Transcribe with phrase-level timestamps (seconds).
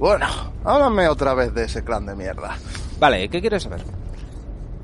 [0.00, 0.26] Bueno,
[0.64, 2.56] háblame otra vez de ese clan de mierda.
[2.98, 3.82] Vale, ¿qué quieres saber?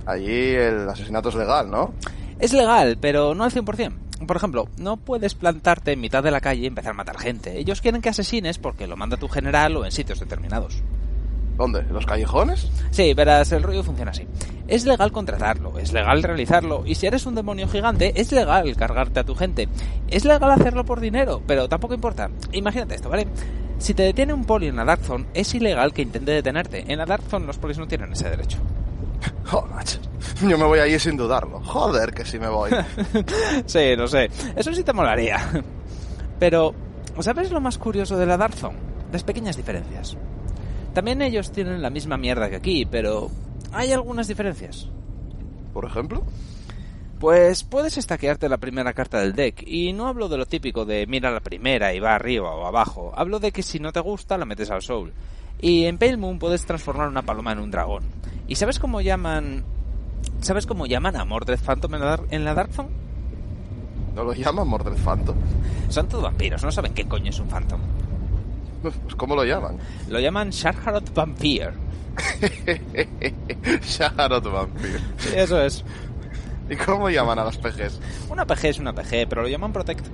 [0.05, 1.95] Allí el asesinato es legal, ¿no?
[2.39, 3.95] Es legal, pero no al 100%.
[4.27, 7.59] Por ejemplo, no puedes plantarte en mitad de la calle y empezar a matar gente.
[7.59, 10.83] Ellos quieren que asesines porque lo manda tu general o en sitios determinados.
[11.57, 11.81] ¿Dónde?
[11.81, 12.71] ¿En los callejones?
[12.91, 14.27] Sí, verás, el rollo funciona así.
[14.69, 19.21] Es legal contratarlo, es legal realizarlo, y si eres un demonio gigante, es legal cargarte
[19.21, 19.67] a tu gente.
[20.09, 22.29] Es legal hacerlo por dinero, pero tampoco importa.
[22.53, 23.27] Imagínate esto, ¿vale?
[23.79, 26.85] Si te detiene un poli en la Dark Zone, es ilegal que intente detenerte.
[26.89, 28.59] En la Dark Zone los polis no tienen ese derecho.
[29.45, 29.99] Joder, macho.
[30.43, 31.61] Yo me voy allí sin dudarlo.
[31.61, 32.71] Joder, que sí me voy.
[33.67, 34.31] sí, no sé.
[34.57, 35.39] Eso sí te molaría.
[36.39, 36.75] Pero,
[37.21, 38.79] ¿sabes lo más curioso de la Dark Zone?
[39.13, 40.17] Las pequeñas diferencias.
[40.95, 43.31] También ellos tienen la misma mierda que aquí, pero
[43.73, 44.89] hay algunas diferencias.
[45.73, 46.25] ¿Por ejemplo?
[47.21, 51.07] Pues puedes estaquearte la primera carta del deck, y no hablo de lo típico de
[51.07, 54.37] mira la primera y va arriba o abajo, hablo de que si no te gusta
[54.37, 55.13] la metes al soul.
[55.61, 58.05] Y en Pale Moon puedes transformar una paloma en un dragón.
[58.47, 59.65] ¿Y sabes cómo llaman...
[60.43, 62.91] ¿Sabes cómo llaman a Mordred Phantom en la, Dar en la Dark Zone?
[64.15, 65.37] ¿No lo llaman Mordred Phantom?
[65.89, 67.81] Son todos vampiros, no saben qué coño es un Phantom.
[68.83, 69.79] Pues ¿cómo lo llaman?
[70.09, 71.73] Lo llaman Sharharot Vampire.
[73.83, 75.01] Sharharot Vampire.
[75.19, 75.85] Sí, eso es.
[76.69, 78.01] ¿Y cómo llaman a las PGs?
[78.29, 80.07] Una PG es una PG, pero lo llaman Protect.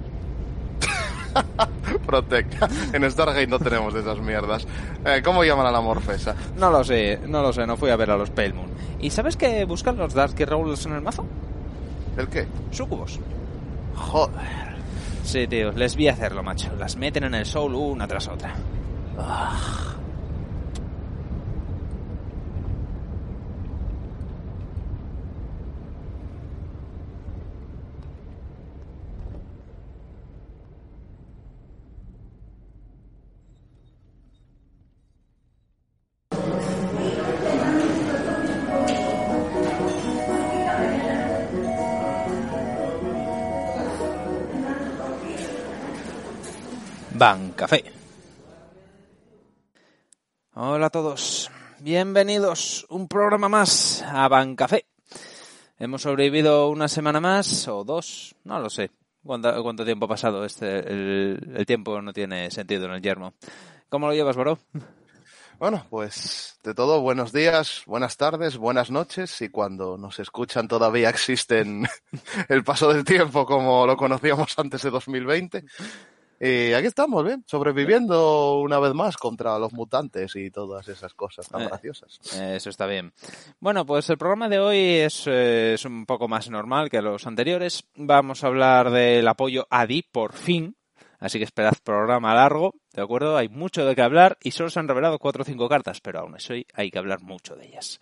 [2.06, 2.54] Protect.
[2.94, 4.66] En Stargate no tenemos de esas mierdas.
[5.04, 6.34] Eh, ¿Cómo llaman a la morfesa?
[6.56, 8.70] No lo sé, no lo sé, no fui a ver a los Pale Moon.
[9.00, 11.24] ¿Y sabes qué buscan los Dark Rolls en el mazo?
[12.16, 12.46] ¿El qué?
[12.70, 13.18] Sucubos.
[13.96, 14.72] Joder.
[15.24, 16.70] Sí, tío, les vi hacerlo, macho.
[16.78, 18.54] Las meten en el soul una tras otra.
[19.18, 19.91] Ah.
[47.62, 47.84] Café.
[50.54, 54.86] Hola a todos, bienvenidos un programa más a Ban Café.
[55.78, 58.90] Hemos sobrevivido una semana más o dos, no lo sé.
[59.24, 60.44] ¿Cuánto, cuánto tiempo ha pasado?
[60.44, 63.34] Este, el, tiempo no tiene sentido en el yermo.
[63.88, 64.58] ¿Cómo lo llevas, Bro?
[65.60, 71.08] Bueno, pues de todo, buenos días, buenas tardes, buenas noches y cuando nos escuchan todavía
[71.10, 71.86] existen
[72.48, 75.64] el paso del tiempo como lo conocíamos antes de 2020.
[76.44, 77.44] Y aquí estamos, ¿bien?
[77.46, 82.18] Sobreviviendo una vez más contra los mutantes y todas esas cosas tan Eh, graciosas.
[82.34, 83.12] Eso está bien.
[83.60, 87.28] Bueno, pues el programa de hoy es, eh, es un poco más normal que los
[87.28, 87.84] anteriores.
[87.94, 90.74] Vamos a hablar del apoyo a DI, por fin.
[91.20, 93.36] Así que esperad programa largo, ¿de acuerdo?
[93.36, 96.18] Hay mucho de qué hablar y solo se han revelado cuatro o cinco cartas, pero
[96.18, 98.00] aún así hay que hablar mucho de ellas.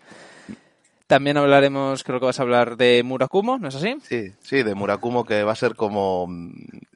[1.06, 3.96] También hablaremos, creo que vas a hablar de Murakumo, ¿no es así?
[4.02, 6.26] Sí, sí, de Murakumo que va a ser como...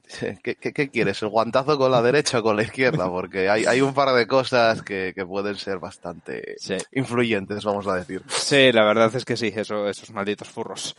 [0.43, 1.23] ¿Qué, qué, qué quieres?
[1.23, 3.09] ¿El guantazo con la derecha o con la izquierda?
[3.09, 6.77] Porque hay, hay un par de cosas que, que pueden ser bastante Sí.
[6.93, 8.23] influyentes, vamos a decir.
[8.29, 10.95] Sí, la verdad es que sí, eso, esos malditos furros.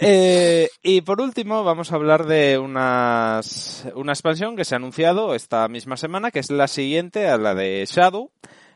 [0.00, 5.34] Eh, y por último, vamos a hablar de unas, una expansión que se ha anunciado
[5.34, 8.30] esta misma semana, que es la siguiente a la de Shadow,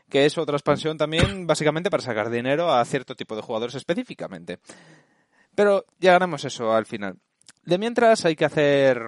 [0.09, 4.59] que es otra expansión también básicamente para sacar dinero a cierto tipo de jugadores específicamente.
[5.55, 7.17] Pero llegaremos a eso al final.
[7.63, 8.99] De mientras hay que hacer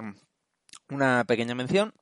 [0.90, 1.94] una pequeña mención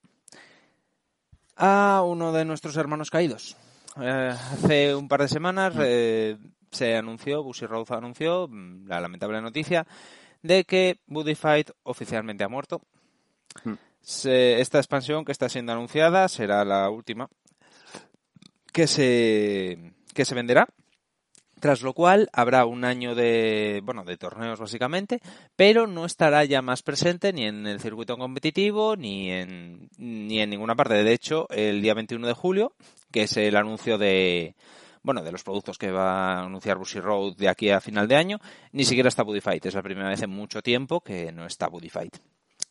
[1.56, 3.56] a uno de nuestros hermanos caídos.
[4.02, 6.38] Eh, hace un par de semanas eh,
[6.72, 9.88] se anunció, Busy Road anunció mm, la lamentable noticia
[10.42, 12.82] de que Buddy Fight oficialmente ha muerto.
[13.64, 13.74] Mm.
[14.02, 17.30] Se- esta expansión que está siendo anunciada será la última
[18.74, 20.68] que se, que se venderá.
[21.66, 25.20] Tras lo cual habrá un año de, bueno, de torneos básicamente,
[25.56, 30.52] pero no estará ya más presente ni en el circuito competitivo ni en, ni en
[30.52, 31.04] ninguna parte.
[31.04, 32.74] De hecho, el día 21 de julio,
[33.12, 34.54] que es el anuncio de,
[35.02, 38.16] bueno, de los productos que va a anunciar Busy Road de aquí a final de
[38.16, 38.40] año,
[38.72, 39.66] ni siquiera está Fight.
[39.66, 42.16] Es la primera vez en mucho tiempo que no está Fight,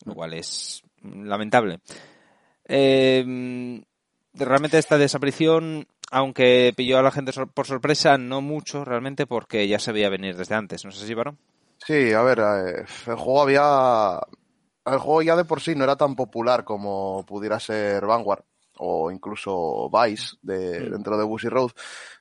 [0.04, 1.80] lo cual es lamentable.
[2.64, 3.82] Eh,
[4.34, 9.66] realmente esta desaparición, aunque pilló a la gente sor- por sorpresa, no mucho realmente porque
[9.66, 10.84] ya se veía venir desde antes.
[10.84, 11.36] No sé si, Varón.
[11.84, 14.20] Sí, a ver, eh, el juego había...
[14.86, 18.44] El juego ya de por sí no era tan popular como pudiera ser Vanguard
[18.76, 20.92] o incluso Vice de, Mm.
[20.92, 21.70] dentro de Busy Road.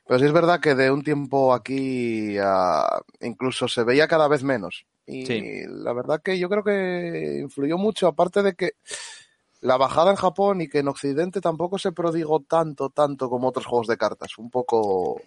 [0.06, 4.42] Pero sí es verdad que de un tiempo aquí a- incluso se veía cada vez
[4.42, 4.86] menos.
[5.06, 5.42] Y Sí.
[5.68, 8.72] la verdad que yo creo que influyó mucho, aparte de que
[9.64, 13.64] la bajada en Japón y que en Occidente tampoco se prodigó tanto, tanto como otros
[13.64, 14.36] juegos de cartas.
[14.36, 15.22] Un poco.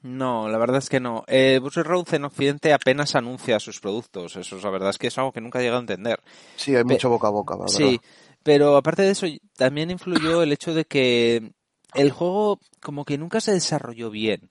[0.00, 1.22] No, la verdad es que no.
[1.26, 4.36] Eh, Road en Occidente apenas anuncia sus productos.
[4.36, 6.18] Eso la verdad es que es algo que nunca he llegado a entender.
[6.56, 7.74] Sí, hay mucho boca a boca, ¿verdad?
[7.74, 8.00] Sí,
[8.42, 11.52] pero aparte de eso, también influyó el hecho de que
[11.92, 14.50] el juego como que nunca se desarrolló bien.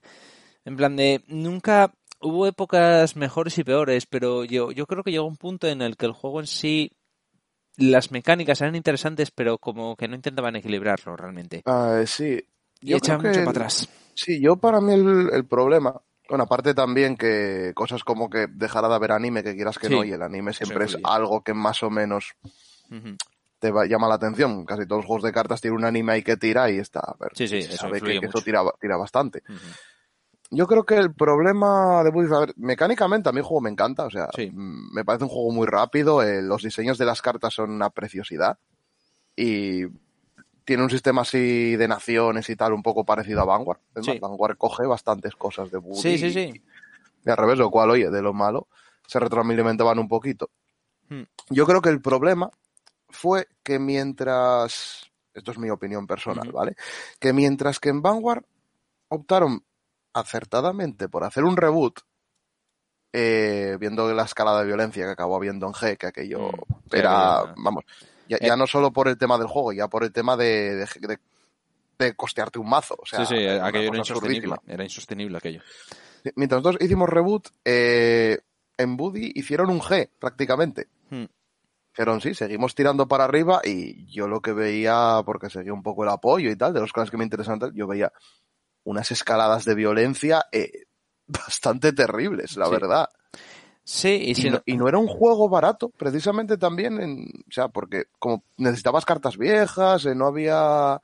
[0.63, 1.91] En plan de, nunca
[2.21, 5.97] hubo épocas mejores y peores, pero yo, yo creo que llegó un punto en el
[5.97, 6.91] que el juego en sí,
[7.77, 11.63] las mecánicas eran interesantes, pero como que no intentaban equilibrarlo realmente.
[11.65, 12.43] Ah, sí.
[12.81, 13.89] y echan mucho para atrás.
[14.13, 15.99] Sí, yo para mí el, problema,
[16.29, 20.03] bueno, aparte también que cosas como que dejará de haber anime, que quieras que no,
[20.03, 22.35] y el anime siempre es algo que más o menos
[23.59, 24.65] te llama la atención.
[24.65, 26.99] Casi todos los juegos de cartas tienen un anime ahí que tira y está.
[26.99, 29.41] A ver, sí, sí, eso sabe que, eso tira, tira bastante.
[30.55, 33.71] Yo creo que el problema de Buddy, a ver, mecánicamente a mí el juego me
[33.71, 37.55] encanta, o sea, me parece un juego muy rápido, eh, los diseños de las cartas
[37.55, 38.59] son una preciosidad
[39.35, 39.85] y
[40.63, 43.79] tiene un sistema así de naciones y tal un poco parecido a Vanguard.
[44.21, 46.01] Vanguard coge bastantes cosas de Buddy.
[46.01, 46.61] Sí, sí, sí.
[47.25, 48.67] Y, al revés, lo cual, oye, de lo malo,
[49.07, 50.51] se retroalimentaban un poquito.
[51.09, 51.23] Hmm.
[51.49, 52.51] Yo creo que el problema
[53.09, 56.75] fue que mientras, esto es mi opinión personal, ¿vale?
[57.19, 58.43] Que mientras que en Vanguard
[59.09, 59.63] optaron
[60.13, 61.99] acertadamente por hacer un reboot,
[63.11, 67.53] eh, viendo la escala de violencia que acabó habiendo en G, que aquello mm, era,
[67.57, 67.83] vamos,
[68.27, 68.57] ya, eh.
[68.57, 70.87] no solo por el tema del juego, ya por el tema de,
[71.97, 72.95] de, costearte un mazo.
[72.99, 75.61] O sea, sí, sí, aquello era insostenible, era insostenible aquello.
[76.35, 78.39] Mientras nosotros hicimos reboot, eh,
[78.77, 80.87] en Buddy hicieron un G prácticamente.
[81.09, 81.25] Hmm.
[81.93, 86.03] Dijeron, sí, seguimos tirando para arriba y yo lo que veía, porque seguía un poco
[86.03, 88.11] el apoyo y tal, de los cosas que me interesan, yo veía
[88.83, 90.83] unas escaladas de violencia eh,
[91.27, 93.09] bastante terribles, la verdad.
[93.85, 94.33] Sí,
[94.65, 99.37] y, no, era un juego barato, precisamente también, en, o sea, porque como necesitabas cartas
[99.37, 101.01] viejas, eh, no había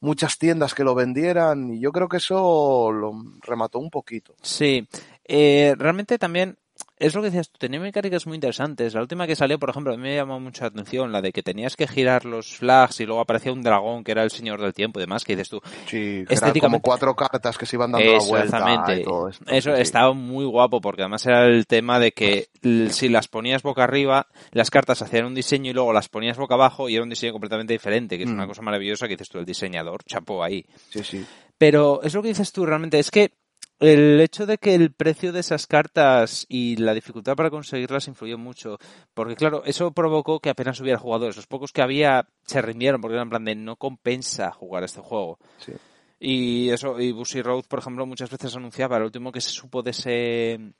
[0.00, 3.12] muchas tiendas que lo vendieran, y yo creo que eso lo
[3.42, 4.34] remató un poquito.
[4.42, 4.88] Sí,
[5.24, 6.58] eh, realmente también
[6.98, 8.94] es lo que decías tú, tenía mecánicas muy interesantes.
[8.94, 11.42] La última que salió, por ejemplo, a mí me llamó mucha atención, la de que
[11.42, 14.72] tenías que girar los flags y luego aparecía un dragón que era el señor del
[14.72, 15.60] tiempo y demás, que dices tú.
[15.86, 16.60] Sí, estéticamente...
[16.60, 18.96] como cuatro cartas que se iban dando la vuelta.
[18.96, 22.48] Y todo Eso estaba muy guapo porque además era el tema de que
[22.90, 26.54] si las ponías boca arriba, las cartas hacían un diseño y luego las ponías boca
[26.54, 28.48] abajo y era un diseño completamente diferente, que es una mm.
[28.48, 30.64] cosa maravillosa que dices tú, el diseñador, chapo ahí.
[30.90, 31.26] Sí, sí.
[31.58, 33.32] Pero es lo que dices tú realmente, es que
[33.78, 38.38] el hecho de que el precio de esas cartas y la dificultad para conseguirlas influyó
[38.38, 38.78] mucho,
[39.14, 41.36] porque claro, eso provocó que apenas hubiera jugadores.
[41.36, 45.00] Los pocos que había se rindieron porque eran en plan de no compensa jugar este
[45.00, 45.38] juego.
[45.58, 45.72] Sí.
[46.18, 49.82] Y eso, y Busy Road, por ejemplo, muchas veces anunciaba, lo último que se supo
[49.82, 50.72] de ese,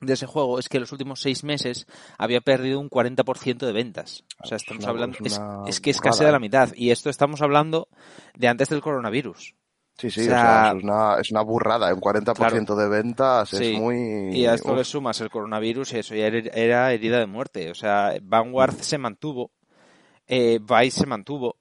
[0.00, 1.86] de ese juego es que en los últimos seis meses
[2.16, 4.24] había perdido un 40% de ventas.
[4.42, 5.18] O sea, estamos hablando,
[5.66, 6.70] es, que es casi de la mitad.
[6.74, 7.88] Y esto estamos hablando
[8.34, 9.54] de antes del coronavirus.
[10.00, 11.92] Sí, sí, o sea, es, una, es, una, burrada.
[11.92, 14.34] Un 40% de ventas es muy.
[14.34, 17.70] Y a esto le sumas el coronavirus y eso ya era herida de muerte.
[17.70, 19.50] O sea, Vanguard se mantuvo,
[20.26, 21.56] eh, Vice se mantuvo.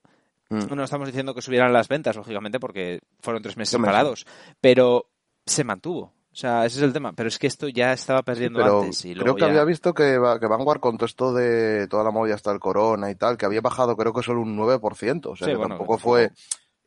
[0.50, 0.74] Mm.
[0.74, 4.26] No estamos diciendo que subieran las ventas, lógicamente, porque fueron tres meses separados.
[4.62, 5.10] Pero
[5.46, 6.14] se mantuvo.
[6.32, 7.12] O sea, ese es el tema.
[7.12, 9.04] Pero es que esto ya estaba perdiendo antes.
[9.04, 12.36] Y creo que había visto que, que Vanguard con todo esto de toda la movida
[12.36, 15.26] hasta el corona y tal, que había bajado creo que solo un 9%.
[15.26, 16.32] O sea, que tampoco fue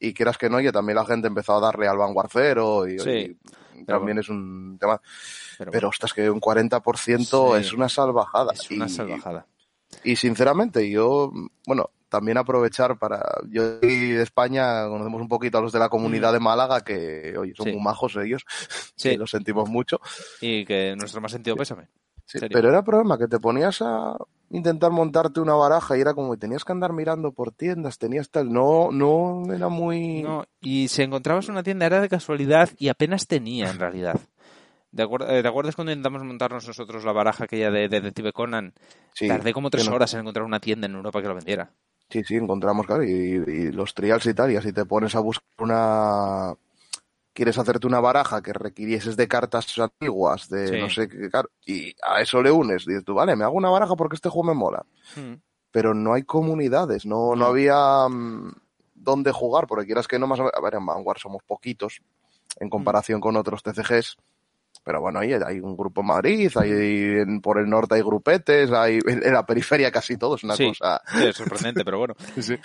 [0.02, 2.96] y quieras que no, y también la gente empezó a darle al Vanguard Cero y,
[3.86, 5.00] también es un tema.
[5.58, 8.52] Pero, pero ostras, que un 40% es una salvajada.
[8.52, 9.46] Es una salvajada.
[10.02, 11.30] Y sinceramente, yo,
[11.66, 13.22] bueno, también aprovechar para.
[13.48, 16.34] Yo de España conocemos un poquito a los de la comunidad mm.
[16.34, 18.44] de Málaga, que, oye, son muy majos ellos.
[18.96, 19.16] Sí.
[19.16, 20.00] lo sentimos mucho.
[20.40, 21.88] Y que nuestro más sentido pésame.
[22.24, 24.16] Sí, pero era problema que te ponías a
[24.52, 28.30] intentar montarte una baraja y era como que tenías que andar mirando por tiendas, tenías
[28.30, 30.22] tal, no, no era muy...
[30.22, 34.20] No, y si encontrabas una tienda era de casualidad y apenas tenía en realidad.
[34.90, 38.74] ¿De eh, ¿Te acuerdas cuando intentamos montarnos nosotros la baraja aquella de, Detective Conan?
[39.14, 41.70] Sí, Tardé como tres horas en encontrar una tienda en Europa que lo vendiera.
[42.10, 45.20] Sí, sí, encontramos, claro, y, y los trials y tal, y así te pones a
[45.20, 46.54] buscar una,
[47.32, 51.30] quieres hacerte una baraja que requirieses de cartas antiguas, de no sé qué,
[51.66, 54.48] y a eso le unes, dices tú, vale, me hago una baraja porque este juego
[54.48, 54.84] me mola.
[55.16, 55.34] Hmm.
[55.70, 58.52] Pero no hay comunidades, no, no había mm,
[58.94, 60.40] dónde jugar, porque quieras que no más...
[60.40, 62.02] A ver, en Vanguard somos poquitos
[62.60, 64.16] en comparación con otros TCGs,
[64.84, 68.98] pero bueno, ahí hay un grupo en Madrid, hay por el norte hay grupetes, hay
[69.06, 71.00] en la periferia casi todo, es una cosa.
[71.22, 72.16] es sorprendente, pero bueno.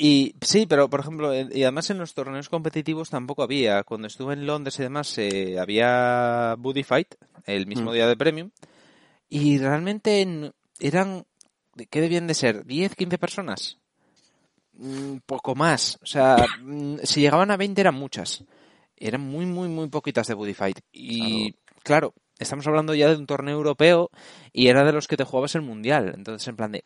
[0.00, 3.82] Y sí, pero por ejemplo, y además en los torneos competitivos tampoco había.
[3.82, 7.94] Cuando estuve en Londres y demás, eh, había Buddy Fight, el mismo mm.
[7.94, 8.50] día de Premium,
[9.28, 11.26] y realmente eran,
[11.90, 12.64] ¿qué debían de ser?
[12.64, 13.78] ¿10, 15 personas?
[14.78, 15.98] mm, poco más.
[16.02, 18.44] O sea, mm, si llegaban a 20 eran muchas.
[19.00, 20.80] Eran muy, muy, muy poquitas de Buddy Fight.
[20.92, 24.10] Y claro, estamos hablando ya de un torneo europeo
[24.52, 26.12] y era de los que te jugabas el mundial.
[26.16, 26.84] Entonces, en plan de.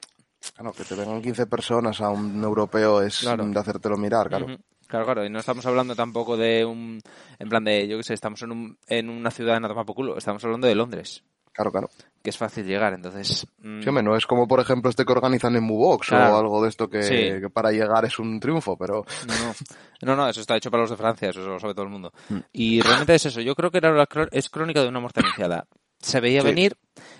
[0.54, 3.46] Claro, que te vengan 15 personas a un europeo es Claro.
[3.46, 4.46] de hacértelo mirar, claro.
[4.88, 7.00] Claro, claro, y no estamos hablando tampoco de un.
[7.38, 9.94] En plan de, yo qué sé, estamos en, un, en una ciudad en tomar por
[9.94, 10.18] culo.
[10.18, 11.90] Estamos hablando de Londres, Claro, claro.
[12.22, 12.94] Que es fácil llegar.
[12.94, 13.46] Entonces.
[13.62, 16.36] mm, Sí, hombre, no es como, por ejemplo, este que organizan en Claro.
[16.36, 17.40] o algo de esto que, Sí.
[17.40, 19.54] que para llegar es un triunfo, pero No, no.
[20.02, 22.12] No, no, eso está hecho para los de Francia, eso lo sabe todo el mundo.
[22.28, 22.36] Mm.
[22.52, 25.66] Y realmente es eso, yo creo que era cro- es crónica de una muerte anunciada.
[26.00, 26.46] Se veía Sí.
[26.48, 26.76] venir,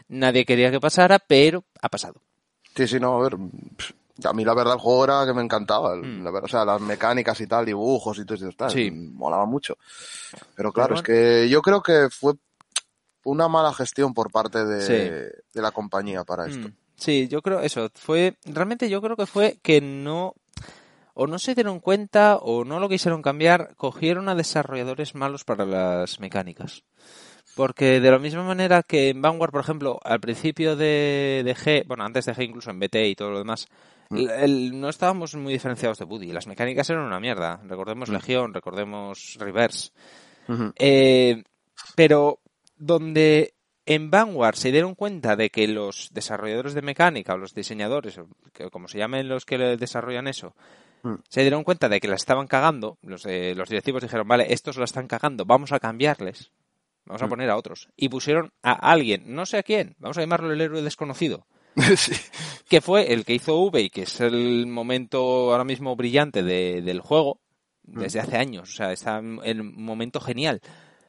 [0.09, 2.21] nadie quería que pasara, pero ha pasado.
[2.75, 3.37] sí, sí, no, a ver,
[4.25, 6.25] a mí la verdad el juego era que me encantaba, Mm.
[6.25, 8.90] la verdad, o sea, las mecánicas y tal, dibujos y todo eso, tal, Sí.
[8.90, 9.76] molaba mucho.
[10.56, 11.02] Pero claro, Pero es
[11.44, 12.35] que yo creo que fue
[13.24, 14.92] una mala gestión por parte de, Sí.
[15.54, 16.68] de la compañía para esto.
[16.68, 16.72] Mm.
[16.96, 20.34] Sí, yo creo eso, fue, realmente yo creo que fue que no,
[21.14, 25.64] o no se dieron cuenta o no lo quisieron cambiar, cogieron a desarrolladores malos para
[25.66, 26.84] las mecánicas.
[27.54, 31.86] Porque de la misma manera que en Vanguard, por ejemplo, al principio de, de G,
[31.86, 33.66] bueno, antes de G incluso en BT y todo lo demás,
[34.08, 34.16] Mm.
[34.16, 36.32] el- el- no estábamos muy diferenciados de Buddy.
[36.32, 37.60] Las mecánicas eran una mierda.
[37.66, 38.12] Recordemos Mm.
[38.12, 39.90] Legión, recordemos Reverse.
[40.78, 41.42] Eh,
[41.94, 42.38] pero
[42.86, 43.54] donde
[43.86, 48.18] en Vanguard se dieron cuenta de que los desarrolladores de mecánica o los diseñadores,
[48.70, 50.54] como se llamen los que desarrollan eso,
[51.04, 51.14] Mm.
[51.28, 54.76] se dieron cuenta de que la estaban cagando, los, de- los directivos dijeron, vale, estos
[54.76, 56.52] la están cagando, vamos a cambiarles,
[57.06, 57.28] vamos a Mm.
[57.30, 57.88] poner a otros.
[57.96, 61.46] Y pusieron a alguien, no sé a quién, vamos a llamarlo el héroe desconocido,
[61.96, 62.12] sí.
[62.68, 66.82] que fue el que hizo V y que es el momento ahora mismo brillante de-
[66.82, 67.40] del juego
[67.82, 68.70] desde hace años.
[68.70, 70.60] O sea, está en el momento genial.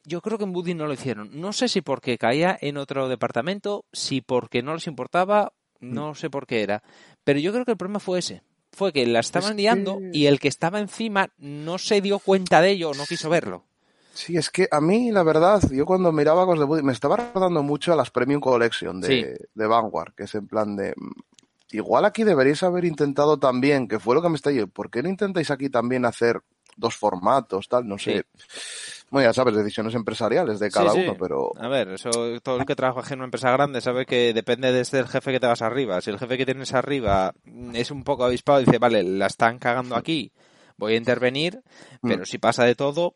[0.06, 1.30] Yo creo que en Buddy no lo hicieron.
[1.40, 6.30] No sé si porque caía en otro departamento, si porque no les importaba, no sé
[6.30, 6.82] por qué era.
[7.24, 8.42] Pero yo creo que el problema fue ese.
[8.72, 12.18] Fue que la estaban Es liando que- y el que estaba encima no se dio
[12.18, 13.64] cuenta de ello o no quiso verlo.
[14.12, 17.16] Sí, es que a mí, la verdad, yo cuando miraba cosas de Buddy, me estaba
[17.16, 19.44] recordando mucho a las Premium Collection de, Sí.
[19.54, 20.92] de Vanguard, que es en plan de...
[20.96, 21.10] mm,
[21.72, 25.02] Igual aquí deberíais haber intentado también, que fue lo que me está diciendo, ¿por qué
[25.02, 26.40] no intentáis aquí también hacer
[26.76, 27.88] dos formatos, tal?
[27.88, 28.24] No sé.
[29.10, 31.04] Bueno, ya sabes, decisiones empresariales de cada Sí, sí.
[31.04, 31.52] uno, pero...
[31.56, 32.10] A ver, eso
[32.42, 35.38] todo el que trabaja en una empresa grande sabe que depende desde el jefe que
[35.40, 36.00] te vas arriba.
[36.00, 37.32] Si el jefe que tienes arriba
[37.74, 40.32] es un poco avispado y dice, vale, la están cagando aquí,
[40.76, 41.62] voy a intervenir,
[42.02, 42.08] Mm.
[42.08, 43.14] pero si pasa de todo,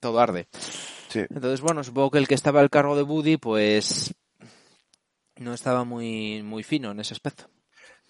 [0.00, 0.48] todo arde.
[1.08, 1.20] Sí.
[1.28, 4.14] Entonces, bueno, supongo que el que estaba al cargo de Buddy, pues
[5.36, 7.44] no estaba muy, muy fino en ese aspecto.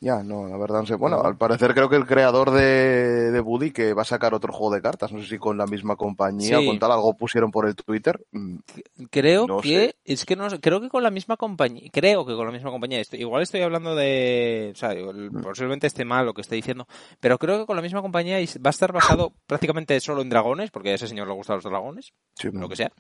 [0.04, 0.96] Ya, no, la verdad no sé.
[0.96, 1.22] Bueno, No.
[1.28, 4.74] al parecer creo que el creador de, de Buddy que va a sacar otro juego
[4.74, 6.66] de cartas, no sé si con la misma compañía Sí.
[6.66, 8.20] o con tal, algo pusieron por el Twitter.
[8.32, 8.56] Mm,
[9.12, 9.96] Creo No que sé.
[10.04, 12.72] es que no sé, creo que con la misma compañía, creo que con la misma
[12.72, 12.98] compañía.
[13.00, 15.40] Estoy- igual estoy hablando de, o sea, Mm.
[15.40, 16.88] posiblemente esté mal lo que estoy diciendo,
[17.20, 20.72] pero creo que con la misma compañía va a estar basado prácticamente solo en dragones,
[20.72, 22.90] porque a ese señor le gustan los dragones, sí, lo que sea.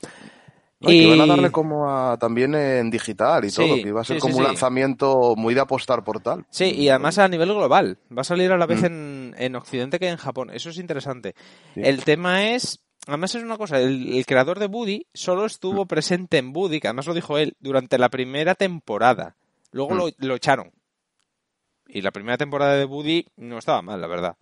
[0.82, 3.88] No, y que van a darle como a, también en digital y Sí, todo, que
[3.88, 6.44] iba a ser sí, como sí, un lanzamiento muy de apostar por tal.
[6.50, 7.98] Sí, y además a nivel global.
[8.16, 8.86] Va a salir a la vez Mm.
[8.86, 10.50] en, en Occidente que en Japón.
[10.52, 11.34] Eso es interesante.
[11.76, 12.80] El tema es.
[13.06, 15.46] Además es una cosa, el, el creador de Buddy solo Mm.
[15.46, 19.34] estuvo presente en Buddy, que además lo dijo él, durante la primera temporada.
[19.72, 19.98] Luego Mm.
[19.98, 20.70] lo, lo echaron.
[21.88, 24.36] Y la primera temporada de Buddy no estaba mal, la verdad.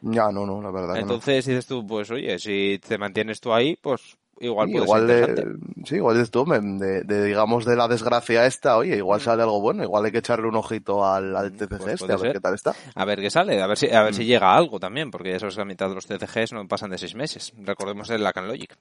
[0.00, 0.94] Ya, no, no, la verdad.
[0.94, 1.06] que no.
[1.06, 5.06] Entonces dices tú, pues oye, si te mantienes tú ahí, pues igual Sí, puede igual
[5.08, 8.98] ser de, sí, igual tú, me- de, de, digamos, de la desgracia esta, oye, Mm.
[8.98, 12.04] igual sale algo bueno, igual hay que echarle un ojito al, al TCG pues este,
[12.12, 12.32] a ver ser.
[12.34, 12.74] qué tal está.
[12.94, 14.26] A ver qué sale, a ver si, a ver si Mm.
[14.26, 16.98] llega algo también, porque ya sabes que la mitad de los TCGs no pasan de
[16.98, 17.52] seis meses.
[17.62, 18.76] Recordemos el Lacan Logic.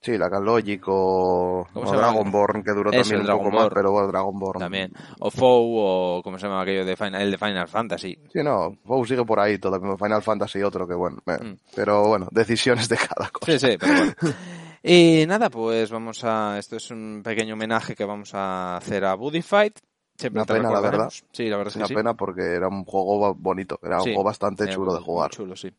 [0.00, 1.92] Sí, la Logic o, ¿Cómo o?
[1.96, 3.74] Dragonborn, que duró Eso, también un poco más, Dragonborn.
[3.74, 4.60] pero bueno, Dragonborn.
[4.60, 4.92] También.
[5.18, 8.16] O Foe, o como se llama aquello de Final, el de Final Fantasy.
[8.32, 11.56] Sí, no, WoW sigue por ahí todavía, Final Fantasy otro que bueno, eh, Mm.
[11.74, 13.50] pero bueno, decisiones de cada cosa.
[13.50, 14.12] Sí, sí, pero bueno.
[14.82, 16.58] Y nada, pues vamos a.
[16.58, 19.78] Esto es un pequeño homenaje que vamos a hacer a Buddy Fight.
[20.16, 21.24] Siempre Una te pena, la recordaremos.
[21.32, 21.94] Sí, la verdad Es es que una sí.
[21.94, 25.30] pena porque era un juego bonito, era Sí, un juego bastante chulo de jugar.
[25.30, 25.70] chulo, sí.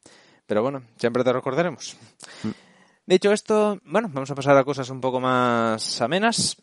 [0.46, 1.98] Pero bueno, siempre te recordaremos.
[2.44, 2.50] Mm.
[3.06, 6.58] Dicho esto, bueno, vamos a pasar a cosas un poco más amenas.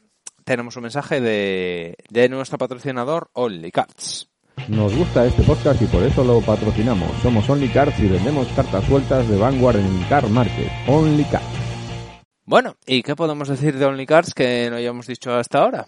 [0.45, 4.29] Tenemos un mensaje de, de nuestro patrocinador Only Cards.
[4.69, 7.11] Nos gusta este podcast y por eso lo patrocinamos.
[7.21, 10.71] Somos Only Cards y vendemos cartas sueltas de Vanguard en Car Market.
[10.89, 11.66] Only Cards.
[12.47, 15.85] Bueno, ¿y qué podemos decir de Only Cards que no hayamos dicho hasta ahora?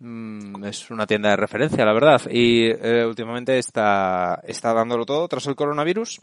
[0.00, 2.20] Mm, es una tienda de referencia, la verdad.
[2.28, 6.20] Y eh, últimamente está, está dándolo todo tras el coronavirus.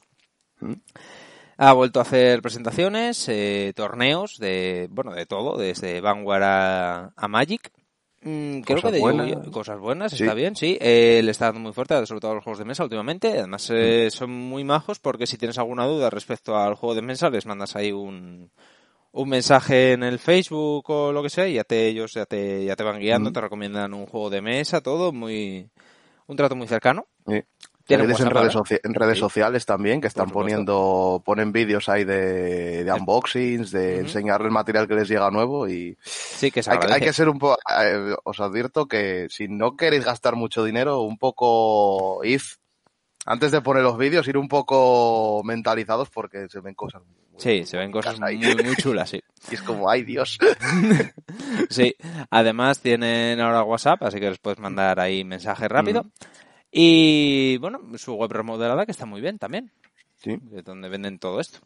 [0.60, 0.74] Mm.
[1.58, 7.28] Ha vuelto a hacer presentaciones, eh, torneos de, bueno, de todo, desde Vanguard a, a
[7.30, 7.72] Magic.
[8.22, 9.48] Mm, creo Cosas que de buenas.
[9.50, 10.24] Cosas buenas, Sí.
[10.24, 10.78] está bien, sí.
[10.82, 13.30] Eh, le está dando muy fuerte, sobre todo a los juegos de mesa últimamente.
[13.38, 17.30] Además, eh, son muy majos porque si tienes alguna duda respecto al juego de mesa,
[17.30, 18.50] les mandas ahí un,
[19.14, 22.66] un mensaje en el Facebook o lo que sea y ya te, ellos ya te,
[22.66, 23.34] ya te van guiando, Mm.
[23.34, 25.70] te recomiendan un juego de mesa, todo muy,
[26.28, 27.08] un trato muy cercano.
[27.28, 27.42] Sí.
[27.90, 29.20] En redes, socia- en redes Sí.
[29.20, 34.00] sociales también, que están poniendo, ponen vídeos ahí de, de unboxings, de Ujú.
[34.06, 37.12] enseñar el material que les llega nuevo y Sí, que se hay, que- hay que
[37.14, 42.24] ser un poco, eh, os advierto que si no queréis gastar mucho dinero, un poco
[42.24, 42.40] id,
[43.26, 47.02] antes de poner los vídeos, ir un poco mentalizados porque se ven cosas.
[47.06, 49.20] muy- Sí, se ven cosas muy, muy chulas, sí.
[49.52, 50.38] Y es como, ay Dios.
[51.70, 51.96] Sí,
[52.30, 56.04] además tienen ahora WhatsApp, así que les puedes mandar ahí mensaje rápido.
[56.04, 56.10] Mm.
[56.72, 59.72] Y bueno, su web remodelada que está muy bien también,
[60.16, 60.38] Sí.
[60.56, 61.60] es donde venden todo esto.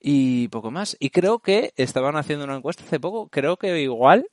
[0.00, 0.96] Y poco más.
[1.00, 4.26] Y creo que estaban haciendo una encuesta hace poco, creo que igual,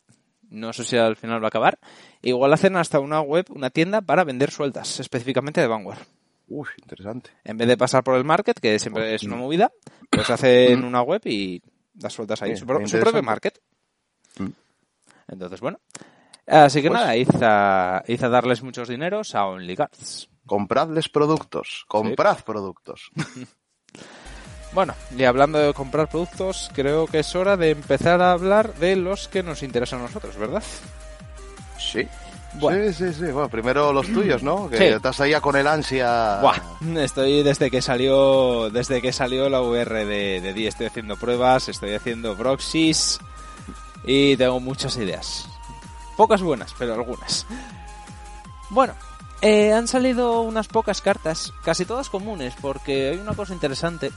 [0.50, 1.80] no sé si al final va a acabar,
[2.22, 6.00] igual hacen hasta una web, una tienda para vender sueltas, específicamente de Vanguard.
[6.54, 7.30] Uy, interesante.
[7.46, 9.72] En vez de pasar por el market, que siempre es una movida,
[10.10, 11.62] pues hacen una web y
[12.00, 13.58] las sueltas ahí, Sí, su, su propio market.
[14.38, 14.50] Mm.
[15.30, 15.80] Entonces, bueno.
[16.46, 20.30] Así que Pues- nada, hice a, hice a darles muchos dineros a OnlyCards.
[20.46, 21.86] Compradles productos.
[21.88, 23.12] Comprad productos.
[24.74, 28.96] Bueno, y hablando de comprar productos, creo que es hora de empezar a hablar de
[28.96, 30.64] los que nos interesan a nosotros, ¿verdad?
[31.78, 32.08] Sí.
[32.54, 32.84] Bueno.
[32.92, 33.32] Sí, sí, sí.
[33.32, 34.70] Bueno, primero los tuyos, ¿no?
[34.70, 34.84] Que Sí.
[34.86, 36.40] estás ahí con el ansia.
[36.42, 36.58] Buah,
[37.02, 41.70] estoy desde que salió desde que salió la VR de, de D, estoy haciendo pruebas,
[41.70, 43.20] estoy haciendo proxies
[44.04, 45.48] y tengo muchas ideas.
[46.18, 47.46] Pocas buenas, pero algunas.
[48.70, 48.94] Bueno,
[49.42, 54.12] eh, han salido unas pocas cartas, casi todas comunes, porque hay una cosa interesante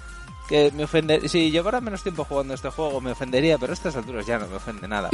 [0.48, 1.28] que me ofende.
[1.28, 4.46] Si llevara menos tiempo jugando este juego me ofendería, pero a estas alturas ya no
[4.48, 5.08] me ofende nada.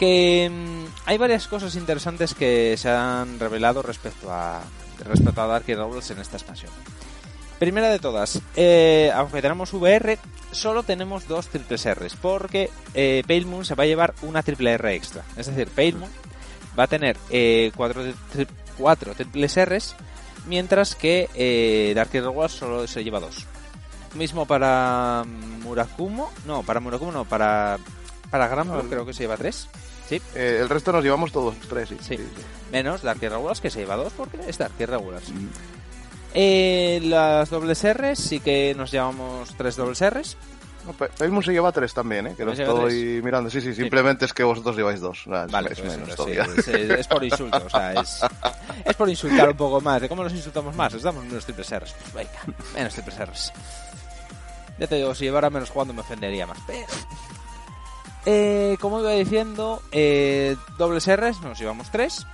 [0.00, 4.62] Que mm, hay varias cosas interesantes que se han revelado respecto a
[5.04, 6.72] respecto a Dark Rebels en esta expansión.
[7.58, 10.18] Primera de todas, eh, aunque tenemos VR,
[10.52, 14.72] solo tenemos dos triples R's, porque eh, Pale Moon se va a llevar una triple
[14.72, 15.22] R extra.
[15.36, 16.10] Es decir, Pale Moon
[16.78, 19.94] va a tener eh, cuatro, tri- cuatro triples R's,
[20.46, 23.46] mientras que eh, Dark Rebels solo se lleva dos.
[24.14, 25.24] Mismo para
[25.62, 27.78] Murakumo, no, para Murakumo no, para,
[28.30, 29.68] para Granblue creo que se lleva tres.
[30.08, 31.96] Sí, Eh, el resto nos llevamos todos tres, sí.
[32.00, 32.16] Sí.
[32.16, 32.24] sí.
[32.72, 35.28] menos Dark Regulars que se lleva dos porque es Dark Regulars.
[35.28, 35.46] Mm.
[36.34, 40.36] Eh, las dobles R's sí que nos llevamos tres dobles R's.
[40.86, 42.34] No, Pelmus se lleva tres también, ¿eh?
[42.36, 43.50] Que lo ¿Se lleva estoy mirando.
[43.50, 45.24] Sí, sí, simplemente es que vosotros lleváis dos.
[45.26, 46.46] Vale, es pues, menos sí, todavía.
[46.98, 48.20] es, por insulto, o sea, es,
[48.84, 50.00] es por insultar un poco más.
[50.00, 50.92] ¿De cómo los insultamos más?
[50.94, 51.94] Les damos menos triples R's.
[52.00, 53.52] Pues venga, menos triples R's.
[54.78, 56.58] Ya te digo, si llevara menos jugando me ofendería más.
[56.66, 56.86] Pero,
[58.26, 62.26] eh, como iba diciendo, eh, dobles R's nos llevamos tres.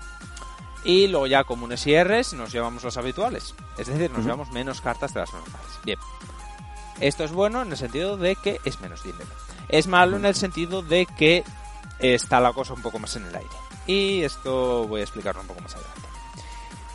[0.84, 3.54] Y luego ya comunes y R's nos llevamos los habituales.
[3.76, 5.66] Es decir, nos llevamos menos cartas de las normales.
[5.84, 5.98] Bien.
[7.00, 9.26] Esto es bueno en el sentido de que es menos dinero.
[9.68, 11.42] Es malo en el sentido de que
[11.98, 13.50] está la cosa un poco más en el aire.
[13.86, 16.06] Y esto voy a explicarlo un poco más adelante.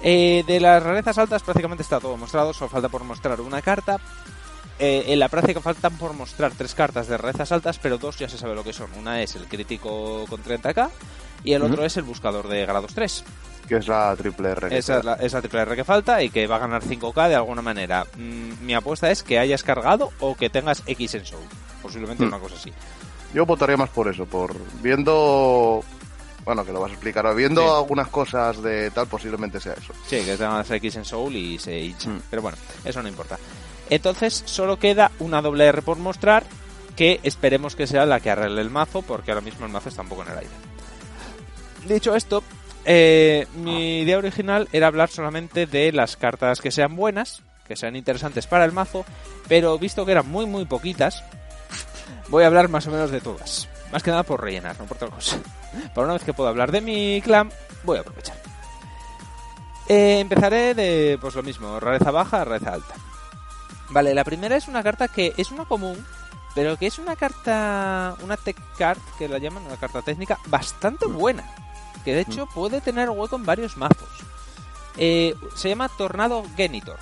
[0.04, 4.00] Eh, de las rarezas altas prácticamente está todo mostrado, solo falta por mostrar una carta.
[4.84, 8.28] Eh, en la práctica faltan por mostrar tres cartas de rarezas altas, pero dos ya
[8.28, 8.90] se sabe lo que son.
[8.98, 10.90] Una es el crítico con 30k
[11.44, 13.24] y el otro es el buscador de grados 3.
[13.68, 14.70] Que es la triple R.
[14.70, 16.82] que Esa es la, es la triple R que falta y que va a ganar
[16.84, 18.06] 5k de alguna manera.
[18.18, 21.44] Mm, mi apuesta es que hayas cargado o que tengas X en Soul.
[21.84, 22.30] Posiblemente Hmm.
[22.30, 22.74] una cosa así.
[23.36, 25.84] Yo votaría más por eso, por viendo.
[26.44, 27.24] Bueno, que lo vas a explicar.
[27.28, 27.68] ahora, Viendo Sí.
[27.78, 29.94] algunas cosas de tal, posiblemente sea eso.
[30.08, 32.10] Sí, que tengas X en Soul y se hincha.
[32.10, 32.22] Mm.
[32.32, 33.38] Pero bueno, eso no importa.
[33.92, 36.46] Entonces, solo queda una doble R por mostrar,
[36.96, 40.02] que esperemos que sea la que arregle el mazo, porque ahora mismo el mazo está
[40.02, 40.50] un poco en el aire.
[41.86, 42.42] Dicho esto,
[42.86, 47.98] eh, mi idea original era hablar solamente de las cartas que sean buenas, que sean
[47.98, 49.04] interesantes para el mazo,
[49.50, 51.26] pero visto que eran muy, muy poquitas,
[52.30, 53.68] voy a hablar más o menos de todas.
[53.92, 55.38] Más que nada por rellenar, no por otra cosa.
[55.94, 57.52] Para una vez que puedo hablar de mi clan,
[57.84, 58.38] voy a aprovechar.
[59.90, 62.96] Eh, empezaré de, pues lo mismo, rareza baja, rareza alta.
[63.92, 66.04] Vale, la primera es una carta que es una común,
[66.56, 71.06] pero que es una carta, una tech card, que la llaman, una carta técnica, bastante
[71.06, 71.44] buena.
[72.06, 74.10] Que de hecho puede tener hueco en varios mazos.
[74.98, 76.98] Eh, se llama Tornado Genitor.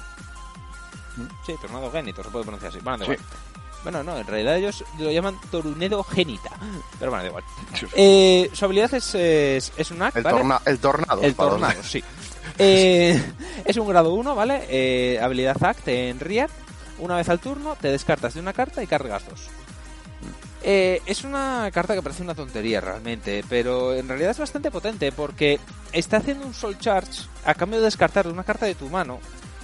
[1.46, 2.80] Sí, Tornado Genitor, se puede pronunciar así.
[2.82, 3.12] Bueno, da Sí.
[3.14, 3.26] igual.
[3.84, 6.50] Bueno, no, en realidad ellos lo llaman Torunedo Genita.
[7.00, 7.44] Pero bueno, da igual.
[7.96, 10.38] Eh, su habilidad es, es, es un hack, El, ¿vale?
[10.38, 11.22] torna- el tornado.
[11.22, 12.04] El tornado, sí.
[12.58, 13.22] Eh,
[13.66, 14.66] es un grado 1, ¿vale?
[14.70, 16.50] Eh, habilidad Act en Rear.
[17.00, 19.48] Una vez al turno te descartas de una carta y cargas dos.
[20.62, 25.12] Eh, es una carta que parece una tontería realmente, pero en realidad es bastante potente
[25.14, 25.60] porque
[25.94, 29.20] está haciendo un Soul Charge a cambio de descartar una carta de tu mano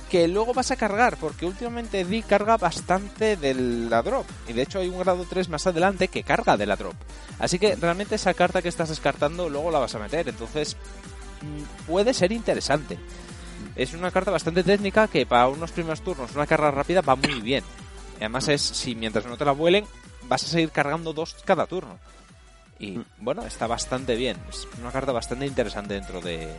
[0.09, 4.25] que luego vas a cargar, porque últimamente Di carga bastante de la drop.
[4.47, 6.93] Y de hecho hay un grado 3 más adelante que carga de la drop.
[7.39, 10.29] Así que realmente esa carta que estás descartando luego la vas a meter.
[10.29, 10.77] Entonces
[11.41, 12.97] mm, puede ser interesante.
[13.75, 17.41] Es una carta bastante técnica que para unos primeros turnos, una carga rápida va muy
[17.41, 17.63] bien.
[18.15, 19.85] Y además es, si mientras no te la vuelen,
[20.23, 21.97] vas a seguir cargando dos cada turno.
[22.79, 24.37] Y bueno, está bastante bien.
[24.49, 26.53] Es una carta bastante interesante dentro de,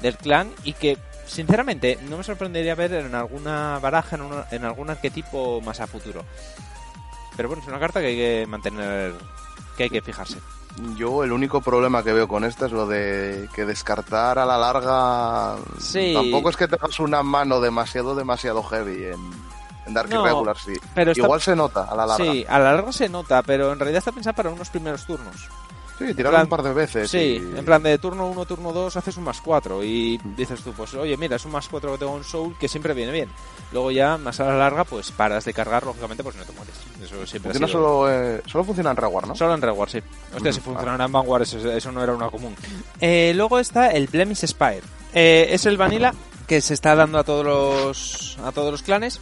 [0.00, 4.90] del clan y que sinceramente no me sorprendería ver en alguna baraja, en, en algún
[4.90, 6.24] arquetipo más a futuro.
[7.36, 9.14] Pero bueno, es una carta que hay que mantener,
[9.76, 10.38] que hay que fijarse.
[10.96, 14.56] Yo el único problema que veo con esta es lo de que descartar a la
[14.56, 15.56] larga...
[15.78, 16.12] Sí.
[16.14, 19.20] Tampoco es que tengas una mano demasiado, demasiado heavy en,
[19.86, 20.72] en Dark No, Irregular, sí.
[20.94, 22.24] pero está- Igual se nota a la larga.
[22.32, 25.48] Sí, a la larga se nota, pero en realidad está pensado para unos primeros turnos.
[26.00, 27.10] Sí, tirarlo plan- un par de veces.
[27.10, 30.60] Sí, y- en plan de turno 1, turno 2 haces un más 4 y dices
[30.62, 33.12] tú, pues oye, mira, es un más 4 que tengo en Soul que siempre viene
[33.12, 33.28] bien.
[33.70, 36.74] Luego ya, más a la larga, pues paras de cargar, lógicamente, pues no te mueres.
[37.02, 39.36] Eso siempre Funciona sido- solo, eh, solo funciona en Reward, ¿no?
[39.36, 39.98] Solo en Reward, sí.
[40.34, 42.56] Hostia, si Mm, funcionara en Vanguard, eso, eso no era una común.
[43.00, 44.82] Eh, luego está el Blemish Spire.
[45.12, 46.14] Eh, es el vanilla
[46.46, 49.20] que se está dando a todos los a todos los clanes,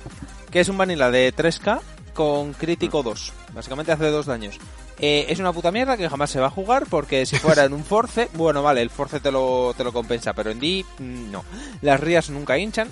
[0.51, 1.81] que es un vanilla de 3K
[2.15, 3.33] con crítico 2.
[3.55, 4.59] Básicamente hace dos daños.
[5.01, 7.73] Eh, es una puta mierda que jamás se va a jugar porque si fuera en
[7.73, 11.31] un force, bueno, vale, el force te lo, te lo compensa, pero en D mm,
[11.31, 11.45] no.
[11.83, 12.89] Las rías nunca hinchan.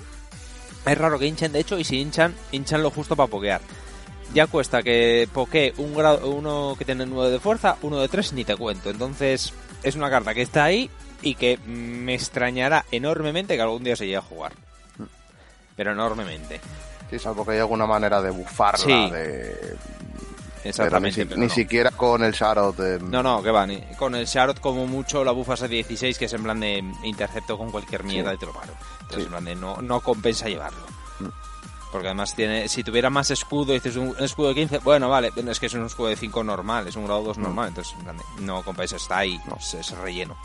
[0.85, 3.59] Es raro que hinchen, de hecho, y si hinchan, hinchan lo justo para pokear.
[4.33, 8.33] Ya cuesta que pokee un grado, uno que tiene 9 de fuerza, uno de 3
[8.33, 8.89] ni te cuento.
[8.89, 10.89] Entonces, es una carta que está ahí
[11.21, 14.53] y que me extrañará enormemente que algún día se llegue a jugar.
[15.75, 16.59] Pero enormemente.
[17.09, 19.11] Sí, salvo que haya alguna manera de bufarla, Sí.
[19.11, 19.75] de...
[20.63, 20.89] Exactamente.
[20.89, 21.53] pero ni, si- pero ni no.
[21.53, 22.79] siquiera con el Sharot.
[22.79, 23.65] eh, No, no, que va.
[23.67, 26.83] ni- Con el Sharot como mucho la bufas a 16, que es en plan de
[27.03, 28.35] intercepto con cualquier mierda Sí.
[28.35, 28.73] y te lo paro.
[29.01, 29.21] Entonces, Sí.
[29.23, 30.79] en plan de no, no compensa llevarlo.
[31.19, 31.27] Mm.
[31.91, 35.59] Porque además tiene, si tuviera más escudo, dices un escudo de 15, bueno, vale, es
[35.59, 37.41] que es un escudo de 5 normal, es un grado 2 Mm.
[37.43, 39.55] normal, entonces en plan de, no compensa, está ahí, No.
[39.57, 40.37] es, es relleno.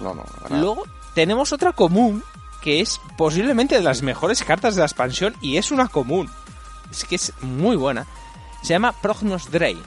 [0.00, 0.14] No.
[0.50, 2.22] Luego tenemos otra común,
[2.62, 6.30] que es posiblemente de las mejores cartas de la expansión, y es una común.
[6.90, 8.06] Es que es muy buena.
[8.66, 9.80] Se llama Prognos Drey.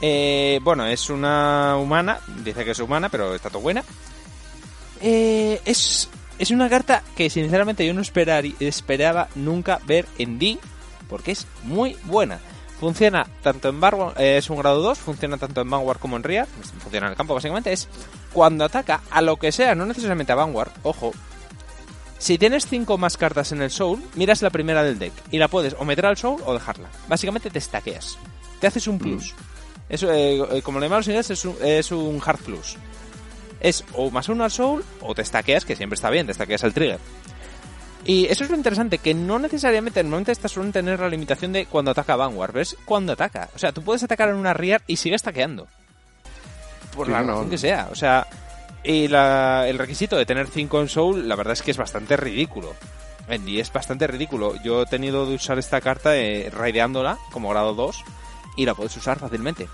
[0.00, 3.82] Eh, bueno, es una humana, dice que es humana, pero está todo buena.
[5.00, 10.58] Eh, es, es una carta que sinceramente yo no esperari- esperaba nunca ver en D,
[11.08, 12.38] porque es muy buena.
[12.78, 16.22] Funciona tanto en Vanguard, eh, es un grado 2, funciona tanto en Vanguard como en
[16.22, 16.46] Rear,
[16.80, 17.88] funciona en el campo básicamente, es
[18.32, 21.12] cuando ataca a lo que sea, no necesariamente a Vanguard, ojo.
[22.22, 25.48] Si tienes 5 más cartas en el Soul, miras la primera del deck y la
[25.48, 26.88] puedes o meter al Soul o dejarla.
[27.08, 28.16] Básicamente te stackeas.
[28.60, 29.34] Te haces un plus.
[29.88, 32.76] Eso, eh, eh, como le llamamos en inglés, es un, es un hard plus.
[33.58, 36.62] Es o más uno al Soul o te stackeas, que siempre está bien, te stackeas
[36.62, 37.00] al trigger.
[38.04, 41.66] Y eso es lo interesante, que no necesariamente, normalmente estas suelen tener la limitación de
[41.66, 42.76] cuando ataca Vanguard, ¿ves?
[42.84, 43.48] Cuando ataca.
[43.56, 45.66] O sea, tú puedes atacar en una Rear y sigues stackeando.
[46.94, 47.32] Por Sí, la no.
[47.32, 47.88] razón que sea.
[47.90, 48.28] O sea,
[48.84, 52.16] y la- el requisito de tener 5 en Soul, la verdad es que es bastante
[52.16, 52.74] ridículo.
[53.28, 54.54] D es bastante ridículo.
[54.62, 58.04] Yo he tenido de usar esta carta eh, raideándola como grado 2
[58.56, 59.68] y la puedes usar fácilmente.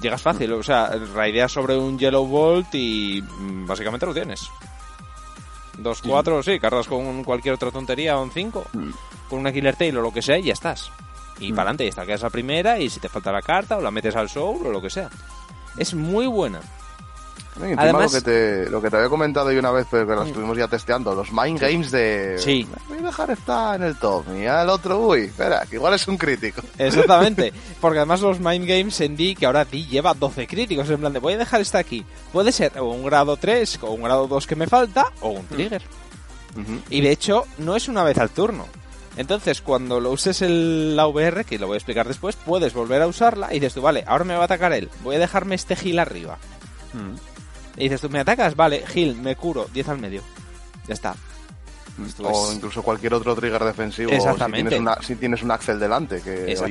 [0.00, 4.40] Llegas fácil, o sea, raideas sobre un Yellow Bolt y mm, básicamente lo tienes.
[5.78, 8.90] 2, 4, sí, cargas con cualquier otra tontería o un 5, Mm.
[9.28, 10.90] con una Killer Tail o lo que sea y ya estás.
[11.38, 11.56] Y Mm.
[11.56, 14.14] para adelante, y quedas la primera y si te falta la carta o la metes
[14.16, 15.08] al Soul o lo que sea.
[15.76, 16.60] Es muy buena.
[17.60, 20.14] Y Además- lo, que te, lo que te había comentado yo una vez, pero que
[20.14, 22.36] lo estuvimos ya testeando, los mind games de...
[22.38, 22.66] Sí.
[22.88, 26.08] Voy a dejar esta en el top y al otro, uy, espera, que igual es
[26.08, 26.62] un crítico.
[26.78, 31.00] Exactamente, porque además los Mind Games en D, que ahora D lleva 12 críticos, en
[31.00, 32.04] plan de voy a dejar esta aquí.
[32.32, 35.46] Puede ser o un grado 3 o un grado 2 que me falta o un
[35.46, 35.82] trigger.
[36.90, 38.66] Y de hecho, no es una vez al turno.
[39.16, 43.02] Entonces, cuando lo uses el, la VR, que lo voy a explicar después, puedes volver
[43.02, 45.54] a usarla y dices tú, vale, ahora me va a atacar él, voy a dejarme
[45.54, 46.38] este heal arriba.
[47.76, 48.54] Y dices tú, ¿me atacas?
[48.56, 50.22] Vale, heal, me curo, 10 al medio.
[50.86, 51.14] Ya está.
[52.06, 54.10] Esto O es- incluso cualquier otro trigger defensivo.
[54.12, 54.70] Exactamente.
[54.70, 56.66] Si tienes, una, si tienes un Axel delante, que oye, eso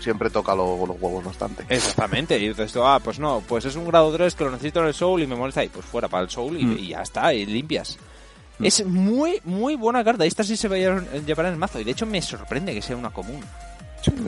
[0.00, 1.64] siempre toca lo- los huevos bastante.
[1.68, 4.86] Exactamente, y dices ah, pues no, pues es un grado 3 que lo necesito en
[4.86, 6.78] el Soul y me molesta ahí, pues fuera para el Soul y, Mm.
[6.78, 7.98] y ya está, y limpias.
[8.60, 11.84] Es muy, muy buena carta, esta sí se va a llevar en el mazo, y
[11.84, 13.40] de hecho me sorprende que sea una común.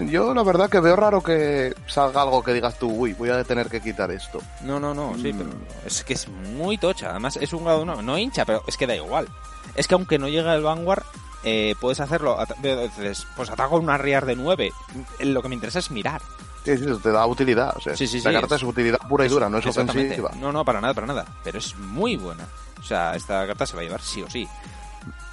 [0.09, 3.43] Yo la verdad que veo raro que salga algo que digas tú, uy, voy a
[3.45, 4.41] tener que quitar esto.
[4.62, 5.39] No, no, no, sí, Mm.
[5.39, 5.51] pero
[5.87, 8.87] es que es muy tocha, además es un grado 1, no hincha, pero es que
[8.87, 9.29] da igual.
[9.75, 11.03] Es que aunque no llegue el Vanguard,
[11.45, 14.73] eh, puedes hacerlo, dices, pues ataco una Rear de 9,
[15.21, 16.21] lo que me interesa es mirar.
[16.65, 17.77] Sí, sí, te da utilidad.
[17.77, 20.33] O sea, Sí, sí, sí, carta es- es, utilidad pura y dura, no es ofensiva.
[20.41, 21.25] No, no, para nada, para nada.
[21.45, 22.45] Pero es muy buena.
[22.81, 24.49] O sea, esta carta se va a llevar sí o sí.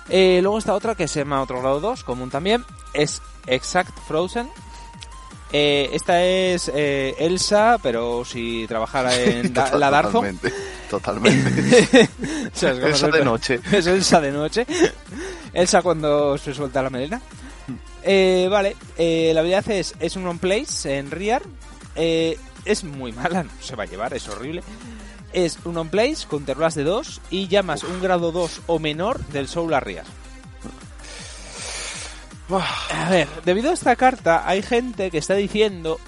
[0.10, 2.64] Eh, luego está otra que se llama otro grado 2, común también.
[2.94, 4.50] Es Exact Frozen.
[5.52, 10.12] Eh, esta es eh, Elsa, pero si trabajara en la, la Darzo.
[10.20, 10.54] Totalmente.
[10.90, 12.10] Totalmente.
[12.54, 13.60] O sea, es Elsa el- de noche.
[13.72, 14.66] Es Elsa de noche.
[15.54, 17.22] Elsa cuando se suelta la melena.
[18.04, 21.42] Eh, vale, eh, la habilidad es, es un on place en Rear.
[21.96, 24.62] Eh, es muy mala, no se va a llevar, es horrible.
[25.34, 29.48] Es un on place, counterblast de 2 y llamas un grado 2 o menor del
[29.48, 30.06] Soul a Rear.
[32.50, 36.00] A ver, debido a esta carta, hay gente que está diciendo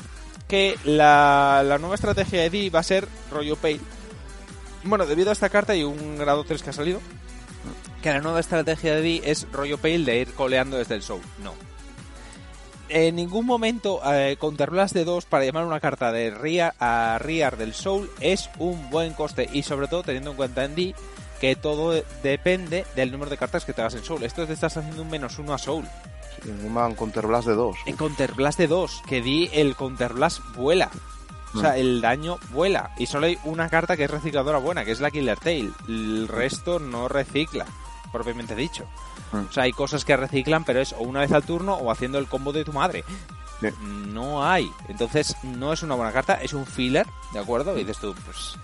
[0.48, 3.80] que la, la nueva estrategia de Di va a ser rollo pay.
[4.84, 7.02] Bueno, debido a esta carta y un grado 3 que ha salido,
[8.04, 11.20] que la nueva estrategia de Di es rollo pale de ir coleando desde el show.
[11.42, 11.54] No.
[12.90, 17.58] En ningún momento eh, Counterblast de 2 para llamar una carta de Rear a Rear
[17.58, 20.94] del Soul es un buen coste y sobre todo teniendo en cuenta en Di
[21.42, 24.24] que todo depende del número de cartas que te hagas en Soul.
[24.24, 25.86] Esto te estás haciendo un menos uno a Soul.
[26.44, 27.76] Sí, encima un counterblast de dos.
[27.86, 30.90] En Counterblast de 2, que di el Counterblast vuela.
[31.54, 31.78] O sea, Mm.
[31.80, 32.92] el daño vuela.
[32.98, 35.74] Y solo hay una carta que es recicladora buena, que es la Killer Tail.
[35.88, 37.66] El resto no recicla,
[38.16, 38.86] propiamente dicho.
[39.32, 39.46] Mm.
[39.50, 42.18] O sea, hay cosas que reciclan, pero es o una vez al turno o haciendo
[42.18, 43.04] el combo de tu madre.
[43.62, 43.68] Sí.
[44.12, 44.70] No hay.
[44.90, 47.76] Entonces, no es una buena carta, es un filler, ¿de acuerdo?
[47.76, 48.56] Y dices tú, pues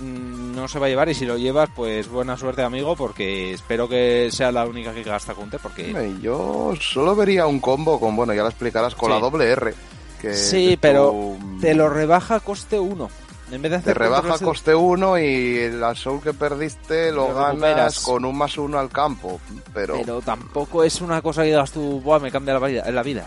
[0.00, 3.52] mm, no se va a llevar y si lo llevas, pues buena suerte, amigo, porque
[3.52, 6.16] espero que sea la única que gasta counter, porque...
[6.20, 9.14] Yo solo vería un combo con, bueno, ya lo explicarás, con Sí.
[9.14, 9.74] la doble R.
[10.20, 13.08] Que Sí, pero Te lo rebaja coste 1.
[13.52, 17.52] En vez de te rebaja coste 1 y la soul que perdiste lo, Lo ganas
[17.52, 17.98] recuperas.
[18.00, 19.40] con un más uno al campo.
[19.74, 22.90] Pero, Pero tampoco es una cosa que digas tú, Buah, me cambia la vida.
[22.90, 23.26] La vida.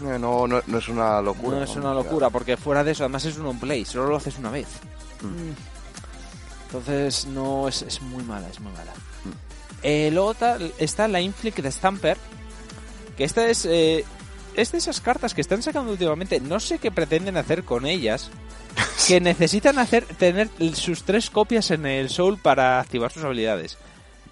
[0.00, 1.58] eh, no, no, no es una locura.
[1.58, 4.38] no es una locura, porque fuera de eso, además es un on-play, solo lo haces
[4.38, 4.68] una vez.
[5.20, 5.52] Mm.
[6.66, 8.92] Entonces, no, es, es muy mala, es muy mala.
[8.92, 9.30] Mm.
[9.82, 10.34] Eh, luego
[10.78, 12.16] está la Inflict de Stamper,
[13.16, 13.66] que esta es...
[13.66, 14.04] eh,
[14.54, 18.28] es de esas cartas que están sacando últimamente, no sé qué pretenden hacer con ellas,
[19.08, 23.78] que necesitan hacer tener sus tres copias en el Soul para activar sus habilidades.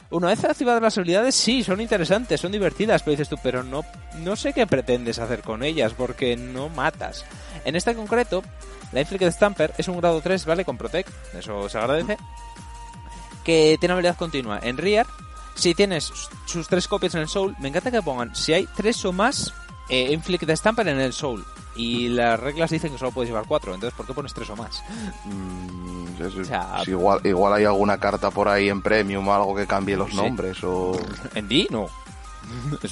[0.09, 3.85] Una vez activadas las habilidades, sí, son interesantes, son divertidas, pero dices tú, pero no,
[4.19, 7.25] no sé qué pretendes hacer con ellas, porque no matas.
[7.65, 8.45] En este concreto,
[8.93, 10.65] la Inflicted Stamper es un grado 3, ¿vale?
[10.65, 12.17] Con Protect, eso se agradece.
[13.45, 15.07] Que tiene habilidad continua en Rear.
[15.57, 16.13] Si tienes
[16.45, 19.55] sus tres copias en el Soul, me encanta que pongan, si hay tres o más,
[19.89, 21.45] eh, Inflicted Stamper en el Soul.
[21.77, 24.57] Y las reglas dicen que solo puedes llevar cuatro, entonces ¿por qué pones tres o
[24.57, 24.83] más?
[25.25, 29.35] mm, es- O sea, es igual, igual hay alguna carta por ahí en premium o
[29.35, 30.17] algo que cambie los Sí.
[30.17, 30.93] nombres o...
[31.35, 31.67] ¿En D?
[31.71, 31.87] No.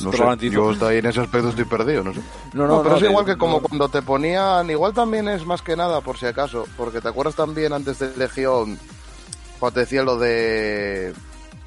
[0.03, 2.21] No sé, yo estoy en ese aspecto estoy perdido, no sé.
[2.55, 3.63] No, No, no, pero no, es igual que como no.
[3.63, 7.37] cuando te ponían, igual también es más que nada por si acaso, porque te acuerdas
[7.37, 8.77] también antes de Legión,
[9.61, 11.15] cuando te decía lo de,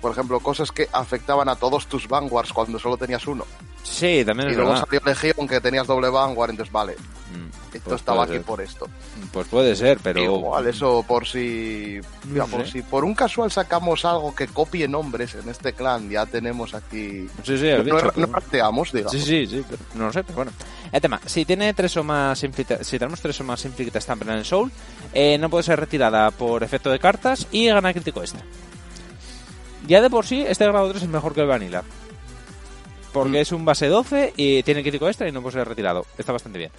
[0.02, 3.46] por ejemplo, cosas que afectaban a todos tus vanguards cuando solo tenías uno.
[3.84, 4.86] Sí, también Y es luego verdad.
[4.86, 6.96] salió Legión que tenías doble vanguard, entonces vale,
[7.30, 8.42] Mm, esto pues estaba aquí ser.
[8.44, 8.88] por esto.
[9.34, 10.22] Pues puede ser, pero...
[10.22, 12.72] Igual, eso por si, mira, No por sé.
[12.72, 17.28] si por un casual sacamos algo que copie nombres en este clan, ya tenemos aquí...
[17.44, 19.12] Sí, sí, el No, bicho, no, pero- rateamos, digamos.
[19.12, 20.52] Sí, sí, sí, pero no lo sé, pero bueno.
[20.92, 24.30] El tema, si tiene tres o más inflicta- si tenemos tres o más inflicta Stamper
[24.30, 24.72] en el Soul,
[25.14, 28.42] eh, no puede ser retirada por efecto de cartas y gana crítico extra.
[29.88, 31.84] Ya de por sí, este grado 3 es mejor que el Vanilla.
[33.14, 33.42] Porque Mm.
[33.42, 36.06] es un base 12 y tiene crítico extra y no puede ser retirado.
[36.18, 36.72] Está bastante bien.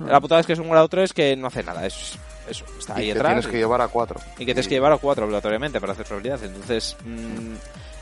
[0.00, 1.84] La putada es que es un grado 3 que no hace nada.
[1.86, 2.18] Es,
[2.48, 3.32] eso, está ahí Y que detrás.
[3.32, 4.20] tienes que llevar a cuatro.
[4.34, 6.42] Y que tienes que llevar a 4 obligatoriamente para hacer su habilidad.
[6.44, 7.54] Entonces, mm,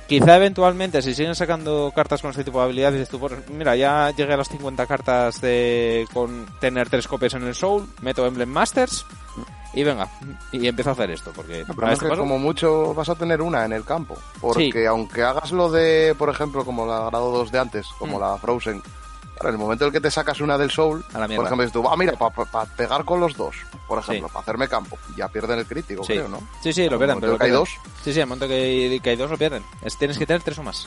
[0.06, 3.76] quizá eventualmente, si siguen sacando cartas con este tipo de habilidades, dices tú, pues, mira,
[3.76, 8.26] ya llegué a las 50 cartas de con tener tres copias en el Soul, meto
[8.26, 9.06] Emblem Masters
[9.76, 10.08] y venga,
[10.50, 11.30] y empiezo a hacer esto.
[11.36, 13.84] Porque No, a pero es que paso- como mucho vas a tener una en el
[13.84, 14.16] campo.
[14.40, 18.20] Porque aunque hagas lo de, por ejemplo, como la grado 2 de antes, como Mm.
[18.20, 18.82] la Frozen,
[19.38, 21.36] en el momento en el que te sacas una del Soul, A la mierda.
[21.42, 23.54] por ejemplo, dices tú, ah, mira, para pegar con los dos,
[23.86, 24.32] por ejemplo, Sí.
[24.32, 26.14] para hacerme campo, ya pierden el crítico, Sí.
[26.14, 26.40] creo, ¿no?
[26.62, 27.68] Sí, sí, lo pierden, pero lo que hay dos.
[28.02, 29.62] Sí, sí, al momento que hay, que hay dos lo pierden.
[29.82, 30.86] Es- tienes que tener tres o más.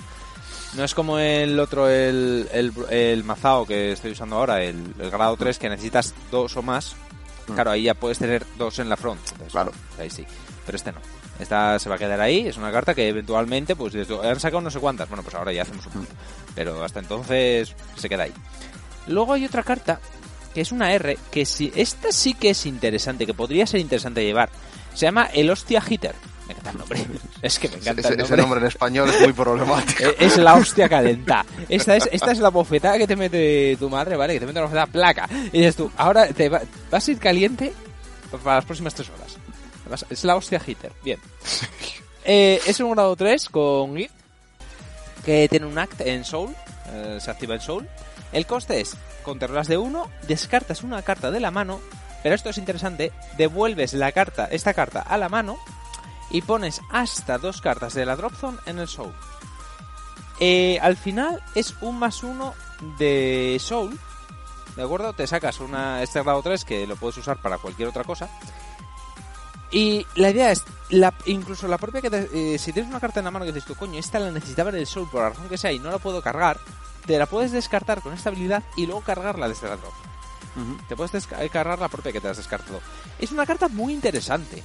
[0.76, 5.10] No es como el otro, el, el, el Mazao que estoy usando ahora, el, el
[5.12, 6.96] grado 3, que necesitas dos o más.
[7.52, 7.56] Mm.
[7.56, 9.20] Claro, ahí ya puedes tener dos en la front.
[9.24, 9.72] Entonces, Claro.
[9.98, 10.26] Ahí sí.
[10.66, 11.00] Pero este no.
[11.40, 12.48] Esta se va a quedar ahí.
[12.48, 15.08] Es una carta que eventualmente, pues, han sacado no sé cuántas.
[15.08, 16.12] Bueno, pues ahora ya hacemos un punto.
[16.54, 18.34] Pero hasta entonces se queda ahí.
[19.08, 20.00] Luego hay otra carta
[20.54, 24.24] que es una R, que si esta sí que es interesante, que podría ser interesante
[24.24, 24.50] llevar.
[24.94, 26.16] Se llama el Hostia Hitter.
[26.50, 27.06] Me encanta el nombre.
[27.42, 28.42] Es que me encanta Ese, el ese nombre.
[28.42, 30.04] nombre en español es muy problemático.
[30.20, 31.46] Es la hostia calenta.
[31.70, 34.34] Esta es, esta es la bofetada que te mete tu madre, ¿vale?
[34.34, 35.30] Que te mete la bofetada placa.
[35.54, 37.72] Y dices tú, ahora te va- vas a ir caliente
[38.44, 39.38] para las próximas tres horas.
[40.10, 40.92] Es la hostia hitter.
[41.04, 41.20] Bien.
[42.32, 44.12] Eh, es un grado 3 con GIF
[45.26, 46.54] que tiene un act en Soul.
[46.92, 47.88] eh, se activa en Soul.
[48.32, 51.80] El coste es, controlas de uno, descartas una carta de la mano,
[52.22, 55.58] pero esto es interesante, devuelves la carta, esta carta a la mano
[56.30, 59.12] y pones hasta dos cartas de la Drop Zone en el Soul.
[60.40, 62.54] Eh, al final es un más uno
[62.98, 63.98] de Soul.
[64.76, 65.12] ¿De acuerdo?
[65.14, 68.30] Te sacas una, este grado 3 que lo puedes usar para cualquier otra cosa.
[69.72, 73.20] Y la idea es, la, incluso la propia que te- eh, si tienes una carta
[73.20, 75.30] en la mano que dices tú, coño, esta la necesitaba en el Soul por la
[75.30, 76.60] razón que sea y no la puedo cargar,
[77.06, 79.94] te la puedes descartar con esta habilidad y luego cargarla desde la drop.
[80.88, 82.82] Te puedes descargar la propia que te has descartado.
[83.20, 84.62] Es una carta muy interesante.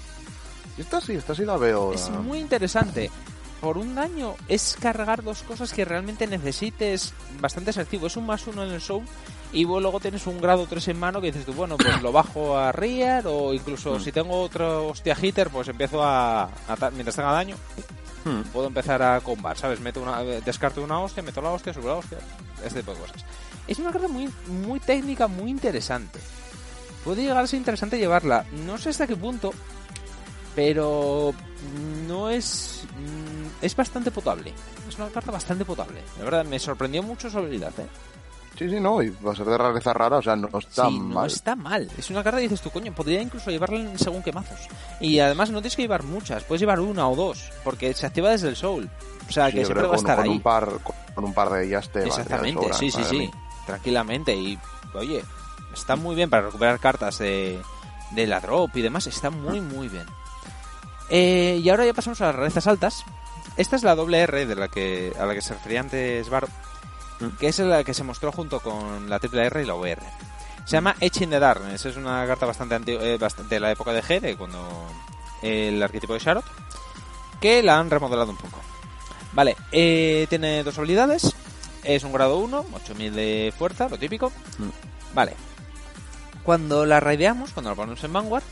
[0.77, 1.93] Y esta sí, esta sí la veo.
[1.93, 3.11] Es muy interesante.
[3.61, 8.07] Por un daño es cargar dos cosas que realmente necesites bastante asertivo.
[8.09, 9.03] Es un más uno en el show
[9.53, 12.13] y vos luego tienes un grado 3 en mano que dices tú, bueno, pues lo
[12.13, 14.01] bajo a Rear o incluso Mm.
[14.01, 16.51] si tengo otro hostia hitter, pues empiezo a,
[16.93, 17.57] mientras tenga daño,
[18.25, 18.41] Hmm.
[18.55, 19.81] puedo empezar a combar, ¿sabes?
[19.81, 22.19] Meto una, descarto una hostia, meto la hostia, subo la hostia,
[22.65, 23.25] este tipo de cosas.
[23.69, 26.19] Es una carta muy, muy técnica, muy interesante.
[27.05, 28.47] Puede llegar a ser interesante llevarla.
[28.67, 29.53] No sé hasta qué punto,
[30.55, 31.33] pero
[32.09, 34.53] no es mm, es bastante potable.
[34.89, 36.03] Es una carta bastante potable.
[36.19, 37.87] De verdad, me sorprendió mucho su habilidad, ¿eh?
[38.57, 40.97] Sí, sí, no, y va a ser de rareza rara, o sea, no está sí,
[40.97, 41.27] no mal.
[41.27, 41.91] está mal.
[41.99, 44.61] Es una carta que dices tú, coño, podría incluso llevarla en según qué mazos.
[45.01, 48.31] Y además no tienes que llevar muchas, puedes llevar una o dos, porque se activa
[48.31, 48.89] desde el Soul.
[49.29, 50.31] O sea, Sí, que siempre va a estar con ahí.
[50.31, 50.69] un par,
[51.17, 53.19] con un par de ellas te Exactamente, sobra, sí, sí, madre sí.
[53.19, 53.31] mía.
[53.67, 54.37] Tranquilamente.
[54.37, 54.57] Y,
[54.95, 55.25] oye,
[55.73, 57.61] está muy bien para recuperar cartas de,
[58.13, 59.09] de la drop y demás.
[59.09, 60.07] Está muy, muy bien.
[61.11, 63.05] Eh, y ahora ya pasamos a las rarezas altas.
[63.57, 66.49] Esta es la doble R de la que, a la que se refería antes Varo,
[67.21, 67.37] Mm.
[67.39, 70.03] que es la que se mostró junto con la triple R y la VR.
[70.65, 71.85] Se llama Edge in the Darkness.
[71.87, 74.87] Es una carta bastante, antigua, eh, bastante de la época de G, de cuando
[75.43, 76.45] el arquetipo de Sharot,
[77.41, 78.59] que la han remodelado un poco.
[79.33, 81.35] Vale, eh, tiene dos habilidades.
[81.83, 84.33] Es un grado 1, 8000 de fuerza, lo típico.
[84.59, 85.15] Mm.
[85.15, 85.35] Vale.
[86.43, 88.43] Cuando la raideamos, cuando la ponemos en Vanguard,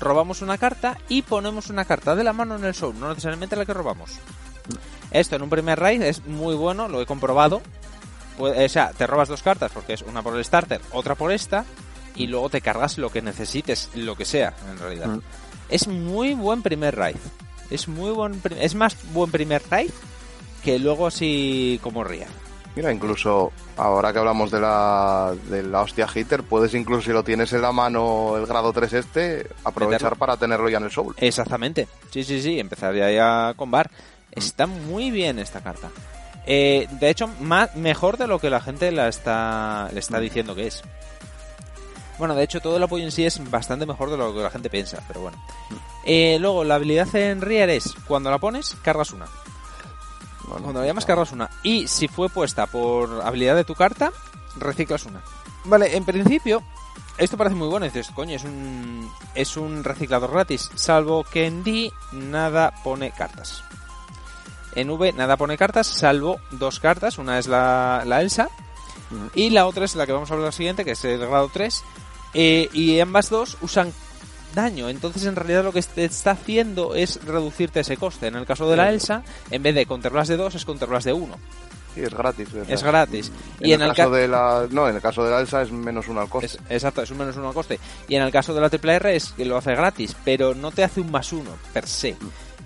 [0.00, 3.56] robamos una carta y ponemos una carta de la mano en el soul, no necesariamente
[3.56, 4.12] la que robamos.
[5.10, 7.62] Esto en un primer raid es muy bueno, lo he comprobado.
[8.38, 11.32] Pu- O sea, te robas dos cartas porque es una por el starter, otra por
[11.32, 11.64] esta,
[12.14, 15.06] y luego te cargas lo que necesites, lo que sea, en realidad.
[15.08, 15.20] Mm.
[15.68, 17.16] Es muy buen primer raid.
[17.70, 19.90] Es muy buen, es más buen primer raid
[20.62, 22.26] que luego así como Ria.
[22.76, 27.24] Mira, incluso ahora que hablamos de la, de la hostia hitter, puedes incluso si lo
[27.24, 31.14] tienes en la mano el grado 3 este, aprovechar para tenerlo ya en el soul.
[31.16, 31.88] Exactamente.
[32.10, 33.90] Sí, sí, sí, empezaría ya a combar.
[34.30, 35.88] Está muy bien esta carta.
[36.44, 40.54] Eh, de hecho, más, mejor de lo que la gente la está, le está diciendo
[40.54, 40.82] que es.
[42.18, 44.50] Bueno, de hecho, todo el apoyo en sí es bastante mejor de lo que la
[44.50, 45.42] gente piensa, pero bueno.
[46.04, 49.26] Eh, luego, la habilidad en Rear es, cuando la pones, cargas una.
[50.48, 51.50] Cuando la llamas, cargas una.
[51.62, 54.12] Y si fue puesta por habilidad de tu carta,
[54.56, 55.22] reciclas una.
[55.64, 56.62] Vale, en principio,
[57.18, 57.86] esto parece muy bueno.
[57.86, 60.70] Dices, coño, es un, es un reciclador gratis.
[60.74, 63.64] Salvo que en D nada pone cartas.
[64.74, 67.18] En V nada pone cartas, salvo dos cartas.
[67.18, 68.48] Una es la, la Elsa.
[69.34, 71.84] Y la otra es la que vamos a hablar siguiente, que es el grado 3.
[72.34, 73.92] Eh, y ambas dos usan
[74.56, 74.88] daño.
[74.88, 78.26] Entonces, en realidad, lo que te está haciendo es reducirte ese coste.
[78.26, 81.12] En el caso de la Elsa, en vez de controlas de 2, es controlas de
[81.12, 81.36] 1.
[81.94, 82.52] Sí, es gratis.
[82.52, 82.70] ¿verdad?
[82.72, 83.32] Es gratis.
[83.60, 84.66] En Y el, en el caso ca- de la...
[84.70, 86.46] No, en el caso de la Elsa es menos uno al coste.
[86.46, 87.78] es- exacto, es un menos uno al coste.
[88.08, 90.72] Y en el caso de la triple R es que lo hace gratis, pero no
[90.72, 92.16] te hace un más uno per se.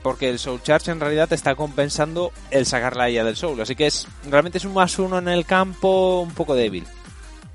[0.02, 3.60] Porque el Soul Charge en realidad te está compensando el sacarla a ella del Soul.
[3.60, 6.86] Así que es realmente es un más uno en el campo un poco débil.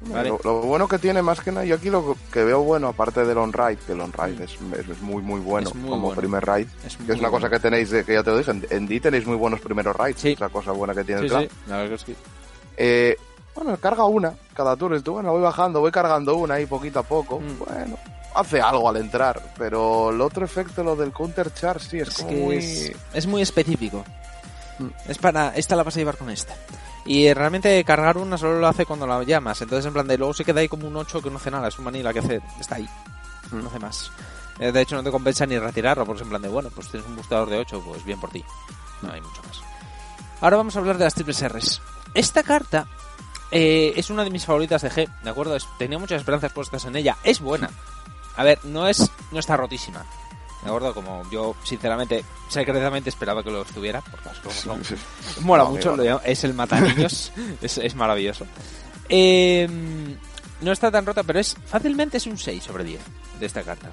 [0.06, 0.30] Vale.
[0.30, 3.26] Lo, lo bueno que tiene más que nada, yo aquí lo que veo bueno, aparte
[3.26, 4.52] del on-ride, que el on-ride es,
[4.89, 5.78] es muy muy bueno Mm.
[5.80, 6.20] Muy como bueno.
[6.22, 8.38] primer ride, Es que muy es una cosa que tenéis, de- que ya te lo
[8.38, 10.32] dije, en, en D tenéis muy buenos primeros rides, Sí.
[10.34, 12.15] es la cosa buena que tiene Sí, el sí, la verdad es que-
[12.77, 13.17] Eh,
[13.56, 17.00] bueno, carga una cada turno, y tú, bueno, voy bajando, voy cargando una ahí poquito
[17.00, 17.60] a poco, Mm.
[17.60, 17.98] bueno,
[18.36, 22.15] hace algo al entrar, pero el otro efecto, lo del counter charge, sí, es, Es
[22.17, 22.56] como que muy...
[22.58, 24.04] es, es muy específico.
[24.77, 24.88] Mm.
[25.08, 25.56] Es para.
[25.56, 26.54] Esta la vas a llevar con esta.
[27.06, 29.62] Y realmente cargar una solo lo hace cuando la llamas.
[29.62, 31.67] Entonces, en plan de luego se queda ahí como un 8 que no hace nada.
[31.67, 32.41] Es un manila que hace.
[32.60, 32.89] Está ahí.
[33.51, 33.62] Mm.
[33.62, 34.12] No hace más.
[34.60, 36.03] Eh, De hecho, no te compensa ni retirarlo.
[36.06, 38.31] Porque es en plan de, bueno, pues tienes un boostador de 8, pues bien por
[38.31, 38.43] ti.
[39.03, 39.62] No hay mucho más.
[40.41, 41.81] Ahora vamos a hablar de las triples R's.
[42.15, 42.87] Esta carta
[43.51, 45.56] eh, es una de mis favoritas de G, ¿de acuerdo?
[45.56, 47.17] Es- tenía muchas esperanzas puestas en ella.
[47.23, 47.69] Es buena.
[48.35, 50.03] A ver, no es no está rotísima.
[50.66, 50.94] ¿De acuerdo?
[50.94, 54.84] Como yo, sinceramente, secretamente esperaba que lo estuviera, por las cosas son.
[54.84, 54.96] Sí.
[55.42, 58.46] Mola No, mucho, lo- es el mataniños, es, es maravilloso.
[59.08, 59.70] Eh,
[60.62, 63.00] no está tan rota, pero es fácilmente es un 6 sobre 10
[63.40, 63.92] de esta carta.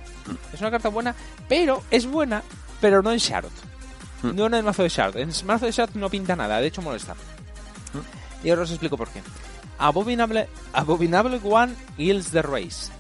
[0.53, 1.15] Es una carta buena,
[1.49, 2.43] pero es buena,
[2.81, 3.47] pero no en Shard.
[4.23, 4.35] Mm.
[4.35, 5.17] No en el mazo de Shard.
[5.19, 7.15] En el mazo de Shard no pinta nada, de hecho molesta.
[8.43, 9.21] Y ahora os explico por qué.
[9.79, 12.91] Abominable, Abominable One Gills the Race.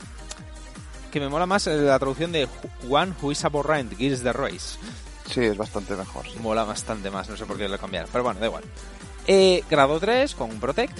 [1.12, 2.48] Que me mola más la traducción de
[2.88, 4.78] One Who is Abhorrent the Race
[5.30, 6.26] Sí, es bastante mejor.
[6.26, 6.38] sí.
[6.40, 8.64] mola bastante más, no sé por qué lo cambiar, pero bueno, da igual.
[9.26, 10.98] Eh, grado 3 con un Protect,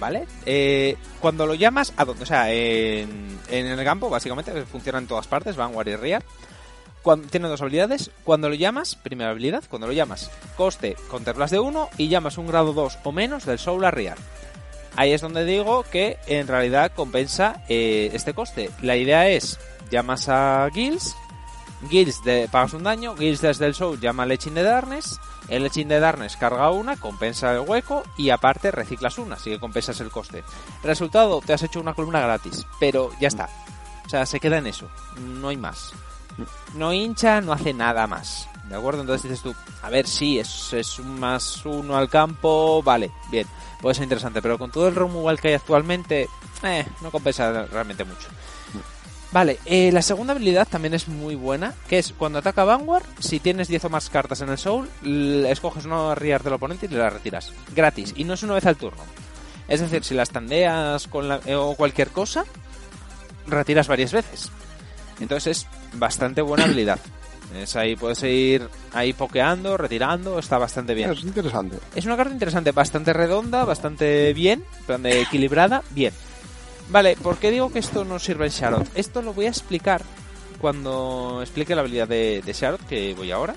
[0.00, 0.26] ¿vale?
[0.44, 2.24] Eh, cuando lo llamas, ¿a dónde?
[2.24, 6.24] O sea, en, en el campo, básicamente, funciona en todas partes, Vanguard y Rear.
[7.02, 8.10] Cuando, tiene dos habilidades.
[8.24, 12.46] Cuando lo llamas, primera habilidad, cuando lo llamas, coste Counterblast de 1 y llamas un
[12.46, 14.18] grado 2 o menos del Soul a Rear.
[14.96, 18.70] Ahí es donde digo que en realidad compensa eh, este coste.
[18.82, 19.58] La idea es,
[19.90, 21.16] llamas a Gills,
[21.88, 25.18] Gills de, pagas un daño, Gills desde el Soul llama al Echin de Darkness,
[25.48, 29.60] el Echin de Darkness carga una, compensa el hueco y aparte reciclas una, así que
[29.60, 30.44] compensas el coste.
[30.82, 33.48] Resultado, te has hecho una columna gratis, pero ya está.
[34.04, 34.88] O sea, se queda en eso,
[35.18, 35.92] no hay más.
[36.74, 38.48] No hincha, no hace nada más.
[38.68, 39.00] ¿De acuerdo?
[39.00, 43.46] Entonces dices tú, a ver, sí, es, es un más uno al campo, vale, bien,
[43.80, 46.28] puede ser interesante, pero con todo el removal que hay actualmente,
[46.62, 48.28] eh, no compensa realmente mucho.
[49.32, 53.38] Vale, eh, la segunda habilidad también es muy buena, que es cuando ataca Vanguard, si
[53.38, 54.88] tienes 10 o más cartas en el Soul,
[55.46, 57.52] escoges una Rear del oponente y le la retiras.
[57.72, 59.02] Gratis, y no es una vez al turno.
[59.68, 62.44] Es decir, si las tandeas con eh, o cualquier cosa,
[63.46, 64.50] retiras varias veces.
[65.20, 66.98] Entonces es bastante buena habilidad.
[67.56, 71.10] Es ahí, puedes ir ahí pokeando, retirando, está bastante bien.
[71.10, 71.78] Es interesante.
[71.94, 76.14] Es una carta interesante, bastante redonda, bastante bien, en plan de equilibrada, bien.
[76.90, 78.86] Vale, ¿por qué digo que esto no sirve en Sharot?
[78.94, 80.02] Esto lo voy a explicar
[80.60, 83.54] cuando explique la habilidad de, de Sharot, que voy ahora.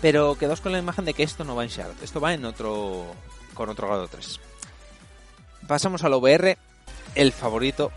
[0.00, 2.44] Pero quedaos con la imagen de que esto no va en Sharot, esto va en
[2.44, 3.06] otro.
[3.54, 4.40] con otro grado 3.
[5.66, 6.56] Pasamos al OVR,
[7.14, 7.92] el favorito,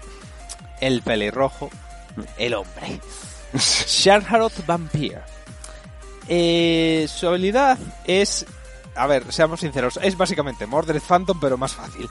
[0.82, 1.70] el pelirrojo,
[2.38, 3.00] el hombre.
[3.54, 5.22] Sharharot Vampire.
[6.28, 8.46] Eh, su habilidad es.
[8.96, 12.10] A ver, seamos sinceros, es básicamente Mordred Phantom, pero más fácil.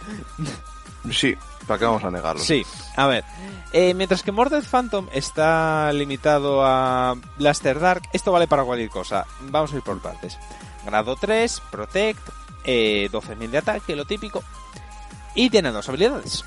[1.10, 1.34] Sí,
[1.66, 2.42] ¿para qué vamos a negarlo?
[2.42, 2.62] Sí,
[2.96, 3.24] a ver.
[3.72, 9.26] eh, mientras que Mordred Phantom está limitado a Blaster Dark, esto vale para cualquier cosa.
[9.42, 10.38] Vamos a ir por partes.
[10.84, 12.20] Grado 3, Protect,
[12.64, 14.42] eh, 12.000 de ataque, lo típico.
[15.34, 16.44] Y tiene dos habilidades.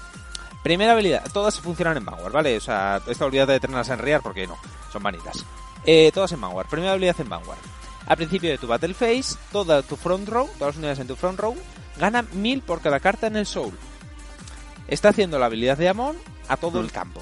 [0.63, 2.57] Primera habilidad, todas funcionan en Vanguard, ¿vale?
[2.57, 4.57] O sea, esta habilidad de tenerlas en Rear, porque no,
[4.91, 5.45] son vanitas.
[5.85, 6.67] Eh, todas en Vanguard.
[6.67, 7.59] Primera habilidad en Vanguard.
[8.05, 11.15] Al principio de tu Battle Phase, toda tu front row, todas las unidades en tu
[11.15, 11.55] front row,
[11.97, 13.77] ganan 1000 por cada carta en el Soul.
[14.87, 17.21] Está haciendo la habilidad de Amon a todo el campo.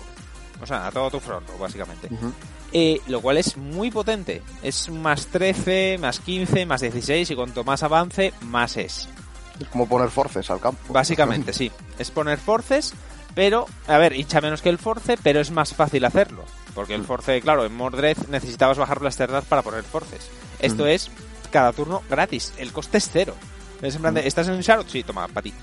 [0.61, 2.09] O sea, a todo tu front row, básicamente.
[2.71, 4.41] Eh, lo cual es muy potente.
[4.61, 9.09] Es más 13, más 15, más 16 y cuanto más avance, más es.
[9.59, 10.93] Es como poner forces al campo.
[10.93, 11.71] Básicamente, sí.
[11.99, 12.93] Es poner forces,
[13.35, 16.43] pero, a ver, hincha menos que el force, pero es más fácil hacerlo.
[16.73, 20.29] Porque el force, claro, en Mordred necesitabas bajar Blaster Dart para poner forces.
[20.59, 21.09] Esto es
[21.51, 22.53] cada turno gratis.
[22.57, 23.35] El coste es cero.
[23.81, 24.87] Es en plan de, ¿estás en un Sharot?
[24.87, 25.53] Sí, toma, para ti.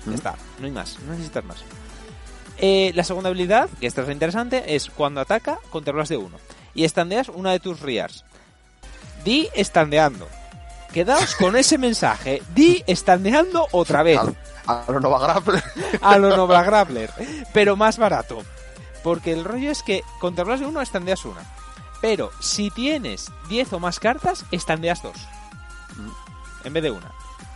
[0.00, 0.14] Ya Ujú.
[0.14, 1.58] está, no hay más, no necesitas más.
[2.58, 6.38] Eh, la segunda habilidad, que esta es la interesante, es cuando ataca, controlas de uno.
[6.74, 8.24] Y estandeas una de tus Rears.
[9.24, 10.28] Di estandeando.
[10.92, 12.42] Quedaos con ese mensaje.
[12.54, 14.20] Di estandeando otra vez.
[14.70, 15.62] A lo Nova Grapple.
[16.00, 17.10] A lo Nova Grappler.
[17.52, 18.38] Pero más barato.
[19.02, 21.42] Porque el rollo es que con tablas de uno estandeas una.
[22.00, 25.16] Pero si tienes 10 o más cartas, estandeas dos.
[26.64, 27.10] En vez de una.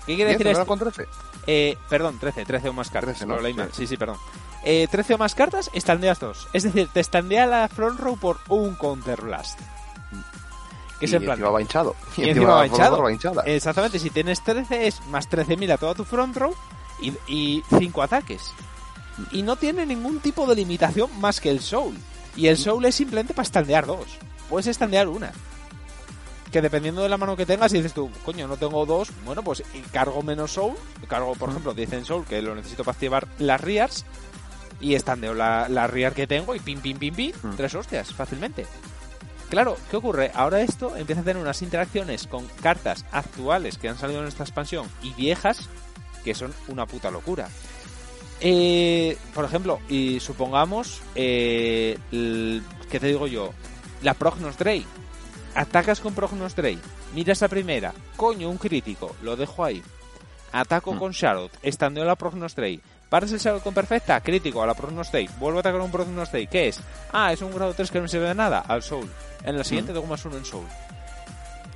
[0.06, 0.74] ¿Qué quiere decir ¿Diez, esto?
[0.74, 1.08] ¿no era con 13?
[1.46, 3.18] Eh, perdón, 13, 13 o más cartas.
[3.18, 3.64] 13, ¿no?
[3.72, 3.86] Sí.
[3.86, 4.18] Sí, perdón.
[4.64, 6.48] Eh, 13 o más cartas, estandeas dos.
[6.52, 9.58] Es decir, te estandea la front row por un counter blast.
[10.98, 11.32] Que es y en plan.
[11.38, 11.96] encima va hinchado.
[12.16, 13.02] Y encima va hinchado.
[13.02, 13.42] va hinchada.
[13.46, 16.54] Exactamente, si tienes 13 es más 13.000 a toda tu front row
[17.01, 18.53] y, y 5 ataques.
[19.30, 21.97] Y no tiene ningún tipo de limitación más que el soul.
[22.36, 24.07] Y el soul es simplemente para estandear dos.
[24.49, 25.32] Puedes estandear una.
[26.51, 29.42] Que dependiendo de la mano que tengas, y dices tú, coño, no tengo dos, bueno,
[29.42, 30.74] pues cargo menos soul.
[31.09, 34.05] Cargo, por ejemplo, 10 en soul, que lo necesito para activar las rears.
[34.80, 37.32] Y estandeo la, la rear que tengo y pim, pim, pim, pim.
[37.42, 37.57] Mm.
[37.57, 38.66] Tres hostias, fácilmente.
[39.49, 40.32] Claro, ¿qué ocurre?
[40.34, 44.42] Ahora esto empieza a tener unas interacciones con cartas actuales que han salido en esta
[44.42, 45.68] expansión y viejas
[46.25, 47.49] que son una puta locura.
[48.41, 53.53] Eh, por ejemplo, y supongamos, eh, el- ¿qué te digo yo?
[54.03, 54.85] La Prognos Drey.
[55.55, 56.79] Atacas con Prognos Drey.
[57.14, 57.95] Miras la primera.
[58.16, 59.14] Coño, un crítico.
[59.22, 59.83] Lo dejo ahí.
[60.57, 65.29] ataco con Charlotte, estandeo la Prognostrate, paras el Charlotte con perfecta, crítico a la Prognostrate,
[65.41, 66.79] vuelvo a atacar un Prognostrate, ¿qué es?
[67.12, 69.11] Ah, es un grado 3 que no sirve de nada, al Soul.
[69.43, 70.64] En la siguiente tengo más uno en Soul.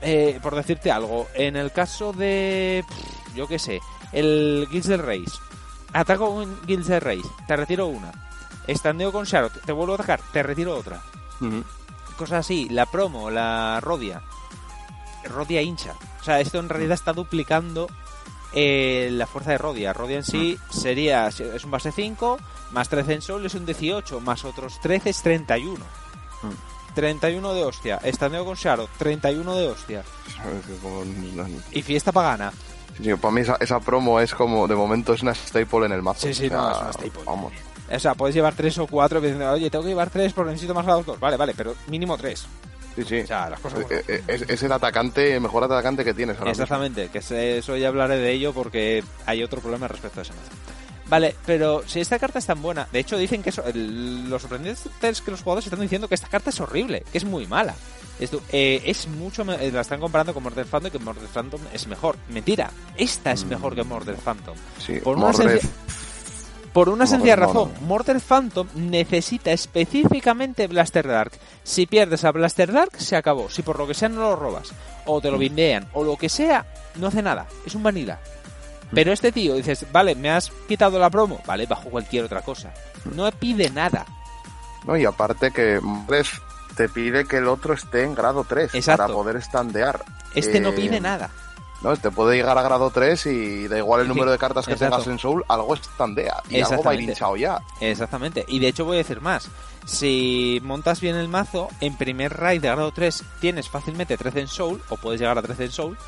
[0.00, 2.84] Eh, por decirte algo, en el caso de.
[2.88, 3.80] pff, yo qué sé,
[4.12, 5.38] el Guilds del Race.
[5.92, 8.12] Ataco un Guilds del Race, te retiro una.
[8.66, 11.00] Estandeo con Charlotte, te vuelvo a atacar, te retiro otra.
[11.40, 11.64] Ujú.
[12.16, 14.22] Cosas así, la promo, la Rodia.
[15.24, 15.94] Rodia hincha.
[16.20, 17.88] O sea, esto en realidad está duplicando
[18.52, 19.92] eh, la fuerza de Rodia.
[19.92, 22.38] Rodia en sí sería, es un base 5,
[22.72, 25.84] más 13 en Soul es un 18, más otros 13 es 31.
[26.94, 27.96] 31 de hostia.
[28.02, 30.04] Estandeo con Charlotte, 31 de hostia.
[31.70, 32.52] Y fiesta pagana.
[33.02, 36.02] Sí, para mí esa, esa promo es como, de momento es una staple en el
[36.02, 36.26] mazo.
[36.26, 37.24] Sí, sí, O sea, no, es una staple.
[37.24, 37.52] Vamos.
[37.90, 40.74] O sea, puedes llevar 3 o 4 diciendo, oye, tengo que llevar 3 porque necesito
[40.74, 41.18] más grados 2.
[41.20, 42.44] Vale, vale, pero mínimo 3.
[42.96, 43.20] Sí, sí.
[43.20, 43.80] O sea, las cosas...
[43.90, 46.64] Eh, eh, es, es el atacante, el mejor atacante que tienes ahora mismo.
[46.64, 50.32] Exactamente, que se- eso ya hablaré de ello porque hay otro problema respecto a ese
[50.32, 50.50] mazo.
[51.06, 54.42] Vale, pero si esta carta es tan buena, de hecho dicen que eso, el- los
[54.42, 57.46] sorprendentes es que los jugadores están diciendo que esta carta es horrible, que es muy
[57.46, 57.74] mala.
[58.18, 61.86] Esto, eh, es mucho, eh, la están comparando con Mordred Phantom que Mordred Phantom es
[61.86, 62.16] mejor.
[62.28, 64.56] Mentira, esta es mejor que Mordred Phantom.
[64.84, 65.60] Sí, Por una, Mordred.
[65.60, 65.72] sencilla,
[66.72, 71.32] por una sencilla razón, Mordred Phantom necesita específicamente Blaster Dark.
[71.62, 73.48] Si pierdes a Blaster Dark, se acabó.
[73.48, 74.72] Si por lo que sea no lo robas,
[75.06, 75.22] o Mm.
[75.22, 76.66] te lo bindean, o lo que sea,
[76.96, 77.46] no hace nada.
[77.64, 78.18] Es un vanilla.
[78.90, 78.94] Mm.
[78.94, 82.72] Pero este tío, dices, vale, me has quitado la promo, vale, bajo cualquier otra cosa.
[83.04, 83.16] Mm.
[83.16, 84.04] No pide nada.
[84.86, 86.24] No, y aparte que Mordred
[86.78, 89.02] te pide que el otro esté en grado 3 Exacto.
[89.02, 90.02] para poder standear.
[90.34, 91.28] Este no Eh, pide nada.
[91.82, 94.72] No, te puede llegar a grado 3 y da igual el número de cartas que
[94.72, 94.96] exacto.
[94.96, 97.60] tengas en Soul, algo standea y algo va hinchado ya.
[97.80, 98.44] Exactamente.
[98.48, 99.48] Y de hecho voy a decir más.
[99.86, 104.48] Si montas bien el mazo, en primer raid de grado 3 tienes fácilmente 13 en
[104.48, 105.98] Soul, o puedes llegar a 13 en Soul.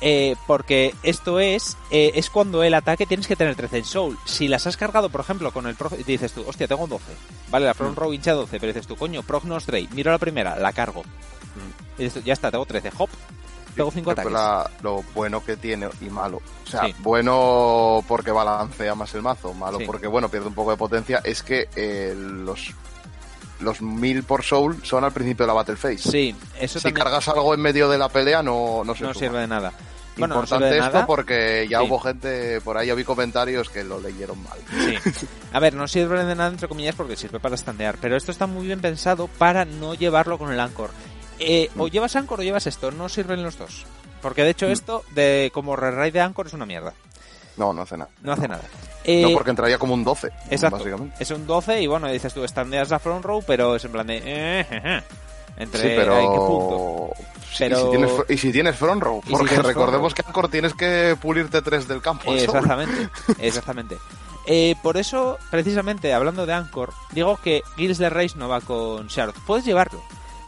[0.00, 4.18] Eh, porque esto es eh, es cuando el ataque tienes que tener 13 en Soul.
[4.24, 7.04] Si las has cargado, por ejemplo, con el Prog, y dices tú, hostia, tengo 12.
[7.50, 10.56] Vale, la Front Row hincha 12, pero dices tú, coño, Prognos Dray, miro la primera,
[10.56, 11.02] la cargo.
[11.98, 13.10] Y dices tú, ya está, tengo 13, hop,
[13.74, 14.32] tengo 5 Pero ataques.
[14.32, 16.40] la- lo bueno que tiene y malo.
[16.66, 16.94] O sea, Sí.
[17.00, 19.84] bueno porque balancea más el mazo, malo Sí.
[19.86, 22.72] porque, bueno, pierde un poco de potencia, es que eh, los
[23.60, 25.98] los 1000 por soul son al principio de la battle phase.
[25.98, 29.14] Sí, eso si también cargas algo en medio de la pelea no, no se no
[29.14, 29.72] sirve de nada.
[30.16, 31.06] Bueno, no Importante sirve de esto nada.
[31.06, 31.86] porque ya Sí.
[31.86, 34.58] hubo gente, por ahí ya vi comentarios que lo leyeron mal.
[34.68, 35.26] Sí.
[35.52, 38.46] A ver, no sirve de nada entre comillas porque sirve para standear, pero esto está
[38.46, 40.90] muy bien pensado para no llevarlo con el Anchor.
[41.38, 43.86] Eh, o llevas Anchor o llevas esto, no sirven los dos.
[44.20, 44.72] Porque de hecho Mm.
[44.72, 46.92] esto, de como rewrite de Anchor, es una mierda.
[47.56, 48.10] No, no hace nada.
[48.22, 48.62] No hace nada.
[49.06, 50.76] No, Eh, porque entraría como un 12, exacto.
[50.78, 51.16] básicamente.
[51.18, 54.06] Es un 12 y bueno, dices tú, standeas la front row, pero es en plan
[54.06, 54.20] de...
[54.24, 55.02] eh.
[55.56, 56.14] Entre Sí, pero...
[56.14, 57.24] ¿a?
[57.50, 60.14] Sí, Pero- Y, si tienes, fr- y si tienes front row, si porque recordemos row.
[60.16, 62.32] que Anchor tienes que pulirte tres del campo.
[62.32, 63.08] Exactamente,
[63.40, 63.98] exactamente.
[64.46, 69.08] Eh, por eso, precisamente, hablando de Anchor, digo que Guilds de Race no va con
[69.08, 69.34] Sharot.
[69.46, 70.00] Puedes llevarlo,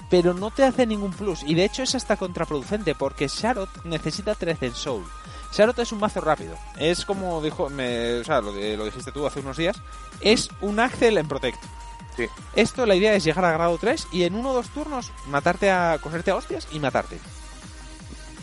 [0.09, 1.43] pero no te hace ningún plus.
[1.43, 5.05] Y de hecho es hasta contraproducente, porque Sharot necesita 13 en Soul.
[5.53, 6.57] Sharot es un mazo rápido.
[6.79, 9.77] Es como dijo, me, o sea, lo, dijiste tú hace unos días,
[10.21, 11.63] es un Axel en Protect.
[12.17, 12.27] Sí.
[12.55, 15.71] Esto, la idea es llegar a grado 3 y en uno o dos turnos matarte
[15.71, 17.19] a coserte a hostias y matarte.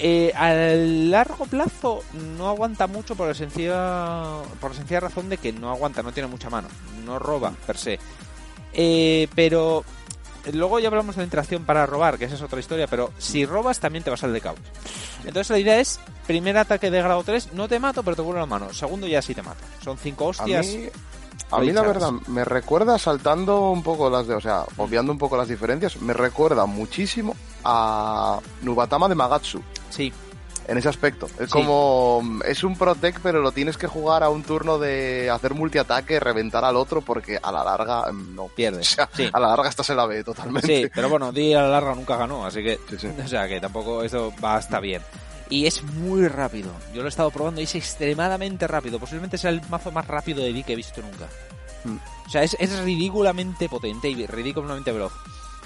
[0.02, 2.04] Eh, a largo plazo
[2.38, 6.14] no aguanta mucho por la sencilla por la sencilla razón de que no aguanta, no
[6.14, 6.70] tiene mucha mano,
[7.04, 8.00] no roba per se.
[8.72, 9.84] Eh, pero
[10.54, 13.46] luego ya hablamos de la interacción para robar, que esa es otra historia, pero si
[13.46, 14.60] robas también te vas al decaut.
[15.26, 18.40] Entonces la idea es, primer ataque de grado 3, no te mato, pero te vuelvo
[18.40, 18.74] la mano.
[18.74, 19.64] Segundo ya sí te mato.
[19.84, 20.68] Son cinco A hostias.
[20.68, 20.88] mí,
[21.52, 25.18] a mí la verdad, me recuerda saltando un poco las de, o sea, obviando un
[25.18, 29.62] poco las diferencias, me recuerda muchísimo a Nubatama de Magatsu.
[29.90, 30.14] Sí,
[30.70, 31.26] En ese aspecto.
[31.40, 31.52] Es Sí.
[31.52, 32.22] como.
[32.46, 36.64] Es un Protect, pero lo tienes que jugar a un turno de hacer multiataque, reventar
[36.64, 38.44] al otro, porque a la larga mm, no.
[38.50, 38.88] O pierdes.
[38.90, 39.30] sea, Sí.
[39.34, 40.68] a la larga estás en la B totalmente.
[40.84, 42.80] Sí, pero bueno, Di a la larga nunca ganó, así que.
[43.00, 43.08] Sí.
[43.26, 45.02] O sea que tampoco eso va hasta bien.
[45.50, 46.72] Y es muy rápido.
[46.94, 49.00] Yo lo he estado probando y es extremadamente rápido.
[49.00, 51.26] Posiblemente sea el mazo más rápido de Di que he visto nunca.
[51.86, 51.98] Mm.
[52.28, 55.14] O sea, es, es ridículamente potente y ridículamente veloz.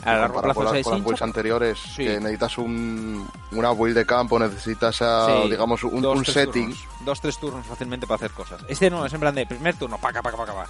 [0.05, 2.03] A largo plazo con, las- builds anteriores, Sí.
[2.05, 6.69] que necesitas un, una build de campo, necesitas, a, Sí, digamos, un, dos, un setting.
[6.69, 6.87] turnos.
[7.05, 8.61] dos, tres turnos fácilmente para hacer cosas.
[8.67, 10.69] Este no, es en plan de primer turno, paca, paca, paca, paca.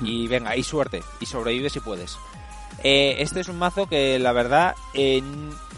[0.00, 0.06] Hmm.
[0.06, 1.02] Y venga, y suerte.
[1.20, 2.16] Y sobrevive si puedes.
[2.82, 5.22] Eh, este es un mazo que la verdad eh,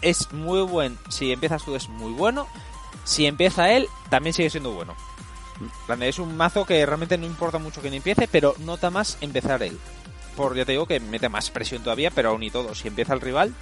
[0.01, 0.99] es muy buen.
[1.09, 2.47] Si empiezas tú es muy bueno.
[3.05, 4.95] Si empieza él, también sigue siendo bueno.
[5.89, 9.63] De, Es un mazo que realmente no importa mucho que empiece, pero nota más empezar
[9.63, 9.79] él.
[10.37, 13.15] Por ya te digo que mete más presión todavía, pero aún y todo, si empieza
[13.15, 13.55] el rival,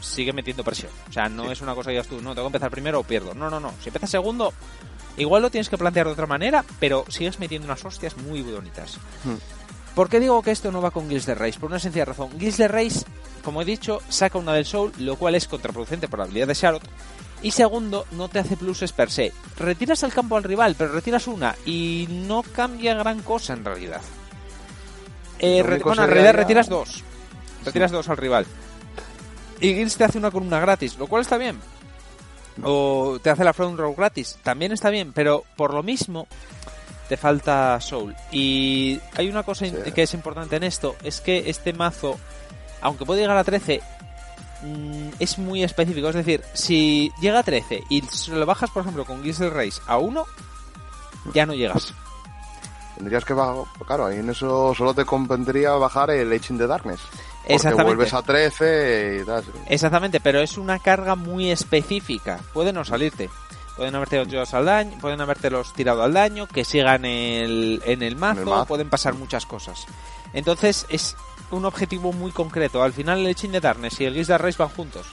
[0.00, 0.90] sigue metiendo presión.
[1.08, 3.04] O sea, no es una cosa que digas tú, no, tengo que empezar primero o
[3.04, 3.34] pierdo.
[3.34, 3.72] No, no, no.
[3.80, 4.52] Si empiezas segundo,
[5.16, 8.96] Igual lo tienes que plantear de otra manera, pero sigues metiendo unas hostias muy bonitas.
[9.24, 9.36] Hmm.
[9.94, 11.58] ¿Por qué digo que esto no va con Guilds de Race?
[11.58, 12.30] Por una sencilla razón.
[12.38, 13.04] Guilds de Race,
[13.44, 16.54] como he dicho, saca una del Soul, lo cual es contraproducente por la habilidad de
[16.54, 16.82] Sharot.
[17.42, 19.32] Y segundo, no te hace pluses per se.
[19.58, 24.00] Retiras al campo al rival, pero retiras una y no cambia gran cosa en realidad.
[25.40, 27.02] Eh, bueno, en realidad ya- retiras dos.
[27.64, 28.46] Retiras dos al rival.
[29.60, 31.58] Y Guilds te hace una columna gratis, lo cual está bien.
[32.62, 36.26] O te hace la front row gratis, también está bien, pero por lo mismo
[37.08, 38.14] te falta soul.
[38.32, 39.72] Y hay una cosa Sí.
[39.94, 42.18] que es importante en esto, es que este mazo,
[42.82, 43.80] aunque puede llegar a 13,
[44.62, 46.08] mm, es muy específico.
[46.08, 49.98] Es decir, si llega a 13 y lo bajas, por ejemplo, con Gizzle Race a
[49.98, 50.24] 1,
[51.34, 51.92] ya no llegas.
[53.00, 56.66] Tendrías que bajar, claro, ahí en eso solo te convendría bajar el Age in the
[56.66, 57.00] Darkness.
[57.00, 57.84] Porque Exactamente.
[57.94, 59.44] vuelves a 13 y tal.
[59.70, 62.40] Exactamente, pero es una carga muy específica.
[62.52, 63.30] Puede no salirte.
[63.78, 68.16] Pueden haberte tirado al daño, pueden habértelos tirado al daño, que sigan el, en el
[68.16, 68.66] mazo, mazo.
[68.66, 69.86] pueden pasar muchas cosas.
[70.34, 71.16] Entonces es
[71.50, 72.82] un objetivo muy concreto.
[72.82, 75.06] Al final el Chin de Darkness y el Guild Race van juntos.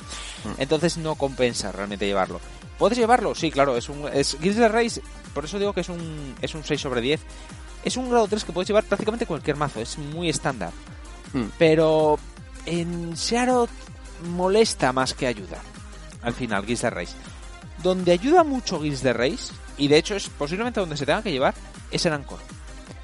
[0.57, 2.41] Entonces no compensa realmente llevarlo.
[2.77, 3.33] ¿Puedes llevarlo?
[3.33, 4.37] Sí, claro, es un es
[4.71, 5.01] Race,
[5.33, 7.21] por eso digo que es un es un 6 sobre 10.
[7.87, 10.73] Es un grado 3 que puedes llevar prácticamente cualquier mazo, es muy estándar.
[11.31, 11.45] Hmm.
[11.57, 12.19] Pero
[12.65, 13.69] en Sharot
[14.35, 15.57] molesta más que ayuda.
[16.21, 17.13] Al final, Guild Race.
[17.81, 21.53] Donde ayuda mucho Guild Race, y de hecho es posiblemente donde se tenga que llevar,
[21.89, 22.39] es en Anchor.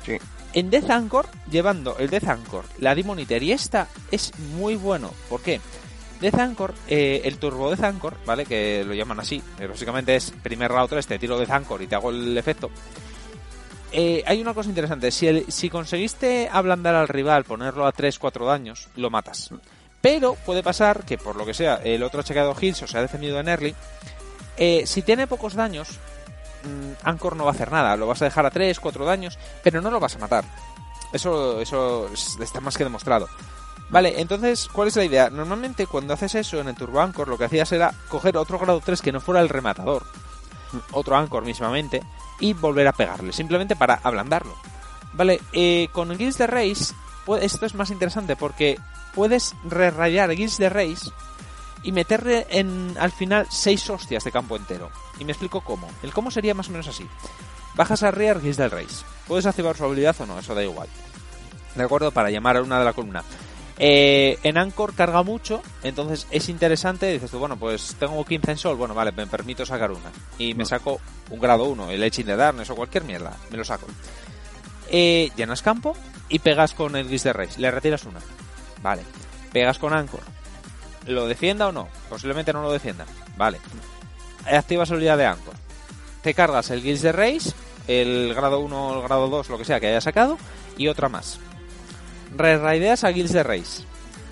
[0.05, 0.17] Sí.
[0.51, 5.11] En Death Anchor, llevando el Death Anchor, la Demon Eater y esta, es muy bueno.
[5.29, 5.61] ¿Por qué?
[6.19, 8.45] Death Anchor, eh, el Turbo Death Anchor, ¿vale?
[8.45, 9.41] Que lo llaman así.
[9.61, 12.69] eh, básicamente es primer round 3, te tiro Death Anchor y te hago el efecto.
[13.95, 15.11] Eh, hay una cosa interesante.
[15.11, 19.51] Si, el- si conseguiste ablandar al rival, ponerlo a 3-4 daños, lo matas.
[20.01, 22.97] Pero puede pasar que, por lo que sea, el otro ha chequeado heals o se
[22.97, 23.75] ha defendido en early.
[24.57, 25.89] eh, si tiene pocos daños,
[26.63, 27.95] mm, Anchor no va a hacer nada.
[27.97, 30.43] Lo vas a dejar a 3-4 daños, pero no lo vas a matar.
[31.11, 33.27] Eso, eso es- está más que demostrado.
[33.89, 35.29] Vale, entonces, ¿cuál es la idea?
[35.29, 38.79] Normalmente cuando haces eso en el Turbo Anchor, lo que hacías era coger otro grado
[38.83, 40.03] 3 que no fuera el rematador,
[40.91, 42.01] otro Anchor mismamente,
[42.39, 44.55] y volver a pegarle, simplemente para ablandarlo.
[45.13, 46.93] Vale, eh, con Guilds de Race,
[47.41, 48.79] esto es más interesante porque
[49.13, 51.11] puedes rerayar Guilds de Race
[51.83, 54.89] y meterle en, al final 6 hostias de campo entero.
[55.19, 55.87] Y me explico cómo.
[56.01, 57.07] El cómo sería más o menos así.
[57.75, 59.05] Bajas a rear Guilds del Race.
[59.27, 60.87] Puedes activar su habilidad o no, eso da igual.
[61.75, 62.11] ¿De acuerdo?
[62.11, 63.23] Para llamar a una de la columna.
[63.79, 67.11] Eh, en Anchor carga mucho, entonces es interesante.
[67.11, 70.11] Dices tú, bueno, pues tengo 15 en Sol, bueno, vale, me permito sacar una.
[70.37, 70.99] Y me saco
[71.29, 73.87] un grado 1, el Edge in the Darkness o cualquier mierda, me lo saco.
[74.89, 75.95] Eh, llenas campo
[76.29, 78.19] y pegas con el Guild de Race, le retiras una.
[78.81, 79.03] Vale,
[79.51, 80.21] pegas con Anchor.
[81.07, 81.89] ¿Lo defienda o no?
[82.09, 83.05] Posiblemente no lo defienda.
[83.35, 83.59] Vale.
[84.45, 85.55] Activas la habilidad de Anchor.
[86.21, 87.51] Te cargas el Guild de Race,
[87.87, 90.37] el grado 1 o el grado 2, lo que sea que haya sacado,
[90.77, 91.39] y otra más.
[92.35, 93.83] Reraideas a Guilds de Race.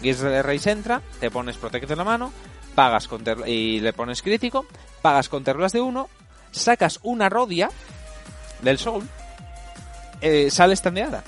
[0.01, 2.31] Guilds de Race entra, te pones Protect en la mano,
[2.75, 4.65] pagas con y le pones crítico,
[5.01, 6.09] pagas con terlas de uno,
[6.51, 7.69] sacas una rodia
[8.61, 9.07] del Soul,
[10.21, 11.23] eh, sale estandeada.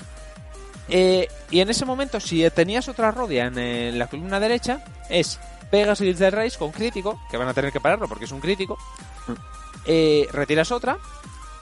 [0.88, 5.38] Eh, y en ese momento, si tenías otra rodia en, eh, la columna derecha, es
[5.70, 8.40] pegas Guilds de Race con crítico, que van a tener que pararlo porque es un
[8.40, 8.76] crítico,
[9.86, 10.98] eh, retiras otra,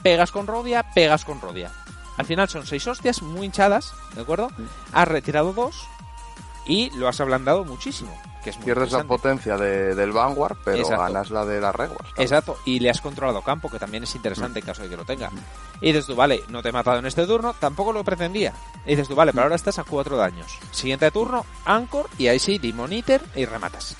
[0.02, 1.70] pegas con rodia, pegas con rodia.
[2.16, 4.48] Al final son seis hostias muy hinchadas, ¿de acuerdo?
[4.92, 5.86] Has retirado dos
[6.66, 8.12] y lo has ablandado muchísimo.
[8.44, 11.00] Que es muy Pierdes la potencia de- del Vanguard, pero Exacto.
[11.02, 12.00] ganas la de las reguas.
[12.08, 12.22] claro.
[12.22, 15.04] Exacto, y le has controlado campo, que también es interesante en caso de que lo
[15.04, 15.30] tenga.
[15.80, 18.52] Y dices tú, vale, no te he matado en este turno, tampoco lo pretendía.
[18.84, 20.58] Y dices tú, vale, pero ahora estás a cuatro daños.
[20.72, 23.94] Siguiente turno, Anchor, y ahí sí, Demon Eater, y rematas.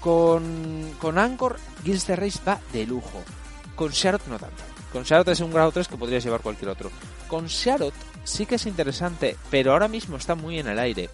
[0.00, 3.22] Con, con Anchor, Guilds Race va de lujo.
[3.76, 4.62] Con Sharot no tanto.
[4.92, 6.90] Con Sharot es un grado 3 que podrías llevar cualquier otro.
[7.28, 11.08] Con Sharot sí que es interesante, pero ahora mismo está muy en el aire.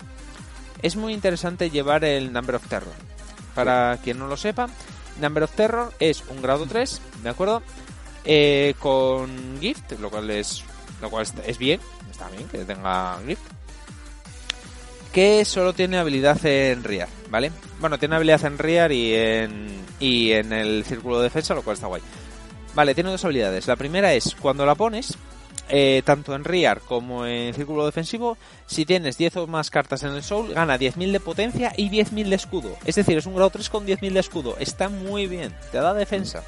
[0.83, 2.93] Es muy interesante llevar el Number of Terror.
[3.55, 4.69] Para quien no lo sepa,
[5.21, 7.63] Number of Terror es un grado 3, ¿de acuerdo?
[8.25, 10.65] Eh, con Gift, lo cual es
[11.01, 13.41] lo cual es- bien, está bien que tenga Gift
[15.13, 17.51] que solo tiene habilidad en Rear, ¿vale?
[17.81, 19.69] Bueno, tiene habilidad en Rear y en,
[19.99, 22.03] y en el círculo de defensa, lo cual está guay.
[22.79, 23.67] Vale, tiene dos habilidades.
[23.67, 25.19] La primera es, cuando la pones,
[25.69, 30.13] eh, tanto en Rear como en círculo defensivo, si tienes 10 o más cartas en
[30.13, 32.77] el Soul, gana 10.000 de potencia y 10.000 de escudo.
[32.85, 34.57] Es decir, es un grado 3 con 10.000 de escudo.
[34.61, 36.45] Está muy bien, te da defensa.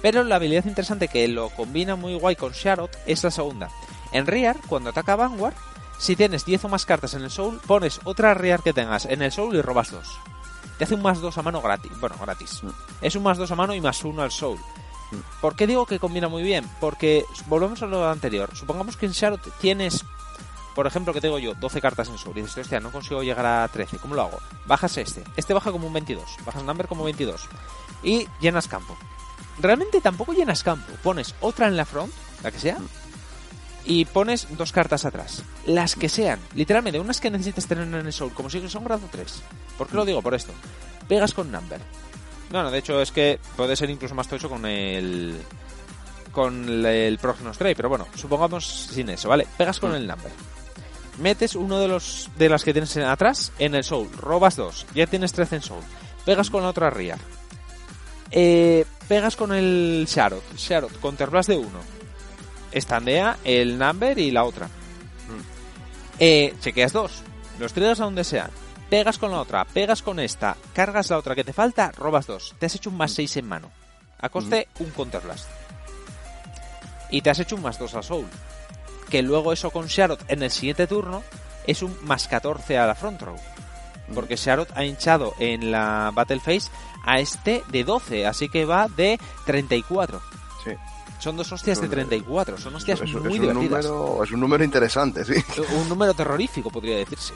[0.00, 3.68] Pero la habilidad interesante que lo combina muy guay con Sharot es la segunda.
[4.12, 5.52] En Rear, cuando ataca Vanguard,
[5.98, 9.20] si tienes 10 o más cartas en el Soul, pones otra Rear que tengas en
[9.20, 10.08] el Soul y robas dos.
[10.78, 11.92] Te hace un más 2 a mano gratis.
[12.00, 12.62] Bueno, gratis.
[13.02, 14.58] Es un más 2 a mano y más 1 al Soul.
[15.40, 16.68] ¿Por qué digo que combina muy bien?
[16.80, 18.50] Porque volvemos a lo anterior.
[18.54, 20.04] Supongamos que en Sharot tienes,
[20.74, 23.46] por ejemplo, que tengo yo 12 cartas en Soul y dices, hostia, no consigo llegar
[23.46, 23.98] a 13.
[23.98, 24.38] ¿Cómo lo hago?
[24.66, 25.24] Bajas este.
[25.36, 26.24] Este baja como un 22.
[26.44, 27.48] Bajas number como 22.
[28.02, 28.96] Y llenas campo.
[29.58, 30.92] Realmente tampoco llenas campo.
[31.02, 32.78] Pones otra en la front, la que sea,
[33.84, 35.42] y pones dos cartas atrás.
[35.66, 36.38] Las que sean.
[36.54, 39.42] Literalmente, unas que necesites tener en el Soul, como si son grado 3.
[39.78, 40.22] ¿Por qué lo digo?
[40.22, 40.52] Por esto.
[41.08, 41.80] Pegas con number.
[42.50, 45.40] Bueno, de hecho es que puede ser incluso más tocho con el
[46.32, 49.46] con el Prognos Stray, pero bueno, supongamos sin eso, ¿vale?
[49.58, 50.30] Pegas con el number.
[51.18, 54.86] Metes uno de los de las que tienes en- atrás en el soul, robas dos,
[54.94, 55.82] ya tienes 13 en soul.
[56.24, 57.18] Pegas con la otra rear.
[58.30, 61.80] Eh, pegas con el Sharot, Sharot, counterblast de uno.
[62.72, 64.68] Estandea el number y la otra.
[66.18, 67.22] Eh, chequeas dos,
[67.58, 68.50] los tiras a donde sea.
[68.90, 72.56] Pegas con la otra, pegas con esta, cargas la otra que te falta, robas dos.
[72.58, 73.70] Te has hecho un más 6 en mano.
[74.18, 75.48] A coste un counterblast.
[77.08, 78.26] Y te has hecho un más 2 a Soul.
[79.08, 81.22] Que luego eso con Sharot en el siguiente turno
[81.68, 83.36] es un más 14 a la front row.
[84.12, 86.68] Porque Sharot ha hinchado en la Battle Phase
[87.04, 90.20] a este de 12, así que va de 34.
[90.64, 90.72] Sí.
[91.20, 93.84] Son dos hostias de Es- 34, son hostias es, es muy un divertidas.
[93.86, 95.34] número, es un número interesante, sí.
[95.76, 97.34] Un número terrorífico, podría decirse.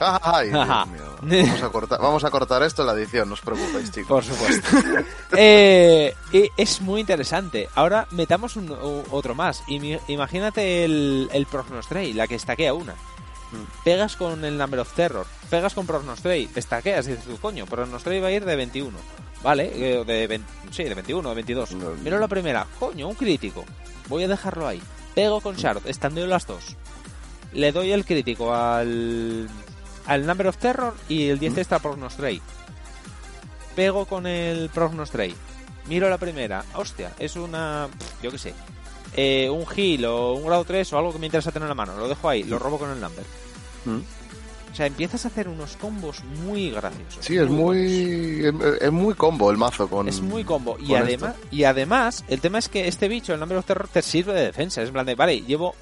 [0.00, 0.86] Ay, Dios Ajá.
[0.86, 1.02] mío.
[1.42, 4.08] Vamos a, cortar, vamos a cortar esto en la edición, no os preocupéis, chicos.
[4.08, 4.68] Por supuesto.
[5.36, 7.68] Eh, y es muy interesante.
[7.74, 8.74] Ahora metamos un,
[9.10, 9.62] otro más.
[10.06, 12.94] Imagínate el, el Prognostrey, la que estaquea una.
[13.82, 18.28] Pegas con el Number of Terror, pegas con Prognostrey, estaqueas y dices coño, Prognostrey va
[18.28, 18.96] a ir de 21.
[19.42, 21.72] Vale, eh, de 20 sí, de 21, de 22.
[21.72, 23.64] No, Miro la primera, coño, un crítico.
[24.08, 24.82] Voy a dejarlo ahí.
[25.14, 26.76] Pego con Shard, estandeo las dos.
[27.52, 29.48] Le doy el crítico al,
[30.06, 32.40] al Number of Terror y el 10 extra Prognostrey
[33.74, 35.32] pego con el Prognostrey.
[35.86, 36.64] Miro la primera.
[36.74, 37.86] Hostia, es una.
[38.22, 38.52] Yo qué sé.
[39.16, 41.74] eh, un heal o un grado 3 o algo que me interesa tener en la
[41.76, 41.96] mano.
[41.96, 43.24] Lo dejo ahí, lo robo con el number.
[43.84, 43.98] Mm.
[44.78, 47.24] O sea, empiezas a hacer unos combos muy graciosos.
[47.24, 50.06] Sí, es muy, es, es muy combo el mazo con.
[50.08, 50.76] Es muy combo.
[50.78, 53.88] Y con además, y además, el tema es que este bicho, el Number of Terror,
[53.88, 54.80] te sirve de defensa.
[54.80, 55.74] Es en plan de, vale, llevo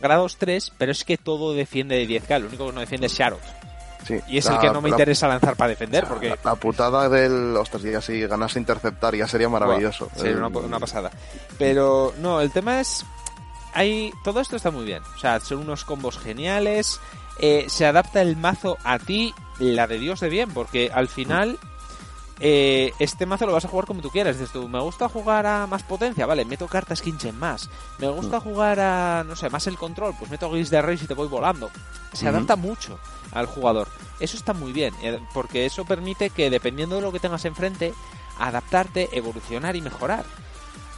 [0.00, 2.38] grados 3, pero es que todo defiende de 10k.
[2.38, 3.40] Lo único que no defiende es Sharot.
[4.06, 6.38] Sí, Y es la- el que no me la- interesa lanzar para defender, la- porque
[6.44, 7.56] La, putada del.
[7.56, 10.08] Ostras, ya si ganase interceptar ya sería maravilloso.
[10.14, 11.10] Sería una, una pasada.
[11.58, 13.04] Pero no, el tema es.
[13.72, 15.02] Hay, todo esto está muy bien.
[15.16, 17.00] O sea, son unos combos geniales.
[17.38, 21.58] Eh, se adapta el mazo a ti, la de Dios de bien, porque al final.
[22.40, 24.36] eh, este mazo lo vas a jugar como tú quieras.
[24.38, 27.70] Dices tú, me gusta jugar a más potencia, vale, meto cartas que hinchen más.
[27.98, 31.06] Me gusta jugar a, no sé, más el control, pues meto gris de rey y
[31.06, 31.70] te voy volando.
[32.12, 32.98] Se adapta mucho
[33.32, 33.88] al jugador.
[34.20, 37.94] Eso está muy bien, eh, porque eso permite que dependiendo de lo que tengas enfrente,
[38.38, 40.24] adaptarte, evolucionar y mejorar.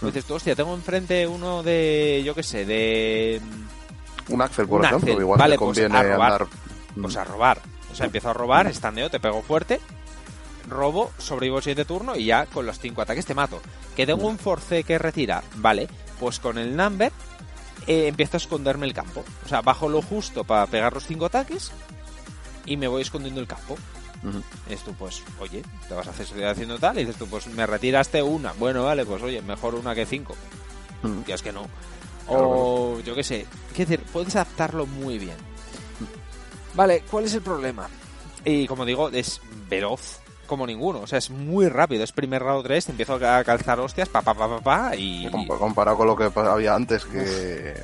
[0.00, 3.40] Pues dices tú, hostia, tengo enfrente uno de, yo qué sé, de...
[4.28, 5.20] Un Axel, por Un ejemplo, Axel.
[5.22, 6.32] igual Vale, te pues conviene a robar.
[6.42, 6.48] andar.
[7.00, 7.60] Pues a robar.
[7.92, 9.80] O sea, empiezo a robar, estandeo, te pego fuerte,
[10.68, 13.60] robo, sobrevivo el siguiente turno y ya con los cinco ataques te mato.
[13.94, 15.88] Que tengo un force que retira, vale,
[16.20, 17.12] pues con el number
[17.86, 19.24] eh, empiezo a esconderme el campo.
[19.44, 21.70] O sea, bajo lo justo para pegar los cinco ataques
[22.66, 23.76] y me voy escondiendo el campo.
[24.66, 26.96] Y dices tú, pues, oye, te vas a hacer haciendo tal.
[26.96, 28.52] Y dices tú, pues me retiraste una.
[28.54, 30.34] Bueno, vale, pues oye, mejor una que cinco.
[31.02, 31.22] Mm.
[31.28, 31.68] Ya es que no.
[32.26, 33.46] Claro, O yo qué sé.
[33.74, 35.36] Quiero decir, puedes adaptarlo muy bien.
[36.74, 37.88] Vale, ¿cuál es el problema?
[38.44, 41.00] Y como digo, es veloz como ninguno.
[41.00, 42.04] O sea, es muy rápido.
[42.04, 45.28] Es primer grado 3, te empiezo a calzar hostias, pa, pa, pa, pa, pa, y...
[45.30, 47.74] Com- Comparado con lo que había antes, que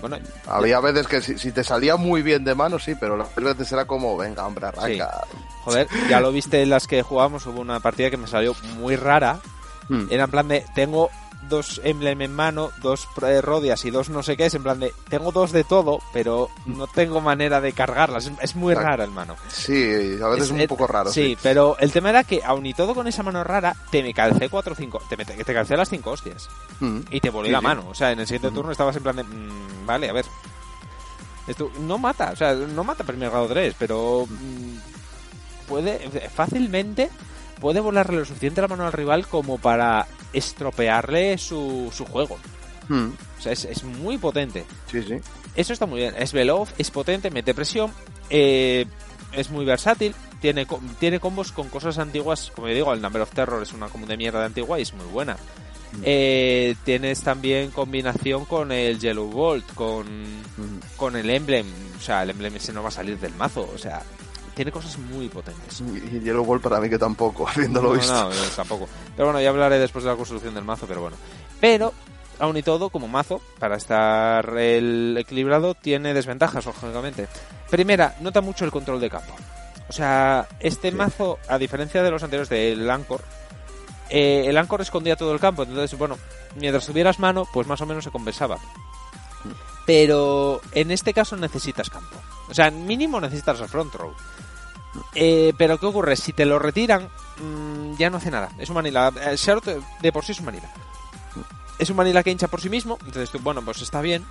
[0.00, 3.34] Bueno, había veces que si, si te salía muy bien de mano, sí, pero las
[3.34, 5.22] veces era como, venga, hombre, arranca.
[5.64, 7.46] joder, ya lo viste en las que jugábamos.
[7.46, 9.40] Hubo una partida que me salió muy rara.
[9.88, 10.06] Mm.
[10.10, 11.08] Era en plan de, tengo
[11.50, 14.46] dos emblem en mano, dos eh, rodias y dos no sé qué.
[14.46, 18.30] Es en plan de, tengo dos de todo, pero no tengo manera de cargarlas.
[18.40, 19.36] Es, muy rara el mano.
[19.48, 21.10] Sí, a veces es, un poco raro.
[21.10, 24.14] Sí, pero el tema era que, aun y todo con esa mano rara, te me
[24.14, 25.02] calcé 4 o 5.
[25.10, 26.48] Te, calcé las 5 hostias.
[26.80, 27.00] Mm.
[27.10, 27.64] Y te volé Sí, la sí.
[27.64, 27.84] mano.
[27.90, 28.56] O sea, en el siguiente Ujú.
[28.56, 29.24] turno estabas en plan de.
[29.24, 30.24] mm, vale, a ver.
[31.46, 34.26] Esto no mata, o sea, no mata primer grado 3, pero.
[34.28, 34.76] mm,
[35.68, 36.08] puede.
[36.30, 37.10] Fácilmente.
[37.60, 42.38] Puede volarle lo suficiente la mano al rival como para estropearle su, su juego.
[42.88, 43.08] Mm.
[43.38, 44.64] O sea, es, es muy potente.
[44.90, 45.16] Sí, sí.
[45.54, 46.14] Eso está muy bien.
[46.18, 47.92] Es veloz, es potente, mete presión,
[48.30, 48.86] eh,
[49.32, 50.14] es muy versátil.
[50.40, 50.66] Tiene,
[50.98, 52.50] tiene combos con cosas antiguas.
[52.54, 54.82] Como yo digo, el Number of Terror es una combo de mierda de antigua y
[54.82, 55.36] es muy buena.
[56.04, 60.06] Eh, tienes también combinación con el Yellow Bolt, con,
[60.56, 60.80] Mm.
[60.96, 61.66] con el Emblem.
[61.98, 63.68] O sea, el Emblem ese no va a salir del mazo.
[63.74, 64.02] O sea,
[64.60, 65.80] tiene cosas muy potentes.
[65.80, 68.12] Y, y Yellow Ball para mí que tampoco, habiéndolo No, visto.
[68.12, 68.86] no, eh, tampoco.
[69.16, 71.16] Pero bueno, ya hablaré después de la construcción del mazo, pero bueno.
[71.62, 71.94] Pero,
[72.38, 77.26] aún y todo, como mazo, para estar el equilibrado, tiene desventajas, lógicamente.
[77.70, 79.34] Primera, nota mucho el control de campo.
[79.88, 80.96] O sea, este Sí.
[80.96, 83.22] mazo, a diferencia de los anteriores del Anchor,
[84.10, 85.62] eh, el Anchor escondía todo el campo.
[85.62, 86.18] Entonces, bueno,
[86.56, 88.58] mientras tuvieras mano, pues más o menos se compensaba.
[89.86, 92.16] Pero en este caso necesitas campo.
[92.48, 94.12] O sea, mínimo necesitas el front row.
[95.14, 96.16] Eh, pero ¿qué ocurre?
[96.16, 98.50] Si te lo retiran, mm, ya no hace nada.
[98.58, 99.12] Es un manila.
[99.24, 99.62] El Shard
[100.00, 100.68] de- por sí es un manila.
[101.78, 102.98] Es un manila que hincha por sí mismo.
[103.06, 104.24] Entonces, tú, bueno, pues está bien.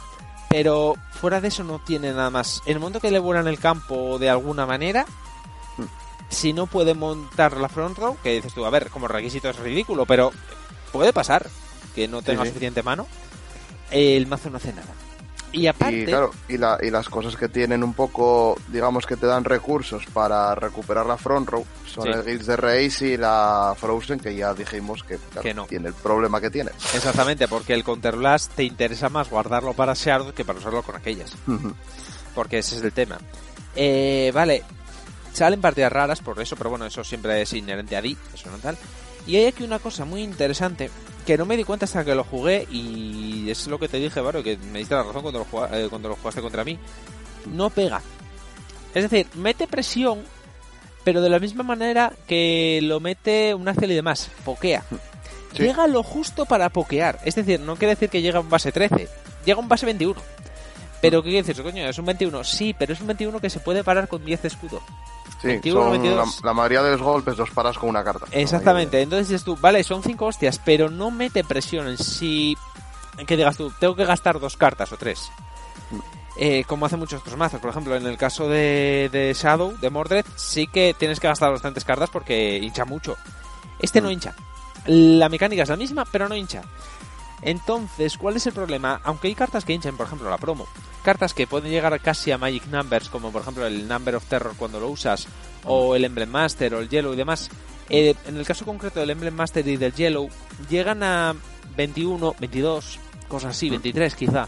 [0.49, 2.61] Pero fuera de eso no tiene nada más.
[2.65, 5.05] En el momento que le vuelan el campo de alguna manera,
[6.29, 9.57] si no puede montar la front row, que dices tú, a ver, como requisito es
[9.57, 10.31] ridículo, pero
[10.91, 11.47] puede pasar
[11.95, 12.49] que no tenga sí.
[12.49, 13.07] suficiente mano,
[13.91, 14.93] el mazo no hace nada.
[15.51, 19.15] Y aparte, Y claro, y, la, y las cosas que tienen un poco, digamos que
[19.17, 22.09] te dan recursos para recuperar la front row son Sí.
[22.11, 25.65] el Guilds de Race y la Frozen, que ya dijimos que, claro, Que no.
[25.65, 26.69] tiene el problema que tiene.
[26.93, 31.33] exactamente, porque el Counterblast te interesa más guardarlo para Shard que para usarlo con aquellas.
[32.35, 33.17] Porque ese es el tema.
[33.75, 34.63] Eh, vale,
[35.33, 38.57] salen partidas raras por eso, pero bueno, eso siempre es inherente a Di, eso no
[38.59, 38.77] tal.
[39.27, 40.89] Y hay aquí una cosa muy interesante
[41.25, 44.19] que no me di cuenta hasta que lo jugué y es lo que te dije,
[44.21, 46.79] Varo, que me diste la razón cuando lo, juga- eh, cuando lo jugaste contra mí.
[47.45, 48.01] No pega.
[48.95, 50.23] Es decir, mete presión,
[51.03, 54.83] pero de la misma manera que lo mete un Axel y demás, pokea.
[55.55, 55.63] Sí.
[55.63, 57.19] Llega lo justo para pokear.
[57.25, 59.07] Es decir, no quiere decir que llega a un base 13,
[59.45, 60.19] llega a un base 21.
[61.01, 61.87] Pero ¿qué quiere decir eso, coño?
[61.87, 62.43] ¿Es un 21?
[62.43, 64.81] Sí, pero es un 21 que se puede parar con 10 de escudo.
[65.41, 66.41] Sí, 21, son 22.
[66.43, 68.25] La, la mayoría de los golpes los paras con una carta.
[68.31, 69.01] Exactamente.
[69.01, 72.57] Entonces dices tú, vale, son 5 hostias, pero no mete presión en sí.
[73.25, 75.31] Que digas tú, tengo que gastar dos cartas o tres.
[76.37, 77.59] Eh, como hacen muchos otros mazos.
[77.59, 81.51] Por ejemplo, en el caso de, de Shadow, de Mordred, sí que tienes que gastar
[81.51, 83.17] bastantes cartas porque hincha mucho.
[83.79, 84.35] Este no hincha.
[84.85, 86.61] La mecánica es la misma, pero no hincha.
[87.41, 88.99] Entonces, ¿cuál es el problema?
[89.03, 90.67] Aunque hay cartas que hinchan, por ejemplo, la promo,
[91.03, 94.53] cartas que pueden llegar casi a Magic Numbers, como por ejemplo el Number of Terror
[94.57, 95.27] cuando lo usas,
[95.63, 97.49] o el Emblem Master, o el Yellow y demás.
[97.89, 100.29] eh, en el caso concreto del Emblem Master y del Yellow,
[100.69, 101.35] llegan a
[101.75, 104.47] 21, 22, cosas así, 23 quizá.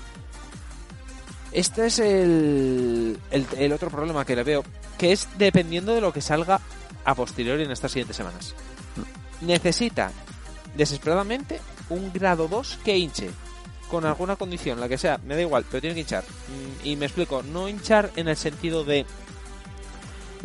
[1.52, 4.64] Este es el, el, el otro problema que le veo,
[4.98, 6.62] que es dependiendo de lo que salga
[7.04, 8.54] a posteriori en estas siguientes semanas.
[9.42, 10.12] Necesita
[10.76, 11.60] desesperadamente
[11.92, 13.30] un grado 2 que hinche.
[13.90, 16.24] Con alguna condición, la que sea, me da igual, pero tiene que hinchar.
[16.24, 19.06] Mm, Y me explico, no hinchar en el sentido de...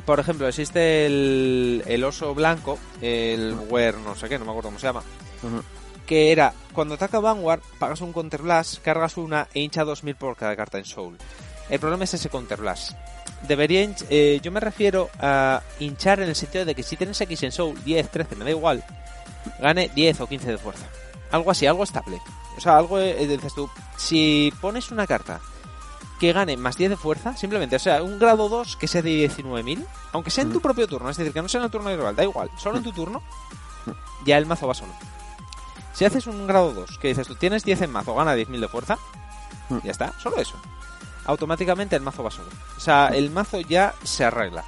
[0.05, 4.69] Por ejemplo, existe el, el oso blanco, el Wear no sé qué, no me acuerdo
[4.69, 5.03] cómo se llama,
[6.07, 10.55] que era, cuando ataca Vanguard, pagas un Counterblast, cargas una e hincha 2000 por cada
[10.55, 11.17] carta en Soul.
[11.71, 12.93] El problema es ese Counterblast.
[13.49, 17.21] Debería hinch- eh, yo me refiero a hinchar en el sentido de que si tienes
[17.21, 18.85] X en Soul, 10, 13, me da igual,
[19.61, 20.87] gane 10 o 15 de fuerza.
[21.31, 22.21] Algo así, algo estable.
[22.57, 25.41] O sea, algo, eh, dices tú, si pones una carta
[26.21, 29.11] que gane más 10 de fuerza, simplemente, o sea, un grado 2 que sea de
[29.29, 31.91] 19.000, aunque sea en tu propio turno, es decir, que no sea en el turno
[31.91, 33.23] de rival, da igual, solo en tu turno,
[34.25, 34.93] ya el mazo va solo.
[35.93, 38.69] Si haces un grado 2, que dices tú, tienes 10 en mazo, gana 10.000 de
[38.69, 38.99] fuerza,
[39.69, 39.79] Mm.
[39.83, 40.55] ya está, solo eso.
[41.25, 42.49] Automáticamente el mazo va solo.
[42.77, 44.65] O sea, el mazo ya se arregla.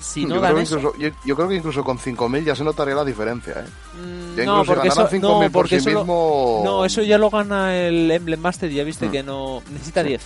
[0.00, 0.76] Si no yo, creo que eso...
[0.78, 3.64] incluso, yo, yo creo que incluso con 5.000 ya se notaría la diferencia, ¿eh?
[4.00, 6.62] Mm, no, incluso porque eso, 5.000 no, por sí eso lo- mismo...
[6.64, 9.10] no, eso ya lo gana el Emblem Master ya viste Mm.
[9.10, 9.62] que no...
[9.70, 10.22] Necesita 10.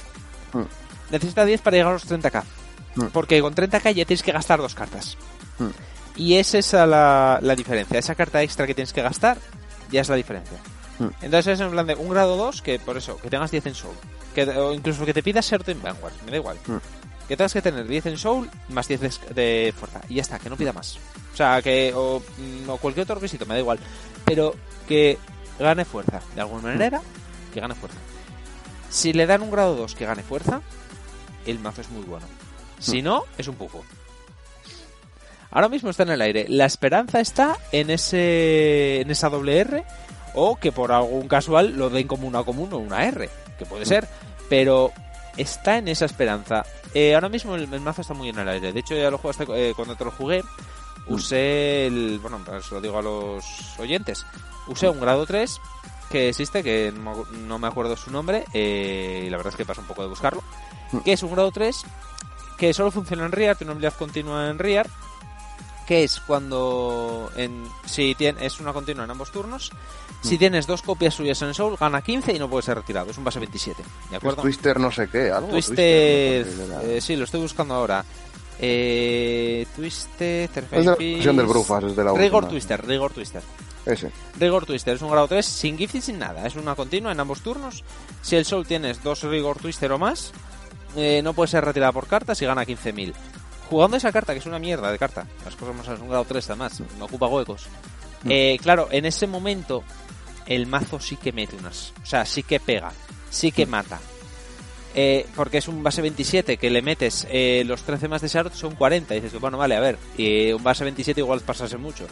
[0.55, 0.62] Mm.
[1.12, 2.43] Necesita 10 para llegar a los 30k.
[2.97, 3.05] Mm.
[3.12, 5.16] Porque con 30k ya tienes que gastar dos cartas.
[6.16, 7.99] Y es esa la, la diferencia.
[7.99, 9.39] Esa carta extra que tienes que gastar
[9.91, 10.59] ya es la diferencia.
[11.23, 13.75] Entonces es en plan de un grado 2 que por eso, que tengas 10 en
[13.75, 13.95] Soul.
[14.35, 16.57] Que, o incluso que te pidas Certain en Vanguard, me da igual.
[17.31, 20.01] Que tengas que tener 10 en Soul más 10 de, fuerza.
[20.09, 20.99] Y ya está, que no pida más.
[21.33, 21.93] O sea, que.
[21.95, 23.78] O, mm, o cualquier otro requisito, me da igual.
[24.24, 24.57] Pero
[24.89, 25.16] que
[25.57, 26.20] gane fuerza.
[26.35, 27.01] De alguna manera,
[27.55, 27.99] que gane fuerza.
[28.89, 30.61] Si le dan un grado 2 que gane fuerza,
[31.47, 32.26] el mazo es muy bueno.
[32.81, 33.85] Si no, es un pufo.
[35.53, 36.47] Ahora mismo está en el aire.
[36.49, 39.85] La esperanza está en ese en esa doble R
[40.35, 43.87] o que por algún casual lo den como una común o una R, que puede
[43.87, 44.09] ser,
[44.49, 44.93] pero
[45.37, 46.64] está en esa esperanza.
[46.95, 48.72] Eh, ahora mismo el, el mazo está muy en el aire.
[48.72, 50.43] De hecho, ya lo jugaste eh, cuando te lo jugué.
[51.07, 52.18] Usé el.
[52.20, 53.45] Bueno, pues lo digo a los
[53.78, 54.24] oyentes.
[54.66, 55.61] Usé un grado 3
[56.11, 59.53] que existe, que no, me acu- no me acuerdo su nombre, eh, y la verdad
[59.53, 60.43] es que pasa un poco de buscarlo.
[61.05, 61.85] Que es un grado 3
[62.59, 64.87] que solo funciona en Rear, tiene una habilidad continua en Rear,
[65.91, 69.72] que es cuando en, si tiene, es una continua en ambos turnos.
[70.22, 73.11] Si tienes dos copias suyas en Soul, gana 15 y no puede ser retirado.
[73.11, 73.82] Es un base 27.
[73.82, 74.43] ¿De Es acuerdo?
[74.43, 75.49] Twister no sé qué, algo.
[75.49, 76.47] Twister,
[76.84, 78.05] eh, sí, lo estoy buscando ahora.
[78.61, 82.51] Eh, Twister, Es de la versión del Brufas, es de la Rigor última.
[82.51, 83.43] Twister, Rigor Twister.
[83.84, 84.12] Ese.
[84.38, 86.47] Rigor Twister es un grado 3 sin gift y sin nada.
[86.47, 87.82] Es una continua en ambos turnos.
[88.22, 90.30] Si el Soul tienes dos Rigor Twister o más,
[90.95, 93.12] eh, no puede ser retirada por cartas y gana 15.000.
[93.71, 96.51] Jugando esa carta, que es una mierda de carta, las cosas más un grado 3
[96.51, 97.68] además, no ocupa huecos.
[98.29, 99.85] Eh, claro, en ese momento
[100.47, 101.93] el mazo sí que mete unas.
[102.03, 102.93] O sea, sí que pega,
[103.31, 104.01] sí que mata.
[104.93, 108.55] Eh, porque es un base 27 que le metes eh, los 13 más de Sharot
[108.55, 109.14] son 40.
[109.14, 112.07] Y dices, tú, bueno, vale, a ver, y un base 27 igual pasase mucho.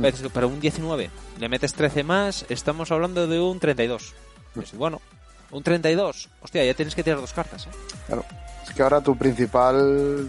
[0.00, 4.14] Pero, tú, pero un 19, le metes 13 más, estamos hablando de un 32.
[4.54, 5.00] Dices, bueno,
[5.50, 7.66] un 32, hostia, ya tienes que tirar dos cartas.
[7.66, 7.70] ¿eh?
[8.06, 8.24] Claro.
[8.62, 10.28] Es que ahora tu principal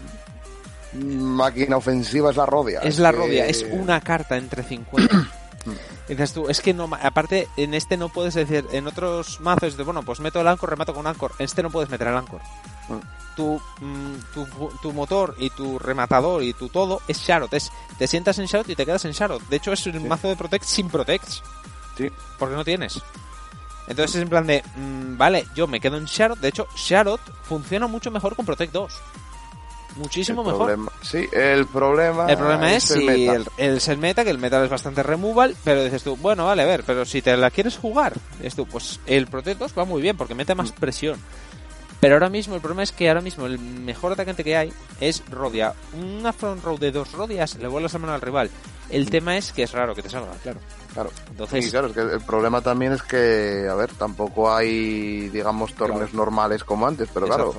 [0.94, 2.80] máquina ofensiva es la rodia.
[2.80, 5.28] Es la que- rodia, es una carta entre 50.
[6.08, 9.84] Dices tú, es que no, aparte en este no puedes decir, en otros mazos, de,
[9.84, 11.32] bueno, pues meto el Anchor, remato con Anchor.
[11.38, 12.40] En este no puedes meter el Anchor.
[12.88, 13.34] Mm.
[13.36, 14.46] Tu, mm, tu,
[14.82, 17.54] tu motor y tu rematador y tu todo es Sharot.
[17.54, 19.40] Es, te sientas en Sharot y te quedas en Sharot.
[19.48, 21.24] De hecho, es un mazo de Protect sin Protect.
[21.96, 22.10] Sí.
[22.38, 23.00] Porque no tienes.
[23.86, 26.40] Entonces es en plan de, mm, vale, yo me quedo en Sharot.
[26.40, 28.92] De hecho, Sharot funciona mucho mejor con Protect 2.
[29.96, 30.66] Muchísimo el mejor.
[30.66, 33.32] problema- sí, el problema, El problema es, el si meta.
[33.34, 36.62] el, el set meta, que el metal es bastante removal, pero dices tú, bueno, vale,
[36.62, 38.14] a ver, pero si te la quieres jugar,
[38.54, 40.58] tú, pues el Protect 2 va muy bien porque mete Mm.
[40.58, 41.18] más presión.
[42.02, 45.22] Pero ahora mismo, el problema es que ahora mismo el mejor atacante que hay es
[45.30, 45.72] Rodia.
[45.92, 48.50] Una front row de dos Rodias le vuelves la mano al rival.
[48.90, 50.58] El tema es que es raro que te salga, claro.
[50.92, 51.10] Claro.
[51.30, 55.74] Entonces, Sí, claro, es que el problema también es que, a ver, tampoco hay, digamos,
[55.74, 57.54] torneos normales como antes, pero claro,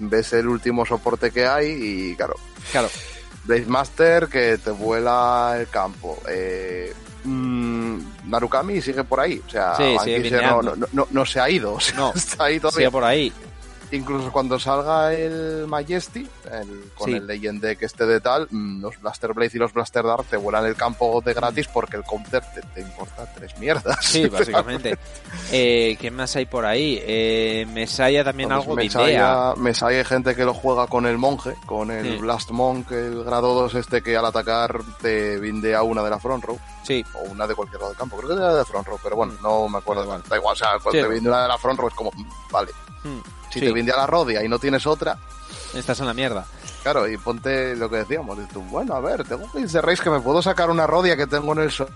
[0.00, 2.34] ves el último soporte que hay y, claro,
[2.72, 2.88] claro,
[3.44, 6.18] Blaze Master que te vuela el campo.
[6.28, 6.92] Eh,
[7.22, 11.48] mm, Narukami sigue por ahí, o sea, Sí, sigue no, no, no, no se ha
[11.48, 12.90] ido, o sea, No, está ahí sigue todavía.
[12.90, 13.32] por ahí.
[13.94, 17.16] Incluso cuando salga el Majesty, el- con Sí.
[17.16, 20.36] el Legend Deck este de tal, mm, los Blaster Blade y los Blaster Dark te
[20.36, 23.96] vuelan el campo de gratis porque el counter te, te importa tres mierdas.
[24.04, 24.98] Sí, básicamente.
[25.52, 26.98] eh, ¿Qué más hay por ahí?
[27.02, 29.54] Eh, Mesaya también Entonces, algo Messiah- videa.
[29.56, 32.16] Messiah hay gente que lo juega con el monje, con el Sí.
[32.18, 36.44] Blast Monk, el grado 2 este que al atacar te bindea una de la front
[36.44, 38.16] row, Sí, o una de cualquier lado del campo.
[38.18, 40.02] Creo que era de front row, pero bueno, no me acuerdo.
[40.04, 40.22] Igual.
[40.28, 41.06] Da igual, o sea, cuando Sí.
[41.08, 42.70] te binde una de la front row es como, mm, vale,
[43.04, 43.20] Mm,
[43.54, 45.16] si sí, te bindea la rodia y no tienes otra,
[45.74, 46.44] estás en la mierda.
[46.82, 50.02] claro, y ponte lo que decíamos, y tú, bueno, a ver, tengo un de Race
[50.02, 51.88] que me puedo sacar una rodia que tengo en el Soul,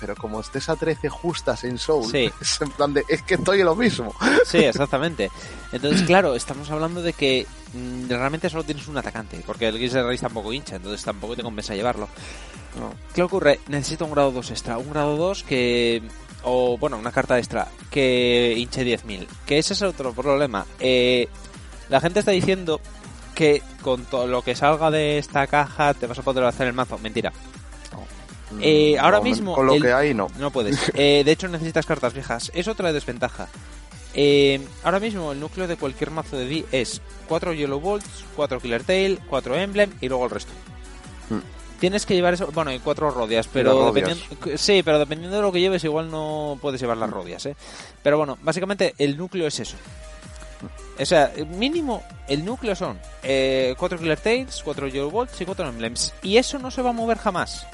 [0.00, 2.30] pero como estés a 13 justas en Soul, Sí.
[2.40, 4.14] es en plan de, es que estoy en lo mismo.
[4.44, 5.30] Sí, exactamente.
[5.72, 10.04] Entonces, claro, estamos hablando de que mm, realmente solo tienes un atacante, porque el Geyser
[10.04, 12.08] Race tampoco hincha, entonces tampoco te compensa llevarlo.
[12.78, 12.92] No.
[13.14, 13.60] ¿Qué ocurre?
[13.68, 16.02] Necesito un grado 2 extra, un grado 2 que...
[16.50, 19.26] O, bueno, una carta extra que hinche 10.000.
[19.46, 20.64] Que ese es otro problema.
[20.80, 21.28] Eh,
[21.88, 22.80] la gente está diciendo
[23.34, 26.72] que con todo lo que salga de esta caja te vas a poder hacer el
[26.72, 26.98] mazo.
[26.98, 27.32] Mentira.
[28.62, 30.28] Eh, Mm, ahora mismo Con lo el- que hay, no.
[30.38, 30.78] No puedes.
[30.94, 32.50] Eh, de hecho, necesitas cartas viejas.
[32.54, 33.46] Es otra desventaja.
[34.14, 38.58] Eh, ahora mismo el núcleo de cualquier mazo de D es 4 Yellow Bolts, 4
[38.58, 40.52] Killer Tail, 4 Emblem y luego el resto.
[41.28, 41.40] Hmm.
[41.78, 44.18] Tienes que llevar eso, bueno, y cuatro rodias, pero rodias.
[44.18, 47.56] dependiendo, sí, pero dependiendo de lo que lleves igual no puedes llevar las rodias, ¿eh?
[48.02, 49.76] Pero bueno, básicamente el núcleo es eso.
[51.00, 56.12] O sea, mínimo el núcleo son 4 Killer Tails, 4 Yellow Bolts y 4 Emblems.
[56.22, 57.66] Y eso no se va a mover jamás.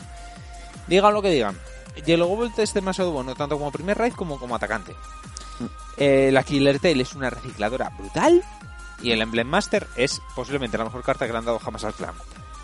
[0.86, 1.58] Digan lo que digan.
[2.04, 4.94] Yellow Bolt es demasiado bueno, tanto como primer raid como como atacante.
[5.96, 8.42] Eh, la Killer Tail es una recicladora brutal.
[9.02, 11.94] Y el Emblem Master es posiblemente la mejor carta que le han dado jamás al
[11.94, 12.14] clan.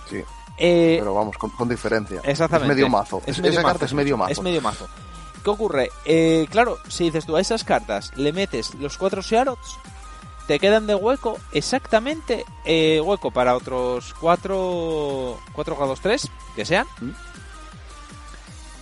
[0.09, 0.23] Sí,
[0.63, 2.21] Eh, pero vamos, con, con diferencia.
[2.23, 2.73] Exactamente.
[2.73, 3.23] Es medio mazo.
[3.25, 3.73] Es Es- medio esa mazo.
[3.73, 4.33] carta es medio mazo.
[4.33, 4.87] Es medio mazo.
[5.43, 5.91] ¿Qué ocurre?
[6.05, 9.79] Eh, claro, si dices tú a esas cartas le metes los cuatro Sharots,
[10.47, 16.87] te quedan de hueco exactamente eh, hueco para otros cuatro, cuatro grados 3, que sean.
[17.01, 17.11] ¿Mm?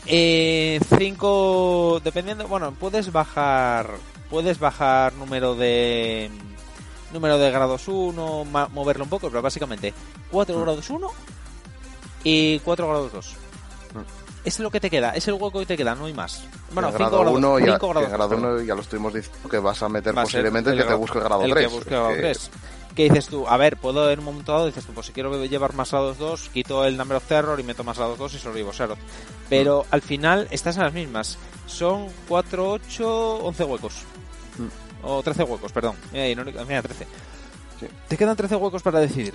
[0.07, 3.91] Eh, cinco, dependiendo, bueno, puedes bajar,
[4.31, 6.31] puedes bajar número de
[7.13, 9.93] número de grados 1, moverlo un poco, pero básicamente
[10.31, 10.61] 4 Mm.
[10.63, 11.11] grados 1
[12.29, 13.27] y 4 grados 2.
[13.95, 13.99] Mm.
[14.45, 16.43] Es lo que te queda, es el hueco que te queda, no hay más.
[16.73, 18.51] Bueno, el 5 grado grados, 1 ya, cinco que grados, grado perdón.
[18.53, 20.83] uno ya lo estuvimos diciendo que vas a meter Va a ser posiblemente el que
[20.83, 21.67] te grado- busque el grado el 3.
[21.69, 22.51] que busque grado 3.
[22.95, 23.47] ¿Qué dices tú?
[23.47, 26.19] A ver, puedo en un momento dado, dices tú, pues si quiero llevar más grados
[26.19, 28.99] 2, quito el Number of Terror y meto más grados 2 y sobrevivo Serot.
[29.49, 29.95] Pero Mm.
[29.95, 31.39] al final estás en las mismas.
[31.67, 33.95] Son 4, 8, 11 huecos.
[34.59, 35.07] Mm.
[35.07, 35.95] O 13 huecos, perdón.
[36.13, 37.07] Mira, mira 13.
[37.79, 37.87] Sí.
[38.09, 39.35] Te quedan 13 huecos para decidir.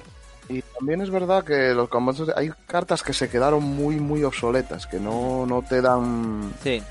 [0.50, 4.86] Y también es verdad que los combates hay cartas que se quedaron muy muy obsoletas,
[4.88, 6.82] que no, no te dan Sí.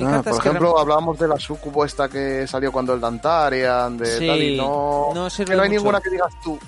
[0.00, 4.18] Ah, por ejemplo, realmente- hablábamos de la sucubo esta que salió cuando el Dantarian, de
[4.18, 5.80] Sí, tal y no, no sirve que no hay mucho.
[5.80, 6.58] ninguna que digas tú.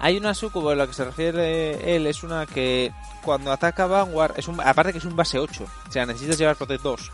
[0.00, 2.90] Hay una sucubo a la que se refiere él, es una que
[3.22, 6.56] cuando ataca Vanguard, es un, aparte que es un base 8, o sea, necesitas llevar
[6.56, 7.12] Protect 2.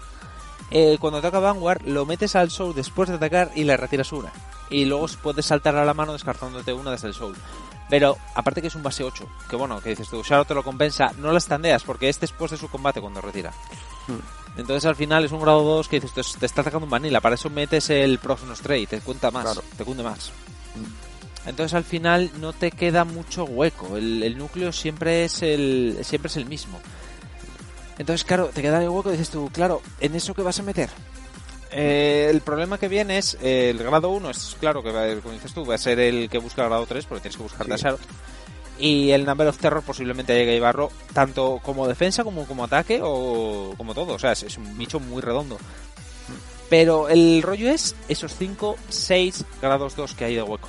[0.71, 4.33] Eh, cuando ataca Vanguard, lo metes al Soul después de atacar y le retiras una.
[4.69, 7.37] Y luego puedes saltar a la mano descartándote una desde el Soul.
[7.89, 10.65] Pero aparte que es un base 8, que bueno, que dices tú, Shadow te lo
[10.65, 13.53] compensa, no las tandeas porque es después de su combate cuando retira.
[14.57, 17.21] Entonces al final es un grado 2 que dices, te, te está atacando un vanilla,
[17.21, 19.63] para eso metes el Nostra y te cuenta más, Claro.
[19.77, 20.33] te cunde más.
[21.47, 26.29] Entonces al final no te queda mucho hueco, el, el núcleo siempre es el siempre
[26.29, 26.81] es el mismo.
[27.99, 30.63] Entonces claro, te queda el hueco y dices tú, claro, ¿en eso qué vas a
[30.63, 30.91] meter?
[31.71, 35.35] Eh, el problema que viene es eh, el grado 1 es claro que va, como
[35.35, 37.67] dices tú va a ser el que busca el grado 3 porque tienes que buscar
[37.67, 37.83] Sí.
[37.83, 37.99] Shadow
[38.79, 43.01] y el Number of Terror posiblemente llegue a llevarlo tanto como defensa como como ataque
[43.03, 44.15] o como todo.
[44.15, 45.57] O sea, es, es un bicho muy redondo.
[46.69, 50.69] Pero el rollo es esos 5, 6 grados 2 que hay de hueco.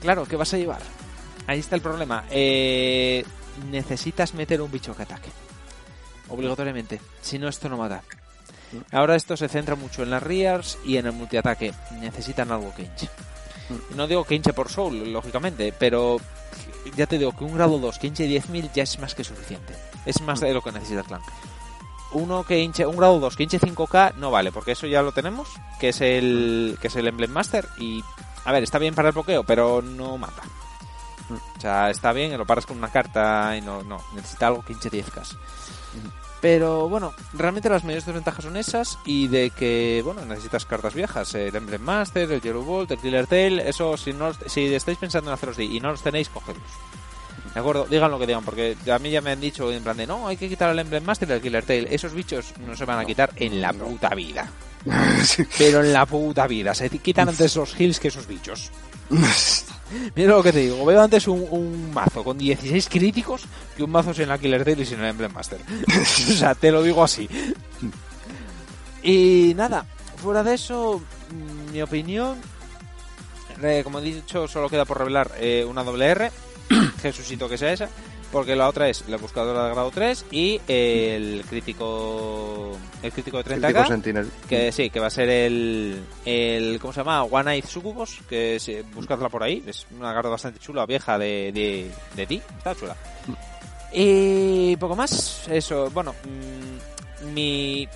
[0.00, 0.80] Claro, ¿qué vas a llevar?
[1.46, 2.24] Ahí está el problema.
[2.30, 3.24] Eh,
[3.70, 5.30] necesitas meter un bicho que ataque.
[6.28, 7.00] Obligatoriamente.
[7.20, 8.02] Si no, esto no mata.
[8.92, 11.72] Ahora esto se centra mucho en las rears y en el multiataque.
[12.00, 13.08] Necesitan algo que hinche.
[13.94, 16.18] No digo que hinche por soul, lógicamente, pero
[16.96, 19.74] ya te digo que un grado 2 que hinche 10.000 ya es más que suficiente.
[20.04, 21.22] Es más de lo que necesita el clan.
[22.12, 25.12] Uno que hinche, un grado 2 que hinche 5k no vale, porque eso ya lo
[25.12, 25.48] tenemos,
[25.80, 28.02] que es el que es el Emblem Master y
[28.44, 30.42] a ver, está bien para el bloqueo, pero no mata.
[31.56, 34.72] O sea, está bien, lo paras con una carta y no, no, necesita algo que
[34.72, 35.36] hinche 10k.
[36.40, 41.34] Pero bueno, realmente las mayores desventajas son esas y de que, bueno, necesitas cartas viejas,
[41.34, 45.30] el Emblem Master, el Yellow Bolt, el Killer Tail, eso si no si estáis pensando
[45.30, 46.62] en haceros de y no los tenéis, cogedlos.
[47.54, 47.86] ¿De acuerdo?
[47.86, 50.28] Digan lo que digan, porque a mí ya me han dicho en plan de no,
[50.28, 51.88] hay que quitar el Emblem Master y el Killer Tail.
[51.90, 54.50] Esos bichos no se van a quitar en la puta vida.
[55.58, 56.74] Pero en la puta vida.
[56.74, 58.70] Se quitan antes los heals que esos bichos.
[60.14, 60.84] Mira lo que te digo.
[60.84, 63.44] Veo antes un, mazo con 16 críticos
[63.76, 65.60] que un mazo sin la Killer Tail y sin el Emblem Master.
[66.30, 67.28] o sea, te lo digo así.
[69.02, 69.86] Y nada,
[70.16, 71.00] fuera de eso,
[71.30, 72.38] mm, mi opinión,
[73.62, 76.32] eh, como he dicho, solo queda por revelar eh, una doble R,
[77.02, 77.88] Jesucito que sea esa,
[78.36, 83.44] porque la otra es la buscadora de grado 3 y el crítico el crítico de
[83.44, 83.60] 30k.
[83.62, 84.30] Crítico Sentinel.
[84.46, 87.22] Que sí, que va a ser el, el ¿cómo se llama?
[87.22, 91.50] One Eyed Sucubus, que sí, buscadla por ahí, es una carta bastante chula, vieja de,
[91.50, 92.94] de, de ti, está chula.
[93.90, 97.88] Y poco más, eso, bueno, mm, mi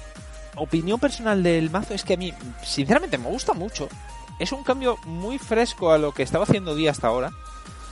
[0.57, 2.33] opinión personal del mazo es que a mí,
[2.65, 3.91] sinceramente, me gusta mucho.
[4.39, 7.31] Es un cambio muy fresco a lo que estaba haciendo día hasta ahora.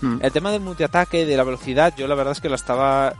[0.01, 0.19] Mm.
[0.21, 3.15] El tema del multiataque, de la velocidad, yo la verdad es que lo estaba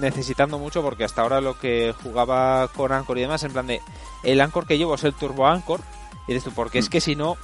[0.00, 3.80] necesitando mucho porque hasta ahora lo que jugaba con Anchor y demás, en plan de
[4.22, 5.80] el Anchor que llevo es el Turbo Anchor,
[6.26, 7.36] y dices tú, porque es que si no,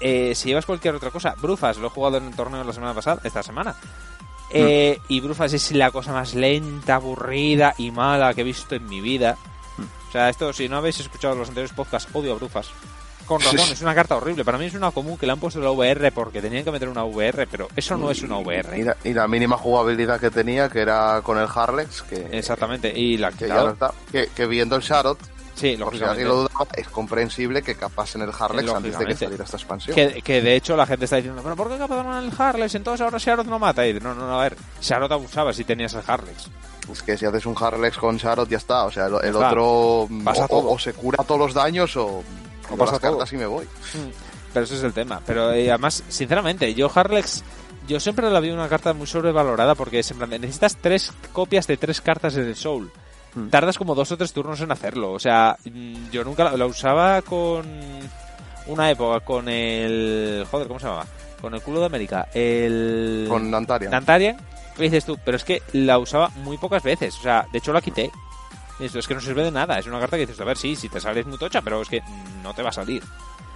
[0.00, 2.94] eh, si llevas cualquier otra cosa, Brufas, lo he jugado en el torneo la semana
[2.94, 3.76] pasada, esta semana,
[4.50, 8.86] eh, y Brufas es la cosa más lenta, aburrida y mala que he visto en
[8.86, 9.36] mi vida.
[10.08, 12.70] O sea, esto, si no habéis escuchado los anteriores podcasts, odio a Brufas.
[13.26, 14.44] Con razón, es una carta horrible.
[14.44, 16.88] Para mí es una común que le han puesto la VR porque tenían que meter
[16.88, 18.78] una VR, pero eso no es una VR.
[18.78, 22.92] Y la, y la mínima jugabilidad que tenía, que era con el Harlex, que, Exactamente,
[22.96, 23.92] y la han que no está.
[24.10, 25.18] Que, que viendo el Sharot,
[25.54, 29.44] Sí, por si lo dudaba, es comprensible que capasen el Harlex antes de que saliera
[29.44, 29.94] esta expansión.
[29.94, 32.74] Que, que de hecho la gente está diciendo, ¿pero por qué captaron el Harlex?
[32.74, 33.86] Entonces ahora Sharot no mata.
[33.86, 36.48] Y no, no, no, a ver, Sharot abusaba si tenías el Harlex.
[36.90, 38.84] Es que si haces un Harlex con Sharot ya está.
[38.84, 40.70] O sea, el, el otro Pasa o, todo.
[40.70, 42.24] o se cura todos los daños o,
[42.70, 43.10] o pasa las todo.
[43.12, 43.66] cartas y me voy.
[44.52, 45.20] Pero ese es el tema.
[45.26, 47.42] Pero eh, además, sinceramente, yo Harlex,
[47.88, 51.12] yo siempre la vi una carta muy sobrevalorada porque es en plan, de, necesitas tres
[51.32, 52.90] copias de tres cartas en el Soul.
[53.34, 53.48] Hmm.
[53.48, 55.12] Tardas como dos o tres turnos en hacerlo.
[55.12, 57.66] O sea, mm, yo nunca la, la usaba con
[58.66, 60.46] una época con el...
[60.50, 61.06] Joder, ¿cómo se llamaba?
[61.40, 62.28] Con el culo de América.
[62.34, 63.26] El...
[63.28, 63.90] Con Nantaria.
[63.90, 64.36] Nantarian.
[64.76, 65.18] ¿Qué dices tú?
[65.24, 67.16] Pero es que la usaba muy pocas veces.
[67.18, 68.10] O sea, de hecho la quité.
[68.82, 69.78] Esto es que no sirve de nada.
[69.78, 71.82] Es una carta que dices, a ver, sí, si te sale es muy tocha, pero
[71.82, 72.02] es que
[72.42, 73.02] no te va a salir.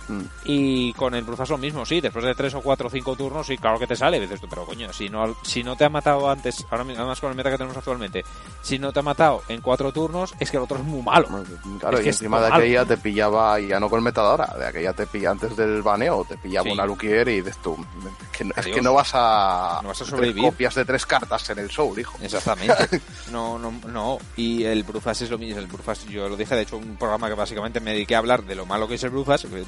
[0.08, 0.20] Mm.
[0.44, 3.46] Y con el Brufas lo mismo, sí, después de tres o cuatro o cinco turnos,
[3.46, 4.20] sí, claro que te sale.
[4.20, 7.20] Dices tú, pero coño, si no, si no te ha matado antes, ahora mismo, además
[7.20, 8.24] con el meta que tenemos actualmente,
[8.62, 11.26] si no te ha matado en cuatro turnos, es que el otro es muy malo.
[11.80, 12.62] Claro, Es y que encima de malo.
[12.62, 16.36] aquella te pillaba, ya no con metadora, de aquella te pilla antes del baneo, te
[16.36, 16.72] pillaba Sí.
[16.72, 17.76] una Luquier y dices tú,
[18.22, 18.76] es que, no- es Adiós.
[18.76, 20.44] que no vas a, No vas a sobrevivir.
[20.44, 22.16] copias de tres cartas en el Soul, hijo.
[22.20, 23.00] Exactamente.
[23.32, 24.18] No, no, no.
[24.36, 25.58] Y el Brufas es lo mismo.
[25.58, 28.44] El Brufas, yo lo dije, de hecho, un programa que básicamente me dediqué a hablar
[28.44, 29.64] de lo malo que es el Brufas, eh,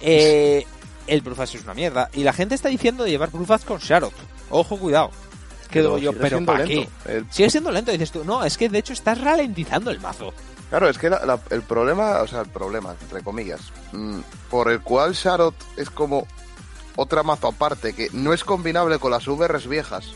[0.00, 0.64] Eh,
[1.06, 2.08] el Brufas es una mierda.
[2.12, 4.12] Y la gente está diciendo de llevar Brufas con Sharot.
[4.50, 5.10] Ojo, cuidado.
[5.70, 6.88] Que digo yo, pero ¿para qué?
[7.04, 8.24] El- Sigue siendo lento, dices tú.
[8.24, 10.32] No, es que de hecho estás ralentizando el mazo.
[10.70, 13.60] claro, es que la- la- el problema, o sea, el problema, entre comillas,
[13.92, 14.18] mm,
[14.50, 16.26] por el cual Sharot es como
[16.96, 20.12] otra mazo aparte que no es combinable con las VRs viejas.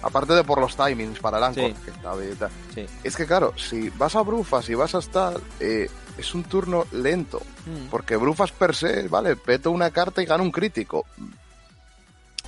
[0.00, 1.74] Aparte de por los timings para el Anchor, Sí.
[1.84, 2.50] que está bien y tal.
[2.74, 2.86] Sí.
[3.04, 6.86] Es que claro, si vas a Brufas y vas a estar, eh, es un turno
[6.92, 7.40] lento.
[7.66, 7.86] Mm.
[7.90, 11.06] Porque Brufas per se, vale, peto una carta y gana un crítico.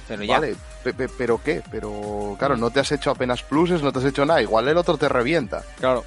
[0.09, 0.41] Pero ya.
[0.41, 1.63] Vale, pe- pe- pero ¿qué?
[1.71, 4.43] Pero claro, no te has hecho apenas pluses, no te has hecho nada.
[4.43, 5.63] Igual el otro te revienta.
[5.79, 6.05] Claro.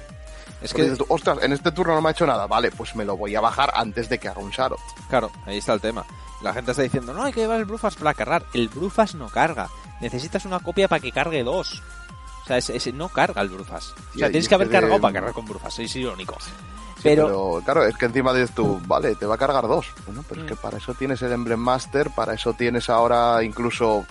[0.60, 2.46] Es Porque que, dices ostras, en este turno no me ha hecho nada.
[2.46, 4.78] Vale, pues me lo voy a bajar antes de que haga un Sharot.
[5.08, 6.04] claro, ahí está el tema.
[6.42, 8.44] La gente está diciendo, no, hay que llevar el Brufas para cargar.
[8.52, 9.68] El Brufas no carga.
[10.00, 11.82] Necesitas una copia para que cargue dos.
[12.42, 13.94] O sea, ese, ese no carga el Brufas.
[14.14, 15.72] O sea, y tienes es que haber cargado de- para cargar con Brufas.
[15.72, 16.36] Sois irónico.
[17.04, 19.86] Pero, pero, claro, es que encima dices tú, vale, te va a cargar dos.
[20.06, 20.44] Bueno, pero Mm.
[20.44, 24.04] es que para eso tienes el Emblem Master, para eso tienes ahora incluso.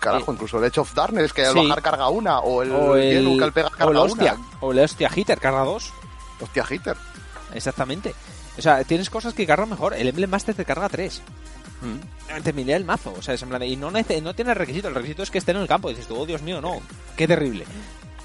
[0.00, 1.60] Carajo, incluso el Edge of Darkness, que al Sí.
[1.68, 4.34] bajar carga una, o el, o el, Yellow que al pegar o el carga hostia.
[4.34, 4.46] una.
[4.60, 5.92] O el hostia hitter, carga dos.
[6.40, 6.96] Hostia, hitter.
[7.54, 8.14] Exactamente.
[8.58, 9.94] O sea, tienes cosas que cargan mejor.
[9.94, 11.22] El Emblem Master te carga tres.
[11.82, 12.42] Mm.
[12.42, 13.14] Te milea el mazo.
[13.16, 14.88] O sea, es en plan de- y no, no tiene requisito.
[14.88, 15.88] El requisito es que esté en el campo.
[15.90, 16.80] Y dices tú, oh Dios mío, no.
[17.16, 17.64] Qué terrible.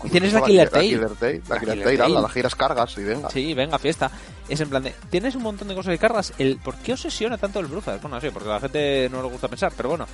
[0.03, 0.89] Y tienes la Killer La Tail.
[0.89, 3.29] Killer Tail, la Killer Tail, la giras cargas y venga.
[3.29, 4.11] Sí, venga, fiesta.
[4.47, 6.33] Es en plan de, tienes un montón de cosas que cargas.
[6.37, 8.01] El, ¿Por qué obsesiona tanto el Brufas?
[8.01, 10.07] Bueno, sí, porque a la gente no le gusta pensar, pero bueno.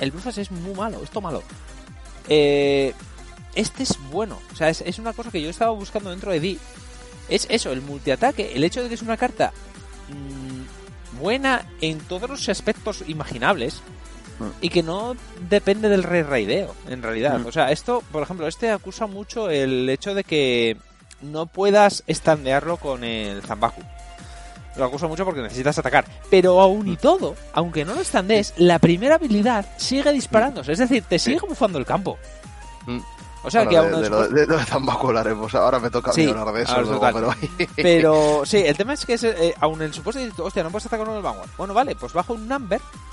[0.00, 1.42] El Brufas es muy malo, esto malo.
[2.28, 2.94] Eh,
[3.54, 4.38] este es bueno.
[4.52, 6.58] O sea, es, es una cosa que yo estaba buscando dentro de D.
[7.28, 8.52] Es eso, el multiataque.
[8.54, 9.52] El hecho de que es una carta
[10.08, 13.80] mm, buena en todos los aspectos imaginables.
[14.42, 14.50] Mm.
[14.60, 15.14] Y que no
[15.48, 17.38] depende del rey raideo, en realidad.
[17.38, 17.46] Mm.
[17.46, 20.76] O sea, esto, por ejemplo, este acusa mucho el hecho de que
[21.20, 23.82] no puedas estandearlo con el Zambaku.
[24.76, 26.06] Lo acusa mucho porque necesitas atacar.
[26.30, 30.72] Pero aún y todo, aunque no lo estandees, la primera habilidad sigue disparándose.
[30.72, 32.16] Es decir, te sigue bufando el campo.
[32.86, 32.98] Mm.
[33.44, 35.52] O sea, Bueno, que aún de, lo, de, lo de Zambaco hablaremos.
[35.56, 36.80] Ahora me toca Sí, hablar de eso.
[36.80, 37.34] luego, pero...
[37.76, 40.86] Pero sí, el tema es que es, eh, aún el supuesto de, hostia, no puedes
[40.86, 41.50] atacar con el Vanguard.
[41.58, 43.11] Bueno, vale, pues bajo un number, Mm.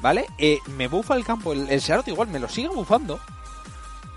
[0.00, 0.26] ¿Vale?
[0.38, 3.18] Eh, me bufa el campo, el, el igual me lo sigue bufando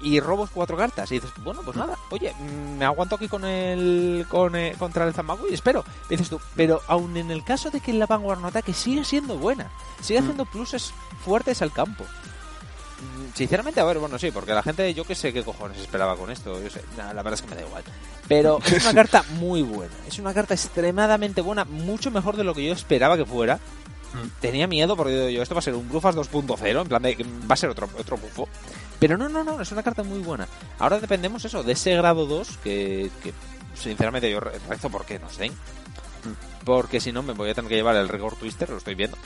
[0.01, 1.11] y robos cuatro cartas.
[1.11, 2.33] Y dices, bueno, pues nada, oye,
[2.77, 5.83] me aguanto aquí con el, con, eh, contra el Zambaku y espero.
[6.07, 9.03] Y dices tú, pero aún en el caso de que la Vanguard no ataque, sigue
[9.03, 9.71] siendo buena,
[10.01, 10.23] sigue Mm.
[10.23, 10.93] haciendo pluses
[11.25, 12.03] fuertes al campo.
[12.03, 16.15] Mm, Sinceramente, a ver, bueno, sí, porque la gente, yo que sé qué cojones esperaba
[16.15, 16.59] con esto.
[16.61, 17.83] Yo sé, nah, la verdad es que me da igual.
[18.27, 19.93] Pero es una carta muy buena.
[20.07, 23.59] Es una carta extremadamente buena, mucho mejor de lo que yo esperaba que fuera.
[24.39, 27.23] Tenía miedo porque yo, esto va a ser un Brufas 2.0, en plan de que
[27.23, 28.47] va a ser otro, otro bufo.
[28.99, 30.47] Pero no, no, no, es una carta muy buena.
[30.79, 33.33] Ahora dependemos eso, de ese grado 2 que, que
[33.75, 35.53] sinceramente yo re- rezo porque nos den.
[36.65, 39.17] Porque si no me voy a tener que llevar el Rigor Twister, lo estoy viendo.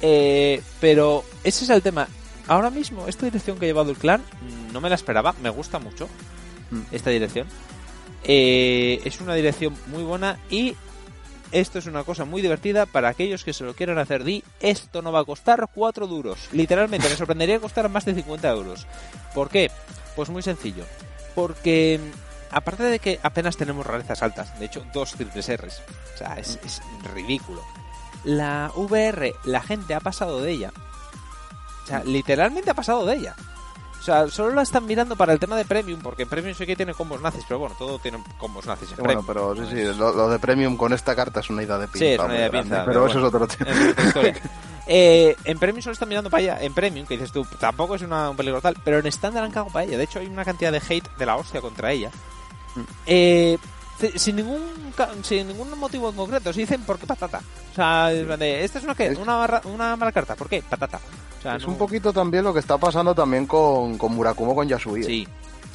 [0.00, 2.08] Eh, pero ese es el tema.
[2.46, 5.50] Ahora mismo, esta dirección que ha llevado el clan, mm, no me la esperaba, me
[5.50, 6.08] gusta mucho
[6.70, 6.80] Mm.
[6.92, 7.46] esta dirección.
[8.24, 10.74] Eh, es una dirección muy buena y
[11.52, 14.24] esto es una cosa muy divertida para aquellos que se lo quieran hacer.
[14.24, 16.48] Di, esto no va a costar 4 duros.
[16.52, 18.86] Literalmente, me sorprendería que costara más de 50 euros.
[19.34, 19.70] ¿Por qué?
[20.16, 20.84] Pues muy sencillo.
[21.34, 25.82] Porque mm, aparte de que apenas tenemos rarezas altas, de hecho, dos triples R's.
[26.14, 26.58] O sea, es
[27.14, 27.62] ridículo.
[28.24, 30.72] La VR, la gente ha pasado de ella.
[31.84, 33.34] O sea, literalmente ha pasado de ella.
[33.98, 36.64] O sea, solo la están mirando para el tema de Premium, porque en Premium sí
[36.66, 39.54] que tiene combos nazis, pero bueno, todo tiene combos nazis en Bueno, Premium.
[39.54, 41.98] pero sí, sí, lo, lo de Premium con esta carta es una idea de pinza.
[42.06, 43.28] Sí, es una idea de grande, pinza, Pero, eso bueno.
[43.28, 43.70] es otro tema.
[43.96, 44.32] Es otra.
[44.90, 46.58] Eh, en Premium solo están mirando para ella.
[46.62, 49.50] En Premium, que dices tú, tampoco es una, un peligro tal, pero en estándar han
[49.50, 49.98] cagado para ella.
[49.98, 52.10] De hecho, hay una cantidad de hate de la hostia contra ella.
[52.74, 52.80] Mm.
[53.04, 53.58] Eh,
[54.16, 54.62] sin ningún
[55.22, 56.52] sin ningún motivo en concreto.
[56.52, 57.40] Se dicen, ¿por qué patata?
[57.72, 59.10] O sea, esta es una, ¿qué?
[59.10, 60.34] Una, barra- una mala carta.
[60.36, 60.62] ¿Por qué?
[60.62, 61.00] Patata.
[61.38, 64.54] O sea, Es no- un poquito también lo que está pasando también con, con Murakumo
[64.54, 65.04] con Yasui.
[65.04, 65.28] Sí.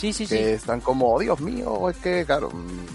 [0.04, 0.36] Sí, sí, sí.
[0.36, 2.52] Que están como, oh, Dios mío, es que, claro,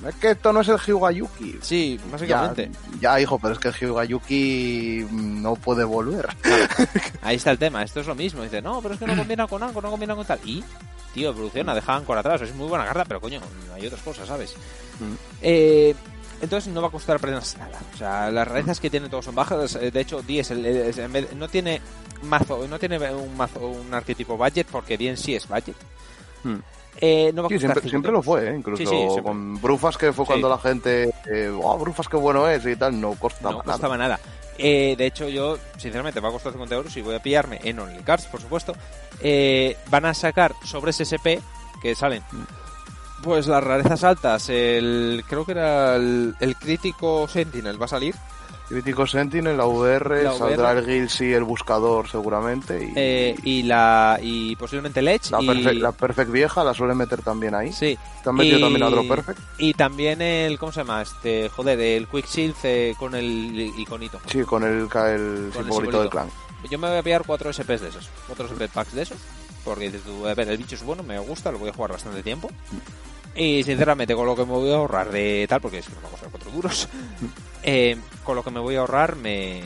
[0.07, 1.59] es que esto no es el Hyugayuki.
[1.63, 2.71] Sí, básicamente.
[3.01, 6.29] ya, hijo, pero es que el Hyugayuki no puede volver.
[7.23, 8.43] Ahí está el tema, esto es lo mismo.
[8.43, 10.39] Dice, no, pero es que no combina con Anchor, no combina con tal.
[10.45, 10.63] Y,
[11.15, 12.43] tío, evoluciona, deja Anchor atrás.
[12.43, 13.41] Es muy buena carta, pero coño,
[13.75, 14.55] hay otras cosas, ¿sabes?
[15.01, 15.15] Mm.
[15.41, 15.95] Eh,
[16.43, 17.81] entonces no va a costar apenas nada.
[17.95, 19.77] O sea, las rarezas que tiene todos son bajas.
[19.77, 21.81] Eh, De hecho, 10 el- el- no tiene
[22.23, 25.75] mazo, no tiene un mazo, un arquetipo budget, porque 10 sí es budget.
[26.45, 26.57] Mm.
[27.01, 28.57] Eh, no va a Sí, siempre, 50 siempre lo fue, ¿eh?
[28.57, 29.23] incluso Sí, sí, siempre.
[29.23, 33.01] con Brufas, que fue cuando la gente, eh, oh, Brufas, qué bueno es y tal,
[33.01, 33.73] no costaba no nada.
[33.73, 34.21] costaba nada.
[34.59, 37.79] Eh, de hecho, yo, sinceramente, va a costar 50 euros y voy a pillarme en
[37.79, 38.75] Only Cards, por supuesto.
[39.91, 41.41] Van a sacar sobre SSP,
[41.81, 42.23] que salen,
[43.23, 48.15] pues las rarezas altas, el creo que era el, el crítico Sentinel, va a salir.
[48.69, 50.79] Crítico Sentinel, la VR, La saldrá VR.
[50.81, 52.85] el Gills y el Buscador seguramente.
[52.85, 55.31] Y, eh, y la y posiblemente el Edge.
[55.31, 57.73] la, y, perfect, la Perfect vieja la suelen meter también ahí.
[57.73, 57.97] Sí.
[58.17, 59.41] Están metido y- también a otro Perfect.
[59.59, 61.01] Y también el, ¿cómo se llama?
[61.01, 64.21] Este, joder, el Quick Shield eh, con el iconito.
[64.27, 66.29] Sí, con el, ca- el Con el simbolito del clan.
[66.71, 69.17] yo me voy a pillar cuatro SPs de esos, cuatro SP packs de esos,
[69.65, 71.93] porque dices tú, a ver, el bicho es bueno, me gusta, lo voy a jugar
[71.93, 72.51] bastante tiempo.
[73.35, 76.01] Y sinceramente, con lo que me voy a ahorrar de tal, porque es que no
[76.01, 76.89] me va a costar cuatro duros,
[77.63, 79.63] eh, con lo que me voy a ahorrar me,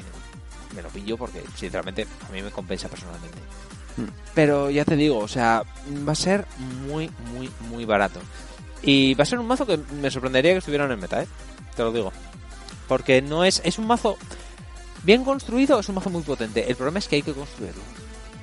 [0.75, 3.39] me lo pillo porque sinceramente a mí me compensa personalmente.
[4.35, 5.65] Pero ya te digo, o sea,
[6.09, 6.47] va a ser
[6.87, 8.21] muy, muy, muy barato.
[8.83, 11.27] Y va a ser un mazo que me sorprendería que estuviera en el meta, ¿eh?
[11.77, 12.13] Te lo digo.
[12.89, 13.61] Porque no es.
[13.65, 14.17] Es un mazo
[15.05, 16.69] bien construido, es un mazo muy potente.
[16.69, 17.83] El problema es que hay que construirlo.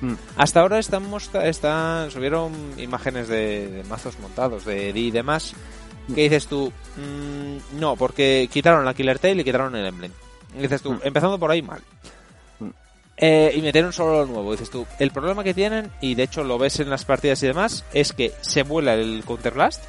[0.00, 0.14] Mm.
[0.36, 5.54] Hasta ahora estamos están, subieron imágenes de, de mazos montados, de D y demás.
[6.14, 10.10] Que dices tú, mm, no, porque quitaron la Killer Tail y quitaron el Emblem.
[10.56, 11.00] Y dices tú, Mm.
[11.04, 11.80] empezando por ahí, mal.
[12.58, 12.68] Mm.
[13.18, 14.50] Eh, y metieron solo lo nuevo.
[14.52, 17.46] Dices tú, el problema que tienen, y de hecho lo ves en las partidas y
[17.46, 19.84] demás, es que se vuela el Counterblast.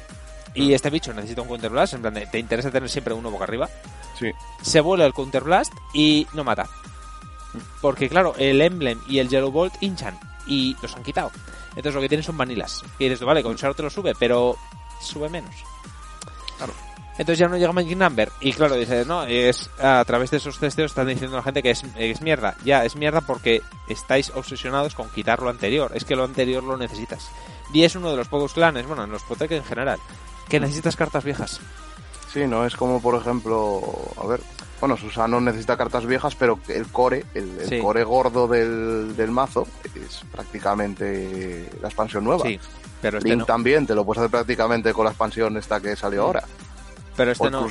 [0.54, 3.44] Y este bicho necesita un Counterblast, en plan, de, te interesa tener siempre uno boca
[3.44, 3.68] arriba.
[4.18, 4.30] Sí.
[4.60, 6.68] Se vuela el Counterblast y no mata.
[7.80, 11.30] Porque claro, el Emblem y el Yellow Bolt hinchan y los han quitado.
[11.70, 12.82] Entonces lo que tienen son vanilas.
[12.98, 14.56] Y dices, vale, con Shadow te lo sube, pero
[15.00, 15.54] sube menos.
[16.56, 16.72] Claro.
[17.12, 18.30] Entonces ya no llega Magic Number.
[18.40, 21.62] Y claro, dices, no, es a través de esos testeos están diciendo a la gente
[21.62, 22.56] que es, es mierda.
[22.64, 25.92] Ya, es mierda porque estáis obsesionados con quitar lo anterior.
[25.94, 27.30] Es que lo anterior lo necesitas.
[27.72, 29.98] Y es uno de los pocos clanes, bueno, en los Protec en general,
[30.48, 31.60] que necesitas cartas viejas.
[32.32, 33.82] Sí, no es como, por ejemplo,
[34.16, 34.40] a ver,
[34.82, 37.78] bueno, Susano necesita cartas viejas, pero el core, el, el Sí.
[37.78, 39.64] core gordo del, del mazo
[39.94, 42.44] es prácticamente la expansión nueva.
[42.44, 42.58] Sí,
[43.00, 43.44] pero este Link no.
[43.46, 46.42] también, te lo puedes hacer prácticamente con la expansión esta que salió ahora.
[47.16, 47.68] Pero este no.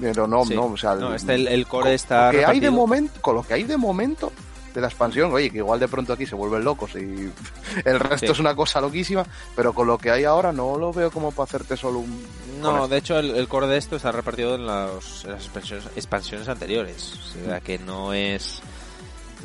[0.00, 0.54] pero no, Sí.
[0.54, 3.20] no, o sea, No, el- este el, el core está lo que hay de momento,
[3.22, 4.30] con lo que hay de momento
[4.74, 6.98] de la expansión, oye, que igual de pronto aquí se vuelven locos y
[7.84, 8.32] el resto Sí.
[8.32, 9.24] es una cosa loquísima,
[9.56, 12.24] pero con lo que hay ahora no lo veo como para hacerte solo un...
[12.60, 15.86] No, de hecho el, el core de esto está repartido en, los- en las expansiones,
[15.96, 17.14] expansiones anteriores.
[17.40, 18.60] O sea que no es...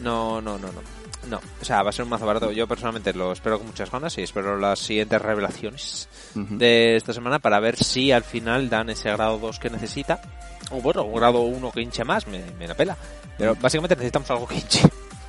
[0.02, 0.82] No, no, no, no.
[1.30, 2.52] No, o sea, va a ser un mazo barato.
[2.52, 7.40] Yo personalmente lo espero con muchas ganas y espero las siguientes revelaciones de esta semana
[7.40, 10.22] para ver si al final dan ese grado 2 que necesita.
[10.70, 12.96] O bueno, un grado 1 que hinche más, me, me la pela.
[13.40, 14.82] Pero básicamente necesitamos algo que hinche.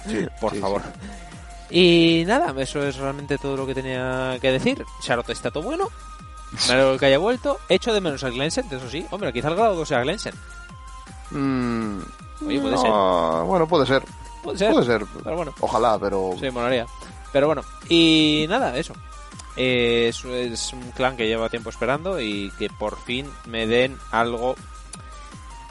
[0.08, 0.82] Sí, por sí, favor.
[1.70, 2.20] sí.
[2.20, 4.84] Y nada, eso es realmente todo lo que tenía que decir.
[5.02, 5.88] Charlotte está todo bueno.
[6.68, 7.58] Me alegro que haya vuelto.
[7.68, 9.04] Echo de menos a Glensen, eso sí.
[9.10, 10.32] Hombre, quizá el grado 2 sea Glensen.
[11.30, 11.98] Mm,
[12.46, 14.02] Oye, puede no, Bueno, puede ser,
[14.42, 14.72] Puede ser.
[14.72, 15.04] puede ser.
[15.24, 16.34] Pero bueno, Ojalá, pero...
[16.40, 16.86] sí, molaría.
[17.32, 18.94] Pero bueno, y nada, eso.
[19.56, 23.98] Eh, es, es un clan que lleva tiempo esperando y que por fin me den
[24.12, 24.54] algo.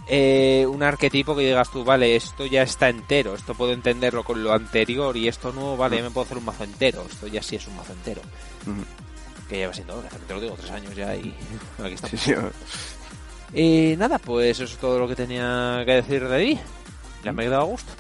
[0.08, 4.44] Eh, un arquetipo que digas tú, vale, esto ya está entero, esto puedo entenderlo con
[4.44, 7.42] lo anterior y esto nuevo, vale, ya me puedo hacer un mazo entero, esto ya
[7.42, 8.22] sí es un mazo entero.
[8.64, 8.84] Ujú.
[9.50, 11.36] Que lleva siendo te lo digo, tres años ya y
[11.84, 12.22] aquí estamos.
[12.22, 12.34] Sí.
[13.54, 16.62] Y nada, pues eso es todo lo que tenía que decir de ahí.
[17.24, 17.92] Ya me he quedado a gusto.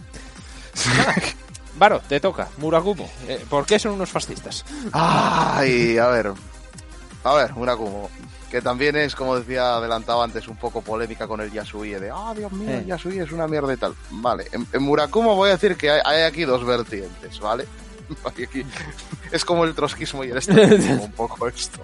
[0.97, 1.15] Nada.
[1.77, 2.49] Varo, te toca.
[2.57, 3.09] Murakumo.
[3.27, 4.63] Eh, ¿Por qué son unos fascistas?
[4.93, 6.33] Ay, a ver.
[7.23, 8.09] A ver, Murakumo.
[8.49, 12.33] Que también es, como decía, adelantaba antes, un poco polémica con el Yasui de, ah,
[12.35, 13.95] Dios mío, el Yasui es una mierda y tal.
[14.11, 17.65] Vale, en, en Murakumo voy a decir que hay, hay aquí dos vertientes, ¿vale?
[18.23, 18.45] Aquí-
[19.31, 21.79] es como el trotskismo y el estalinismo, un poco esto.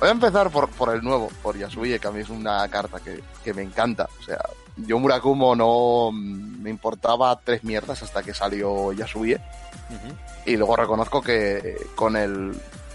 [0.00, 3.00] Voy a empezar por, por el nuevo, por Yasui, que a mí es una carta
[3.00, 4.08] que, que me encanta.
[4.20, 4.38] O sea,
[4.76, 9.36] yo Murakumo no me importaba tres mierdas hasta que salió Yasui.
[10.46, 12.52] Y luego reconozco que con el,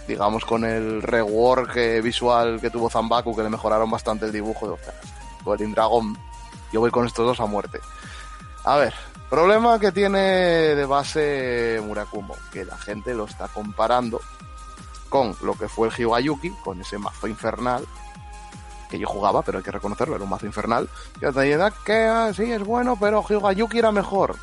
[0.08, 4.68] digamos, con el rework eh, visual que tuvo Zambaku, que le mejoraron bastante el dibujo,
[4.68, 4.96] de, "Ostras,
[5.44, 6.18] Golden Dragon,
[6.72, 7.80] yo voy con estos dos a muerte.
[8.66, 8.94] A ver,
[9.30, 14.22] problema que tiene de base Murakumo, que la gente lo está comparando
[15.10, 17.86] con lo que fue el Hyugayuki, con ese mazo infernal,
[18.90, 20.90] que yo jugaba, pero hay que reconocerlo, era un mazo infernal,
[21.20, 24.36] dice, "Ah, que ah, sí es bueno, pero Hyugayuki era mejor.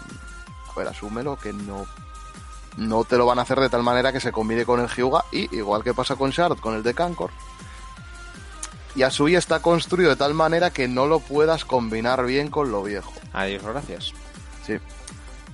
[0.71, 1.87] A ver, asúmelo que no
[2.77, 5.25] no te lo van a hacer de tal manera que se combine con el Hyuga
[5.33, 7.31] y igual que pasa con Shard con el de Kankor.
[8.97, 13.13] Yasui está construido de tal manera que no lo puedas combinar bien con lo viejo.
[13.33, 14.13] Adiós, gracias.
[14.67, 14.79] sí.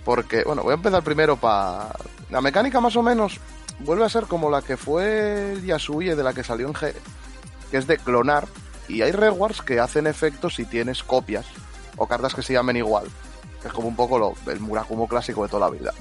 [0.05, 1.91] Porque bueno voy a empezar primero para
[2.31, 3.41] la mecánica más o menos
[3.81, 6.95] vuelve a ser como la que fue el Yasui de la que salió en G
[7.71, 8.47] que es de clonar
[8.89, 11.47] y hay rewards que hacen efectos si tienes copias
[11.97, 13.07] o cartas que se llamen igual
[13.61, 15.93] que es como un poco lo, el Murakumo clásico de toda la vida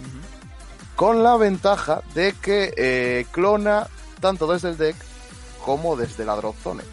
[0.95, 3.87] con la ventaja de que eh, clona
[4.19, 4.95] tanto desde el deck
[5.63, 6.83] como desde la drop zone.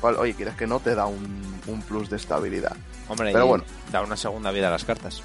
[0.00, 2.76] Oye, quieres que no te da un, un plus de estabilidad.
[3.08, 3.64] Hombre, Pero bueno.
[3.90, 5.22] da una segunda vida a las cartas.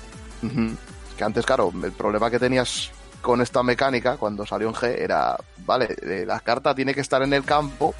[1.18, 5.38] Que antes, claro, el problema que tenías con esta mecánica cuando salió en G era,
[5.66, 7.94] vale, eh, la carta tiene que estar en el campo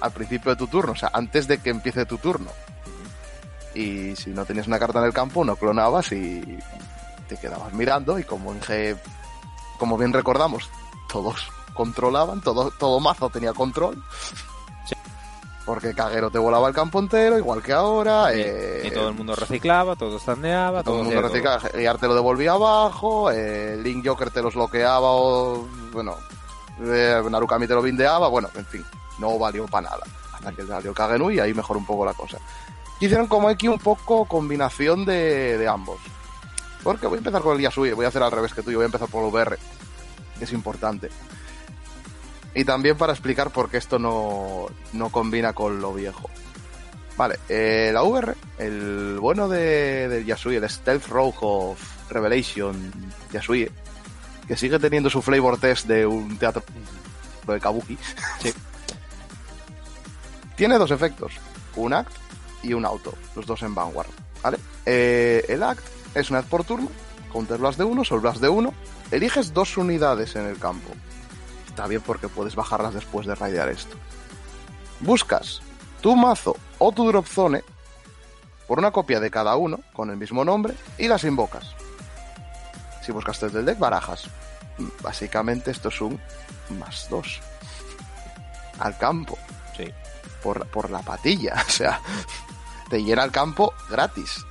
[0.00, 2.50] al principio de tu turno, o sea, antes de que empiece tu turno.
[3.74, 6.58] Y si no tenías una carta en el campo, no clonabas y
[7.34, 8.98] te quedabas mirando y como en G,
[9.78, 10.68] como bien recordamos,
[11.10, 14.02] todos controlaban, todo, todo mazo tenía control.
[15.64, 18.34] Porque Caguero te volaba el campo entero, igual que ahora.
[18.34, 21.30] Y, eh, y todo el mundo reciclaba, todo standeaba, todo todo, el mundo todo.
[21.30, 26.16] reciclaba, te lo devolvía abajo, eh, Link Joker te los bloqueaba o, bueno,
[26.80, 28.84] eh, Narukami te lo bindeaba, bueno, en fin,
[29.18, 30.02] no valió para nada.
[30.32, 32.38] Hasta que salió Kagenui y ahí mejoró un poco la cosa.
[32.98, 36.00] Hicieron como aquí un poco combinación de, de ambos.
[36.82, 38.78] Porque voy a empezar con el Yasui, voy a hacer al revés que tú, yo
[38.78, 39.58] voy a empezar por el VR,
[40.38, 41.10] que es importante.
[42.54, 46.28] Y también para explicar por qué esto no, no combina con lo viejo.
[47.16, 51.80] Vale, eh, la VR, el bueno de, del Yasui, el Stealth Rogue of
[52.10, 52.92] Revelation
[53.32, 53.70] Yasui,
[54.48, 56.62] que sigue teniendo su flavor test de un teatro
[57.46, 57.96] de Kabuki,
[58.40, 58.52] Sí.
[60.56, 61.32] tiene dos efectos,
[61.76, 62.12] un act
[62.62, 64.08] y un auto, los dos en Vanguard.
[64.42, 64.58] ¿vale?
[64.86, 65.84] Eh, el act
[66.14, 66.88] es una vez por turno,
[67.32, 68.74] counter blast de uno, sol blast de uno,
[69.10, 70.90] eliges dos unidades en el campo.
[71.68, 73.96] Está bien porque puedes bajarlas después de raidear esto.
[75.00, 75.60] Buscas
[76.00, 77.64] tu mazo o tu drop zone
[78.68, 81.74] por una copia de cada uno con el mismo nombre y las invocas.
[83.02, 84.24] Si buscas desde el deck, barajas.
[85.02, 86.20] Básicamente esto es un
[86.78, 87.40] más dos
[88.78, 89.38] al campo
[89.76, 89.84] Sí.
[90.42, 91.54] por, por la patilla.
[91.66, 92.00] O sea,
[92.90, 94.44] te llena el campo gratis.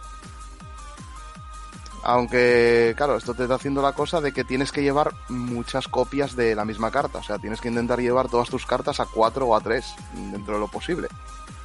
[2.04, 6.36] Aunque, claro, esto te está haciendo la cosa de que tienes que llevar muchas copias
[6.36, 7.20] de la misma carta.
[7.20, 9.86] O sea, tienes que intentar llevar todas tus cartas a 4 o a 3
[10.32, 11.08] dentro de lo posible.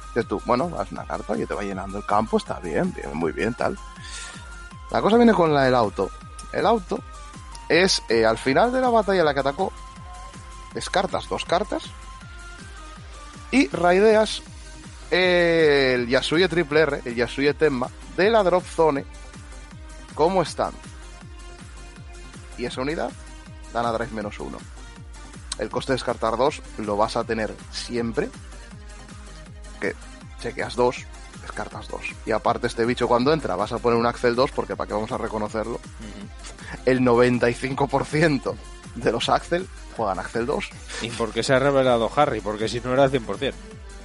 [0.09, 3.15] Dices tú, bueno, vas una carta y te va llenando el campo, está bien, bien,
[3.15, 3.77] muy bien, tal.
[4.91, 6.09] La cosa viene con la del auto.
[6.51, 6.99] El auto
[7.67, 9.73] es eh, al final de la batalla la que atacó,
[10.73, 11.83] descartas dos cartas
[13.51, 14.41] y raideas
[15.11, 19.05] el Yasuye Triple R, el Yasuye Tenma, de la Drop Zone
[20.17, 20.71] como están.
[22.57, 23.11] Y esa unidad
[23.71, 24.57] dan a drive menos uno.
[25.59, 28.29] El coste de descartar dos lo vas a tener siempre.
[29.79, 29.95] Que
[30.41, 31.05] chequeas dos,
[31.43, 32.01] descartas dos.
[32.25, 34.95] Y aparte este bicho cuando entra vas a poner un Axel 2 porque para qué
[34.95, 35.75] vamos a reconocerlo.
[35.75, 36.79] Ujú.
[36.85, 38.55] El 95%
[38.95, 40.69] de los Axel juegan Axel 2.
[41.03, 42.41] ¿Y por qué se ha revelado Harry?
[42.41, 43.53] Porque si no era el 100%.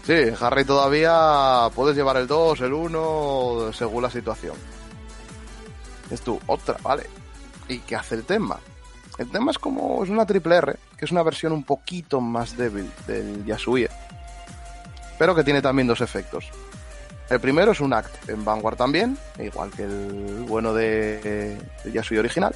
[0.04, 4.56] Sí, Harry todavía puedes llevar el 2, el 1, según la situación.
[6.10, 7.06] Es tú, otra, vale.
[7.68, 8.58] ¿Y qué hace el tema?
[9.18, 12.56] El tema es como, es una triple R, que es una versión un poquito más
[12.56, 13.88] débil del Yasuie,
[15.18, 16.46] pero que tiene también dos efectos.
[17.28, 21.58] El primero es un act en Vanguard también, igual que el bueno de,
[21.92, 22.54] Yasuie original,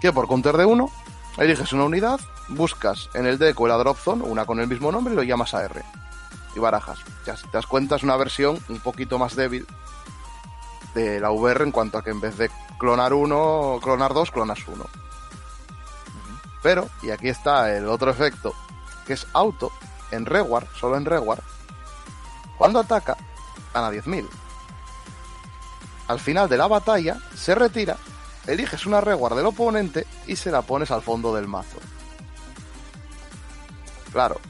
[0.00, 0.90] que por counter de uno,
[1.38, 4.92] eliges una unidad, buscas en el deck o la drop zone, una con el mismo
[4.92, 5.82] nombre, y lo llamas a R
[6.54, 6.98] y barajas.
[7.26, 9.66] Ya si te das cuenta es una versión un poquito más débil
[10.96, 14.58] de la VR en cuanto a que en vez de clonar uno, clonar dos, clonas
[14.66, 14.86] uno.
[16.62, 18.54] Pero, y aquí está el otro efecto,
[19.06, 19.70] que es auto,
[20.10, 21.42] en Reward, solo en Reward,
[22.56, 23.16] cuando ataca,
[23.74, 24.26] gana 10.000.
[26.08, 27.96] Al final de la batalla, se retira,
[28.46, 31.78] eliges una Reward del oponente y se la pones al fondo del mazo.
[34.12, 34.40] Claro,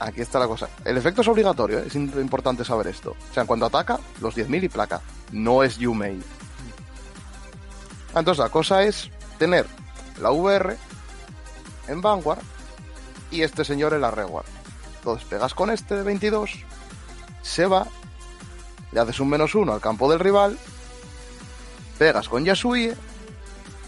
[0.00, 0.68] aquí está la cosa.
[0.84, 1.84] El efecto es obligatorio, ¿eh?
[1.86, 3.10] es importante saber esto.
[3.30, 5.00] O sea, cuando ataca, los 10.000 y placa.
[5.30, 6.20] No es Yumei.
[8.14, 9.66] Entonces, la cosa es tener
[10.20, 10.76] la VR
[11.86, 12.42] en Vanguard
[13.30, 14.46] y este señor en la Reward.
[14.96, 16.50] Entonces, pegas con este de 22,
[17.42, 17.86] se va,
[18.92, 20.58] le haces un menos uno al campo del rival,
[21.98, 22.94] pegas con Yasuie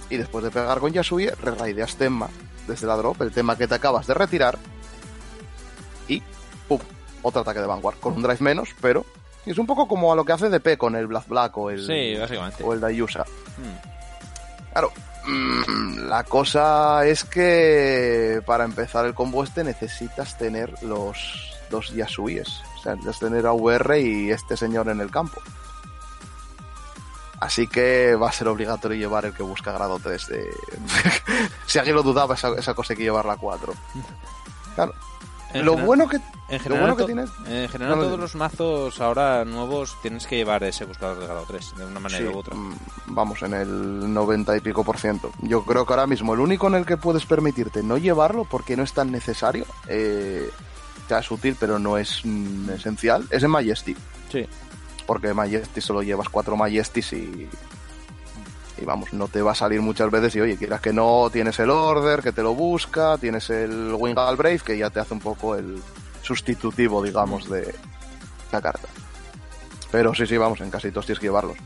[0.08, 2.28] y después de pegar con Yasuie, re-raideas Tenma
[2.66, 4.58] desde la drop, el tema que te acabas de retirar
[6.14, 6.22] y
[6.68, 6.78] ¡pum!
[7.22, 9.04] Otro ataque de Vanguard con un drive menos, pero
[9.46, 11.84] es un poco como a lo que hace DP con el Black Black o el,
[11.86, 12.62] Sí, básicamente.
[12.64, 13.24] o el Dayusa.
[13.58, 14.72] Mm.
[14.72, 14.92] Claro,
[15.26, 22.48] mm, la cosa es que para empezar el combo este necesitas tener los dos Yasuies.
[22.78, 25.40] O sea, necesitas tener a VR y este señor en el campo.
[27.40, 30.48] Así que va a ser obligatorio llevar el que busca grado 3 de...
[31.66, 33.74] si alguien lo dudaba, esa, esa cosa hay que llevarla a 4.
[34.76, 34.94] Claro.
[35.54, 36.16] En Lo general- bueno que,
[36.48, 37.24] En lo bueno que to- tiene...
[37.46, 41.44] en general No, todos los mazos ahora nuevos tienes que llevar ese buscador de grado
[41.46, 42.54] 3, de una manera Sí, u otra.
[42.54, 42.74] mm,
[43.08, 45.30] vamos, en el 90 y pico por ciento.
[45.42, 48.76] Yo creo que ahora mismo el único en el que puedes permitirte no llevarlo porque
[48.76, 50.50] no es tan necesario, eh,
[51.08, 53.96] sea, es útil pero no es mm, esencial, es en Majesty.
[54.30, 54.46] Sí.
[55.06, 57.48] Porque Majesty solo llevas cuatro Majesties y...
[58.82, 61.56] Y vamos, no te va a salir muchas veces y oye, quieras que no, tienes
[61.60, 65.20] el Order que te lo busca, tienes el Wingal Brave que ya te hace un
[65.20, 65.80] poco el
[66.20, 67.72] sustitutivo, digamos, de
[68.50, 68.88] la carta.
[69.92, 71.56] Pero sí, sí, vamos, en casi todos tienes que llevarlos.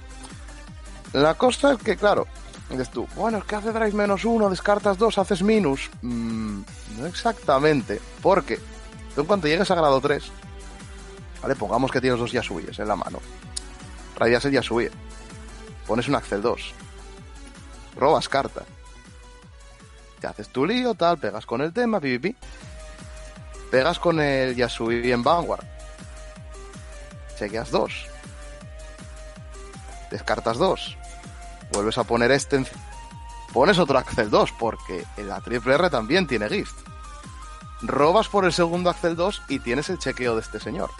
[1.14, 2.26] La cosa es que, claro,
[2.68, 5.88] Dices tú, bueno, es que hace drive menos uno, descartas dos, haces minus.
[6.02, 6.62] Mm,
[6.98, 8.58] no exactamente, porque
[9.14, 10.24] tú en cuanto llegues a grado 3,
[11.42, 11.54] ¿vale?
[11.54, 13.20] Pongamos que tienes dos Yasuyes en la mano.
[14.18, 14.90] Raideas el Yasuye.
[15.86, 16.74] Pones un Axel 2.
[17.96, 18.62] Robas carta.
[20.20, 22.36] Te haces tu lío, tal, pegas con el tema, pipipi.
[23.70, 25.64] Pegas con el Yasui en Vanguard.
[27.38, 28.06] Chequeas dos.
[30.10, 30.96] Descartas dos.
[31.72, 32.66] Vuelves a poner este en...
[33.52, 36.76] Pones otro Axel 2 porque la triple R también tiene gift.
[37.82, 40.90] Robas por el segundo Axel 2 y tienes el chequeo de este señor.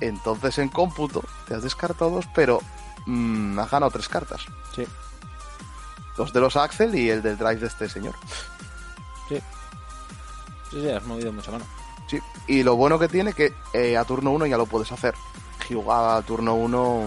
[0.00, 2.60] Entonces en cómputo te has descartado dos, pero
[3.06, 4.44] mm, has ganado tres cartas.
[4.74, 4.86] Sí.
[6.16, 8.14] Dos de los Axel y el del drive de este señor.
[9.28, 9.38] Sí.
[10.70, 11.64] Sí, sí, has movido mucha mano.
[12.06, 12.18] Sí.
[12.46, 15.14] Y lo bueno que tiene que eh, a turno 1 ya lo puedes hacer.
[15.68, 17.06] Hyuga a turno 1,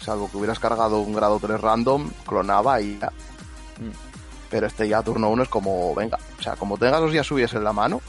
[0.00, 3.08] salvo que hubieras cargado un grado 3 random, clonaba y ya.
[3.08, 3.90] Mm.
[4.48, 7.52] Pero este ya a turno 1 es como, venga, o sea, como tengas los Yasuyes
[7.54, 8.00] en la mano,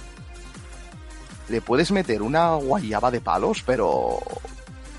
[1.49, 4.19] le puedes meter una guayaba de palos, pero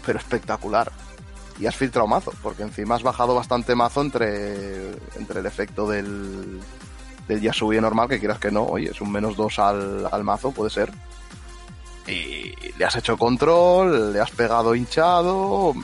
[0.05, 0.91] pero espectacular.
[1.59, 6.61] Y has filtrado mazo, porque encima has bajado bastante mazo entre, entre el efecto del,
[7.27, 10.53] del Yasui normal, que quieras que no, oye, es un menos 2 al, al mazo,
[10.53, 10.93] puede ser.
[12.07, 15.75] Y le has hecho control, le has pegado hinchado,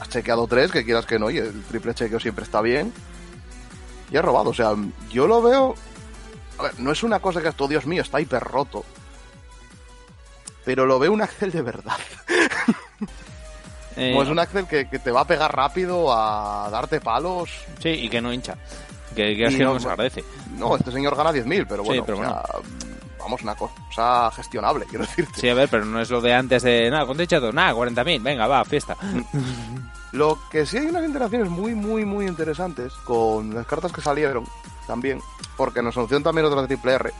[0.00, 2.92] has chequeado 3, que quieras que no, oye, el triple chequeo siempre está bien.
[4.10, 4.74] Y has robado, o sea,
[5.10, 5.74] yo lo veo...
[6.58, 8.84] A ver, no es una cosa que esto, Dios mío, está hiper roto.
[10.64, 11.96] Pero lo veo un Axel de verdad.
[13.98, 17.50] Eh, Como es un Axel que, que te va a pegar rápido, a darte palos.
[17.82, 18.54] Sí, y que no hincha.
[19.14, 20.24] Que, que es que no- no se agradece.
[20.56, 22.42] No, este señor gana 10.000, pero Sí, bueno, pero o sea,
[23.18, 25.40] vamos, una cosa gestionable, quiero decirte.
[25.40, 26.88] Sí, a ver, pero no es lo de antes de.
[26.90, 27.52] Nada, ¿cuánto he echado?
[27.52, 28.22] Nada, 40.000.
[28.22, 28.96] Venga, va, fiesta.
[30.12, 34.44] Lo que sí hay unas interacciones muy, muy, muy interesantes con las cartas que salieron
[34.86, 35.20] también,
[35.56, 37.12] porque nos anunció también otra triple R,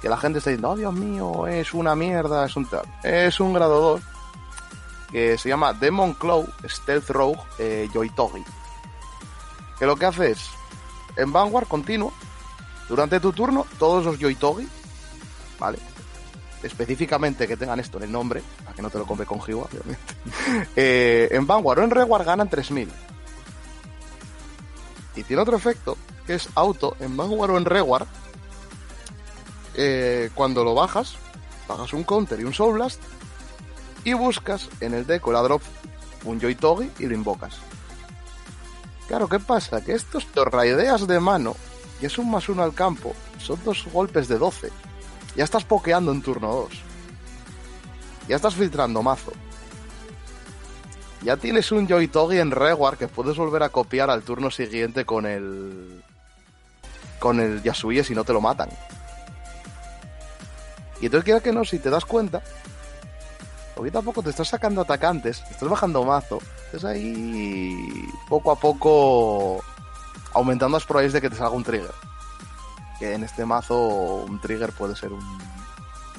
[0.00, 2.84] que la gente está diciendo, oh Dios mío, es una mierda, es un tal.
[3.02, 4.02] Es un grado 2
[5.12, 8.44] que se llama Demon Claw Stealth Rogue eh, Yoitogi.
[9.78, 10.50] Que lo que hace es,
[11.16, 12.12] en Vanguard continuo,
[12.88, 14.68] durante tu turno, todos los Yoitogi,
[15.58, 15.78] ¿vale?
[16.62, 19.64] Específicamente que tengan esto en el nombre, para que no te lo compre con Hiwa,
[19.64, 20.14] obviamente.
[20.76, 22.90] Eh, en Vanguard o en Reward ganan 3000.
[25.16, 25.96] Y tiene otro efecto,
[26.26, 28.06] que es auto, en Vanguard o en Reward,
[29.74, 31.14] eh, cuando lo bajas,
[31.66, 33.00] pagas un counter y un Soul Blast,
[34.04, 35.62] y buscas en el deck o la drop
[36.24, 37.58] un Yoitogi y lo invocas.
[39.08, 39.84] Claro, ¿qué pasa?
[39.84, 41.56] Que estos te raideas de mano,
[42.00, 44.70] y es un más uno al campo, son dos golpes de 12.
[45.36, 46.70] Ya estás pokeando en turno 2.
[48.28, 49.32] Ya estás filtrando mazo.
[51.22, 55.26] Ya tienes un Yoitogi en Reward que puedes volver a copiar al turno siguiente con
[55.26, 56.02] el.
[57.18, 58.70] con el Yasuye si no te lo matan.
[61.00, 62.42] Y entonces, quiera que no, si te das cuenta,
[63.80, 67.76] poquito a poco te estás sacando atacantes, te estás bajando mazo, estás ahí
[68.28, 69.62] poco a poco
[70.34, 71.94] aumentando las probabilidades de que te salga un trigger.
[72.98, 75.38] Que en este mazo un trigger puede ser un-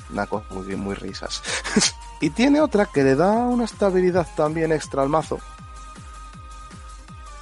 [0.09, 1.41] una cosa muy, muy risas.
[2.21, 5.39] y tiene otra que le da una estabilidad también extra al mazo,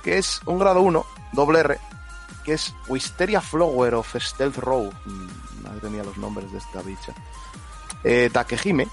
[0.03, 1.79] que es un grado 1, doble R,
[2.43, 4.91] que es Wisteria Flower of Stealth Row.
[5.05, 5.27] Mm,
[5.63, 7.13] Madre mía, los nombres de esta bicha.
[8.03, 8.87] Eh, Takehime,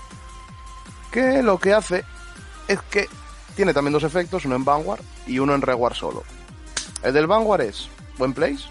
[1.17, 2.05] que lo que hace
[2.69, 3.09] es que
[3.55, 6.25] tiene también dos efectos, uno en Vanguard y uno en Reward solo.
[7.03, 7.89] El del Vanguard es
[8.19, 8.69] buen place,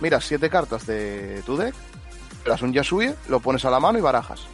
[0.00, 1.74] miras siete cartas de tu deck,
[2.42, 4.46] le das un Yasuye, lo pones a la mano y barajas.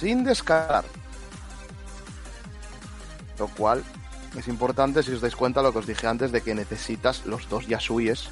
[0.00, 0.86] Sin descartar.
[3.38, 3.84] Lo cual
[4.34, 7.50] es importante si os dais cuenta lo que os dije antes de que necesitas los
[7.50, 8.30] dos Yasuyes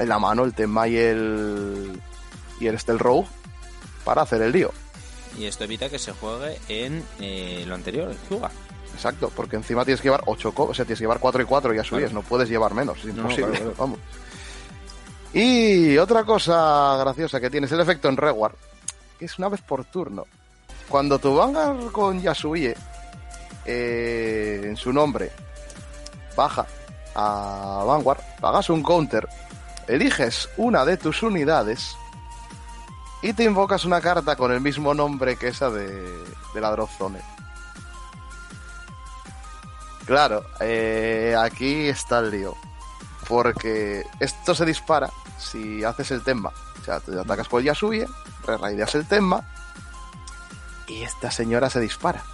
[0.00, 2.00] en la mano, el Tenma y el
[2.58, 3.28] y el Stealth Rogue
[4.04, 4.72] para hacer el lío.
[5.38, 8.50] Y esto evita que se juegue en eh, lo anterior, en.
[8.94, 11.72] Exacto, porque encima tienes que llevar 8, o sea, tienes que llevar 4 y 4
[11.74, 12.14] ya subes, Claro.
[12.14, 13.74] no puedes llevar menos, es No, imposible, claro, claro.
[13.78, 13.98] vamos.
[15.32, 18.52] Y otra cosa graciosa que tienes el efecto en Reward,
[19.18, 20.26] que es una vez por turno.
[20.88, 22.74] Cuando tu Vanguard con Yasuie
[23.64, 25.30] eh, en su nombre
[26.36, 26.66] baja
[27.14, 29.26] a Vanguard, pagas un counter,
[29.88, 31.96] eliges una de tus unidades
[33.22, 36.22] y te invocas una carta con el mismo nombre que esa de,
[36.54, 37.20] de la Drop Zone.
[40.04, 42.54] Claro, eh, aquí está el lío.
[43.28, 46.52] Porque esto se dispara si haces el tema.
[46.80, 48.08] O sea, te atacas por Yasuye,
[48.44, 49.44] re-raideas el tema
[50.88, 52.24] y esta señora se dispara.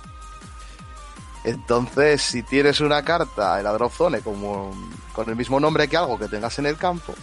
[1.44, 4.72] Entonces, si tienes una carta en la drop zone como,
[5.12, 7.14] con el mismo nombre que algo que tengas en el campo,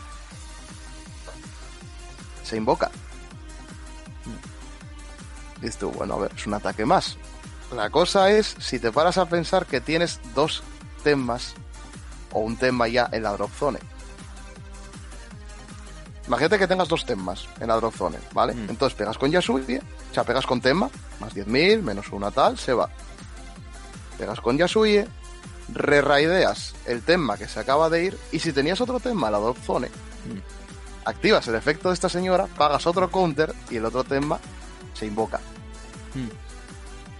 [2.44, 2.92] se invoca.
[5.66, 7.18] Y esto, bueno, a ver, es un ataque más.
[7.76, 10.62] La cosa es, si te paras a pensar que tienes dos
[11.04, 11.56] temas
[12.32, 13.80] o un tema ya en la drop zone.
[16.28, 18.54] Imagínate que tengas dos temas en la drop zone, ¿vale?
[18.54, 18.70] Mm.
[18.70, 19.80] Entonces pegas con Yasuye,
[20.12, 20.88] o sea, pegas con tema,
[21.20, 22.88] más 10.000, menos una tal, se va.
[24.20, 25.08] Pegas con Yasuye,
[25.74, 29.40] re-raideas el tema que se acaba de ir, y si tenías otro tema en la
[29.40, 29.88] drop zone,
[30.26, 30.40] Mm.
[31.06, 34.40] activas el efecto de esta señora, pagas otro counter y el otro tema
[34.94, 35.40] se invoca.
[36.16, 36.30] Mm.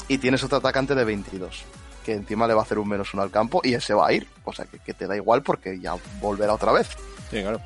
[0.08, 1.64] Y tienes otro atacante de 22,
[2.04, 4.14] que encima le va a hacer un menos uno al campo y ese va a
[4.14, 4.28] ir.
[4.44, 6.90] O sea, que, que te da igual porque ya volverá otra vez.
[7.30, 7.60] Sí, claro.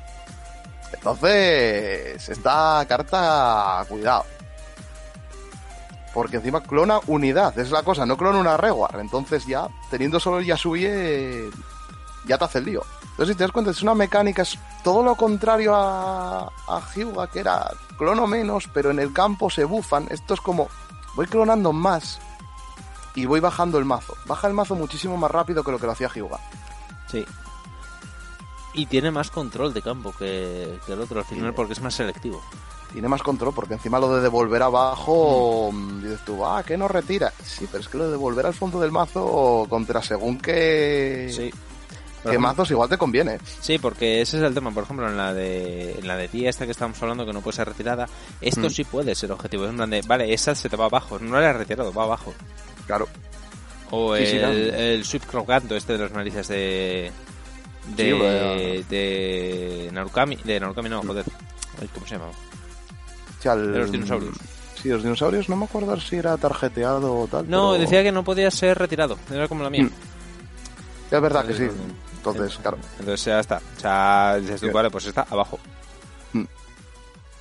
[0.92, 4.24] Entonces, esta carta, cuidado.
[6.12, 8.98] Porque encima clona unidad, es la cosa, no clona una Rewar.
[8.98, 11.48] Entonces ya, teniendo solo el Yasuye,
[12.26, 12.82] ya te hace el lío.
[13.10, 17.28] Entonces, si te das cuenta, es una mecánica, es todo lo contrario a, a Hyuga,
[17.28, 20.06] que era clono menos, pero en el campo se bufan.
[20.10, 20.68] Esto es como,
[21.14, 22.18] voy clonando más
[23.14, 24.14] y voy bajando el mazo.
[24.26, 26.38] Baja el mazo muchísimo más rápido que lo que lo hacía Hyuga.
[27.10, 27.24] Sí.
[28.74, 31.94] Y tiene más control de campo que, que el otro al final porque es más
[31.94, 32.40] selectivo.
[32.92, 36.88] tiene más control, porque encima lo de devolver abajo, mm, dices tú, ah, que no
[36.88, 37.32] retira.
[37.44, 41.52] Sí, pero es que lo de devolver al fondo del mazo contra según qué, Sí.
[42.24, 43.38] Ejemplo- mazos igual te conviene.
[43.60, 44.70] Sí, porque ese es el tema.
[44.72, 47.40] Por ejemplo, en la de en la de tía esta que estamos hablando que no
[47.40, 48.06] puede ser retirada,
[48.40, 48.70] esto Mm.
[48.70, 49.64] sí puede ser objetivo.
[49.64, 51.18] Es en plan de, vale, esa se te va abajo.
[51.18, 52.34] No la has retirado, va abajo.
[52.86, 53.08] Claro.
[53.90, 54.54] O Sí, el, sí, claro.
[54.54, 57.10] el Sweep Crocanto, este de las narices de.
[57.96, 58.84] De, Sí, bueno.
[58.88, 60.36] de Narukami.
[60.44, 61.24] De Narukami, no, joder.
[61.80, 62.26] Ay, ¿Cómo se llama?
[62.28, 64.36] O sea, el- De los dinosaurios.
[64.80, 67.48] Sí, los dinosaurios, no me acuerdo si era tarjeteado o tal.
[67.50, 69.18] No, pero- decía que no podía ser retirado.
[69.32, 69.84] Era como la mía.
[69.84, 69.90] Mm.
[71.14, 71.64] Es verdad que sí.
[72.28, 72.78] Entonces, claro.
[72.98, 73.60] Entonces ya está.
[73.76, 74.72] O sea, dices tú, Sí.
[74.72, 75.58] vale, pues está abajo.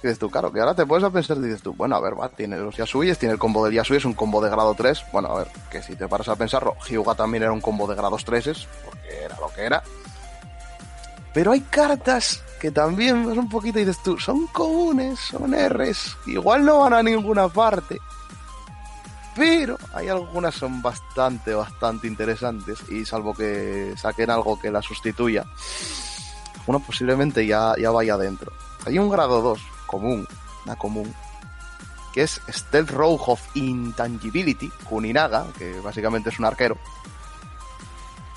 [0.01, 2.29] Dices tú, claro, que ahora te puedes a pensar, dices tú, bueno, a ver, va,
[2.29, 5.03] tiene los Yasuyes, tiene el combo del Yasuye, es un combo de grado 3.
[5.11, 7.95] Bueno, a ver, que si te paras a pensarlo, Hyuga también era un combo de
[7.95, 9.83] grados 3, porque era lo que era.
[11.33, 16.15] Pero hay cartas que también ves un poquito y dices tú, son comunes, son Rs,
[16.27, 17.97] igual no van a ninguna parte.
[19.39, 25.45] Pero hay algunas son bastante, bastante interesantes y salvo que saquen algo que la sustituya,
[26.67, 28.51] uno posiblemente ya, ya vaya adentro.
[28.85, 30.27] Hay un grado 2 común,
[30.65, 31.15] una común,
[32.13, 36.77] que es Stealth Rogue of Intangibility, Kuninaga, que básicamente es un arquero,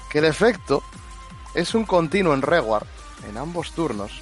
[0.09, 0.85] que el efecto
[1.53, 2.87] es un continuo en Reward
[3.29, 4.21] en ambos turnos.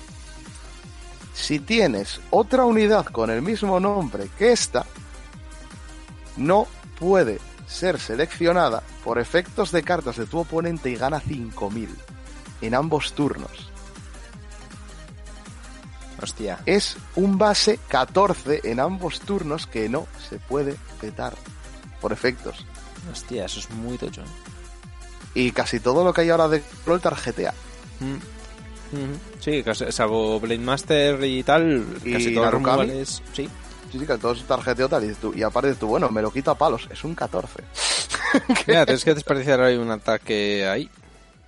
[1.35, 4.87] Si tienes otra unidad con el mismo nombre que esta,
[6.41, 6.67] no
[6.99, 7.39] puede
[7.69, 11.89] ser seleccionada por efectos de cartas de tu oponente y gana 5000
[12.63, 13.71] en ambos turnos
[16.23, 16.59] Hostia.
[16.67, 21.35] es un base 14 en ambos turnos que no se puede petar
[22.01, 22.67] por efectos.
[23.11, 24.21] Hostia, eso es muy tocho.
[24.23, 24.25] ¿eh?
[25.35, 27.55] Y casi todo lo que hay ahora de control tarjetea.
[28.01, 28.97] Mm.
[28.97, 29.19] Mhm.
[29.39, 33.49] Sí, casi- salvo Blade Master y tal, Y casi todos los Sí.
[33.91, 35.05] Sí, sí, que todo es tarjeteo tal.
[35.05, 36.89] Y, dices tú, y tú, bueno, me lo quito a palos.
[36.91, 37.63] Es un 14.
[38.67, 40.89] Mira, tienes que desperdiciar ahí un ataque ahí.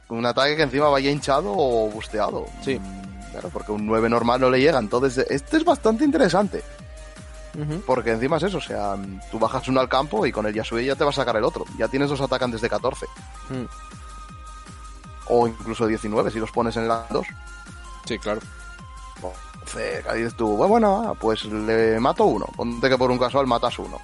[0.08, 2.46] Un ataque que encima vaya hinchado o busteado.
[2.62, 2.78] Sí.
[2.78, 3.02] Mm,
[3.32, 4.78] Claro, porque un 9 normal no le llega.
[4.78, 6.62] Entonces, este es bastante interesante.
[7.86, 8.96] Porque encima es eso, o sea,
[9.30, 11.44] tú bajas uno al campo y con el Yasuye ya te va a sacar el
[11.44, 11.64] otro.
[11.76, 13.06] Ya tienes dos atacantes de 14.
[13.50, 13.64] Mm.
[15.28, 17.26] O incluso 19 si los pones en las dos.
[18.06, 18.40] Sí, claro.
[19.64, 22.46] Entonces, ahí tú, bueno, ah, pues le mato uno.
[22.56, 24.00] Ponte que por un casual matas uno.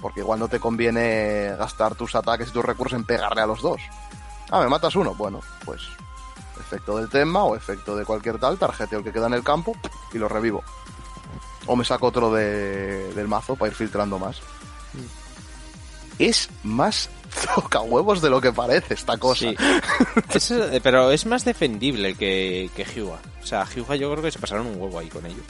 [0.00, 3.62] Porque igual no te conviene gastar tus ataques y tus recursos en pegarle a los
[3.62, 3.80] dos.
[4.50, 5.14] Ah, me matas uno.
[5.14, 5.82] Bueno, pues
[6.58, 9.74] efecto del tema o efecto de cualquier tal, tarjeteo el que queda en el campo
[10.12, 10.62] y lo revivo.
[11.66, 14.40] O me saco otro de- del mazo para ir filtrando más.
[16.28, 17.08] Es más
[17.54, 19.40] toca huevos de lo que parece esta cosa.
[19.50, 19.56] Sí.
[20.34, 23.18] Es, eh, pero es más defendible que, que Hyuga.
[23.42, 25.42] O sea, Hyuga yo creo que se pasaron un huevo ahí con ello.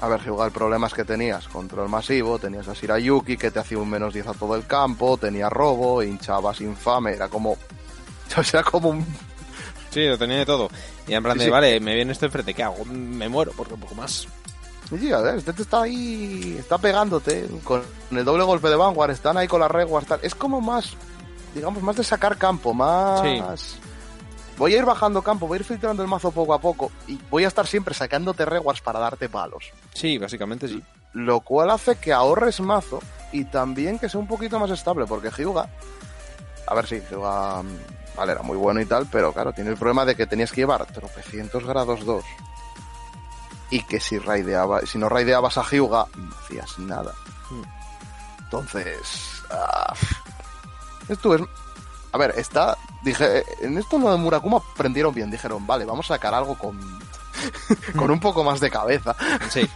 [0.00, 3.58] A ver, Hyuga, el problema es que tenías control masivo, tenías a Shirayuki que te
[3.58, 7.56] hacía un menos 10 a todo el campo, tenías robo, hinchabas infame, era como.
[8.36, 9.06] O sea, como un.
[9.90, 10.68] Sí, lo tenía de todo.
[11.06, 11.50] Y en plan Sí, de, sí.
[11.50, 12.84] vale, me viene esto enfrente, ¿qué hago?
[12.84, 14.28] Me muero porque un poco más.
[14.88, 16.56] Sí, a ver, este te está ahí.
[16.58, 20.20] Está pegándote con el doble golpe de Vanguard, están ahí con las reguas, tal.
[20.22, 20.96] Es como más.
[21.54, 23.60] Digamos, más de sacar campo, más.
[23.60, 23.78] Sí.
[24.56, 27.18] Voy a ir bajando campo, voy a ir filtrando el mazo poco a poco y
[27.30, 29.70] voy a estar siempre sacándote reguas para darte palos.
[29.94, 30.82] Sí, básicamente sí.
[31.12, 33.00] lo cual hace que ahorres mazo
[33.30, 35.68] y también que sea un poquito más estable, porque Hyuga
[36.68, 39.76] a ver si Hyuga, mm, vale, era muy bueno y tal, pero claro, tiene el
[39.76, 42.24] problema de que tenías que llevar tropecientos grados 2.
[43.70, 47.12] Y que si raideaba, si no raideabas a Hyuga, no hacías nada.
[48.40, 49.94] Entonces, ah,
[51.08, 51.42] esto es,
[52.12, 56.14] a ver, está, dije, en esto lo de Murakuma aprendieron bien, dijeron, vale, vamos a
[56.14, 56.78] sacar algo con,
[57.96, 59.14] con un poco más de cabeza.
[59.50, 59.68] Sí,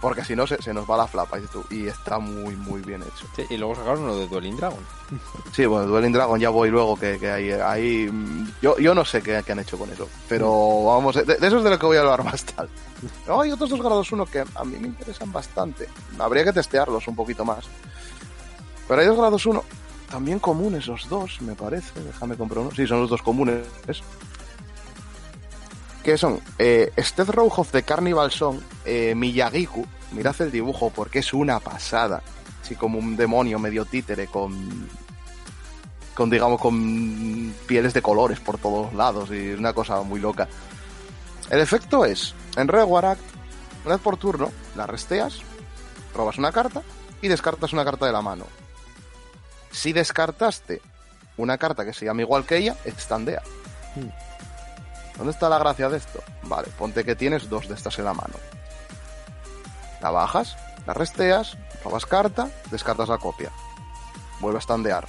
[0.00, 1.36] Porque si no, se, se nos va la flapa.
[1.38, 3.26] dices tú, Y está muy, muy bien hecho.
[3.34, 4.78] sí, y luego sacaron lo de Dueling Dragon.
[5.52, 8.10] Sí, bueno, Dueling Dragon ya voy luego, que, que hay, hay-
[8.62, 10.08] yo, yo no sé qué, qué han hecho con eso.
[10.28, 12.70] Pero vamos, de, de eso es de lo que voy a hablar más tarde.
[13.28, 15.88] Hay otros dos grados 1 que a mí me interesan bastante.
[16.18, 17.64] Habría que testearlos un poquito más.
[18.86, 19.64] Pero hay dos grados 1
[20.10, 22.00] también comunes, los dos, me parece.
[22.00, 22.70] Déjame comprar uno.
[22.74, 23.66] Sí, son los dos comunes.
[26.08, 29.84] Que son eh, Stealth Rogue of the Carnival Song, eh, Miyagiku.
[30.12, 32.22] Mirad el dibujo porque es una pasada.
[32.62, 34.88] Así como un demonio medio títere con.
[36.14, 40.48] Con, digamos, con pieles de colores por todos lados y una cosa muy loca.
[41.50, 43.22] El efecto es, en Reward Act,
[43.84, 45.40] una vez por turno, la resteas,
[46.14, 46.80] robas una carta
[47.20, 48.46] y descartas una carta de la mano.
[49.72, 50.80] Si descartaste
[51.36, 53.42] una carta que se llama igual que ella, estandea.
[55.18, 56.22] ¿Dónde está la gracia de esto?
[56.44, 58.34] Vale, ponte que tienes dos de estas en la mano.
[60.00, 63.50] La bajas, la resteas, robas carta, descartas la copia.
[64.38, 65.08] Vuelve a standear.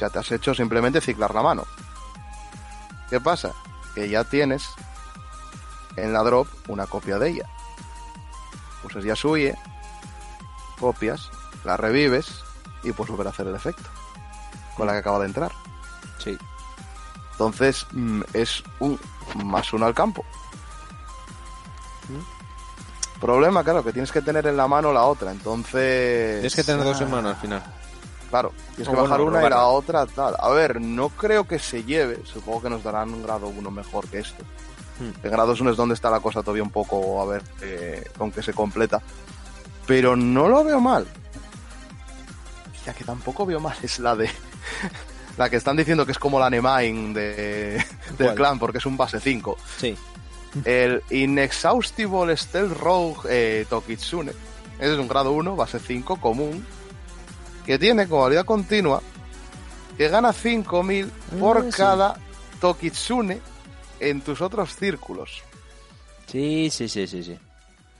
[0.00, 1.64] Ya te has hecho simplemente ciclar la mano.
[3.08, 3.52] ¿Qué pasa?
[3.94, 4.68] Que ya tienes
[5.96, 7.48] en la drop una copia de ella.
[8.82, 9.56] Pues ya suye,
[10.80, 11.30] copias,
[11.64, 12.42] la revives
[12.82, 13.88] y puedes volver a hacer el efecto.
[14.76, 15.52] Con la que acaba de entrar.
[16.18, 16.36] Sí.
[17.36, 18.98] Entonces mm, es un
[19.44, 20.24] más uno al campo.
[23.20, 26.36] Problema, claro, que tienes que tener en la mano la otra, entonces...
[26.36, 27.62] Tienes que tener dos en Ah, mano al final.
[28.30, 30.34] Claro, tienes O que bueno, bajar una y la otra tal.
[30.38, 34.06] A ver, no creo que se lleve, supongo que nos darán un grado 1 mejor
[34.08, 34.42] que esto.
[34.98, 35.10] Hmm.
[35.22, 38.32] El grado 1 es donde está la cosa todavía un poco, a ver, eh, con
[38.32, 39.00] que se completa.
[39.86, 41.06] Pero no lo veo mal.
[42.84, 44.30] Ya que tampoco veo mal es la de...
[45.36, 47.84] La que están diciendo que es como la Nemain de, del
[48.16, 48.34] ¿Cuál?
[48.34, 49.56] clan, porque es un base 5.
[49.78, 49.94] Sí.
[50.64, 54.32] El Inexhaustible Stealth Rogue eh, Tokitsune.
[54.78, 56.64] Ese es un grado 1, base 5, común.
[57.66, 59.02] Que tiene como habilidad continua.
[59.98, 61.70] Que gana 5000 por Ah, sí.
[61.76, 62.16] cada
[62.60, 63.40] Tokitsune
[64.00, 65.42] en tus otros círculos.
[66.26, 67.38] Sí, sí, sí, sí, sí.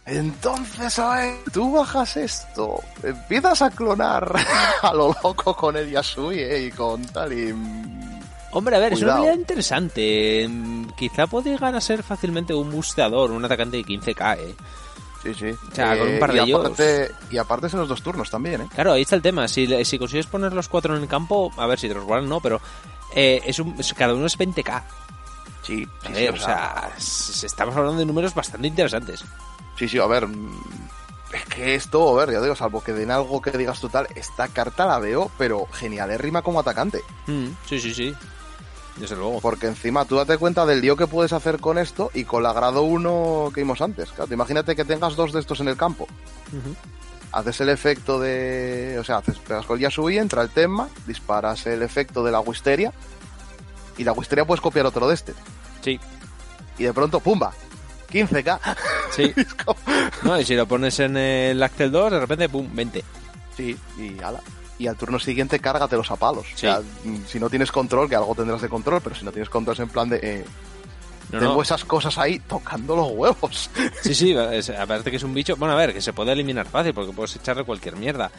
[0.06, 4.36] Entonces, a ver, tú bajas esto, empiezas a clonar
[4.82, 7.52] a lo loco con el Yasuie y con tal y...
[8.52, 10.46] Hombre, a ver, es una habilidad interesante.
[10.48, 14.54] Mm, Quizá puede llegar a ser fácilmente un busteador, un atacante de 15k, eh.
[15.24, 15.50] Sí, sí.
[15.50, 18.30] O sea, con un par de y aparte, y aparte es en los dos turnos
[18.30, 18.68] también, ¿eh?
[18.72, 19.48] Claro, ahí está el tema.
[19.48, 22.28] Si, si consigues poner los cuatro en el campo, a ver si te los guardan,
[22.28, 22.60] no, pero
[23.14, 24.82] eh, es un, cada uno es 20k.
[25.62, 29.24] Sí, sí, sí, o o sea, estamos hablando de números bastante interesantes.
[29.78, 30.26] Sí, sí, a ver.
[30.26, 30.60] mm,
[31.32, 34.48] Es que esto, a ver, ya digo, salvo que den algo que digas total, esta
[34.48, 37.02] carta la veo, pero genialérrima como atacante.
[37.26, 38.14] Mm, sí, sí, sí.
[38.96, 39.40] Desde luego.
[39.40, 42.52] Porque encima tú date cuenta del lío que puedes hacer con esto y con la
[42.54, 44.08] grado 1 que vimos antes.
[44.10, 46.06] Claro, te imagínate que tengas dos de estos en el campo.
[47.32, 48.96] Haces el efecto de.
[48.98, 52.40] O sea, haces, pegas con el Yasui, entra el tema, disparas el efecto de la
[52.40, 52.92] Wisteria.
[53.98, 55.34] Y la Wisteria puedes copiar otro de este.
[55.82, 56.00] Sí,
[56.78, 57.52] Y de pronto, ¡pumba!
[58.08, 58.60] 15k.
[59.10, 59.32] sí.
[59.64, 59.78] Como-
[60.22, 63.04] No, y si lo pones en el Axel 2, de repente, pum, 20.
[63.56, 64.40] Sí, y ala.
[64.78, 66.46] Y al turno siguiente cárgatelos a palos.
[66.46, 66.66] O Sí.
[66.66, 69.48] sea, mm, si no tienes control, que algo tendrás de control, pero si no tienes
[69.48, 70.20] control es en plan de...
[70.22, 70.44] eh,
[71.32, 71.62] No, tengo no.
[71.62, 73.70] esas cosas ahí tocando los huevos.
[74.02, 75.56] Sí, sí, es- aparte que es un bicho.
[75.56, 78.30] Bueno, a ver, que se puede eliminar fácil porque puedes echarle cualquier mierda.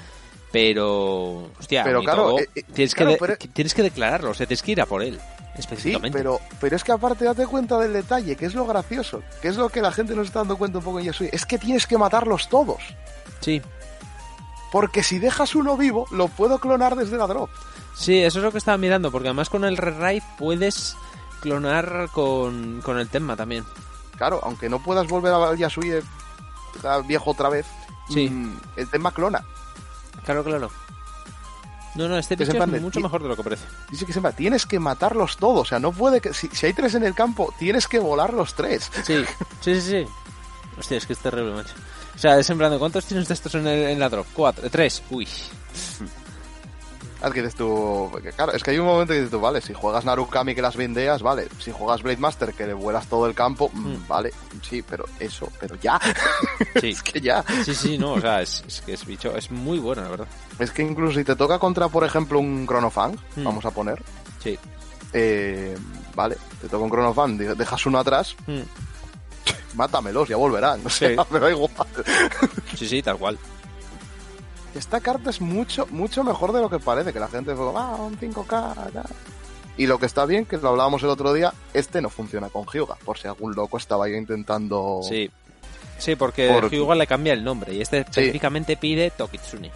[0.52, 4.48] Pero, hostia, Pero claro, eh, eh, tienes, claro, que pero- tienes que declararlo, o sea,
[4.48, 6.18] tienes que ir a por él, Sí, específicamente.
[6.18, 9.58] pero, pero es que aparte date cuenta del detalle, que es lo gracioso, que es
[9.58, 11.30] lo que la gente no se está dando cuenta un poco en Yasui.
[11.34, 12.78] Es que tienes que matarlos todos.
[13.42, 13.62] Sí,
[14.72, 17.50] Porque si dejas uno vivo, lo puedo clonar desde la drop.
[17.96, 20.96] sí, eso es lo que estaba mirando, porque además con el rewrite puedes
[21.42, 23.64] clonar con, con el tema también.
[24.18, 26.02] Claro, aunque no puedas volver a Yasui eh,
[27.06, 27.66] viejo otra vez,
[28.10, 28.30] Sí.
[28.30, 29.44] mm, el tema clona.
[30.26, 30.70] Claro, claro.
[31.96, 33.64] No, no, este sepan es de mucho mejor de lo que parece.
[33.90, 35.62] Dice que siempre tienes que matarlos todos.
[35.62, 36.34] O sea, no puede que.
[36.34, 38.92] Si, si hay tres en el campo, tienes que volar los tres.
[39.04, 39.24] Sí,
[39.62, 40.06] sí, sí, sí.
[40.78, 41.74] Hostia, es que es terrible, macho.
[42.16, 44.28] O sea, es en plan, ¿cuántos tienes de estos en, el- en la drop?
[44.34, 45.02] Cuatro, eh, tres.
[45.10, 45.28] Uy.
[47.24, 49.60] Es que dices tú, porque, claro, es que hay un momento que dices tú, vale,
[49.60, 53.26] si juegas Narukami que las vindeas, vale, si juegas Blade Master que le vuelas todo
[53.26, 54.08] el campo, mm, Mm.
[54.08, 54.32] vale,
[54.62, 56.00] sí, pero eso, pero ya,
[56.82, 56.90] Sí.
[56.90, 57.44] es que ya.
[57.66, 60.28] Sí, sí, no, o sea, es, es que es bicho, es muy bueno, la verdad.
[60.60, 63.44] Es que incluso si te toca contra, por ejemplo, un Chronofang, Mm.
[63.44, 64.02] vamos a poner,
[64.44, 64.58] Sí.
[65.14, 65.76] eh,
[66.16, 68.62] vale, te toca un Chronofang, de- dejas uno atrás, Mm.
[69.76, 71.16] mátamelos, ya volverán, o sea, Sí.
[71.32, 71.72] me da igual.
[72.76, 73.38] Sí, sí, tal cual.
[74.78, 77.96] Esta carta es mucho, mucho mejor de lo que parece, que la gente fue, ah,
[78.00, 79.06] un 5K, tal".
[79.78, 82.66] Y lo que está bien, que lo hablábamos el otro día, este no funciona con
[82.66, 85.02] Hyuga, por si algún loco estaba ahí intentando...
[85.08, 85.30] Sí.
[86.00, 89.72] Sí, porque Por- Hyuga le cambia el nombre y este específicamente pide Tokitsune.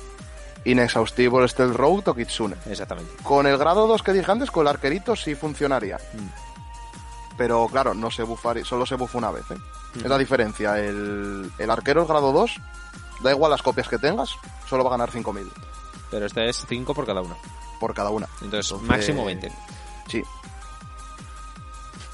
[0.65, 2.56] Inexhaustivo Steel Road o Kitsune.
[2.69, 3.11] Exactamente.
[3.23, 5.98] Con el grado 2 que dije antes, con el arquerito sí funcionaría.
[5.98, 7.36] Mm.
[7.38, 9.44] Pero claro, no se bufaría, solo se bufa una vez.
[9.49, 9.56] ¿eh?
[9.95, 9.99] Mm.
[9.99, 10.78] Es la diferencia.
[10.80, 12.56] El, el arquero, el grado 2,
[13.22, 14.30] da igual las copias que tengas,
[14.69, 15.48] solo va a ganar 5.000
[16.10, 17.38] Pero este es 5 por cada uno.
[17.80, 18.27] por cada una.
[18.41, 19.52] Entonces, Entonces, máximo 20.
[20.07, 20.23] Sí.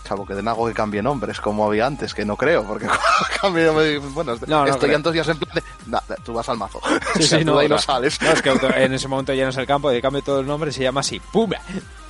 [0.08, 2.88] Salvo que den algo que cambie nombres, como había antes, que no creo, porque
[3.42, 6.80] cambie, bueno, No, no estoy entonces ya en plan de, "Nah, tú vas al mazo.
[7.16, 7.82] Sí, O sea, sí, tú no, ahí no no.
[7.82, 8.22] sales.
[8.22, 10.82] No, es que en ese momento llenas el campo, de cambio todo el nombre, se
[10.84, 11.20] llama así.
[11.20, 11.52] ¡Pum!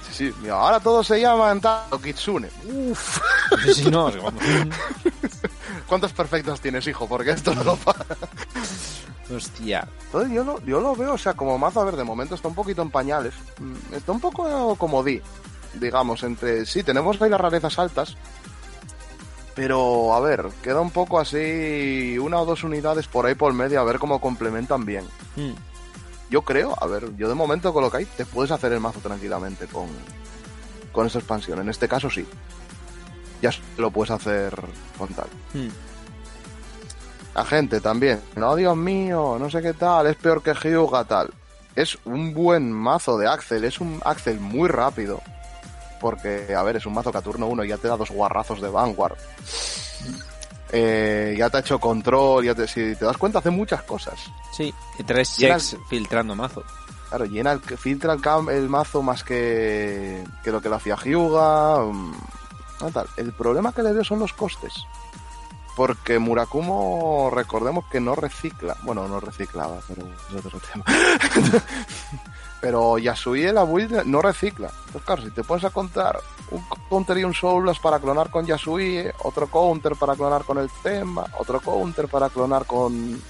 [0.08, 1.60] Sí, sí, mira, ahora todos se llaman
[2.04, 2.50] Kitsune.
[2.66, 3.20] Uf,
[3.74, 4.44] Sí, no, es vamos.
[5.88, 7.08] ¿cuántos perfectos tienes, hijo?
[7.08, 8.06] Porque esto no lo para.
[9.36, 9.88] Hostia.
[10.06, 12.48] Entonces yo lo, yo lo veo, o sea, como mazo, a ver, de momento está
[12.48, 13.34] un poquito en pañales.
[13.60, 15.22] Mm, Está un poco como di,
[15.74, 16.66] digamos, entre...
[16.66, 18.16] Sí, tenemos ahí las rarezas altas,
[19.58, 23.82] pero, a ver, queda un poco así, una o dos unidades por ahí por medio,
[23.82, 25.04] a ver cómo complementan bien.
[25.36, 25.54] Mm.
[26.30, 28.80] Yo creo, a ver, yo de momento con lo que hay, te puedes hacer el
[28.80, 29.88] mazo tranquilamente con,
[30.92, 31.60] con esta expansión.
[31.60, 32.26] En este caso sí.
[33.42, 34.54] Ya lo puedes hacer
[34.98, 35.28] con tal.
[35.54, 35.68] Mm.
[37.36, 38.20] La gente también.
[38.36, 41.30] No, Dios mío, no sé qué tal, es peor que Hyuga tal.
[41.76, 45.22] Es un buen mazo de Axel, es un Axel muy rápido.
[46.02, 48.62] Porque, a ver, es un mazo que a turno 1 ya te da dos guarrazos
[48.62, 49.18] de Vanguard.
[50.72, 54.20] Eh, ya te ha hecho control, ya te, si te das cuenta hace muchas cosas.
[54.56, 56.64] Sí, y tres checks filtrando mazo.
[57.10, 60.98] Claro, llena el, filtra el, cam- el mazo más que, que lo que lo hacía
[60.98, 61.78] Hyuga.
[62.82, 63.08] Mm, tal.
[63.18, 64.74] El problema que le veo son los costes.
[65.76, 68.76] Porque Murakumo, recordemos que no recicla.
[68.82, 70.84] Bueno, no reciclaba, pero es otro tema.
[72.62, 74.72] pero Yasui la build no recicla.
[74.88, 78.46] Entonces, claro, si te pones a contar un counter y un Soulas para clonar con
[78.46, 83.22] Yasui, otro counter para clonar con el tema, otro counter para clonar con,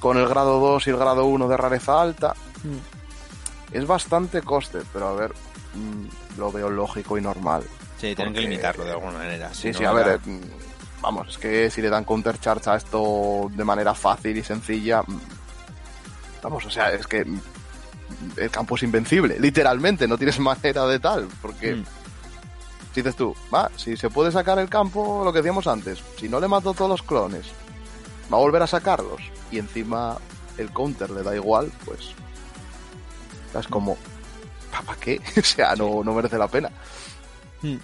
[0.00, 2.34] con el grado 2 y el grado 1 de rareza alta,
[3.72, 5.32] es bastante coste, pero a ver,
[5.74, 7.64] mm, lo veo lógico y normal.
[8.04, 9.54] Sí, tienen que limitarlo de alguna manera.
[9.54, 10.40] Sí, sí, no, a ver, eh,
[11.00, 15.02] vamos, es que si le dan counter charge a esto de manera fácil y sencilla,
[15.02, 15.20] mm,
[16.42, 17.40] vamos, o sea, es que mm,
[18.36, 21.84] el campo es invencible, literalmente, no tienes manera de tal, porque Mm.
[22.92, 26.28] si dices tú, va, si se puede sacar el campo, lo que decíamos antes, si
[26.28, 27.46] no le mato todos los clones,
[28.30, 30.18] va a volver a sacarlos, y encima
[30.58, 32.10] el counter le da igual, pues,
[33.58, 33.96] es como,
[34.70, 35.22] ¿para qué?
[35.38, 36.68] o sea, no, no merece la pena.
[37.62, 37.76] Mm.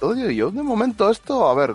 [0.00, 1.74] Oye, yo de momento esto, a ver,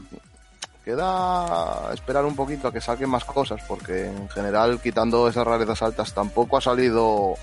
[0.84, 5.82] queda esperar un poquito a que saquen más cosas, porque en general, quitando esas rarezas
[5.82, 7.36] altas, tampoco ha salido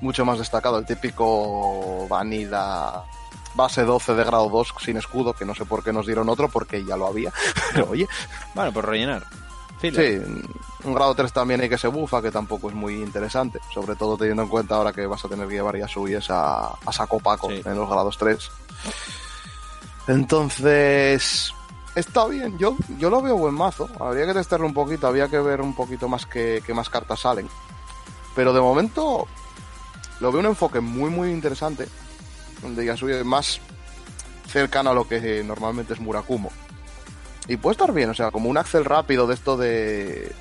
[0.00, 0.78] mucho más destacado.
[0.78, 3.02] El típico Vanilla
[3.54, 6.48] base 12 de grado 2 sin escudo, que no sé por qué nos dieron otro,
[6.48, 7.32] porque ya lo había.
[7.74, 8.08] Pero oye,
[8.54, 9.24] Bueno, por rellenar.
[9.80, 9.90] Sí,
[10.84, 14.16] un grado 3 también hay que se bufa, que tampoco es muy interesante, sobre todo
[14.16, 17.18] teniendo en cuenta ahora que vas a tener que llevar ya suyes a, a saco
[17.18, 17.62] paco Sí.
[17.64, 18.48] en los grados 3.
[20.06, 21.52] Entonces,
[21.94, 23.88] está bien, yo, yo lo veo buen mazo.
[24.00, 27.20] Habría que testarlo un poquito, había que ver un poquito más que, que más cartas
[27.20, 27.48] salen.
[28.34, 29.26] Pero de momento
[30.20, 31.88] lo veo un enfoque muy, muy interesante.
[32.62, 33.60] Donde ya sube más
[34.46, 36.50] cercano a lo que normalmente es Murakumo.
[37.48, 40.32] Y puede estar bien, o sea, como un Axel rápido de esto de.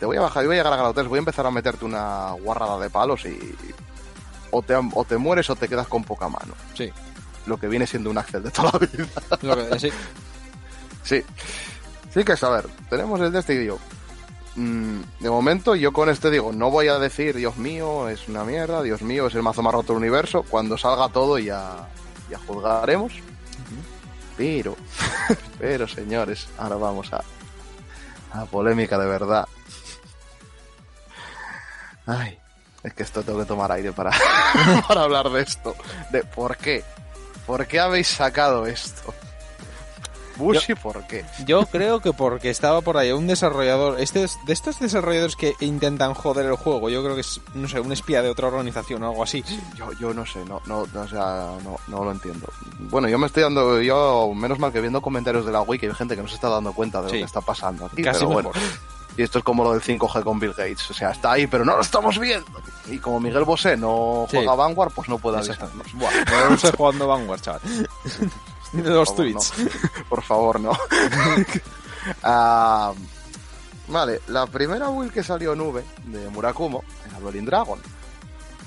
[0.00, 1.50] Te voy a bajar, yo voy a llegar a grado 3, voy a empezar a
[1.50, 3.38] meterte una guarrada de palos y.
[4.50, 6.54] O te, o te mueres o te quedas con poca mano.
[6.74, 6.90] Sí.
[7.46, 9.06] Lo que viene siendo un Axel de toda la vida.
[9.42, 9.90] Lo que- sí.
[11.04, 11.22] Sí.
[12.12, 13.78] Sí que es, a ver, tenemos el de este y yo.
[14.56, 18.42] Mm, de momento yo con este digo, no voy a decir, Dios mío, es una
[18.42, 20.42] mierda, Dios mío, es el mazo más roto del universo.
[20.48, 21.86] Cuando salga todo ya,
[22.30, 23.12] ya juzgaremos.
[24.36, 24.76] Pero,
[25.58, 27.22] pero señores, ahora vamos a,
[28.32, 29.46] a polémica de verdad.
[32.06, 32.38] Ay,
[32.82, 34.10] es que esto tengo que tomar aire para,
[34.88, 35.74] para hablar de esto.
[36.10, 36.84] De por qué.
[37.46, 39.14] ¿Por qué habéis sacado esto?
[40.36, 41.24] Bushi, ¿por qué?
[41.46, 45.54] Yo creo que porque estaba por ahí un desarrollador, este es- de estos desarrolladores que
[45.60, 49.02] intentan joder el juego, yo creo que es, no sé, un espía de otra organización
[49.02, 49.42] o algo así.
[49.76, 52.46] Yo, yo no sé, no, no, no, o sea, no, no lo entiendo.
[52.80, 55.94] Bueno, yo me estoy dando, yo, menos mal que viendo comentarios de la wiki hay
[55.94, 57.14] gente que no se está dando cuenta de Sí.
[57.14, 58.50] lo que está pasando aquí, Casi pero bueno.
[59.16, 61.64] Y esto es como lo del 5G con Bill Gates, o sea, está ahí, pero
[61.64, 62.46] no lo estamos viendo.
[62.86, 65.92] Y como Miguel Bosé no juega Vanguard, pues no puede avisarnos.
[65.94, 66.10] Buah,
[66.48, 67.60] no estoy jugando Vanguard, chaval.
[68.72, 69.52] Los favor, tweets.
[70.08, 70.72] Por favor, no.
[72.22, 72.92] Ah,
[73.88, 77.78] vale, la primera build que salió nube de Murakumo era Dueling Dragon.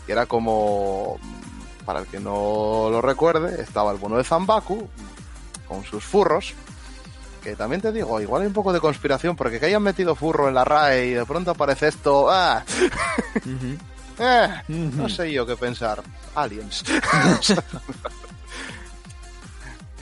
[0.05, 1.19] Que era como,
[1.85, 4.89] para el que no lo recuerde, estaba el bono de Zambaku
[5.67, 6.55] con sus furros.
[7.43, 10.49] Que también te digo, igual hay un poco de conspiración, porque que hayan metido furro
[10.49, 12.29] en la RAE y de pronto aparece esto.
[12.29, 12.63] ¡Ah!
[14.21, 16.03] Eh, no sé yo qué pensar.
[16.35, 16.83] Aliens.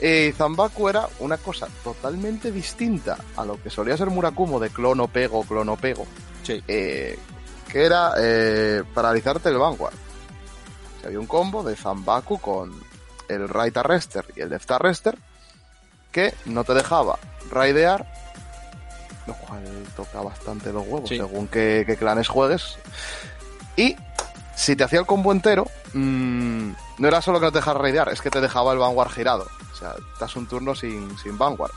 [0.00, 5.06] y Zambaku era una cosa totalmente distinta a lo que solía ser Murakumo de clono
[5.06, 6.04] pego, clono pego.
[6.42, 6.60] Sí.
[6.66, 7.16] eh,
[7.68, 9.94] que era eh, paralizarte el Vanguard.
[9.94, 12.72] O sea, había un combo de Zambaku con
[13.28, 15.16] el Right Arrester y el Left Arrester
[16.18, 17.18] que no te dejaba
[17.50, 18.04] raidear,
[19.26, 19.62] lo cual
[19.96, 21.16] toca bastante los huevos Sí.
[21.16, 22.76] según qué, qué clanes juegues.
[23.76, 23.96] Y
[24.56, 28.08] si te hacía el combo entero, mm, no era solo que no te dejara raidear,
[28.08, 29.46] es que te dejaba el Vanguard girado.
[29.72, 31.70] O sea, das un turno sin, sin Vanguard.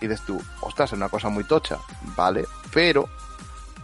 [0.00, 1.78] Y dices tú, ostras, es una cosa muy tocha.
[2.16, 3.08] Vale, pero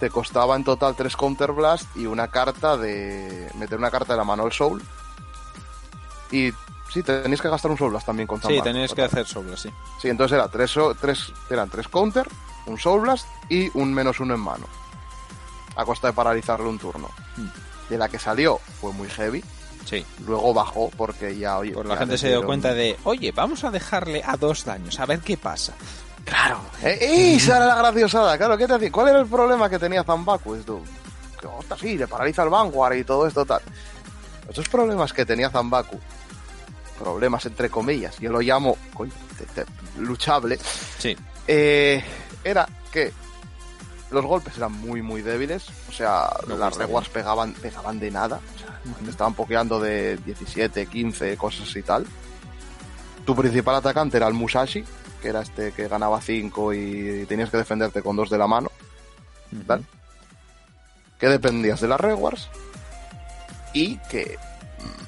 [0.01, 3.49] te costaba en total tres Counter Blast y una carta de.
[3.55, 4.83] meter una carta de la mano al Soul.
[6.33, 6.53] Y
[6.93, 9.57] sí, tenéis que gastar un Soul Blast también con Sí, Zambaku, tenías que hacer solo,
[9.57, 9.71] sí.
[10.01, 12.27] Sí, entonces era tres, tres, eran tres Counter,
[12.67, 14.67] un Soul Blast y un menos uno en mano.
[15.77, 17.09] A costa de paralizarle un turno.
[17.37, 17.49] Hmm.
[17.89, 19.43] De la que salió fue muy heavy.
[19.85, 20.05] Sí.
[20.27, 21.73] Luego bajó porque ya, oye.
[21.73, 25.07] Pues la gente se dio cuenta de, oye, vamos a dejarle a dos daños, a
[25.07, 25.73] ver qué pasa.
[26.25, 26.61] Claro.
[26.83, 28.59] Eh, esa era la graciosada, claro.
[28.59, 28.93] ¿Qué te decía?
[28.93, 30.57] ¿Cuál era el problema que tenía Zambaku?
[30.57, 30.83] Esto,
[31.41, 33.63] que, sí, le paraliza el Vanguard y todo esto, tal.
[34.49, 35.99] Esos problemas que tenía Zambaku,
[36.99, 39.71] problemas entre comillas, yo lo llamo coño, te- te-
[40.01, 40.59] luchable,
[40.99, 41.17] Sí.
[41.47, 42.03] eh,
[42.45, 43.13] era que
[44.11, 45.67] los golpes eran muy, muy débiles.
[45.89, 48.41] O sea, Me las reguas pegaban, pegaban de nada.
[48.55, 52.07] O sea, te estaban pokeando de 17, 15, cosas y tal.
[53.27, 54.83] Tu principal atacante era el Musashi,
[55.21, 58.71] que era este que ganaba 5 y tenías que defenderte con dos de la mano.
[59.67, 59.83] ¿vale?
[61.19, 62.49] Que dependías de las rewards
[63.75, 64.39] y que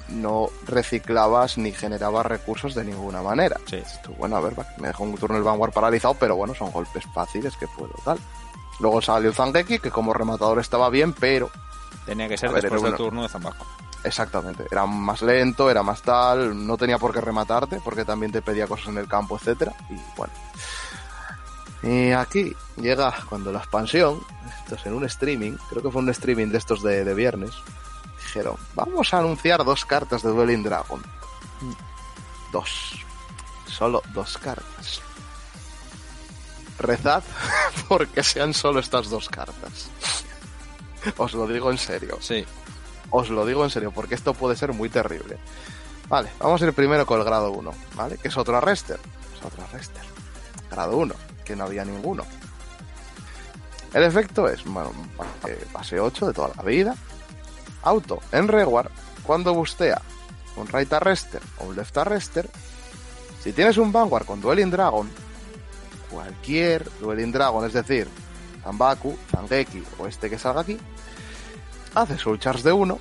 [0.09, 3.57] no reciclabas ni generabas recursos de ninguna manera.
[3.67, 3.81] Sí.
[4.17, 7.55] Bueno, a ver, me dejó un turno el Vanguard paralizado, pero bueno, son golpes fáciles
[7.57, 8.19] que puedo tal.
[8.79, 11.49] Luego salió Zangeki, que como rematador estaba bien, pero
[12.05, 13.65] Tenía que ser ver, después del turno de Zambaco.
[14.03, 18.41] exactamente, era más lento, era más tal, no tenía por qué rematarte, porque también te
[18.41, 20.33] pedía cosas en el campo, etcétera, y bueno.
[21.83, 24.19] Y aquí llega cuando la expansión,
[24.61, 27.51] esto es en un streaming, creo que fue un streaming de estos de, de viernes,
[28.31, 31.03] dijeron, vamos a anunciar dos cartas de Dueling Dragon.
[32.53, 32.93] Dos.
[33.67, 35.01] Solo dos cartas.
[36.79, 37.23] Rezad
[37.89, 39.89] porque sean solo estas dos cartas.
[41.17, 42.19] Os lo digo en serio.
[42.21, 42.45] Sí.
[43.09, 45.37] Os lo digo en serio, porque esto puede ser muy terrible.
[46.07, 48.17] Vale, vamos a ir primero con el grado 1, ¿vale?
[48.17, 48.99] Que es otro arrester.
[49.35, 50.03] Es otro arrester.
[50.69, 51.13] Grado 1,
[51.43, 52.23] que no había ninguno.
[53.93, 54.93] El efecto es, bueno,
[55.45, 56.95] eh, base 8 de toda la vida.
[57.83, 58.91] Auto en Reward,
[59.23, 60.01] cuando bustea
[60.55, 62.49] un right arrester o un left arrester,
[63.43, 65.09] si tienes un Vanguard con Dueling Dragon,
[66.09, 68.07] cualquier Dueling Dragon, es decir,
[68.63, 70.77] Zambaku, Zangeki o este que salga aquí,
[71.95, 72.99] hace Soul Charge de 1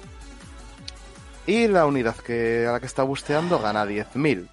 [1.47, 4.49] y la unidad que, a la que está busteando gana 10.000.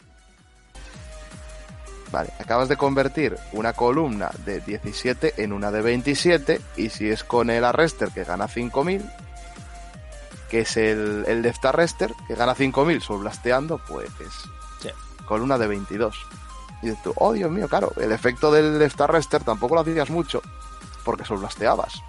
[2.11, 7.23] Vale, acabas de convertir una columna de 17 en una de 27 y si es
[7.23, 9.26] con el arrester que gana 5.000,
[10.49, 14.09] que es el, el arrester que gana 5.000 Soul blasteando, pues
[14.81, 14.89] Sí.
[15.25, 16.25] columna de 22.
[16.81, 20.41] Y dices tú, oh Dios mío, claro, el efecto del arrester tampoco lo hacías mucho
[21.03, 22.01] porque Soul blasteabas.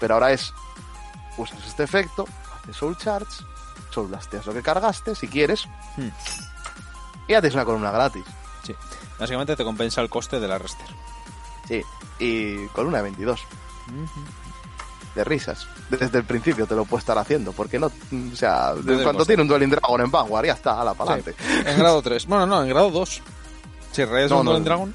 [0.00, 0.52] Pero ahora es,
[1.36, 2.26] usas este efecto,
[2.62, 3.44] haces Soul Charge,
[3.90, 5.66] Soul Blasteas lo que cargaste, si quieres,
[5.96, 6.08] Hmm.
[7.28, 8.24] y haces una columna gratis.
[8.64, 8.74] Sí.
[9.18, 10.86] Básicamente te compensa el coste del arrester.
[11.68, 11.82] Sí,
[12.18, 13.40] y columna de 22.
[15.14, 15.66] De risas.
[15.90, 19.26] Desde el principio te lo puedo estar haciendo, porque no, o sea, el cuando coste.
[19.26, 21.34] tiene un Dueling Dragon en Vanguard, ya está, a la pa'lante.
[21.66, 22.26] En grado 3.
[22.26, 23.20] Bueno, no, en grado 2.
[23.92, 24.50] Si rayas No, un no.
[24.52, 24.94] Dueling Dragon.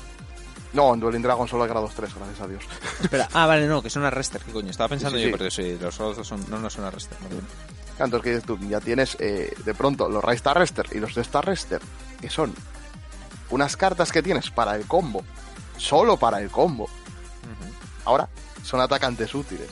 [0.73, 2.64] No, en Dueling Dragon solo hay grados 3, gracias a Dios.
[3.02, 4.41] Espera, ah, vale, no, que son arrester.
[4.41, 4.72] ¿Qué coño?
[4.72, 5.38] Estaba pensando Sí, sí, yo, sí.
[5.38, 7.18] pero sí, los 2 son, no, no son arrester.
[7.99, 8.57] Entonces, que dices tú?
[8.68, 11.81] Ya tienes eh, de pronto los Right Arrester y los Left Arrester,
[12.22, 12.53] que son
[13.49, 15.23] unas cartas que tienes para el combo,
[15.77, 16.89] solo para el combo,
[18.06, 18.27] ahora
[18.64, 19.69] son atacantes útiles.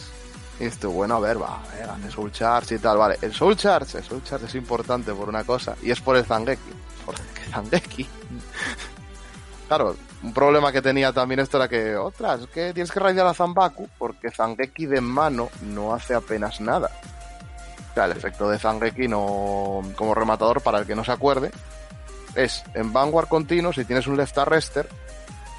[0.60, 3.18] Y esto, bueno, a ver, va, a ver, hace Soul Charge y tal, vale.
[3.22, 6.26] El Soul Charge, el Soul Charge es importante por una cosa, y es por el
[6.26, 6.72] Zangeki.
[7.06, 7.22] Porque
[7.52, 8.07] Zangeki.
[9.68, 13.27] claro, un problema que tenía también esto era que, otras, es que tienes que raidear
[13.27, 16.90] a Zambaku, porque Zangeki de mano no hace apenas nada.
[17.91, 21.52] O sea, el efecto de Zangeki no, como rematador, para el que no se acuerde,
[22.34, 24.88] es en Vanguard continuo, si tienes un left arrester,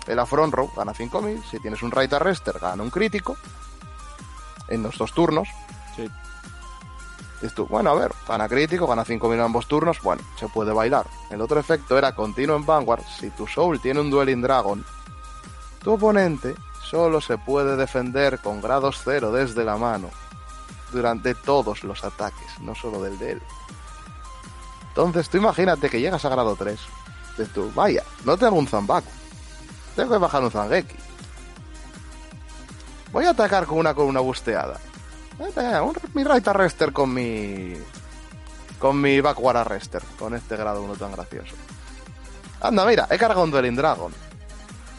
[0.06, 3.36] el front row gana 5000, si tienes un right arrester gana un crítico
[4.68, 5.48] en los dos turnos.
[5.94, 6.08] Sí.
[7.42, 10.72] Y tú, bueno, a ver, gana crítico, gana 5.000 en ambos turnos, bueno, se puede
[10.72, 11.06] bailar.
[11.30, 14.84] El otro efecto era continuo en Vanguard, si tu Soul tiene un Dueling Dragon,
[15.82, 20.08] tu oponente solo se puede defender con grados cero desde la mano
[20.92, 23.42] durante todos los ataques, no solo del de él.
[24.88, 26.80] Entonces tú imagínate que llegas a grado 3,
[27.36, 29.10] dices tú, vaya, no tengo un Zambaku,
[29.94, 31.05] tengo que bajar un Zangeki.
[33.12, 34.78] Voy a atacar con una con una busteada.
[35.38, 37.74] Eh, un, mi right arrester con mi.
[38.78, 40.02] Con mi backward arrester.
[40.18, 41.54] Con este grado 1 tan gracioso.
[42.60, 44.12] Anda, mira, he cargado un Dueling Dragon.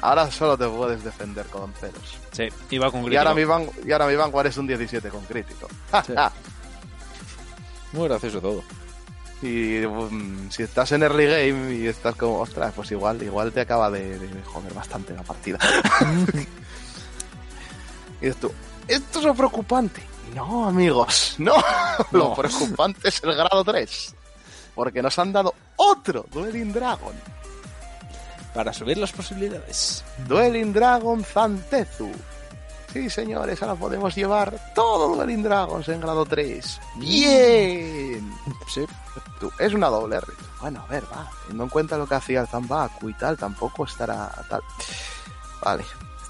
[0.02, 2.18] Ahora solo te puedes defender con ceros.
[2.32, 3.20] Sí, iba con Y crítico.
[3.20, 5.68] ahora, mi van- y ahora mi Vanguard es un 17 con crítico.
[6.06, 6.14] Sí.
[7.94, 8.64] Muy gracioso todo.
[9.42, 13.62] y um, si estás en early game y estás como, ostras, pues igual, igual te
[13.62, 15.58] acaba de, de joder bastante la partida.
[18.22, 18.52] y dices tú,
[18.88, 20.02] esto es lo preocupante.
[20.34, 21.56] No, amigos, no.
[22.12, 24.16] Lo preocupante es el grado 3.
[24.76, 27.14] Porque nos han dado otro Dueling Dragon.
[28.54, 30.04] Para subir las posibilidades.
[30.28, 32.12] Dueling Dragon Zantezu.
[32.94, 36.80] Sí, señores, ahora podemos llevar todo Dueling Dragons en grado 3.
[36.96, 38.34] ¡Bien!
[38.68, 38.86] Sí.
[39.40, 40.28] Tú, es una doble R.
[40.62, 41.30] Bueno, a ver, va.
[41.42, 44.62] Teniendo en cuenta lo que hacía el Zambaku y tal, tampoco estará tal.
[45.64, 45.86] Vale.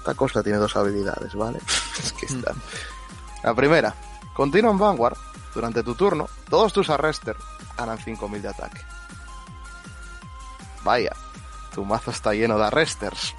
[0.08, 1.58] Esta cosa tiene dos habilidades, ¿vale?
[2.02, 2.54] es que está.
[3.42, 3.94] La primera.
[4.32, 5.18] Continúa en Vanguard.
[5.54, 7.36] Durante tu turno, todos tus arrester
[7.76, 8.80] ganan 5000 de ataque.
[10.82, 11.12] Vaya.
[11.74, 13.34] Tu mazo está lleno de arresters.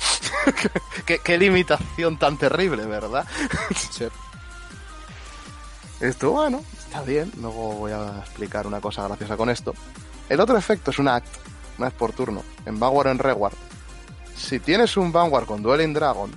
[1.07, 3.25] ¿Qué, qué limitación tan terrible, ¿verdad?
[3.89, 4.07] Sí.
[6.01, 7.31] Esto, bueno, está bien.
[7.41, 9.73] Luego voy a explicar una cosa graciosa con esto.
[10.29, 11.35] El otro efecto es un act,
[11.79, 13.55] una vez por turno, en Vanguard o en Reward.
[14.37, 16.31] Si tienes un Vanguard con Dueling Dragon,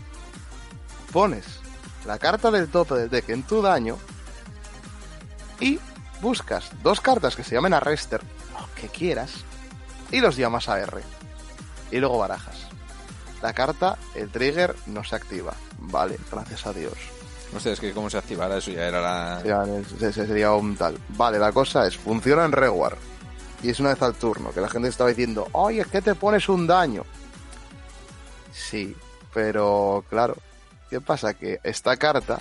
[1.12, 1.44] pones
[2.06, 3.96] la carta del tope del deck en tu daño
[5.60, 5.78] y
[6.20, 8.20] buscas dos cartas que se llamen Arrester,
[8.58, 9.30] lo que quieras,
[10.10, 11.00] y los llamas a R.
[11.90, 12.56] Y luego barajas.
[13.42, 15.54] La carta, el trigger, no se activa.
[15.78, 16.94] Vale, gracias a Dios.
[17.52, 19.42] No sé, es que cómo se activara eso ya era la...
[19.44, 19.62] Ya,
[20.08, 20.98] ese- sería un tal.
[21.10, 22.96] Vale, la cosa es, funciona en Reward.
[23.62, 26.14] Y es una vez al turno, que la gente estaba diciendo, oye, es que te
[26.14, 27.04] pones un daño.
[28.52, 28.96] Sí,
[29.34, 30.36] pero claro,
[30.92, 31.32] ¿qué pasa?
[31.32, 32.38] Que esta carta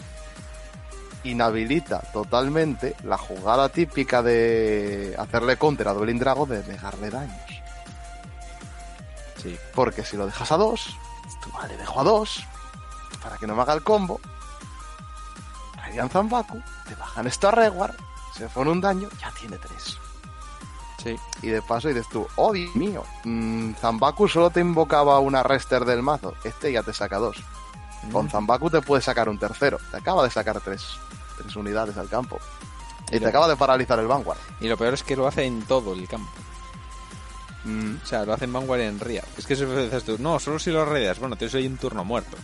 [1.23, 7.61] inhabilita totalmente la jugada típica de hacerle counter a Dueling Dragon de negarle daños.
[9.41, 9.57] Sí.
[9.73, 10.97] Porque si lo dejas a dos,
[11.41, 12.43] tú vale, dejo a dos,
[13.23, 14.19] para que no me haga el combo.
[15.77, 17.95] Radian Zambaku, te bajan esto a Reward,
[18.37, 19.97] se pone un daño, ya tiene tres.
[21.01, 21.15] Sí.
[21.41, 25.85] Y de paso dices tú, oh Dios mío, mm, Zambaku solo te invocaba una rester
[25.85, 27.17] del mazo, este ya te saca
[28.11, 30.83] Con Zambaku te puede sacar un tercero, te acaba de sacar tres,
[31.37, 32.39] tres unidades al campo.
[33.11, 34.39] Y te acaba de paralizar el Vanguard.
[34.61, 36.31] Y lo peor es que lo hace en todo el campo.
[37.65, 39.23] Mm, O sea, lo hace en Vanguard y en Ria.
[39.37, 41.19] Es que eso dices tú, no, solo si lo redeas.
[41.19, 42.37] Bueno, tienes ahí un turno muerto.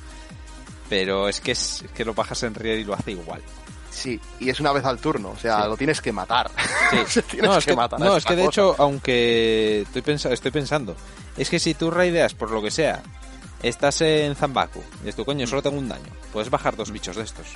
[0.89, 3.41] Pero es que, es, es que lo bajas en Ria y lo hace igual.
[3.89, 5.67] sí, y es una vez al turno, o sea, Sí.
[5.69, 6.51] lo tienes que matar.
[7.07, 7.21] Sí.
[7.31, 8.49] Tienes no, es que que, matar no, es que de cosa.
[8.61, 10.95] hecho, aunque estoy, pensa- estoy pensando,
[11.35, 13.01] es que si tú raideas por lo que sea,
[13.63, 17.15] estás en Zambaku, y dices tú, coño, solo tengo un daño, puedes bajar dos bichos
[17.15, 17.47] de estos.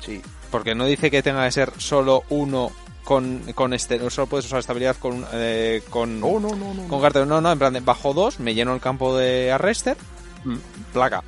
[0.00, 0.20] Sí,
[0.50, 2.70] Porque no dice que tenga que ser solo uno
[3.04, 6.88] con, con este, solo puedes usar esta habilidad con, eh, con, no, no, no, no.
[6.88, 7.24] con carta.
[7.24, 9.96] No, no, en plan de bajo dos, me lleno el campo de Arrester,
[10.44, 10.56] Mm.
[10.92, 11.22] placa.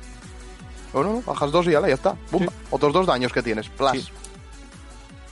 [0.93, 2.15] No, bajas dos y ya, ya está.
[2.71, 3.91] Otros dos daños que tienes, plus.
[3.91, 3.99] Sí.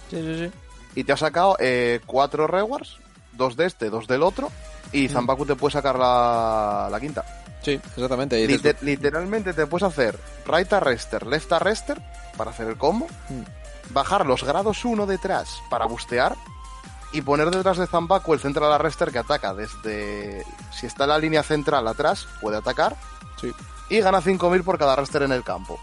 [0.09, 0.51] Sí, sí, sí.
[0.95, 2.97] Y te ha sacado eh, cuatro rewards,
[3.33, 4.49] dos de este, dos del otro,
[4.91, 4.97] Mm.
[4.97, 7.23] y Zambaku te puede sacar la, la quinta.
[7.65, 8.47] Sí, exactamente.
[8.47, 11.99] Liter- literalmente te puedes hacer right arrester, left arrester
[12.37, 13.41] para hacer el combo, Mm.
[13.93, 16.35] bajar los grados 1 detrás para bustear
[17.11, 20.45] y poner detrás de Zambaku el central arrester que ataca desde...
[20.71, 22.95] Si está en la línea central atrás, puede atacar
[23.41, 23.51] Sí.
[23.89, 25.79] y gana 5000 por cada arrester en el campo.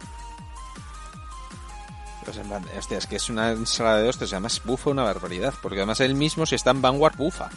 [2.24, 5.54] Pues en plan, hostia, es que es una ensalada de hostias, además bufa una barbaridad,
[5.60, 7.50] porque además él mismo si está en Vanguard bufa.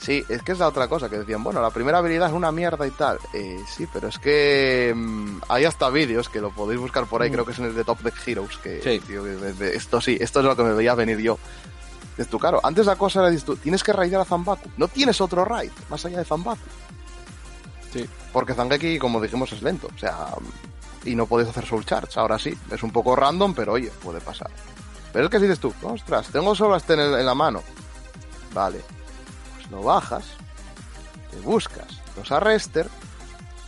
[0.00, 2.52] Sí, es que es la otra cosa que decían, bueno, la primera habilidad es una
[2.52, 3.18] mierda y tal.
[3.34, 7.30] Eh, sí, pero es que mm, hay hasta vídeos que lo podéis buscar por ahí,
[7.30, 7.32] Mm.
[7.32, 9.00] creo que es en el de Top Deck Heroes, que Sí.
[9.06, 11.36] tío, esto sí, esto es lo que me veía venir yo.
[12.16, 14.86] Dices tú, claro, antes la cosa era, dices tú, tienes que raidar a Zambaku, no
[14.88, 16.60] tienes otro raid más allá de Zambaku.
[17.92, 18.08] Sí.
[18.32, 20.28] Porque Zangeki, como dijimos, es lento, o sea,
[21.04, 24.20] y no puedes hacer Soul Charge, ahora sí, es un poco random, pero oye, puede
[24.20, 24.50] pasar.
[25.12, 27.62] Pero es que si dices tú, ostras, tengo solo este en, el- en la mano.
[28.54, 28.80] Vale,
[29.70, 30.24] lo bajas,
[31.30, 31.86] te buscas
[32.16, 32.88] los arrester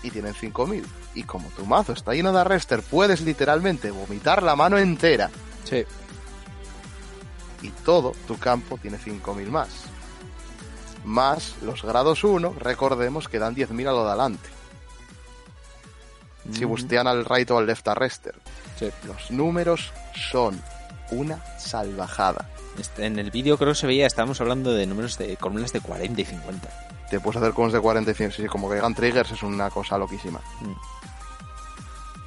[0.03, 0.87] y tienen 5000.
[1.15, 5.29] Y como tu mazo está lleno de arrester, puedes literalmente vomitar la mano entera
[5.65, 5.85] Sí.
[7.63, 9.69] y todo tu campo tiene 5000 más.
[11.05, 14.49] Más los grados 1, recordemos que dan 10.000 a lo de adelante.
[16.53, 18.35] Si bustean al right o al left arrester.
[18.79, 18.91] Sí.
[19.07, 19.93] Los números
[20.31, 20.61] son
[21.11, 22.49] una salvajada.
[22.99, 26.21] En el vídeo creo que se veía, estábamos hablando de números de columnas de 40
[26.21, 26.69] y 50.
[27.11, 30.41] Te puedes hacer con de 45, sí, como que hagan triggers es una cosa loquísima.
[30.61, 30.73] Mm.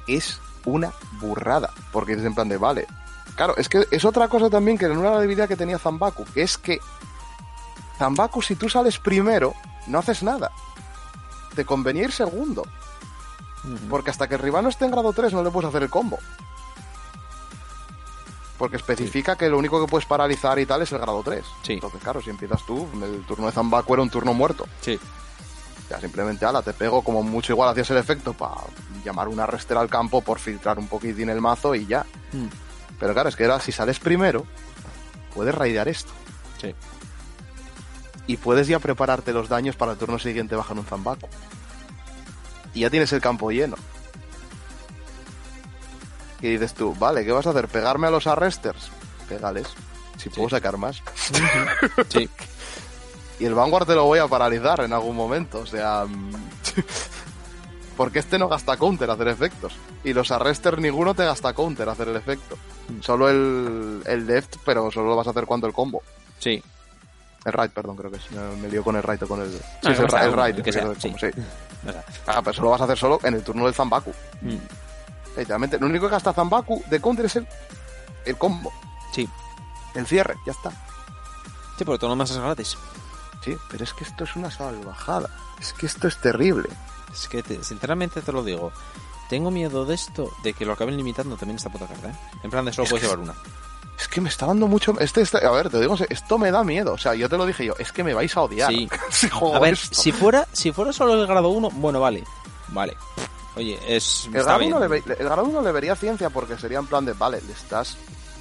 [0.06, 2.86] Es una burrada, porque es en plan de, vale.
[3.36, 6.42] Claro, es que es otra cosa también que en una debilidad que tenía Zambaku, que
[6.42, 6.78] es que
[7.98, 9.54] Zambaku, si tú sales primero,
[9.86, 10.50] no haces nada.
[11.54, 12.64] Te convenía ir segundo,
[13.88, 15.90] porque hasta que el rival no esté en grado 3 no le puedes hacer el
[15.90, 16.18] combo.
[18.58, 21.44] Porque especifica que lo único que puedes paralizar y tal es el grado 3.
[21.62, 21.72] Sí.
[21.74, 24.66] Entonces, claro, si empiezas tú, el turno de Zambaku era un turno muerto.
[24.80, 24.98] Sí.
[25.90, 28.54] Ya simplemente, ala, te pego como mucho igual hacías el efecto para
[29.04, 32.06] llamar una rester al campo por filtrar un poquitín el mazo y ya.
[32.32, 32.46] Mm.
[32.98, 34.46] Pero claro, es que ahora si sales primero,
[35.34, 36.12] puedes raidear esto.
[36.60, 36.74] Sí.
[38.26, 41.28] Y puedes ya prepararte los daños para el turno siguiente bajar un Zambaku.
[42.72, 43.76] Y ya tienes el campo lleno.
[46.44, 47.68] Y dices tú, vale, ¿qué vas a hacer?
[47.68, 48.90] ¿Pegarme a los arresters?
[49.30, 49.66] Pégales.
[50.18, 51.02] Si puedo sacar más.
[52.10, 52.28] Sí.
[53.40, 55.58] Y el Vanguard te lo voy a paralizar en algún momento.
[55.58, 56.04] O sea.
[56.06, 56.32] mm,
[57.96, 59.74] Porque este no gasta counter hacer efectos.
[60.04, 62.56] Y los arresters ninguno te gasta counter hacer el efecto.
[63.00, 66.02] Solo el, el left, pero solo lo vas a hacer cuando el combo.
[66.38, 66.62] Sí.
[67.44, 68.30] El right, perdón, creo que es.
[68.60, 69.50] Me, lío con el right o con el.
[69.50, 69.58] Sí,
[69.90, 71.12] es el, el right, que sea, sí.
[71.18, 71.26] sí.
[72.26, 74.12] Ah, pero eso lo vas a hacer solo en el turno del Zambaku.
[74.42, 74.83] mm,
[75.36, 77.46] Literalmente, lo único que gasta Zambaku de counter es el,
[78.24, 78.72] el combo.
[79.12, 79.28] Sí.
[79.94, 80.70] El cierre, ya está.
[81.78, 82.76] Sí, porque todo lo demás es gratis.
[83.44, 85.28] Sí, pero es que esto es una salvajada.
[85.60, 86.68] Es que esto es terrible.
[87.12, 88.72] Es que, te- sinceramente te lo digo.
[89.28, 92.14] Tengo miedo de esto, de que lo acaben limitando también esta puta carta, ¿eh?
[92.42, 93.34] En plan de solo Es puedes que- llevar una.
[93.98, 94.98] Es que me está dando mucho.
[94.98, 96.92] Este, este- a ver, te digo, esto me da miedo.
[96.94, 98.70] O sea, yo te lo dije yo, es que me vais a odiar.
[98.70, 98.88] Sí.
[99.10, 99.94] si A ver, esto.
[100.00, 102.24] si fuera, si fuera solo el grado 1, bueno, vale.
[102.68, 102.96] Vale.
[103.56, 104.26] Oye, es.
[104.32, 104.74] El bien.
[104.74, 107.52] uno le, el grado uno le vería ciencia porque sería en plan de, vale, le
[107.52, 107.96] estás.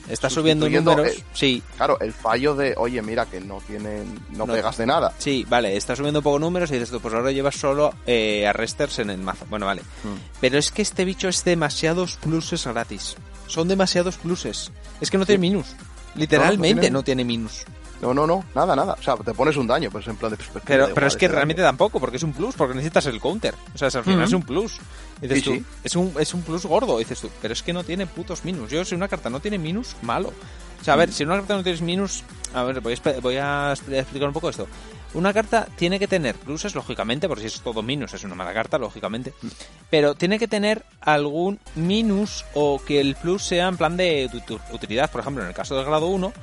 [0.10, 1.08] Está subiendo números.
[1.08, 4.20] el- Sí, Claro, el fallo de, oye, mira, que no tienen.
[4.32, 4.54] No, No.
[4.54, 5.14] pegas de nada.
[5.18, 5.78] sí, vale.
[5.78, 9.20] Está subiendo poco números y dices tú, pues ahora llevas solo eh, arresters en el
[9.20, 9.46] mazo.
[9.50, 9.82] Bueno, vale.
[9.82, 10.42] Mm.
[10.42, 13.16] Pero es que este bicho es demasiados pluses gratis.
[13.48, 14.72] Son demasiados pluses.
[15.00, 15.68] Es que no tiene minus.
[16.16, 17.64] Literalmente tiene- no tiene minus.
[18.02, 18.98] No, no, no, nada, nada.
[19.00, 20.36] O sea, te pones un daño, pues en plan de.
[20.38, 21.70] pues, Pero, pero es que realmente daño.
[21.70, 23.56] tampoco, porque es un plus, porque necesitas el counter.
[23.74, 24.28] O sea, al final Ujú.
[24.28, 24.78] es un plus.
[25.24, 25.66] Dices Sí, tú, sí.
[25.84, 27.30] Es, un, es un plus gordo, dices tú.
[27.42, 28.70] Pero es que no tiene putos minus.
[28.72, 30.34] Yo, si una carta no tiene minus, malo.
[30.82, 31.14] O sea, a ver, Mm.
[31.14, 32.24] si una carta no tiene minus.
[32.54, 34.68] A ver, voy a, voy a expl- explicar un poco esto.
[35.16, 38.54] Una carta tiene que tener pluses, lógicamente, porque si es todo minus es una mala
[38.54, 39.34] carta, lógicamente.
[39.42, 39.48] Mm.
[39.90, 44.60] Pero tiene que tener algún minus o que el plus sea en plan de ut-
[44.72, 45.10] utilidad.
[45.12, 46.34] Por ejemplo, en el caso del grado 1, Mm.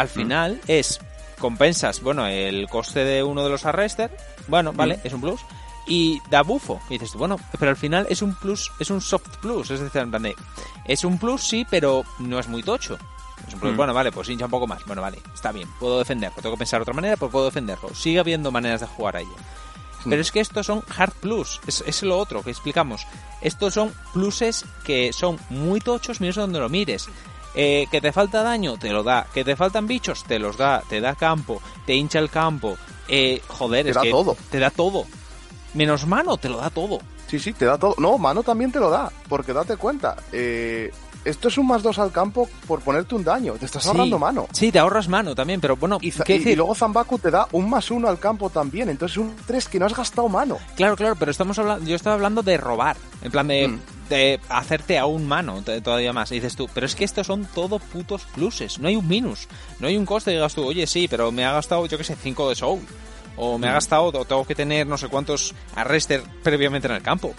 [0.00, 1.00] al final es
[1.38, 4.10] compensas, bueno, el coste de uno de los arrester,
[4.48, 5.00] bueno, vale, Mm.
[5.06, 5.40] es un plus,
[5.88, 6.80] y da bufo.
[6.88, 10.00] Y dices bueno, pero al final es un plus, es un soft plus, es decir,
[10.02, 10.36] en plan de,
[10.84, 12.96] es un plus sí, pero no es muy tocho.
[13.46, 13.76] Es un plus, Mm.
[13.76, 14.84] bueno, vale, pues hincha un poco más.
[14.84, 16.40] Bueno, vale, está bien, puedo defenderlo.
[16.42, 17.94] Tengo que pensar de otra manera, pero puedo defenderlo.
[17.94, 19.34] Sigue habiendo maneras de jugar a ello.
[20.04, 20.10] Mm.
[20.10, 23.06] Pero es que estos son hard plus, es, es lo otro que explicamos.
[23.40, 27.08] Estos son pluses que son muy tochos, mires donde lo mires.
[27.54, 29.26] Eh, que te falta daño, te lo da.
[29.32, 30.82] Que te faltan bichos, te los da.
[30.88, 32.76] Te da campo, te hincha el campo.
[33.08, 34.36] Eh, joder, Te es da que todo.
[34.50, 35.06] te da todo.
[35.74, 36.98] Menos mano, te lo da todo.
[37.26, 37.94] Sí, sí, te da todo.
[37.98, 39.10] No, mano también te lo da.
[39.28, 40.90] Porque date cuenta, eh,
[41.24, 43.52] esto es un más dos al campo por ponerte un daño.
[43.54, 43.88] Te estás Sí.
[43.90, 44.46] ahorrando mano.
[44.52, 47.46] Sí, te ahorras mano también, pero bueno, Y, ¿qué y- y luego Zambaku te da
[47.52, 48.88] un más uno al campo también.
[48.88, 50.56] Entonces un 3 que no has gastado mano.
[50.74, 53.80] Claro, claro, pero estamos hablando, yo estaba hablando de robar, en plan de, Mm.
[54.08, 56.32] de hacerte a un mano todavía más.
[56.32, 59.48] Y dices tú, pero es que estos son todo putos pluses, no hay un minus,
[59.80, 62.16] no hay un coste digas tú, oye, sí, pero me ha gastado, yo que sé,
[62.16, 62.80] 5 de soul.
[63.38, 67.02] O me ha gastado, o tengo que tener no sé cuántos arrester previamente en el
[67.02, 67.34] campo.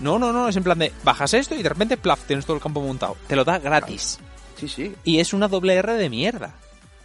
[0.00, 2.56] No, no, no, es en plan de, bajas esto y de repente, plaf, tienes todo
[2.56, 3.16] el campo montado.
[3.26, 4.18] Te lo da gratis.
[4.60, 4.94] Sí, sí.
[5.04, 6.52] Y es una doble R de mierda.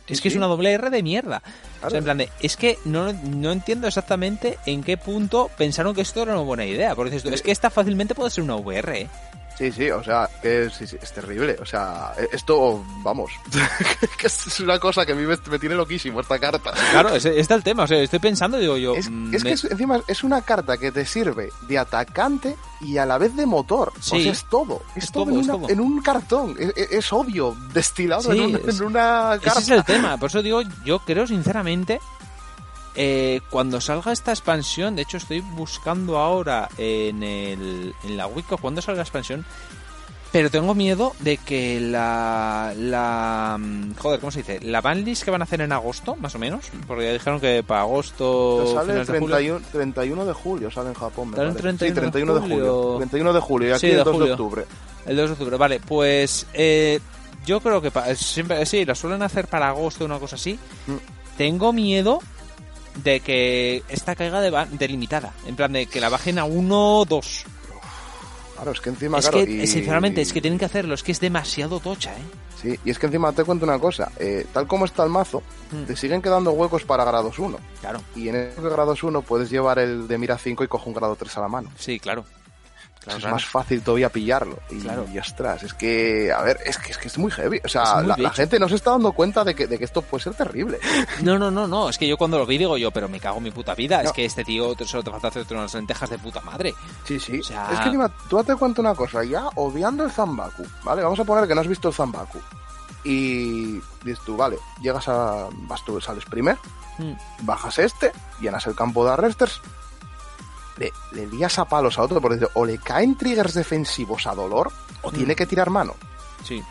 [0.07, 1.41] Es que es una doble R de mierda.
[1.45, 1.89] O Claro.
[1.91, 6.01] sea, en plan de, es que no, no entiendo exactamente en qué punto pensaron que
[6.01, 6.93] esto era una buena idea.
[6.95, 9.07] Porque dices tú, es que esta fácilmente puede ser una VR, ¿eh?
[9.57, 11.57] Sí, sí, o sea, sí, es terrible.
[11.59, 13.31] O sea, e- esto, vamos,
[14.19, 16.71] que es una cosa que a mí me, me tiene loquísimo esta carta.
[16.91, 17.83] Claro, ese- está el tema.
[17.83, 18.93] O sea, estoy pensando, digo yo.
[18.95, 22.55] Es, mm, es que me- es- encima es una carta que te sirve de atacante
[22.81, 23.93] y a la vez de motor.
[23.99, 24.17] Sí.
[24.17, 24.81] O sea, es todo.
[24.95, 25.69] Es, Es todo, todo, en, es una- todo.
[25.69, 26.55] en un cartón.
[26.59, 29.59] Es, es- es odio destilado Sí, en, un- es- en una carta.
[29.59, 31.99] Ese es el tema, por eso digo, yo creo sinceramente,
[32.97, 38.55] eh, cuando salga esta expansión, de hecho estoy buscando ahora en, el, en la Wiki
[38.59, 39.45] cuando salga la expansión,
[40.31, 43.55] pero tengo miedo de que la, la...
[43.59, 44.59] mm, Joder, ¿cómo se dice?
[44.61, 47.63] La banlist que van a hacer en agosto, más o menos, porque ya dijeron que
[47.63, 48.57] para agosto...
[48.59, 51.29] Pero sale el finales de julio- 31, 31 de julio, sale en Japón.
[51.29, 51.77] Me Sale el parece.
[51.77, 52.55] 31 sí, 31 de julio.
[52.83, 52.97] julio.
[52.97, 54.65] 31 de julio y aquí Sí, el de 2 de octubre.
[55.05, 56.99] El 2 de octubre, vale, pues eh,
[57.45, 60.59] yo creo que pa- siempre sí, lo suelen hacer para agosto una cosa así.
[60.87, 61.37] Mm.
[61.37, 62.19] Tengo miedo
[63.03, 66.45] de que esta caiga de, ba- de limitada, en plan de que la bajen a
[66.45, 67.43] 1 2.
[68.55, 71.03] Claro, es que encima, Es claro, que y- sinceramente es que tienen que hacerlo, es
[71.03, 72.21] que es demasiado tocha, ¿eh?
[72.59, 74.11] Sí, y es que encima te cuento una cosa.
[74.17, 75.83] eh, tal como está el mazo, Mm.
[75.83, 77.59] te siguen quedando huecos para grados 1.
[77.81, 80.95] Claro, Y en esos grados 1 puedes llevar el de mira 5 y coge un
[80.95, 81.69] grado 3 a la mano.
[81.77, 82.25] sí, claro.
[83.07, 83.35] Claro, es claro.
[83.35, 84.59] más fácil todavía pillarlo.
[84.69, 85.05] Y, Claro.
[85.11, 87.61] y ostras, es que, a ver, es que es, que es muy heavy.
[87.63, 90.23] O sea, la, gente no se está dando cuenta de que, de que esto puede
[90.23, 90.79] ser terrible.
[91.23, 93.37] No, no, no, no, es que yo cuando lo vi digo yo, pero me cago
[93.37, 96.09] en mi puta vida, es que este tío te- solo te falta hacer unas lentejas
[96.09, 96.73] de puta madre.
[97.05, 97.39] Sí, sí.
[97.39, 101.01] O sea- Es que encima, tú date cuenta una cosa, ya obviando el Zambaku, ¿vale?
[101.01, 102.39] Vamos a poner que no has visto el Zambaku.
[103.03, 105.47] Y dices tú, vale, llegas a.
[105.51, 106.57] Vas tú, sales primer,
[106.97, 107.13] Mm.
[107.45, 108.11] bajas este,
[108.41, 109.61] llenas el campo de arresters,
[110.77, 114.35] le, le lías a palos a otro, porque dice, o le caen triggers defensivos a
[114.35, 114.71] dolor,
[115.01, 115.13] o Mm.
[115.13, 115.93] tiene que tirar mano.
[116.43, 116.63] Sí,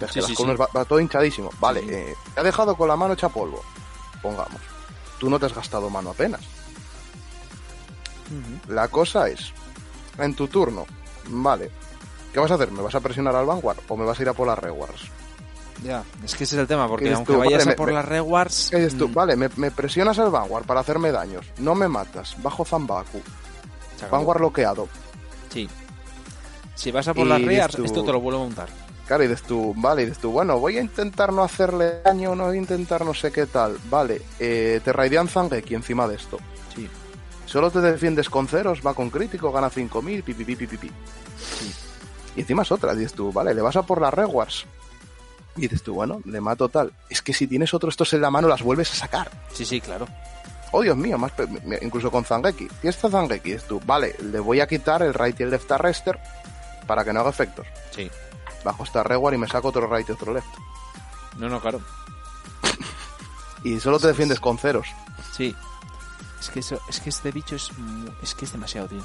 [0.00, 0.72] Es Sí, que las sí, columnas sí.
[0.74, 1.50] Va, va todo hinchadísimo.
[1.60, 3.62] Vale, eh, te ha dejado con la mano hecha polvo.
[4.20, 4.60] Pongamos.
[5.18, 6.40] Tú no te has gastado mano apenas.
[8.68, 9.52] La cosa es,
[10.18, 10.86] en tu turno,
[11.28, 11.70] vale,
[12.32, 12.70] ¿qué vas a hacer?
[12.72, 15.02] ¿Me vas a presionar al Vanguard o me vas a ir a por las rewards?
[15.82, 17.92] ya, es que ese es el tema, porque aunque tú, vayas vale, a por me-
[17.94, 18.68] las rewards...
[18.70, 19.08] ¿Qué dices tú?
[19.08, 23.20] mm, Vale, me, me presionas al Vanguard para hacerme daños, no me matas, bajo Zambaku.
[24.10, 24.88] Vanguard bloqueado.
[25.50, 25.68] Sí.
[26.74, 28.68] Si vas a por Y las tú- esto te lo vuelvo a montar.
[29.06, 32.34] Claro, y dices tú, vale, y dices tú, bueno, voy a intentar no hacerle daño,
[32.34, 33.76] no voy a intentar no sé qué tal.
[33.90, 36.38] Vale, eh, te raidean Zangeki encima de esto.
[36.74, 36.88] Sí.
[37.44, 40.90] Solo te defiendes con ceros, va con crítico, gana 5000, pipi, pipi, pipi.
[42.36, 44.64] Y encima es otra, dices tú, vale, le vas a por las rewards.
[45.56, 46.92] Y dices tú, bueno, le mato tal.
[47.08, 49.30] Es que si tienes otro estos en la mano, las vuelves a sacar.
[49.52, 50.08] Sí, sí, claro.
[50.76, 51.30] Oh, Dios mío, más
[51.82, 52.68] incluso con Zangeki.
[52.82, 55.70] Y esta Zangeki, dices tú, vale, le voy a quitar el right y el left
[55.70, 56.18] arrester
[56.84, 57.64] para que no haga efectos.
[57.92, 58.10] Sí.
[58.64, 60.48] Bajo esta reward y me saco otro right y otro left.
[61.38, 61.80] No, no, claro.
[63.62, 64.88] Y solo te defiendes con ceros.
[65.32, 65.54] Sí.
[66.40, 67.70] Es que eso, es que este bicho es
[68.20, 69.02] es que es demasiado, tío.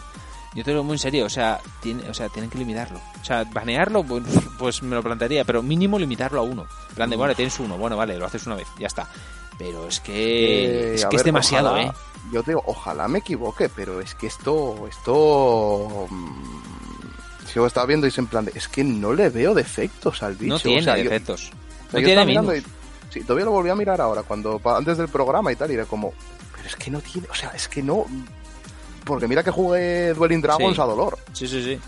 [0.56, 3.00] Yo te lo digo muy en serio, o sea, tiene, o sea, tienen que limitarlo.
[3.22, 4.24] O sea, banearlo, pues,
[4.58, 6.66] pues me lo plantearía, pero mínimo limitarlo a uno.
[6.90, 9.08] En plan de, bueno, tienes uno, bueno, vale, lo haces una vez, ya está.
[9.60, 11.92] Pero es que Eh, es que es demasiado, ojalá- ¿eh?
[12.32, 17.86] Yo te digo, ojalá me equivoque, pero es que esto, esto, mm, si yo estaba
[17.86, 20.50] viendo y es en plan de, es que no le veo defectos al bicho.
[20.50, 21.42] No o tiene sea, yo- defectos.
[21.42, 21.54] o sea,
[21.94, 22.64] no yo tiene mirando y-
[23.12, 25.86] sí, todavía lo volví a mirar ahora, cuando antes del programa y tal, y era
[25.86, 26.14] como,
[26.56, 28.06] pero es que no tiene, o sea, es que no,
[29.04, 30.82] porque mira que jugué Dueling Dragons Sí.
[30.82, 31.18] a dolor.
[31.34, 31.80] Sí, sí, sí.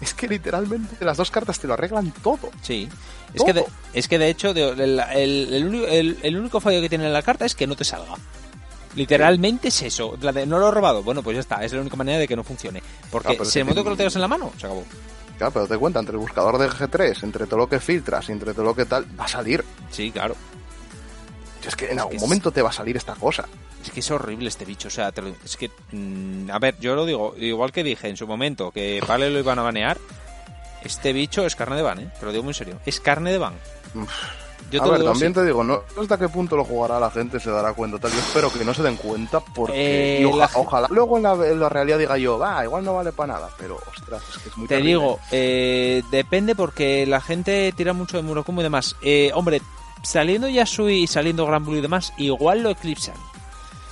[0.00, 2.50] Es que literalmente las dos cartas te lo arreglan todo.
[2.62, 2.88] Sí.
[3.34, 6.60] Es que, de, es que de hecho, de- el, el- el único, el- el único
[6.60, 8.14] fallo que tiene la carta es que no te salga.
[8.96, 10.16] Literalmente es eso.
[10.16, 11.02] De, no lo he robado.
[11.02, 11.64] Bueno, pues ya está.
[11.64, 12.82] Es la única manera de que no funcione.
[13.10, 14.84] Porque Ah, si sí el momento que- lo tengas en la mano, se acabó.
[15.38, 18.32] Claro, pero te cuenta, entre el buscador de G3, entre todo lo que filtras y
[18.32, 19.64] entre todo lo que tal, va a salir.
[19.90, 20.34] Sí, claro.
[21.66, 23.44] Es que en algún es- momento te va a salir esta cosa.
[23.84, 24.88] Es que es horrible este bicho.
[24.88, 25.70] O sea, te lo- es que.
[25.92, 27.34] mm, a ver, yo lo digo.
[27.38, 29.98] Igual que dije en su momento que Vale lo iban a banear.
[30.84, 32.10] Este bicho es carne de van, ¿eh?
[32.18, 32.80] Te lo digo muy en serio.
[32.86, 33.54] Es carne de van.
[34.70, 35.40] Yo a ver, también así.
[35.40, 37.98] te digo, no sé hasta qué punto lo jugará la gente, se dará cuenta.
[37.98, 38.12] Tal.
[38.12, 40.20] Yo espero que no se den cuenta porque...
[40.22, 42.94] Eh, oja- la ojalá luego en la, en la realidad diga yo, va, igual no
[42.94, 43.50] vale para nada.
[43.58, 44.90] Pero, ostras, es que es muy Te terrible.
[44.92, 48.94] digo, eh, depende porque la gente tira mucho de Murokumo y demás.
[49.02, 49.60] Eh, hombre,
[50.02, 53.14] saliendo Yasui y saliendo Gran Blue y demás, igual lo eclipsan.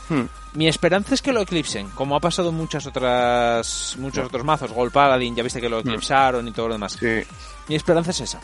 [0.08, 0.24] Hmm.
[0.54, 4.72] Mi esperanza es que lo eclipsen, como ha pasado en muchas otras, muchos otros mazos.
[4.72, 6.96] Gol Paladin, ya viste que lo eclipsaron y todo lo demás.
[6.98, 7.22] Sí,
[7.68, 8.40] Mi esperanza es esa.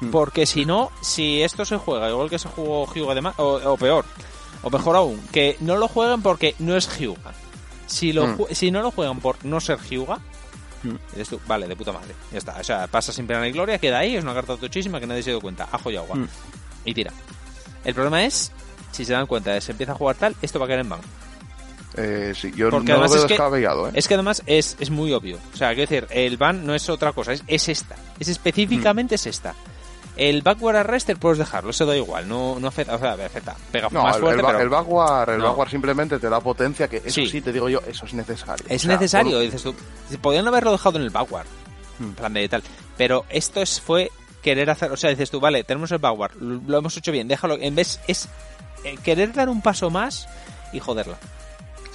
[0.00, 0.10] Hmm.
[0.10, 3.76] Porque si no, si esto se juega igual que se jugó Hyuga de o, o
[3.76, 4.04] peor,
[4.62, 7.32] o mejor aún, que no lo jueguen porque no es Hyuga.
[7.86, 8.36] Si, lo Hmm.
[8.38, 10.18] ju- si no lo juegan por no ser Hyuga,
[10.84, 10.96] Hmm.
[11.28, 12.14] tú, vale, de puta madre.
[12.30, 12.56] Ya está.
[12.60, 15.22] O sea, pasa sin pena ni gloria, queda ahí, es una carta tochísima que nadie
[15.22, 15.68] se dio cuenta.
[15.72, 16.16] Ajo y agua.
[16.16, 16.28] Hmm.
[16.84, 17.12] Y tira.
[17.84, 18.52] El problema es,
[18.92, 21.00] si se dan cuenta, se empieza a jugar tal, esto va a caer en ban.
[21.96, 23.92] Eh, sí, yo Porque no lo veo es que- descabellado, ¿eh?
[23.94, 25.38] Es que además es, es muy obvio.
[25.52, 27.94] O sea, quiero decir, el ban no es otra cosa, es, es esta.
[28.18, 29.54] Es específicamente es esta.
[30.16, 33.88] El backward arrester puedes dejarlo, eso da igual, no, no afecta, o sea, afecta, pega
[33.90, 35.44] No, más el, fuerte, el, pero el backward, el No.
[35.48, 37.26] backward simplemente te da potencia, que eso Sí.
[37.28, 38.64] sí, te digo yo, eso es necesario.
[38.68, 39.74] es O sea, necesario, dices tú.
[40.22, 41.46] Podrían haberlo dejado en el backward,
[41.98, 42.10] Hmm.
[42.12, 42.62] plan de tal.
[42.96, 44.10] Pero esto es fue
[44.44, 47.56] querer hacer, o sea, dices tú, vale, tenemos el backward, lo, hemos hecho bien, déjalo,
[47.58, 48.28] en vez es
[48.84, 50.28] eh, querer dar un paso más
[50.72, 51.16] y joderla.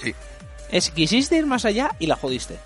[0.02, 0.14] Sí.
[0.70, 2.58] Es quisiste ir más allá y la jodiste.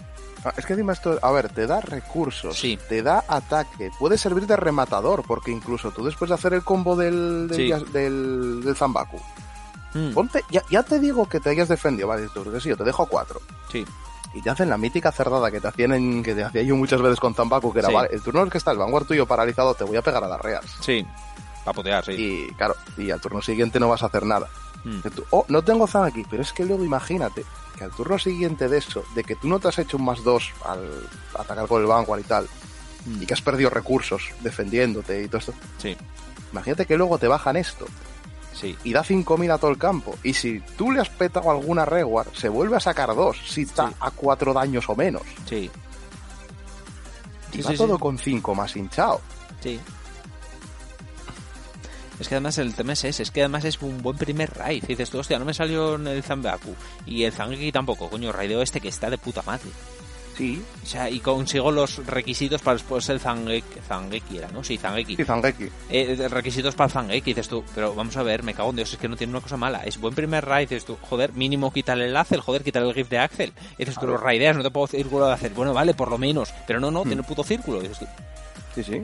[0.45, 2.79] Ah, Es que esto, a ver, te da recursos, Sí.
[2.89, 6.97] te da ataque, puede servir de rematador, porque incluso tú después de hacer el combo
[6.97, 7.69] del, del, Sí.
[7.69, 9.21] yas- del, del Zambaku,
[9.95, 12.77] Mm, ponte, ya, ya te digo que te hayas defendido, vale, tú, que sí, yo
[12.77, 13.41] te dejo cuatro.
[13.71, 13.85] Sí.
[14.35, 17.01] Y te hacen la mítica cerdada que te hacían en, que te hacía yo muchas
[17.01, 17.95] veces con Zambaku, que era, Sí.
[17.95, 20.25] vale, el turno en el que está el Vanguard tuyo paralizado, te voy a pegar
[20.25, 20.65] a las reas.
[20.81, 21.07] Sí.
[21.65, 22.13] A potear, sí.
[22.13, 24.49] Y claro, y al turno siguiente no vas a hacer nada.
[24.85, 25.01] Mm.
[25.15, 27.45] Tú, oh, no tengo Zan aquí, pero es que luego imagínate
[27.79, 30.23] que al turno siguiente de eso, de que tú no te has hecho un más
[30.23, 31.09] dos al
[31.39, 32.49] atacar con el Vanguard y tal,
[33.07, 33.23] Mm.
[33.23, 35.95] y que has perdido recursos defendiéndote y todo esto, Sí,
[36.53, 37.87] imagínate que luego te bajan esto
[38.55, 38.77] sí.
[38.85, 42.29] y da 5.000 a todo el campo, y si tú le has petado alguna Reward,
[42.35, 43.95] se vuelve a sacar dos, si está Sí.
[44.01, 45.23] a cuatro daños o menos.
[45.49, 45.71] Sí.
[47.53, 49.21] Y Sí, va todo con 5 más hinchado.
[49.61, 49.79] Sí.
[52.19, 54.85] Es que además el tema es ese, es que además es un buen primer raid.
[54.85, 56.75] Dices tú, hostia, no me salió en el Zambaku.
[57.07, 59.69] Y el Zangeki tampoco, coño, raideo este que está de puta madre.
[60.37, 64.65] Sí, O sea, y consigo los requisitos para después el Zangeki, Zangeki era, ¿no?
[64.65, 65.15] Sí, Zangeki.
[65.17, 65.69] sí, Zangeki.
[65.91, 68.93] Eh, requisitos para el Zangeki, dices tú, pero vamos a ver, me cago en Dios,
[68.93, 69.85] es que no tiene una cosa mala.
[69.85, 73.09] Es buen primer raid, dices tú, joder, mínimo quitarle el Axel, joder, quitarle el GIF
[73.11, 73.53] de Axel.
[73.79, 75.53] Dices tú, los raideas, no te puedo círculo de hacer.
[75.53, 77.09] Bueno, vale, por lo menos, pero no, no, Hmm.
[77.09, 78.07] tiene puto círculo, dices tú.
[78.75, 79.03] Sí, sí.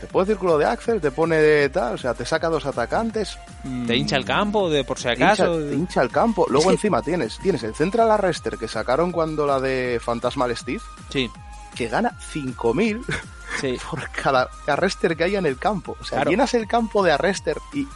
[0.00, 3.38] Te pone círculo de Axel, te pone de tal, o sea, te saca dos atacantes.
[3.86, 5.58] Te hincha el campo, de por si Te hincha, acaso.
[5.58, 6.46] te hincha el campo.
[6.50, 11.30] Luego encima tienes, tienes el Central Arrester que sacaron cuando la de Fantasmal Steve, Sí,
[11.74, 13.02] que gana 5.000
[13.60, 13.78] sí.
[13.90, 15.96] por cada Arrester que haya en el campo.
[16.00, 16.30] O sea, Claro.
[16.30, 17.86] llenas el campo de Arrester y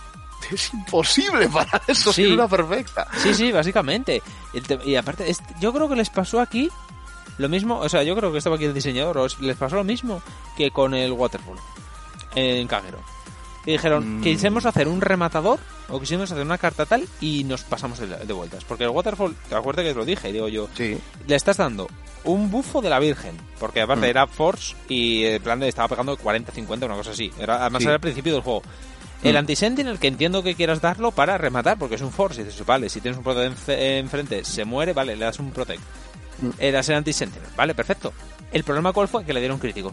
[0.50, 2.26] es imposible para eso, Sí.
[2.32, 3.06] una perfecta.
[3.18, 4.22] Sí, sí, básicamente.
[4.84, 6.70] Y aparte, yo creo que les pasó aquí
[7.36, 10.22] lo mismo, o sea, yo creo que estaba aquí el diseñador, les pasó lo mismo
[10.56, 11.56] que con el Waterfall
[12.34, 12.98] en Kagero.
[13.66, 14.22] Y dijeron, Mm.
[14.22, 15.58] quisimos hacer un rematador
[15.90, 18.64] o quisimos hacer una carta tal y nos pasamos de, de vueltas.
[18.64, 20.96] Porque el Waterfall, te acuerdas que os lo dije, digo yo, Sí,
[21.26, 21.86] le estás dando
[22.24, 24.10] un bufo de la Virgen, porque aparte Mm.
[24.10, 27.30] era Force y en plan de estaba pegando 40-50, una cosa así.
[27.38, 27.86] Era, además Sí.
[27.86, 28.62] era al principio del juego.
[29.22, 29.38] El Mm.
[29.38, 32.40] anti-sentinel que entiendo que quieras darlo para rematar, porque es un Force.
[32.40, 35.82] Y dices, vale, si tienes un Protect enfrente, se muere, vale, le das un Protect.
[36.40, 36.48] Mm.
[36.58, 38.14] Le das el anti-sentinel, vale, perfecto.
[38.50, 39.92] El problema cuál fue que le dieron crítico.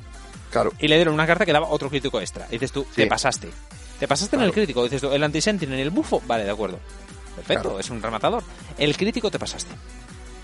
[0.51, 0.73] Claro.
[0.79, 2.45] Y le dieron una carta que daba otro crítico extra.
[2.49, 3.01] Y dices tú, Sí.
[3.03, 3.49] te pasaste.
[3.99, 4.83] Te pasaste en el crítico.
[4.83, 6.79] Dices tú, el anti-sentinel y el bufo, vale, de acuerdo.
[7.35, 7.79] Perfecto, Claro.
[7.79, 8.43] es un rematador.
[8.77, 9.71] El crítico te pasaste.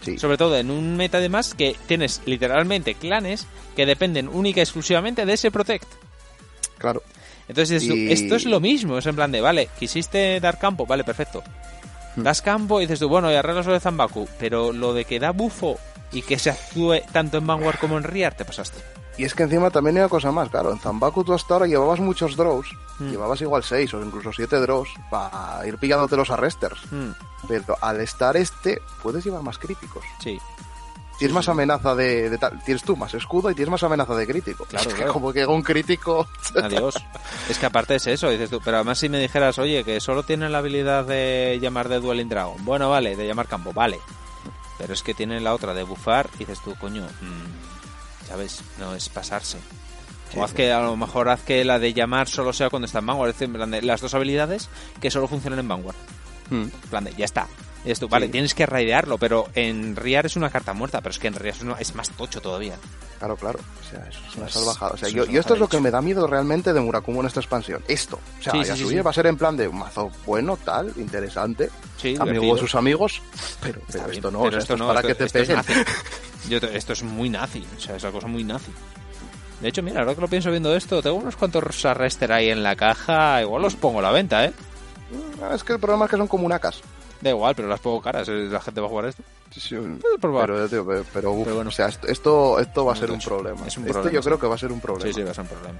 [0.03, 0.17] Sí.
[0.17, 4.63] Sobre todo en un meta de más que tienes literalmente clanes que dependen única y
[4.63, 5.85] exclusivamente de ese Protect.
[6.77, 7.01] Claro.
[7.47, 10.85] Entonces dices tú, esto es lo mismo, es en plan de, vale, quisiste dar campo,
[10.85, 11.43] vale, perfecto.
[12.15, 12.23] Hmm.
[12.23, 15.19] Das campo y dices tú, bueno, y arreglas lo de Zambaku, pero lo de que
[15.19, 15.77] da bufo
[16.11, 18.79] y que se actúe tanto en Vanguard como en Rear, te pasaste.
[19.17, 20.71] Y es que encima también hay una cosa más, claro.
[20.71, 22.67] En Zambaku tú hasta ahora llevabas muchos draws,
[22.99, 23.09] Mm.
[23.11, 26.79] llevabas igual 6 o incluso 7 draws para ir pillándote los arresters.
[26.91, 27.11] Hmm,
[27.47, 30.03] Pero al estar este, puedes llevar más críticos.
[30.19, 30.39] sí,
[31.19, 32.59] Tienes más amenaza de, de tal.
[32.65, 34.65] Tienes tú más escudo y tienes más amenaza de crítico.
[34.65, 35.13] Claro, Es que claro.
[35.13, 36.27] como que un crítico.
[36.61, 36.95] adiós.
[37.49, 40.23] es que aparte es eso, dices tú, pero además si me dijeras, oye, que solo
[40.23, 43.99] tiene la habilidad de llamar de Dueling Dragon, bueno, vale, de llamar campo, vale.
[44.79, 47.62] Pero es que tiene la otra de bufar y dices tú, coño, mm,
[48.27, 48.61] ¿sabes?
[48.79, 49.57] No es pasarse.
[50.31, 50.57] Sí, o haz sí.
[50.57, 53.29] que a lo mejor haz que la de llamar solo sea cuando está en Vanguard.
[53.29, 54.69] Es decir, las dos habilidades
[54.99, 55.95] que solo funcionan en Vanguard.
[56.49, 56.63] Mm.
[56.63, 57.47] En plan de, ya está.
[57.85, 58.31] Y tú, vale, Sí.
[58.31, 61.55] tienes que raidearlo, pero en Riar es una carta muerta, pero es que en Riar
[61.55, 62.75] es, es más tocho todavía.
[63.19, 63.59] Claro, claro.
[63.59, 64.91] O sea, eso es una Es- salvajada.
[64.93, 67.41] O sea, yo, esto es lo que me da miedo realmente de Murakumo en esta
[67.41, 67.83] expansión.
[67.87, 68.19] Esto.
[68.39, 70.11] O sea, Sí, ya sí, sí, subir va a ser en plan de un mazo
[70.25, 71.69] bueno, tal, interesante.
[71.97, 72.55] Sí, amigo divertido.
[72.55, 73.21] de sus amigos.
[73.61, 75.55] Pero, esto no, pero o sea, esto esto, no, para esto- que te es peguen.
[75.57, 75.73] nazi.
[76.49, 78.71] Yo te- esto es muy nazi, o sea, es una cosa muy nazi.
[79.61, 82.63] De hecho, mira, ahora que lo pienso viendo esto, tengo unos cuantos arrester ahí en
[82.63, 84.53] la caja, igual los pongo a la venta, ¿eh?
[85.53, 86.81] Es que el problema es que son comunacas.
[87.23, 89.23] Da igual, pero las pongo caras, eh, la gente va a jugar esto.
[89.51, 89.75] Sí, sí.
[90.21, 91.69] Pero, tío, pero, pero, uf, Pero bueno.
[91.69, 93.65] o sea, esto, esto, va a ser un problema.
[93.65, 95.07] Es un esto yo creo que va a ser un problema.
[95.07, 95.79] Sí, sí, va a ser un problema.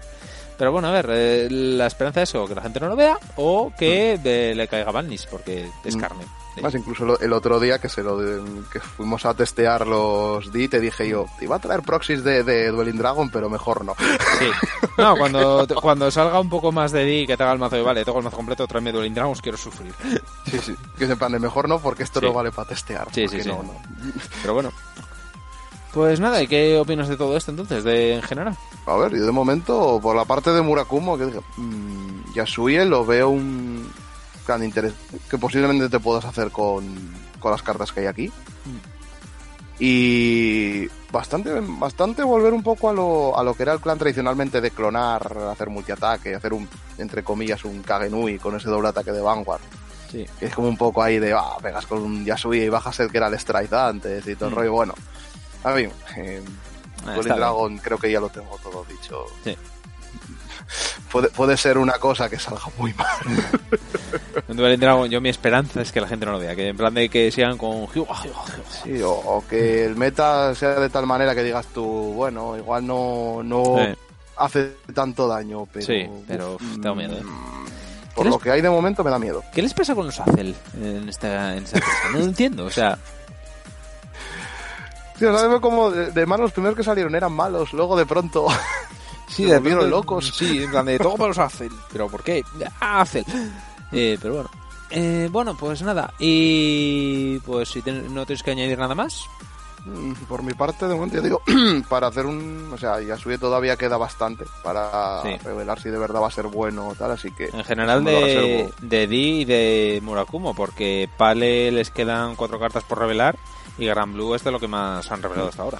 [0.57, 3.17] Pero bueno, a ver, eh, la esperanza es o que la gente no lo vea
[3.35, 5.99] o que eh, le caiga Balnis, porque es Mm.
[5.99, 6.25] carne.
[6.61, 10.67] Más incluso el otro día que se lo de- que fuimos a testear los D,
[10.67, 13.95] te dije yo, te iba a traer proxies de, de Dueling Dragon, pero mejor no.
[14.39, 14.45] Sí.
[14.95, 17.81] No, cuando, cuando salga un poco más de D que te haga el mazo de
[17.81, 19.91] vale, tengo el mazo completo, tráeme Dueling Dragons, quiero sufrir.
[20.51, 20.75] Sí, sí.
[20.99, 22.27] Que es en plan de mejor no, porque esto Sí.
[22.27, 23.07] no vale para testear.
[23.11, 23.49] Sí, sí, sí.
[23.49, 23.73] no, no.
[24.43, 24.71] Pero bueno.
[25.93, 28.57] Pues nada, ¿y qué opinas de todo esto entonces, de en general?
[28.87, 33.05] A ver, yo de momento, por la parte de Murakumo, que dije, mmm, Yasuie lo
[33.05, 33.91] veo un
[34.45, 34.93] gran interés
[35.29, 36.85] que posiblemente te puedas hacer con,
[37.39, 38.31] con las cartas que hay aquí.
[39.79, 44.61] Y bastante, bastante volver un poco a lo, a lo que era el clan tradicionalmente
[44.61, 49.21] de clonar, hacer multiataque, hacer un, entre comillas, un Kagenui con ese doble ataque de
[49.21, 49.61] Vanguard.
[50.11, 50.25] Sí.
[50.39, 53.11] Que es como un poco ahí de, ah, pegas con un Yasuie y bajas el
[53.11, 54.57] que era el Stride antes y todo el Mm.
[54.59, 54.71] rollo.
[54.73, 54.93] Bueno,
[55.63, 55.87] a mí,
[56.17, 56.41] eh,
[57.05, 57.35] Ah, bien.
[57.35, 59.25] Dragon creo que ya lo tengo todo dicho.
[59.43, 59.57] Sí.
[61.11, 63.07] Puede, puede ser una cosa que salga muy mal.
[64.79, 67.09] Dragon, yo mi esperanza es que la gente no lo vea, que en plan de
[67.09, 67.87] que sigan con.
[68.83, 72.85] Sí, o, o que el meta sea de tal manera que digas tú, bueno, igual
[72.85, 73.95] no, no Eh,
[74.37, 75.85] hace tanto daño, pero...
[75.85, 77.23] Sí, pero, uf, tengo miedo, ¿eh?
[77.23, 79.43] mm, ¿Qué Por les- lo que hay de momento me da miedo.
[79.53, 81.91] ¿Qué les pasa con los Azel en esta, en esta cosa?
[82.11, 82.97] No lo entiendo, o sea,
[85.19, 87.95] Sí, o sea, veo como de, de malos los primeros que salieron eran malos, luego
[87.95, 88.47] de pronto...
[89.27, 90.33] sí, Se volvieron locos.
[90.35, 92.43] Sí, en plan de todo para los Azel, pero ¿por qué?
[92.79, 93.25] Azel.
[93.91, 94.49] Eh, pero bueno.
[94.89, 99.25] Eh, bueno, pues nada, y pues si ten- no tienes que añadir nada más,
[100.29, 101.41] Por mi parte, de momento, yo digo,
[101.89, 102.69] para hacer un...
[102.73, 105.35] O sea, Yasuye todavía queda bastante para Sí.
[105.43, 107.49] revelar si de verdad va a ser bueno o tal, así que...
[107.51, 112.99] En general de, de Di y de Murakumo, porque Pale les quedan cuatro cartas por
[112.99, 113.35] revelar
[113.77, 115.79] y Gran Blue es de lo que más han revelado hasta ahora.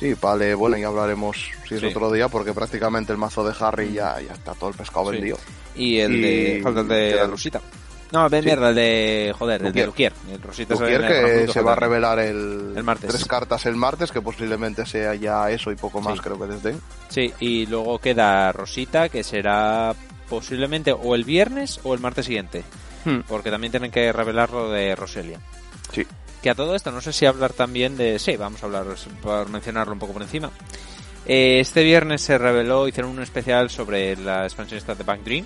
[0.00, 1.36] Sí, vale, bueno, ya hablaremos
[1.68, 1.86] si es Sí.
[1.86, 5.16] otro día, porque prácticamente el mazo de Harry ya, ya está todo el pescado Sí.
[5.16, 5.38] vendido.
[5.76, 6.60] Y el Y de.
[6.62, 7.60] Falta el de Rosita.
[8.12, 8.46] No, de Sí.
[8.46, 9.34] mierda, el de.
[9.38, 10.12] Joder, el de Luquier.
[10.32, 11.06] El Rosita Luquier
[11.46, 13.10] que se va a revelar el, El martes.
[13.10, 16.74] tres cartas el martes, que posiblemente sea ya eso y poco más, creo que desde.
[17.10, 19.94] Sí, y luego queda Rosita, que será
[20.30, 22.64] posiblemente o el viernes o el martes siguiente.
[23.04, 23.20] Hmm.
[23.28, 25.38] Porque también tienen que revelar lo de Roselia.
[25.92, 26.06] Sí.
[26.42, 28.18] Que a todo esto, no sé si hablar también de.
[28.18, 28.86] Sí, vamos a hablar,
[29.22, 30.50] por mencionarlo un poco por encima.
[31.26, 35.44] Eh, este viernes se reveló, hicieron un especial sobre la expansión esta de Bank Dream.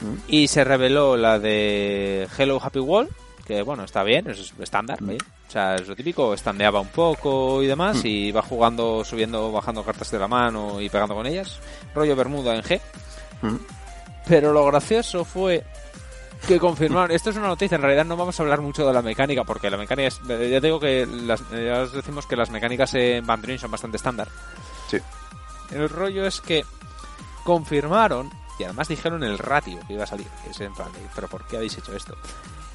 [0.00, 0.14] Mm.
[0.28, 3.08] Y se reveló la de Hello Happy Wall,
[3.46, 5.10] que bueno, está bien, es estándar, Mm.
[5.10, 5.18] ¿eh?
[5.48, 9.82] O sea, es lo típico, estandeaba un poco y demás, y va jugando, subiendo, bajando
[9.82, 11.58] cartas de la mano y pegando con ellas.
[11.94, 12.80] Rollo Bermuda en G.
[13.42, 13.56] Mm.
[14.26, 15.64] Pero lo gracioso fue
[16.46, 19.02] que confirmaron, esto es una noticia, en realidad no vamos a hablar mucho de la
[19.02, 22.94] mecánica, porque la mecánica es, ya digo que las, ya os decimos que las mecánicas
[22.94, 24.28] en Band Dream son bastante estándar.
[24.88, 24.98] Sí.
[25.70, 26.64] El rollo es que
[27.44, 31.46] confirmaron, y además dijeron el ratio que iba a salir, es en plan, pero ¿por
[31.46, 32.16] qué habéis hecho esto?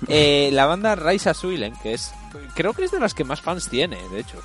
[0.10, 2.14] Eh, la banda Raisa Suilen, que es,
[2.56, 4.38] creo que es de las que más fans tiene, de hecho,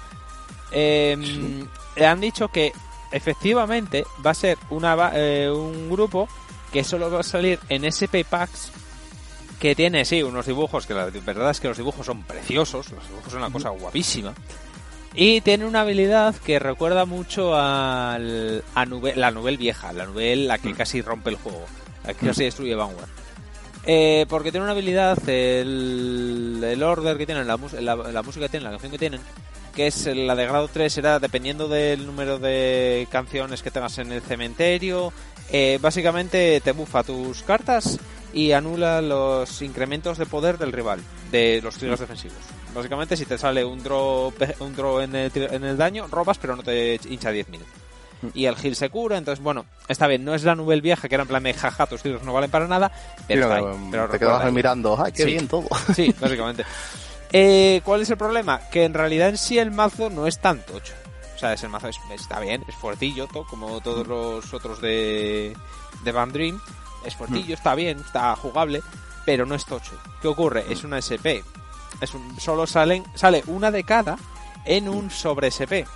[0.71, 1.67] eh,
[2.01, 2.73] han dicho que
[3.11, 6.29] efectivamente va a ser una, eh, un grupo
[6.73, 8.71] que solo va a salir en SP Packs
[9.59, 13.09] que tiene, sí, unos dibujos, que la verdad es que los dibujos son preciosos, los
[13.09, 14.35] dibujos son una cosa guapísima.
[15.15, 20.47] Y tiene una habilidad que recuerda mucho al, a Nube- la novel vieja, la novel
[20.47, 21.65] la que casi rompe el juego,
[22.07, 23.09] la que casi destruye Vanguard.
[23.85, 28.51] Eh, porque tiene una habilidad, el, el order que tienen, la, la, la música que
[28.51, 29.21] tienen, la canción que tienen,
[29.75, 34.13] que es la de grado 3, será dependiendo del número de canciones que tengas en
[34.13, 35.13] el cementerio.
[35.51, 37.99] eh, básicamente te bufa tus cartas
[38.33, 41.01] y anula los incrementos de poder del rival,
[41.31, 42.39] de los triggers defensivos.
[42.75, 46.55] Básicamente, si te sale un draw, un draw en, el, en el daño, robas, pero
[46.57, 47.59] no te hincha 10.000.
[48.35, 51.15] Y el heal se cura, entonces, bueno, está bien, no es la novel vieja que
[51.15, 52.91] era en plan de jaja, tus triggers no valen para nada,
[53.29, 55.31] pero, está ahí, pero te quedabas ahí mirando, ¡ay, qué Sí.
[55.31, 55.69] bien todo!
[55.95, 56.65] Sí, básicamente.
[57.33, 58.61] Eh, ¿Cuál es el problema?
[58.73, 60.95] Que en realidad en sí el mazo no es tan tocho.
[61.37, 65.55] O sea, ese mazo es- está bien, es fuertillo, como todos los otros de,
[66.03, 66.61] de Van Dream.
[67.05, 68.83] Es fuertillo, está bien, está jugable,
[69.25, 69.93] pero no es tocho.
[70.21, 70.65] ¿Qué ocurre?
[70.71, 71.45] Es una SP.
[72.01, 74.19] Es un, solo salen, sale una de cada
[74.65, 75.87] en un sobre SP.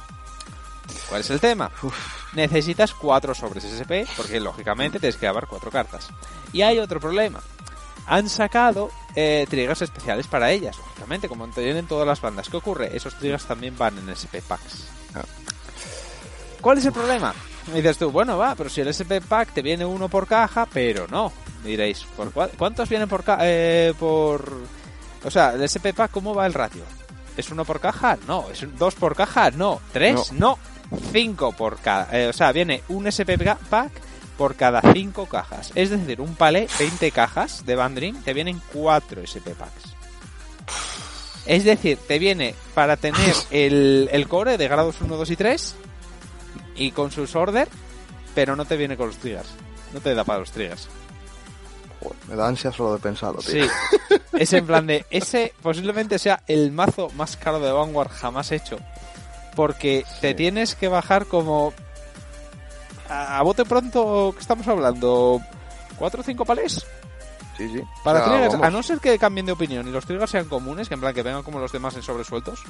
[1.09, 1.71] ¿Cuál es el tema?
[2.35, 6.09] Necesitas cuatro sobres SP, porque lógicamente tienes que llevar cuatro cartas.
[6.53, 7.41] Y hay otro problema.
[8.07, 12.49] Han sacado eh, triggers especiales para ellas, lógicamente, como tienen todas las bandas.
[12.49, 12.97] ¿Qué ocurre?
[12.97, 14.89] Esos triggers también van en SP Packs.
[15.15, 15.23] Ah.
[16.61, 17.35] ¿Cuál es el problema?
[17.69, 20.67] Me dices tú, bueno, va, pero si el SP Pack te viene uno por caja,
[20.73, 21.33] pero no.
[21.65, 24.53] Diréis, ¿por cua- ¿cuántos vienen por, ca- eh, por...
[25.25, 26.83] O sea, el SP Pack, ¿cómo va el ratio?
[27.37, 28.19] ¿Es uno por caja?
[28.27, 28.47] No.
[28.51, 29.51] ¿Es un- dos por caja?
[29.53, 29.81] No.
[29.93, 30.33] ¿Tres?
[30.33, 30.59] No.
[31.13, 32.09] Cinco por cada...
[32.13, 33.93] eh, o sea, viene un SP Pack
[34.37, 35.71] por cada 5 cajas.
[35.75, 39.95] Es decir, un palé, 20 cajas de Bandring, te vienen 4 SP packs.
[41.47, 45.75] Es decir, te viene para tener el, el core de grados 1, 2 y 3
[46.77, 47.69] y con sus order,
[48.35, 49.49] pero no te viene con los triggers.
[49.93, 50.89] No te da para los triggers.
[52.01, 53.65] Joder, me da ansia solo de pensarlo, tío.
[53.65, 53.71] Sí.
[54.33, 55.05] Es en plan de.
[55.11, 58.79] Ese posiblemente sea el mazo más caro de Vanguard jamás hecho.
[59.55, 61.75] Porque te tienes que bajar como.
[63.09, 65.41] A, a bote pronto, ¿qué estamos hablando?
[65.99, 66.85] ¿Cuatro o cinco palés?
[67.57, 67.83] Sí, sí.
[68.03, 70.89] Para triggers, vamos, a no ser que cambien de opinión y los triggers sean comunes,
[70.89, 72.63] que en plan que vengan como los demás en sobresueltos,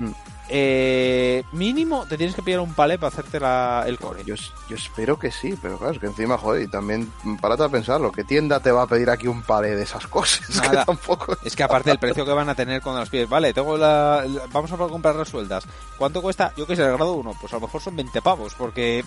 [0.00, 0.10] Mm.
[0.48, 4.22] eh, mínimo te tienes que pillar un palé para hacerte la, el core.
[4.24, 4.36] Yo,
[4.68, 8.12] yo espero que sí, pero claro, es que encima, joder, y también párate a pensarlo,
[8.12, 10.48] ¿qué tienda te va a pedir aquí un palé de esas cosas?
[10.56, 10.70] Nada.
[10.70, 11.36] Que tampoco...
[11.44, 14.24] Es que aparte del precio que van a tener cuando los pides, vale, tengo la,
[14.24, 15.64] la- vamos a comprar resueltas.
[15.96, 16.52] ¿Cuánto cuesta?
[16.56, 19.04] Yo que sé, el grado 1, pues a lo mejor son 20 pavos, porque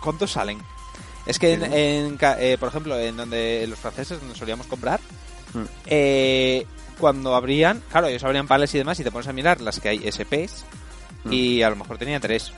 [0.00, 0.60] ¿cuántos salen?
[1.26, 5.00] Es que, en, en eh, por ejemplo, en donde los franceses, donde solíamos comprar,
[5.54, 5.62] Mm.
[5.86, 6.66] eh,
[6.98, 9.88] cuando abrían, claro, ellos abrían pales y demás, y te pones a mirar las que
[9.88, 10.64] hay SPs,
[11.24, 11.32] Mm.
[11.32, 12.52] y a lo mejor tenía tres.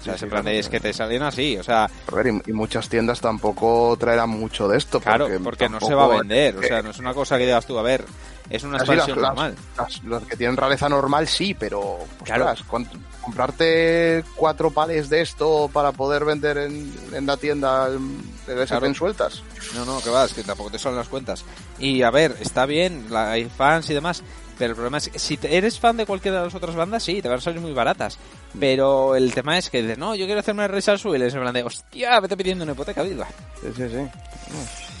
[0.00, 2.50] O sea, Sí, plan claro, es que te salían así, o sea, A ver, y,
[2.50, 5.00] y muchas tiendas tampoco traerán mucho de esto.
[5.00, 7.44] claro, porque, porque, no se va a vender, o sea, no es una cosa que
[7.46, 8.04] digas tú, a ver,
[8.50, 9.56] es una Así expansión las- normal.
[9.76, 12.44] Las, las que tienen rareza normal sí, pero Claro.
[12.46, 18.20] ostras, ¿cuánto- comprarte cuatro pales de esto para poder vender en, en la tienda en,
[18.46, 18.94] en esas Claro.
[18.94, 19.42] sueltas.
[19.74, 21.44] No, no, que va, es que tampoco te salen las cuentas.
[21.78, 24.22] Y a ver, está bien, la- hay fans y demás,
[24.58, 27.22] pero el problema es que si eres fan de cualquiera de las otras bandas, sí,
[27.22, 28.18] te van a salir muy baratas.
[28.60, 31.40] Pero el tema es que dices, no, yo quiero hacerme Race al Suil, es en
[31.40, 33.26] plan de, hostia, vete pidiendo una hipoteca, viva.
[33.62, 34.93] Sí, sí, sí.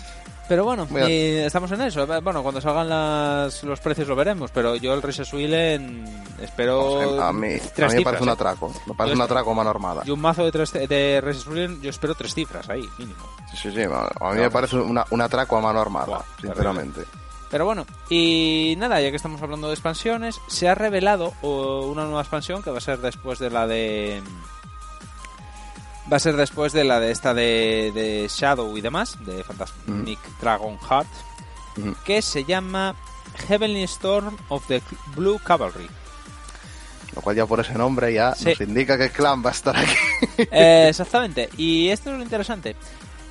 [0.46, 2.06] Pero bueno, y estamos en eso.
[2.22, 6.04] Bueno, cuando salgan las, los precios lo veremos, pero yo el Race Suilen
[6.40, 8.32] espero a mí, a mí tres me cifras, parece un ¿eh?
[8.32, 8.72] atraco.
[8.86, 10.02] Me parece Yo un atraco a mano armada.
[10.04, 13.24] Y un mazo de, tres, de Suilen, yo espero tres cifras ahí, mínimo.
[13.52, 13.82] Sí, sí, sí.
[13.84, 17.00] A mí me parece una- un atraco a mano armada, sinceramente.
[17.50, 22.20] Pero bueno, y nada, ya que estamos hablando de expansiones, se ha revelado una nueva
[22.20, 24.22] expansión que va a ser después de la de.
[26.12, 30.18] Va a ser después de la de esta de, de Shadow y demás, de Fantasmic
[30.40, 31.08] Dragon Heart,
[32.04, 32.94] que se llama
[33.48, 34.82] Heavenly Storm of the
[35.16, 35.88] Blue Cavalry.
[37.14, 38.50] Lo cual ya por ese nombre ya Sí.
[38.50, 39.94] nos indica que Clan va a estar aquí.
[40.50, 42.76] Eh, exactamente, y esto es lo interesante.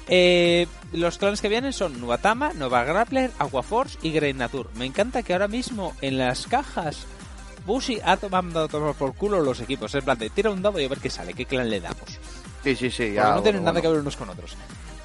[0.08, 4.70] Eh, los clanes que vienen son Nubatama, Nova Grappler, Aquaforce y Grey Nature.
[4.76, 7.06] Me encanta que ahora mismo en las cajas
[7.66, 9.94] Bushi ha tomado a tomar por culo los equipos.
[9.96, 12.20] En plan de tira un dado y a ver qué sale, qué clan le damos.
[12.64, 13.14] Sí, sí, sí.
[13.14, 14.56] Ya, no tienen bueno, nada que ver unos con otros.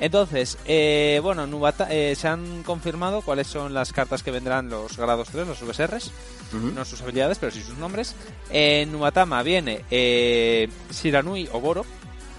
[0.01, 4.97] Entonces, eh, bueno, Nubata, eh, se han confirmado cuáles son las cartas que vendrán los
[4.97, 6.12] grados 3, los VSRs.
[6.52, 8.14] No sus habilidades, pero sí sus nombres.
[8.51, 11.81] En Nubatama viene eh, Shiranui Oboro,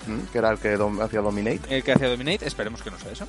[0.07, 1.59] Ujú, Que era el que dom- hacía Dominate.
[1.75, 3.27] el que hacía Dominate, esperemos que no sea eso.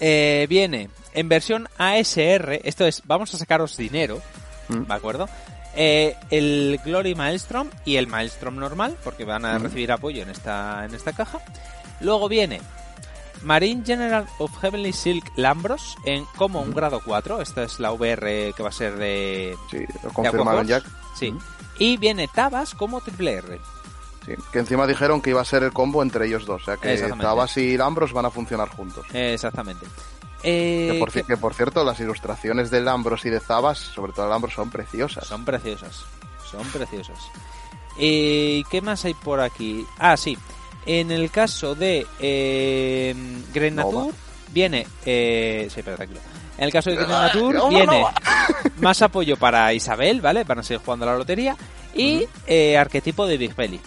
[0.00, 4.20] Eh, viene en versión ASR, esto es, vamos a sacaros dinero.
[4.68, 5.28] ¿de acuerdo?
[5.76, 10.84] Eh, el Glory Maelstrom y el Maelstrom normal, porque van a recibir apoyo en esta,
[10.84, 11.40] en esta caja.
[12.00, 12.60] Luego viene
[13.42, 18.52] Marine General of Heavenly Silk Lambros en como un grado 4, esta es la VR
[18.56, 19.56] que va a ser de...
[19.70, 20.70] Sí, lo confirmaron.
[20.70, 20.90] Aquaforce.
[21.18, 21.34] Sí.
[21.78, 23.60] Y viene Tabas como triple R.
[24.24, 26.62] Sí, que encima dijeron que iba a ser el combo entre ellos dos.
[26.62, 26.96] O sea que.
[27.20, 29.04] Tabas y Lambros van a funcionar juntos.
[29.12, 29.86] Exactamente.
[30.44, 33.78] Eh, Que por, ¿qué- ci- que por cierto, las ilustraciones de Lambros y de Zabas,
[33.78, 35.26] sobre todo de Lambros, son preciosas.
[35.26, 36.04] Son preciosas.
[36.50, 37.18] Son preciosas.
[37.98, 39.86] ¿Y qué más hay por aquí?
[39.98, 40.36] Ah, sí.
[40.86, 43.14] En el caso de eh,
[43.54, 44.12] Grenatur, Nova.
[44.52, 44.86] viene.
[45.06, 46.20] Eh, sí, pero tranquilo.
[46.58, 48.14] En el caso de Grenatur, Nova, viene Nova.
[48.80, 50.44] más apoyo para Isabel, ¿vale?
[50.44, 51.56] Van a seguir jugando a la lotería.
[51.94, 53.80] Y eh, arquetipo de Big Belly.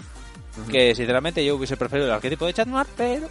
[0.71, 3.27] Que sinceramente yo hubiese preferido el arquetipo de Chat Noir, pero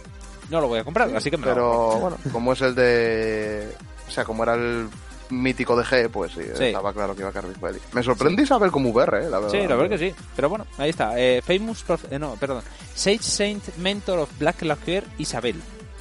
[0.49, 3.69] no lo voy a comprar, así que me lo Pero bueno, como es el de.
[4.07, 4.87] O sea, como era el
[5.29, 6.63] mítico de G, pues sí, Sí.
[6.65, 7.79] estaba claro que iba a caer Big Belly.
[7.91, 9.51] Me sorprendí saber como VR, eh, la verdad.
[9.51, 10.15] Sí, la verdad que sí.
[10.35, 11.19] Pero bueno, ahí está.
[11.19, 12.63] Eh, famous prof- eh, no, perdón.
[12.95, 15.55] Sage Saint Mentor of Black Lacquer Isabel.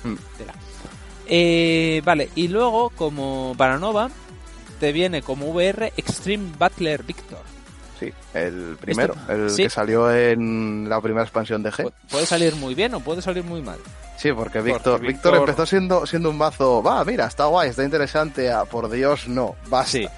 [0.05, 0.15] Mm.
[0.39, 0.55] Tela.
[1.29, 4.11] Eh, vale, y luego, como para Nova,
[4.79, 7.41] te viene como VR Extreme Battler Victor.
[7.99, 9.63] Sí, el primero, el sí.
[9.65, 11.85] que salió en la primera expansión de G.
[11.85, 13.79] Pu- Puede salir muy bien o puede salir muy mal.
[14.19, 17.71] Sí, porque Víctor, Porque Víctor Víctor- empezó siendo, siendo un mazo, va, mira, está guay,
[17.71, 19.91] está interesante, ah, por Dios, no, basta.
[19.93, 20.09] Sí.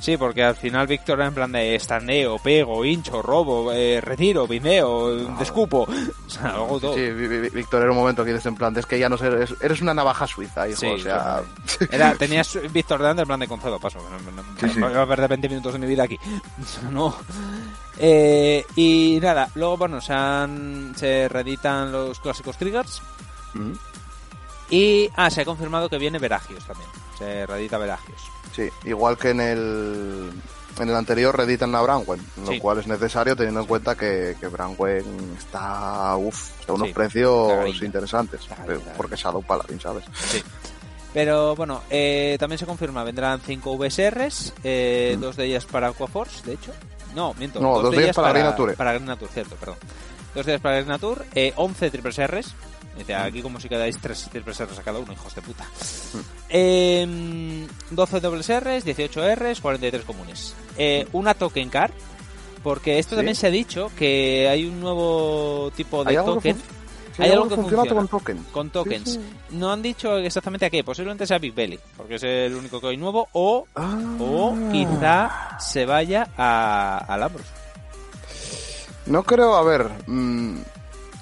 [0.00, 4.46] Sí, porque al final Víctor era en plan de estaneo, pego, hincho, robo, eh, retiro,
[4.46, 5.86] vineo, descupo.
[6.26, 6.94] O sea, hago todo.
[6.94, 9.52] Sí, Víctor era un momento que dices en plan, es que ya no sé, eres,
[9.60, 11.42] eres una navaja suiza, hijo, Sí, o sea...
[11.90, 13.98] Era, tenías Víctor delante en plan de concedo, paso.
[14.60, 16.18] Sí, voy a perder 20 minutos de mi vida aquí.
[16.90, 17.14] No.
[17.98, 23.02] Eh, y nada, luego, bueno, se, han, se reeditan los clásicos triggers.
[23.54, 23.72] Mm,
[24.70, 26.88] Y, ah, se ha confirmado que viene Veragios también.
[27.18, 28.22] Se reedita Veragios.
[28.54, 30.30] Sí, igual que en el,
[30.78, 32.58] en el anterior reeditan a Brangwen, lo Sí.
[32.58, 35.04] cual es necesario teniendo en cuenta que, que Brangwen
[35.38, 38.80] está, uff, a unos Sí, precios interesantes, cagadillo.
[38.96, 40.04] porque Shadow Paladin, ¿sabes?
[40.30, 40.42] Sí.
[41.12, 45.20] Pero bueno, eh, también se confirma, vendrán 5 VSRs, eh, Mm.
[45.20, 46.72] dos de ellas para Aquaforce, de hecho.
[47.16, 47.58] No, miento.
[47.60, 48.74] No, dos de ellas para Green Nature.
[48.74, 49.76] Para Green Nature, cierto, perdón.
[50.34, 52.54] Dos de ellas para Green Nature, eh, 11 triples Rs.
[52.98, 55.64] Dice, aquí como si quedáis 3 triples Rs a cada uno, hijos de puta.
[56.48, 60.54] Eh, 12 dobles Rs, 18 Rs, 43 comunes.
[60.76, 61.92] Eh, una token card,
[62.62, 63.16] porque esto Sí.
[63.16, 66.56] también se ha dicho que hay un nuevo tipo de Hay token
[67.16, 68.00] Sí, Hay algo que funciona funciona.
[68.00, 68.44] con token.
[68.52, 69.10] con tokens.
[69.14, 69.20] Sí,
[69.50, 72.86] No han dicho exactamente a qué, posiblemente sea Big Belly, porque es el único que
[72.86, 73.98] hay nuevo, o, Ah.
[74.20, 77.46] o quizá se vaya a, Ambros.
[79.06, 80.58] No creo, a ver, mm,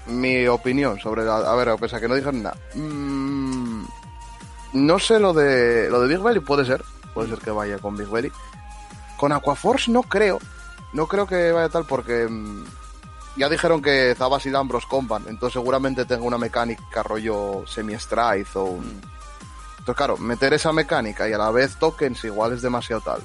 [0.08, 2.56] mi opinión sobre la, a ver, a pesar que no dijeron nada.
[2.74, 3.84] Mm,
[4.72, 6.82] no sé lo de lo de Big Belly, puede ser,
[7.14, 8.32] puede ser que vaya con Big Belly.
[9.16, 10.38] Con Aquaforce no creo,
[10.92, 12.64] no creo que vaya tal porque mm,
[13.36, 18.64] ya dijeron que Zabas y Lambros comban, entonces seguramente tenga una mecánica rollo semi-stride o
[18.64, 19.00] un...
[19.78, 23.22] Entonces claro, meter esa mecánica y a la vez tokens igual es demasiado tal.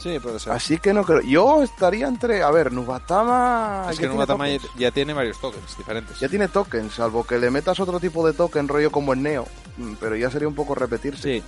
[0.00, 0.52] Sí, puede ser.
[0.52, 1.20] Así que no creo.
[1.20, 3.86] Yo estaría entre, a ver, Nubatama...
[3.90, 4.46] es que Nubatama
[4.78, 6.18] ya, tiene varios tokens diferentes.
[6.18, 9.46] Ya tiene tokens, salvo que le metas otro tipo de token rollo como en Neo,
[9.76, 11.40] mm, pero ya sería un poco repetirse.
[11.40, 11.44] Sí.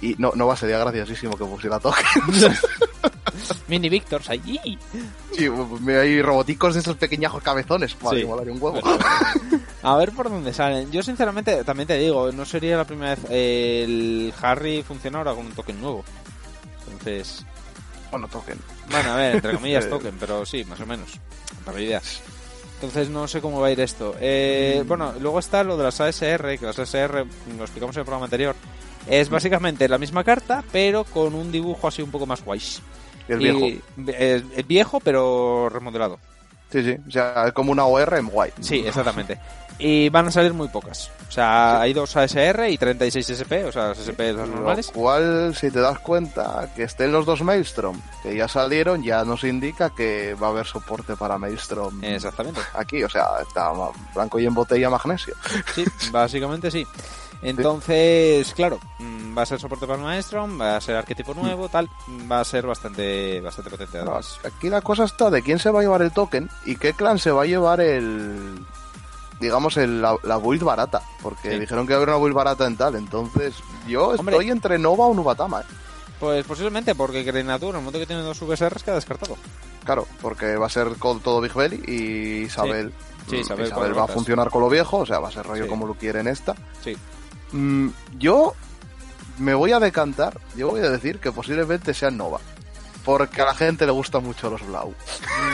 [0.00, 2.50] Y no, no va, sería graciosísimo que pusiera tokens.
[3.68, 4.78] Mini Victors ahí.
[5.36, 5.48] sí,
[5.88, 7.96] hay roboticos de esos pequeñajos cabezones.
[8.02, 8.24] Madre, Sí.
[8.26, 8.80] un huevo.
[9.82, 10.90] A ver por dónde salen.
[10.90, 13.24] Yo sinceramente también te digo, no sería la primera vez.
[13.30, 16.04] eh, el Harry funciona ahora con un token nuevo.
[16.98, 17.44] Entonces,
[18.10, 18.58] Bueno, token.
[18.90, 19.88] Bueno, a ver, entre comillas Eh.
[19.88, 21.10] token, pero sí, más o menos.
[21.64, 22.20] Para ideas.
[22.76, 24.14] Entonces no sé cómo va a ir esto.
[24.20, 24.88] Eh, Mm.
[24.88, 28.24] Bueno, luego está lo de las ASR, que las ASR, lo explicamos en el programa
[28.26, 28.54] anterior,
[29.08, 32.60] es básicamente la misma carta, pero con un dibujo así un poco más guay.
[33.28, 33.66] Y- viejo.
[34.06, 36.18] eh, Es viejo, pero remodelado.
[36.70, 36.96] Sí, sí.
[37.06, 38.52] O sea, es como una OR en guay.
[38.60, 39.38] Sí, exactamente.
[39.80, 41.10] Y van a salir muy pocas.
[41.28, 44.90] O sea, hay dos ASR y 36 SP, o sea, las SP las Lo normales.
[44.92, 49.44] cual, si te das cuenta que estén los dos Maelstrom, que ya salieron, ya nos
[49.44, 52.60] indica que va a haber soporte para Maelstrom Exactamente.
[52.74, 53.04] aquí.
[53.04, 53.70] O sea, está
[54.14, 55.34] blanco y en botella magnesio.
[55.74, 56.84] Sí, básicamente sí.
[57.42, 61.68] Entonces, claro, mm, va a ser soporte para el Maestro, va a ser arquetipo nuevo,
[61.68, 61.88] tal,
[62.30, 64.38] va a ser bastante bastante potente además.
[64.44, 67.18] Aquí la cosa está de quién se va a llevar el token y qué clan
[67.18, 68.64] se va a llevar el.
[69.40, 71.00] Digamos, el, la, la build barata.
[71.22, 71.60] Porque Sí.
[71.60, 72.96] dijeron que iba a haber una build barata en tal.
[72.96, 73.54] Entonces,
[73.86, 74.34] yo Hombre.
[74.34, 75.60] estoy entre Nova o Nubatama.
[75.60, 75.64] ¿eh?
[76.18, 79.36] Pues posiblemente porque Grenatur, en el momento que tiene dos VSRs, queda descartado.
[79.84, 82.92] Claro, porque va a ser con todo Big Belly y Isabel.
[83.30, 85.68] Sí, mm, Isabel va a funcionar con lo viejo, o sea, va a ser rollo
[85.68, 86.56] como lo quiere en esta.
[86.82, 86.96] Sí.
[87.52, 88.54] Mm, yo
[89.38, 92.40] me voy a decantar, yo voy a decir que posiblemente sea Nova.
[93.04, 94.90] Porque a la gente le gustan mucho los Blau.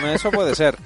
[0.02, 0.76] Mm, Eso puede ser.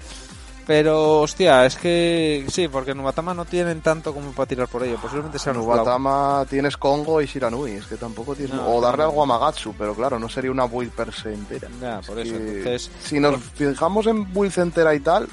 [0.67, 4.83] Pero, hostia, es que sí, porque en Nubatama no tienen tanto como para tirar por
[4.83, 4.99] ello.
[5.01, 6.45] Posiblemente sea Nubatama.
[6.51, 8.55] Tienes Kongo y Shiranui, es que tampoco tienes...
[8.55, 9.09] No, o darle no.
[9.09, 11.69] algo a Magatsu, pero claro, no sería una build per se entera.
[11.81, 12.35] Ya, por eso.
[12.35, 15.27] Y Entonces, si nos fijamos en builds entera y tal,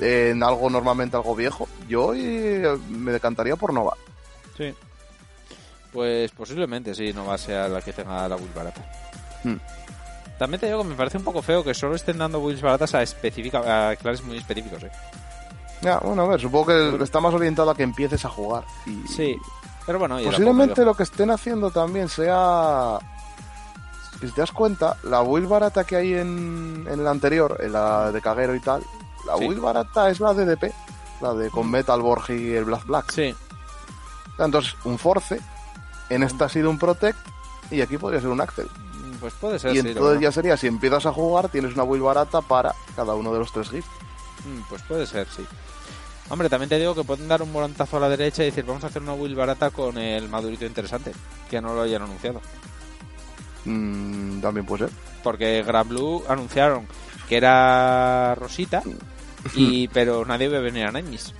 [0.00, 3.94] en algo normalmente algo viejo, yo eh, me decantaría por Nova.
[4.56, 4.74] sí.
[5.92, 8.82] Pues posiblemente sí, no va a ser la que tenga la build barata.
[9.44, 9.56] Hmm.
[10.38, 12.94] También te digo que me parece un poco feo que solo estén dando builds baratas
[12.94, 14.90] a, específica, a clases muy específicos, eh.
[15.80, 18.64] Ya, bueno, a ver, supongo que está más orientado a que empieces a jugar.
[18.86, 19.36] Y Sí,
[19.86, 22.98] pero bueno, Posiblemente lo que estén haciendo también sea.
[24.20, 28.10] Si te das cuenta, la build barata que hay en, en el anterior, en la
[28.12, 28.82] de Caguero y tal,
[29.26, 29.46] la Sí.
[29.46, 30.72] build barata es la de DP,
[31.20, 33.12] la de con Metal Borg y el Black Black.
[33.12, 33.34] Sí,
[34.38, 35.40] Entonces, un Force,
[36.10, 37.18] en esta ha sido un Protect,
[37.70, 38.66] y aquí podría ser un Axel.
[38.66, 40.20] mm, pues puede ser, y sí, entonces verdad.
[40.20, 43.52] ya sería, si empiezas a jugar, tienes una build barata para cada uno de los
[43.52, 43.90] tres gifts.
[44.44, 45.44] Mm, Pues puede ser, sí.
[46.30, 48.84] Hombre, también te digo que pueden dar un volantazo a la derecha y decir, vamos
[48.84, 51.12] a hacer una build barata con el madurito interesante,
[51.50, 52.40] que no lo hayan anunciado.
[53.64, 54.96] Mm, también puede ser.
[55.22, 56.86] Porque Gran Blue anunciaron
[57.28, 58.82] que era Rosita,
[59.54, 61.34] y pero nadie ve venir a Nightmiss.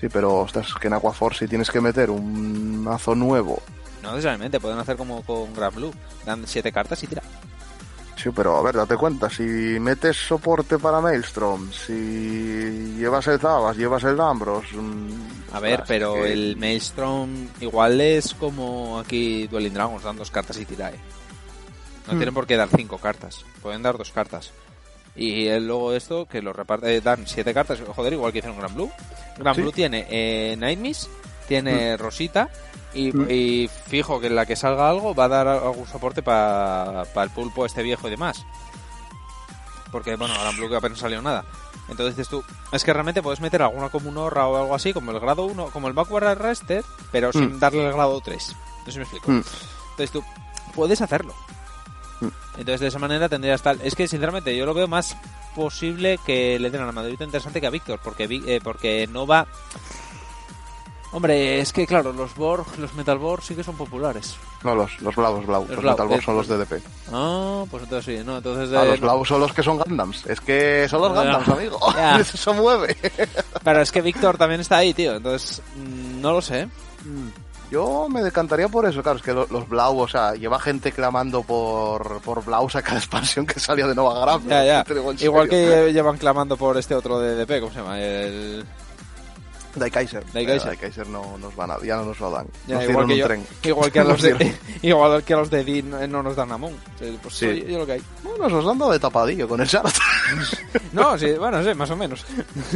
[0.00, 3.62] Sí, pero, ostras, que en Aquaforce si tienes que meter un mazo nuevo
[4.02, 5.92] No necesariamente, pueden hacer como con Gran Blue.
[6.24, 7.22] Dan siete cartas y tira.
[8.16, 13.76] Sí, pero a ver, date cuenta, si metes soporte para Maelstrom, si llevas el Zabas,
[13.78, 14.64] llevas el Ambros...
[14.74, 20.30] mm, A ver, pero que- el Maelstrom igual es como aquí Dueling Dragons, dan dos
[20.30, 20.98] cartas y tira, eh.
[22.06, 22.16] No Hmm.
[22.18, 24.50] tienen por qué dar cinco cartas, pueden dar dos cartas.
[25.16, 28.74] Y luego esto, que lo reparte, eh, dan siete cartas, joder, igual que hicieron Gran
[28.74, 28.90] Blue.
[29.38, 29.62] Gran Sí.
[29.62, 31.08] Blue tiene eh, Nightmiss,
[31.48, 32.50] tiene Rosita,
[32.94, 33.26] y, Mm.
[33.30, 37.30] y fijo que en la que salga algo va a dar algún soporte para el
[37.30, 38.44] pulpo este viejo y demás.
[39.90, 41.44] Porque, bueno, Gran Blue que apenas salió nada.
[41.88, 44.92] Entonces dices tú, es que realmente puedes meter alguna como un Horra o algo así,
[44.92, 47.58] como el grado 1, como el Backward Arrested, pero sin Mm.
[47.58, 48.54] darle el grado 3.
[48.80, 49.30] No sé si me explico.
[49.32, 49.42] Mm.
[49.90, 50.24] Entonces tú
[50.74, 51.34] puedes hacerlo.
[52.56, 53.80] Entonces de esa manera tendrías tal.
[53.82, 55.16] Es que sinceramente yo lo veo más
[55.56, 59.26] posible que le den a la Madrid interesante que a Víctor, porque eh, porque no
[59.26, 59.46] va.
[61.12, 64.36] Hombre, es que claro, los Borg, los Metal Borg sí que son populares.
[64.62, 65.62] No, los, los blavos, blau.
[65.62, 66.82] Los Los, blau, Metal Borg eh, son los DDP.
[67.12, 68.72] Ah, pues entonces sí, no, entonces.
[68.78, 69.06] Ah, eh, los no.
[69.06, 70.24] blavos son los que son Gundams.
[70.26, 71.22] Es que son los Ya.
[71.22, 71.78] Gundams, amigo.
[72.20, 72.96] Eso mueve.
[73.64, 75.16] Pero es que Víctor también está ahí, tío.
[75.16, 76.68] Entonces, mm, no lo sé.
[77.70, 80.90] Yo me decantaría por eso, claro, es que lo- los Blau, o sea, lleva gente
[80.90, 84.42] clamando por, por Blaus a cada expansión que salía de Nova Graf.
[84.48, 84.84] Ya, ya.
[85.20, 88.00] Igual que llevan clamando por este otro DDP, ¿cómo se llama?
[88.00, 88.64] El...
[89.74, 90.24] Daikaiser.
[90.32, 90.66] Daikaiser.
[90.66, 92.46] Eh, Daikaiser no nos van a, ya no nos lo dan.
[92.66, 93.46] Ya, nos igual, que un yo- tren.
[93.62, 96.50] igual que a los de igual que a los de Dean eh, no nos dan
[96.52, 96.74] Amon.
[97.22, 97.46] Pues Sí.
[97.46, 98.02] oye, yo lo que hay.
[98.22, 99.94] Bueno, nos han dado de tapadillo con el Sharat.
[100.92, 102.24] No, sí, bueno, sí, más o menos.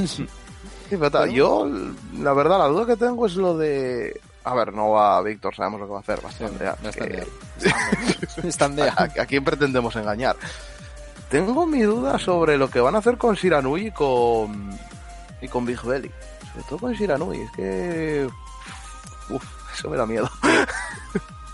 [0.07, 0.27] Sí,
[0.91, 1.67] pero ta- yo,
[2.19, 4.21] la verdad, la duda que tengo es lo de...
[4.45, 6.65] A ver, no va Víctor, sabemos lo que va a hacer, bastante.
[6.65, 7.25] ya, Bastante.
[8.41, 10.37] que- Están de ¿A, a quién pretendemos engañar?
[11.31, 14.71] Tengo mi duda sobre lo que van a hacer con Shiranui y con,
[15.41, 16.11] y con Big Belly.
[16.55, 18.29] Sobre todo con Shiranui, es que...
[19.29, 19.43] Uf,
[19.77, 20.31] eso me da miedo.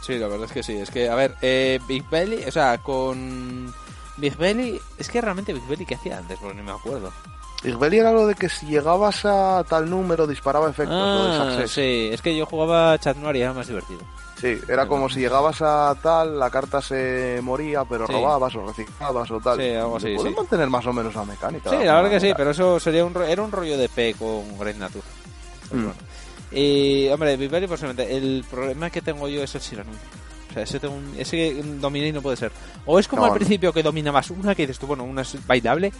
[0.02, 0.76] Sí, la verdad es que sí.
[0.78, 3.72] Es que, a ver, eh, Big Belly, o sea, con
[4.16, 6.38] Big Belly, es que realmente Big Belly, ¿qué hacía antes?
[6.40, 7.12] Porque ni me acuerdo.
[7.62, 11.30] Big Belly era lo de que si llegabas a tal número disparaba efectos, lo de
[11.36, 11.70] Ah, Success.
[11.72, 14.00] sí, es que yo jugaba Chat Noir y era más divertido.
[14.40, 18.12] Sí, era como si llegabas a tal, la carta se moría, pero Sí.
[18.14, 19.58] robabas o reciclabas o tal.
[19.58, 20.36] Sí, algo así, Pueden sí.
[20.38, 21.68] mantener más o menos la mecánica.
[21.70, 24.58] Sí, la verdad que sí, pero eso sería un, era un rollo de P con
[24.58, 25.04] Great Nature.
[25.72, 25.76] Mm.
[25.84, 25.94] bueno.
[26.52, 29.94] Y, hombre, Belly, posiblemente, el problema que tengo yo es el Shiranui.
[30.50, 32.50] O sea, ese, tengo un- ese Dominate no puede ser.
[32.86, 35.46] O es como No, al principio que dominabas una, que dices tú, bueno, una es
[35.46, 35.92] bailable,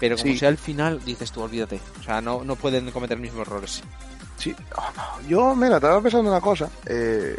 [0.00, 0.38] pero como Sí.
[0.38, 1.78] sea al final, dices tú, olvídate.
[2.00, 3.82] O sea, no, no pueden cometer los mismos errores.
[4.38, 4.54] Sí,
[5.28, 6.70] yo, mira, estaba pensando una cosa.
[6.86, 7.36] eh,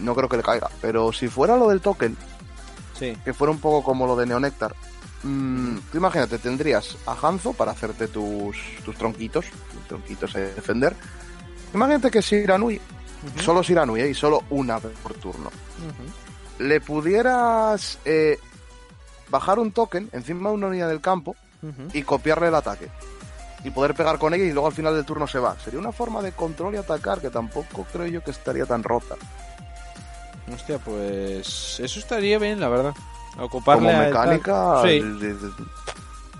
[0.00, 2.16] no creo que le caiga, pero si fuera lo del token,
[2.98, 3.16] Sí.
[3.24, 4.74] que fuera un poco como lo de Neonectar,
[5.22, 10.94] mm, tú imagínate, tendrías a Hanzo para hacerte tus, tus tronquitos, tus tronquitos a defender.
[11.72, 12.80] Imagínate que Shiranui,
[13.42, 14.10] solo Shiranui, ¿eh?
[14.10, 15.50] y solo una vez por turno.
[16.58, 18.38] Le pudieras eh,
[19.30, 21.36] bajar un token encima de una unidad del campo
[21.92, 22.88] y copiarle el ataque.
[23.62, 25.54] Y poder pegar con ella y luego al final del turno se va.
[25.60, 29.16] Sería una forma de control y atacar que tampoco creo yo que estaría tan rota.
[30.54, 32.94] Hostia, pues eso estaría bien, la verdad.
[33.38, 35.00] Ocuparle Como mecánica, Sí.
[35.00, 35.50] de- de-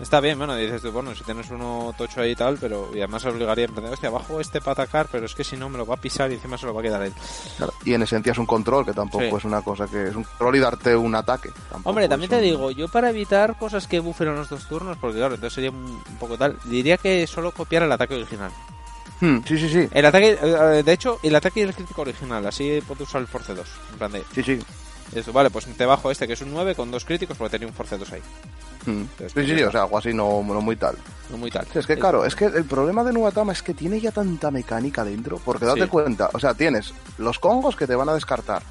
[0.00, 2.98] Está bien, bueno, dices tú, bueno, si tienes uno tocho ahí y tal, pero y
[3.00, 5.76] además obligaría a emprender, hostia, abajo este para atacar, pero es que si no me
[5.76, 7.12] lo va a pisar y encima se lo va a quedar él.
[7.58, 9.34] claro, y en esencia es un control, que tampoco Sí.
[9.36, 11.50] es una cosa que es un control y darte un ataque.
[11.68, 14.66] Tampoco Hombre, también te un- digo, yo para evitar cosas que buffen en los dos
[14.66, 18.50] turnos, porque claro, entonces sería un poco tal, diría que solo copiar el ataque original.
[19.20, 19.89] Hmm, sí, sí, sí.
[19.92, 23.26] El ataque, eh, de hecho, el ataque y el crítico original, así puedo usar el
[23.26, 23.66] Force 2.
[23.92, 24.58] En plan de, Sí, sí.
[25.32, 27.74] vale, pues te bajo este que es un 9 con dos críticos porque tenía un
[27.74, 28.23] Force 2 ahí.
[28.86, 29.00] Hmm.
[29.02, 30.97] Entonces, Sí, sí, sí, o sea, algo así no, no muy tal.
[31.31, 31.66] No muy tal.
[31.73, 34.50] Sí, es que claro, es que el problema de Nubatama es que tiene ya tanta
[34.50, 38.62] mecánica dentro, porque date cuenta, o sea, tienes los congos que te van a descartar.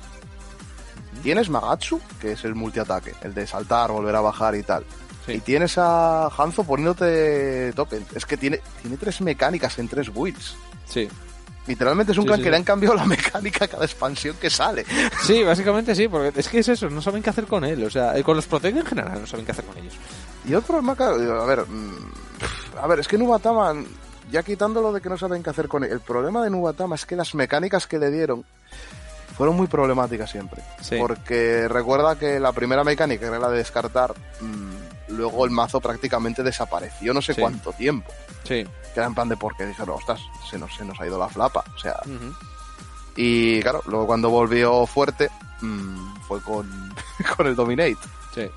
[1.21, 4.85] Tienes Magatsu, que es el multiataque, el de saltar, volver a bajar y tal.
[5.29, 5.37] Sí.
[5.37, 8.07] Y tienes a Hanzo poniéndote tokens.
[8.15, 10.55] Es que tiene, tiene tres mecánicas en tres builds.
[10.85, 11.07] Sí.
[11.67, 14.35] Literalmente es un Sí, clan sí, que le han cambiado la mecánica a cada expansión
[14.41, 14.85] que sale.
[15.21, 17.83] Sí, básicamente sí, porque es que es eso, no saben qué hacer con él.
[17.83, 19.93] O sea, eh, con los Protect en general no saben qué hacer con ellos.
[20.47, 22.11] Y el problema, a ver, mm,
[22.81, 23.75] a ver, es que Nubatama,
[24.31, 27.05] ya quitándolo de que no saben qué hacer con él, el problema de Nubatama es
[27.05, 28.43] que las mecánicas que le dieron
[29.37, 30.63] fueron muy problemáticas siempre.
[30.81, 30.95] Sí.
[30.97, 36.43] Porque recuerda que la primera mecánica era la de descartar, mm, luego el mazo prácticamente
[36.43, 37.41] desapareció no sé Sí.
[37.41, 38.11] cuánto tiempo.
[38.43, 38.63] Sí.
[38.93, 41.29] Que era en plan de porque dijeron, ostras, se nos, se nos ha ido la
[41.29, 41.63] flapa.
[41.75, 41.99] O sea,
[43.15, 45.29] y claro, luego cuando volvió fuerte,
[45.61, 46.93] mm, fue con,
[47.37, 47.97] con el Dominate.
[48.33, 48.49] Sí.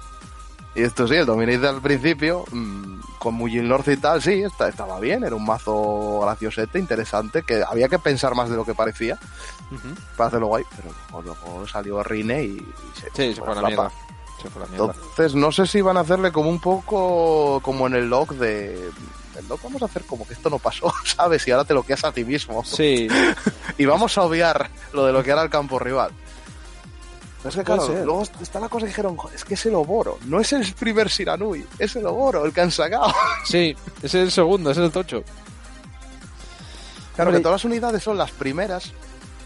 [0.74, 4.68] Y esto sí, el Dominate al principio, mm, con Mujin North y tal, sí, esta-
[4.68, 8.74] estaba bien, era un mazo graciosete, interesante, que había que pensar más de lo que
[8.74, 9.18] parecía
[9.70, 9.94] Ujú.
[10.16, 13.54] para hacerlo guay, pero luego, luego salió Rine y, y se, Sí, se fue a
[13.60, 13.88] la flapa.
[13.90, 14.11] mierda.
[14.42, 14.94] Se fue a la mierda.
[14.94, 18.90] Entonces, no sé si van a hacerle como un poco como en el log de...
[19.38, 21.46] El log vamos a hacer como que esto no pasó, ¿sabes?
[21.48, 22.64] Y ahora te lo quedas a ti mismo.
[22.64, 23.08] Sí,
[23.78, 26.10] Y vamos a obviar lo de lo que era el campo rival.
[27.44, 28.04] Es que claro, ser.
[28.04, 30.72] luego está la cosa que dijeron, "Jo, es que es el Oboro, no es el
[30.74, 33.12] primer Siranui, es el Oboro el que han sacado.
[33.44, 35.24] Sí, ese es el segundo, ese es el tocho.
[37.16, 37.40] Claro Hombre.
[37.40, 38.92] que todas las unidades son las primeras,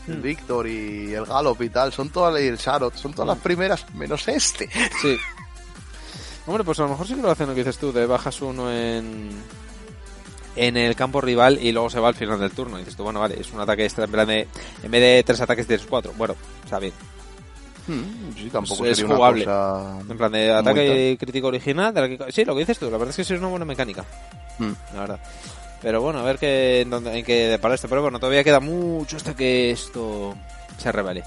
[0.09, 0.23] el Mm.
[0.23, 3.85] Victor y el Gallop y tal, son todas y el Sharot, son todas las primeras,
[3.95, 4.69] menos este.
[5.03, 5.17] Sí.
[6.47, 8.41] Hombre, pues a lo mejor sí que lo hacen lo que dices tú, de bajas
[8.43, 9.31] uno en
[10.55, 12.77] en el campo rival y luego se va al final del turno.
[12.77, 14.49] Y dices tú, bueno, vale, es un ataque extra en plan de,
[14.83, 16.13] en vez de tres ataques tienes cuatro.
[16.17, 16.93] Bueno, está bien.
[17.89, 19.45] Mm, Sí, tampoco Es sería jugable.
[19.45, 19.99] una cosa...
[20.09, 21.93] En plan de ataque crítico original.
[21.93, 23.49] de la que- sí, lo que dices tú, la verdad es que sí es una
[23.49, 24.05] buena mecánica.
[24.59, 24.73] Mm.
[24.95, 25.21] La verdad.
[25.87, 27.87] Pero bueno, a ver qué, en, dónde- en qué depara esto.
[27.89, 30.35] Pero bueno, todavía queda mucho hasta que esto
[30.79, 31.23] se revele.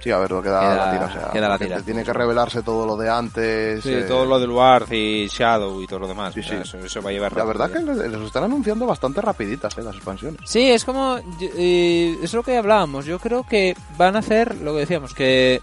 [0.00, 1.80] Sí, a ver, lo queda, Queda- la tira, o sea, queda la tira.
[1.82, 3.82] tiene que revelarse todo lo de antes.
[3.82, 6.32] Sí, eh, todo lo del Warth y Shadow y todo lo demás.
[6.32, 6.54] Sí, sí.
[6.54, 9.96] Eso, eso va a llevar La verdad que les, están anunciando bastante rapiditas, eh, las
[9.96, 10.40] expansiones.
[10.44, 11.18] Sí, es como.
[11.40, 13.04] eh, es lo que hablábamos.
[13.04, 15.60] Yo creo que van a hacer lo que decíamos, que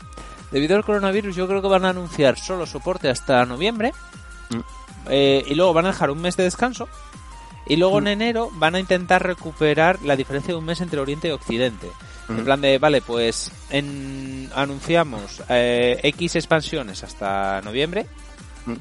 [0.51, 3.93] debido al coronavirus, yo creo que van a anunciar solo soporte hasta noviembre.
[4.50, 4.59] Mm.
[5.09, 6.90] eh, y luego van a dejar un mes de descanso.
[7.68, 8.08] Y luego en Mm.
[8.08, 11.90] enero van a intentar recuperar la diferencia de un mes entre Oriente y Occidente.
[12.30, 18.08] En plan de, vale, pues en, anunciamos eh, X expansiones hasta noviembre.
[18.66, 18.74] Mm.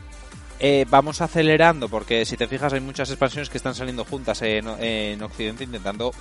[0.61, 4.67] Eh, vamos acelerando porque si te fijas hay muchas expansiones que están saliendo juntas en,
[4.81, 6.13] en Occidente intentando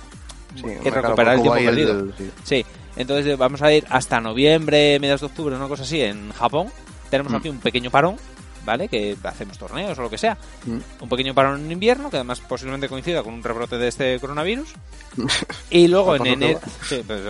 [0.54, 2.06] Sí, recuperar el tiempo el- perdido.
[2.18, 2.30] sí.
[2.44, 6.30] Sí, entonces eh, vamos a ir hasta noviembre, mediados de octubre, una cosa así, en
[6.32, 6.68] Japón.
[7.10, 7.36] Tenemos Mm.
[7.36, 8.16] aquí un pequeño parón,
[8.64, 8.88] ¿vale?
[8.88, 10.36] Que hacemos torneos o lo que sea.
[10.64, 10.78] Mm.
[11.02, 14.68] Un pequeño parón en invierno, que además posiblemente coincida con un rebrote de este coronavirus.
[15.70, 16.60] Y luego en enero...
[16.88, 17.20] Sí, pues,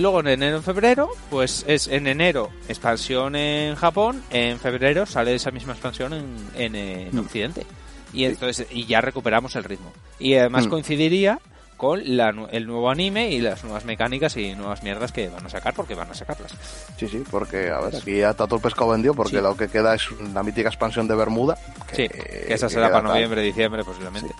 [0.00, 5.34] luego en enero, en febrero, pues es en enero expansión en Japón, en febrero sale
[5.34, 7.20] esa misma expansión en, en, eh, en Mm.
[7.20, 7.66] Occidente.
[8.12, 9.92] Y entonces y ya recuperamos el ritmo.
[10.20, 10.70] Y además Mm.
[10.70, 11.40] coincidiría
[11.84, 15.44] con la nu- el nuevo anime y las nuevas mecánicas y nuevas mierdas que van
[15.44, 16.52] a sacar porque van a sacarlas.
[16.98, 19.42] Sí, sí, porque, a ver, aquí ya está todo el pescado vendido porque Sí.
[19.42, 21.56] lo que queda es la mítica expansión de Bermuda.
[21.92, 23.12] Sí, que, que esa que será para tal.
[23.12, 24.34] noviembre, diciembre posiblemente.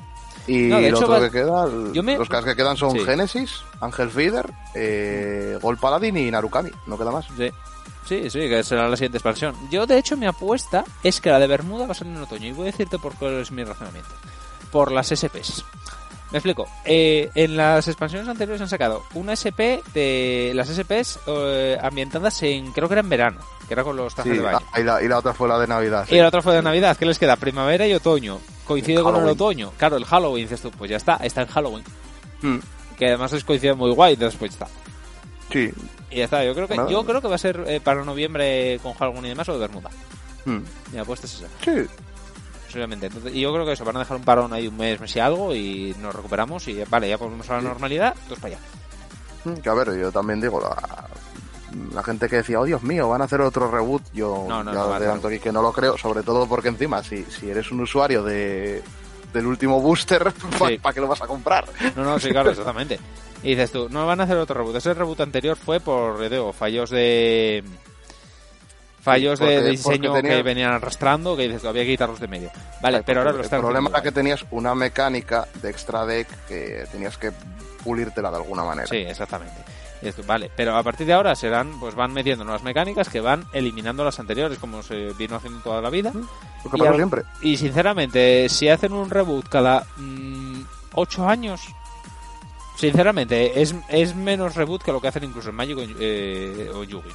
[0.46, 1.66] Y No, lo hecho, otro que queda,
[2.02, 2.98] me- los casos que quedan son Sí.
[3.00, 7.26] Genesis, Ángel Feeder, eh, Gol Paladin y Narukami, no queda más.
[7.36, 7.50] Sí.
[8.06, 9.54] Sí, sí, que será la siguiente expansión.
[9.70, 12.46] Yo, de hecho, mi apuesta es que la de Bermuda va a salir en otoño.
[12.48, 14.10] Y voy a decirte por cuál es mi razonamiento.
[14.70, 15.64] Por las SPs.
[16.34, 16.66] Me explico.
[16.84, 22.72] Eh, en las expansiones anteriores han sacado una SP de las SPs eh, ambientadas en,
[22.72, 24.58] creo que era en verano, que era con los trajes Sí, de baño.
[24.76, 26.06] y, la, y la otra fue la de Navidad.
[26.08, 26.16] sí.
[26.16, 28.40] Y la otra fue de Navidad, que les queda primavera y otoño.
[28.66, 29.70] Coincide con el otoño.
[29.76, 31.84] Claro, el Halloween, dices tú, pues ya está, está en Halloween.
[32.42, 32.58] Mm,
[32.98, 34.66] Que además es coincide muy guay, entonces pues está.
[35.52, 35.70] sí.
[36.10, 38.78] Y ya está, yo creo que, yo creo que va a ser eh, para noviembre
[38.82, 39.90] con Halloween y demás o de Bermuda.
[40.46, 40.58] mm,
[40.92, 41.86] Mi apuesta es esa, sí.
[42.74, 43.06] Posiblemente.
[43.06, 45.14] Entonces, y yo creo que eso, van a dejar un parón ahí un mes, mes
[45.14, 48.64] y algo y nos recuperamos y vale, ya volvemos a la normalidad, todos para allá.
[49.44, 51.08] Mm, Que a ver, yo también digo, la,
[51.94, 54.72] la gente que decía, oh Dios mío, van a hacer otro reboot, yo No, no,
[54.72, 57.02] ya no van a adelanto hacer aquí que no lo creo, sobre todo porque encima,
[57.04, 58.82] si, si eres un usuario de
[59.32, 60.32] del último booster,
[60.82, 61.64] ¿para qué lo vas a comprar?
[61.96, 62.98] No, no, sí, claro, exactamente.
[63.42, 64.76] Y dices tú, no van a hacer otro reboot.
[64.76, 67.62] Ese reboot anterior fue por, ya digo, fallos de...
[69.04, 71.90] Fallos de- porque- de diseño porque tenía- que venían arrastrando, que dices tú, había que
[71.90, 72.50] quitarlos de medio.
[72.80, 76.06] Vale, pero ahora porque lo están El problema era que tenías una mecánica de extra
[76.06, 77.30] deck que tenías que
[77.84, 78.86] pulírtela de alguna manera.
[78.88, 79.54] Sí, exactamente.
[80.26, 84.04] Vale, pero a partir de ahora serán, pues van metiendo nuevas mecánicas que van eliminando
[84.04, 86.12] las anteriores, como se vino haciendo toda la vida.
[86.14, 87.22] Lo que Y pasa al- siempre.
[87.40, 89.86] Y sinceramente, si hacen un reboot cada
[90.92, 91.62] 8 años,
[92.76, 96.84] sinceramente, es, es menos reboot que lo que hacen incluso en Magic o, eh, o
[96.84, 97.10] Yugi.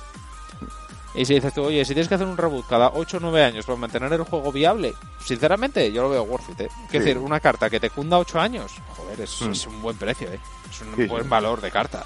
[1.16, 3.44] Y si dices tú, oye, si tienes que hacer un reboot cada 8 o 9
[3.44, 4.94] años para mantener el juego viable,
[5.26, 6.66] sinceramente, yo lo veo worth it, ¿eh?
[6.86, 6.98] Es Sí.
[7.00, 9.52] decir, una carta que te cunda 8 años, joder, es, Mm.
[9.52, 10.40] es un buen precio, ¿eh?
[10.70, 11.30] Es un Sí, buen sí.
[11.30, 12.06] valor de carta.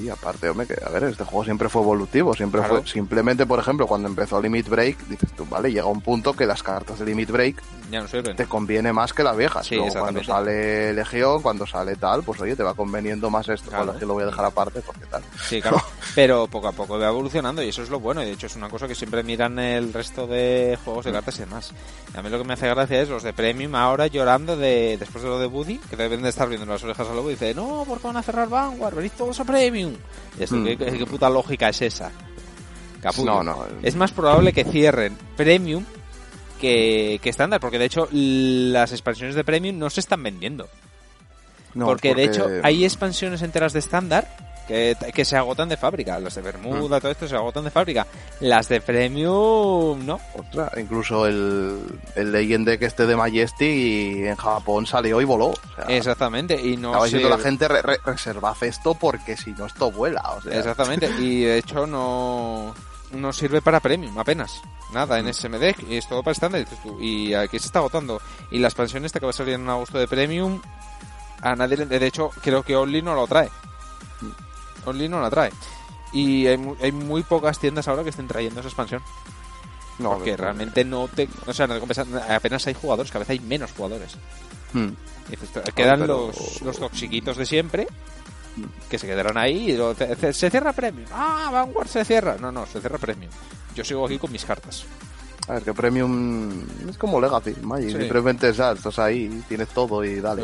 [0.00, 2.76] Sí, aparte, hombre, que a ver, este juego siempre fue evolutivo, siempre Claro.
[2.82, 6.46] fue, simplemente, por ejemplo, cuando empezó Limit Break, dices tú, vale, llega un punto que
[6.46, 8.34] las cartas de Limit Break Ya no sirven.
[8.36, 9.66] te conviene más que las viejas.
[9.66, 13.68] Sí, Luego, cuando sale Legión, cuando sale tal, pues oye, te va conveniendo más esto.
[13.70, 13.98] Claro.
[13.98, 15.22] Que lo voy a dejar aparte porque tal.
[15.48, 15.82] Sí, claro.
[16.14, 18.22] Pero poco a poco va evolucionando y eso es lo bueno.
[18.22, 21.36] Y de hecho es una cosa que siempre miran el resto de juegos de cartas
[21.36, 21.72] y demás.
[22.14, 24.96] Y a mí lo que me hace gracia es los de Premium ahora llorando de
[24.98, 27.32] después de lo de Buddy, que deben de estar viendo las orejas a lobo y
[27.32, 28.94] dice, no, ¿por qué van a cerrar Vanguard?
[28.94, 29.81] Venid todos a Premium.
[30.38, 30.64] Y esto, Mm.
[30.64, 32.10] ¿qué, puta lógica es esa?
[33.00, 33.42] Capullo.
[33.42, 33.66] No, no.
[33.82, 35.84] Es más probable que cierren Premium
[36.60, 40.68] que, que estándar, porque de hecho las expansiones de Premium no se están vendiendo.
[41.74, 46.18] no, porque, de hecho hay expansiones enteras de estándar que, que se agotan de fábrica.
[46.18, 48.06] Las de Bermuda, todo esto se agotan de fábrica.
[48.40, 50.20] Las de Premium, no.
[50.34, 51.78] Ostras, incluso el,
[52.16, 55.46] el Legend Deck este de Majesty en Japón salió y voló.
[55.46, 56.60] O sea, Exactamente.
[56.60, 60.22] Y no sé- diciendo la gente, re- re- reservad esto porque si no esto vuela.
[60.36, 61.08] O sea, Exactamente.
[61.18, 62.74] Y de hecho no,
[63.12, 64.60] no sirve para Premium, apenas.
[64.92, 65.74] Nada, en SMD.
[65.88, 66.66] Y es todo para estándar.
[67.00, 68.20] Y aquí se está agotando.
[68.50, 70.60] Y la expansión esta que va a salir en agosto de Premium,
[71.40, 73.48] a nadie le- De hecho, creo que Only no lo trae.
[74.84, 75.50] Only no la trae.
[76.12, 79.02] Y hay, hay muy pocas tiendas ahora que estén trayendo esa expansión.
[79.98, 81.28] no, Porque realmente no te...
[81.46, 84.16] O sea, no te compensa- apenas hay jugadores, cada vez hay menos jugadores.
[84.72, 84.88] Hmm.
[85.74, 87.86] Quedan pero- los, los toxiquitos de siempre
[88.90, 91.06] que se quedarán ahí y lo- se, se cierra Premium.
[91.12, 92.36] Ah, Vanguard se cierra.
[92.38, 93.30] No, no, se cierra Premium.
[93.74, 94.84] Yo sigo aquí con mis cartas.
[95.52, 96.50] A ver, que Premium
[96.88, 97.90] es como Legacy, Magic.
[97.90, 97.98] Sí.
[97.98, 100.42] Simplemente estás ahí, tienes todo y dale.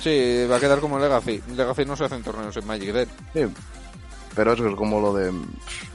[0.00, 1.42] Sí, va a quedar como Legacy.
[1.54, 3.08] Legacy no se hacen torneos en Magic Dead.
[3.34, 3.40] Sí.
[4.34, 5.30] Pero eso es como lo de.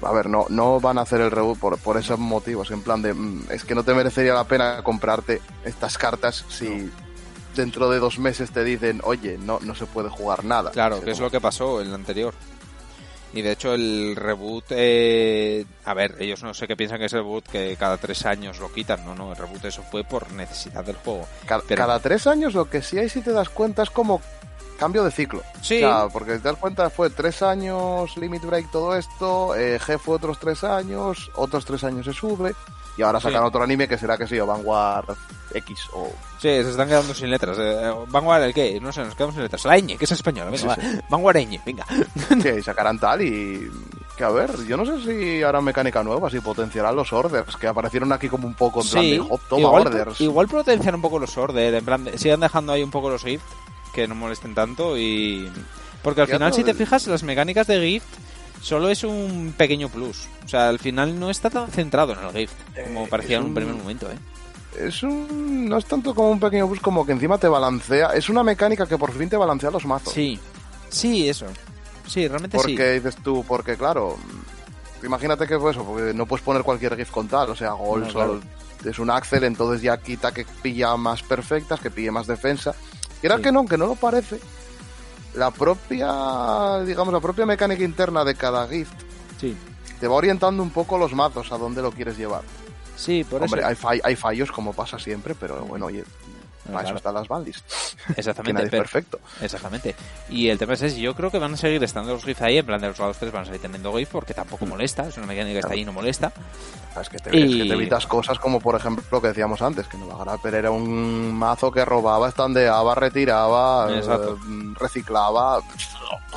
[0.04, 2.70] A ver, no, no van a hacer el reboot por, por esos motivos.
[2.70, 3.16] En plan de.
[3.16, 6.92] mm, Es que no te merecería la pena comprarte estas cartas si
[7.56, 10.70] dentro de dos meses te dicen, oye, no, no se puede jugar nada.
[10.70, 12.36] Claro, que es lo que pasó en el anterior.
[13.34, 17.14] Y de hecho el reboot, eh, a ver, ellos no sé qué piensan que es
[17.14, 20.32] el reboot que cada tres años lo quitan, no, no, el reboot eso fue por
[20.32, 21.28] necesidad del juego.
[21.68, 24.22] Pero- Cada tres años lo que sí hay, si te das cuenta, es como
[24.80, 25.42] cambio de ciclo.
[25.62, 25.84] Sí.
[25.84, 29.80] O sea, porque si te das cuenta, fue tres años Limit Break todo esto, eh,
[29.80, 32.54] G fue otros tres años, otros tres años se sube,
[32.98, 33.48] y ahora sacan Sí.
[33.48, 35.16] otro anime que será que sí, o Vanguard
[35.58, 36.08] X, o...
[36.38, 37.58] Sí, se están quedando sin letras.
[37.60, 38.80] Eh, Vanguard, ¿el qué?
[38.80, 39.66] No sé, nos quedamos sin letras.
[39.66, 41.02] La ñ, que es española, venga, Sí, va.
[41.10, 41.86] Vanguard ñ, venga.
[42.42, 43.70] Sí, y sacarán tal y...
[44.16, 47.68] Que a ver, yo no sé si harán mecánica nueva, si potenciarán los orders, que
[47.68, 50.22] aparecieron aquí como un poco en plan Sí, de, "Hop, toma igual, orders.
[50.22, 53.24] igual potenciar un poco los order, en plan, de- sigan dejando ahí un poco los
[53.24, 53.44] gift,
[53.94, 55.48] que no molesten tanto y...
[56.02, 58.08] Porque al final, si te fijas, las mecánicas de gift
[58.62, 60.28] solo es un pequeño plus.
[60.46, 62.54] O sea, al final no está tan centrado en el gift,
[62.86, 64.16] como Eh, parecía en un un- primer momento, ¿eh?
[64.80, 65.68] Es un...
[65.70, 68.08] No es tanto como un pequeño bus como que encima te balancea.
[68.14, 70.14] Es una mecánica que por fin te balancea los mazos.
[70.14, 70.40] Sí,
[70.90, 71.46] sí, eso.
[72.08, 72.64] Sí, realmente sí.
[72.64, 74.18] Porque dices tú, porque claro,
[75.04, 78.02] imagínate que pues eso, porque no puedes poner cualquier GIF con tal, o sea, Gol
[78.02, 78.40] No, claro.
[78.40, 82.74] solo es un Axel, entonces ya quita que pilla más perfectas, que pille más defensa.
[83.22, 83.42] Y era Sí.
[83.44, 84.40] que no, que no lo parece.
[85.34, 88.94] La propia, digamos, la propia mecánica interna de cada gift
[89.40, 89.56] Sí,
[90.00, 92.44] te va orientando un poco los mazos a dónde lo quieres llevar.
[92.98, 93.70] Sí, por Hombre, eso.
[93.70, 96.04] hay, fall- hay fallos como pasa siempre, pero bueno, oye,
[96.66, 96.88] para Claro.
[96.88, 97.64] eso están las bandis.
[98.08, 99.20] Que Exactamente, nadie es pero- perfecto.
[99.42, 99.96] Exactamente.
[100.30, 102.58] Y el tema es ese, yo creo que van a seguir estando los GIFs ahí,
[102.58, 104.70] en plan de los lados 3 van a seguir teniendo GIF porque tampoco Mm.
[104.70, 106.32] molesta, es una mecánica que está ahí y no molesta.
[107.00, 109.62] Es que, te, Y- es que te evitas cosas como, por ejemplo, lo que decíamos
[109.62, 114.02] antes, que Nova Grapper era un mazo que robaba, estandeaba, retiraba, eh,
[114.80, 115.62] reciclaba.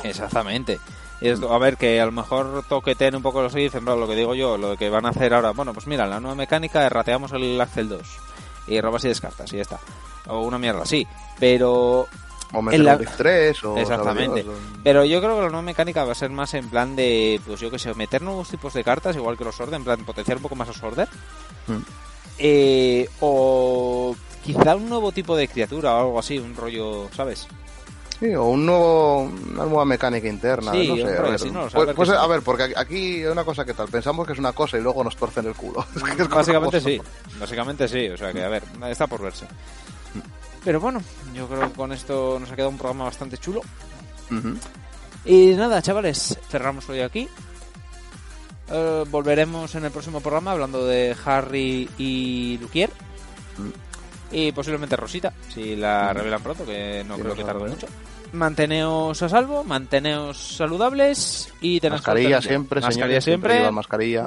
[0.03, 0.79] Exactamente.
[1.21, 3.99] Y esto, a ver, que a lo mejor toqueteen un poco los GIFs, en plan
[3.99, 6.35] lo que digo yo, lo que van a hacer ahora, bueno, pues mira, la nueva
[6.35, 8.01] mecánica rateamos el Axel 2
[8.67, 9.79] y robas y descartas y ya está.
[10.27, 11.05] O una mierda así.
[11.39, 12.07] Pero
[12.53, 13.77] O meter la- un Div 3 o...
[13.77, 14.43] Exactamente.
[14.83, 17.59] Pero yo creo que la nueva mecánica va a ser más en plan de, pues
[17.59, 20.37] yo que sé, meter nuevos tipos de cartas, igual que los Order, en plan potenciar
[20.37, 21.07] un poco más los Order.
[21.67, 21.77] Mm.
[22.39, 27.47] Eh, o quizá un nuevo tipo de criatura o algo así, un rollo, ¿sabes?
[28.21, 30.71] Sí, o un nuevo, una nueva mecánica interna.
[30.73, 31.33] Sí, no sé, a ver.
[31.33, 33.65] así, no lo sé, a Pues, ver pues, a ver, porque aquí hay una cosa
[33.65, 35.83] que tal, pensamos que es una cosa y luego nos torcen el culo.
[35.95, 37.01] Es que es Básicamente sí,
[37.39, 39.47] básicamente sí, o sea que a ver, está por verse.
[40.63, 41.01] Pero bueno,
[41.33, 43.61] yo creo que con esto nos ha quedado un programa bastante chulo.
[45.25, 47.27] Y nada, chavales, cerramos hoy aquí.
[48.69, 52.91] Eh, volveremos en el próximo programa hablando de Harry y Luquier.
[54.31, 56.17] Y posiblemente Rosita, si la Mm.
[56.17, 57.87] revelan pronto, que no Sí, creo que tarde mucho.
[58.33, 63.23] Manteneos a salvo, manteneos saludables y tened Mascarilla siempre, Mascarilla señores.
[63.23, 63.57] siempre.
[63.59, 64.25] llevan mascarilla.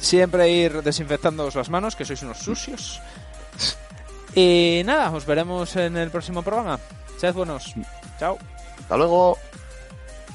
[0.00, 3.00] Siempre ir desinfectándoos las manos, que sois unos sucios.
[4.34, 6.78] Y nada, os veremos en el próximo programa.
[7.18, 7.74] Sed buenos.
[8.18, 8.38] Chao.
[8.78, 9.36] Hasta luego.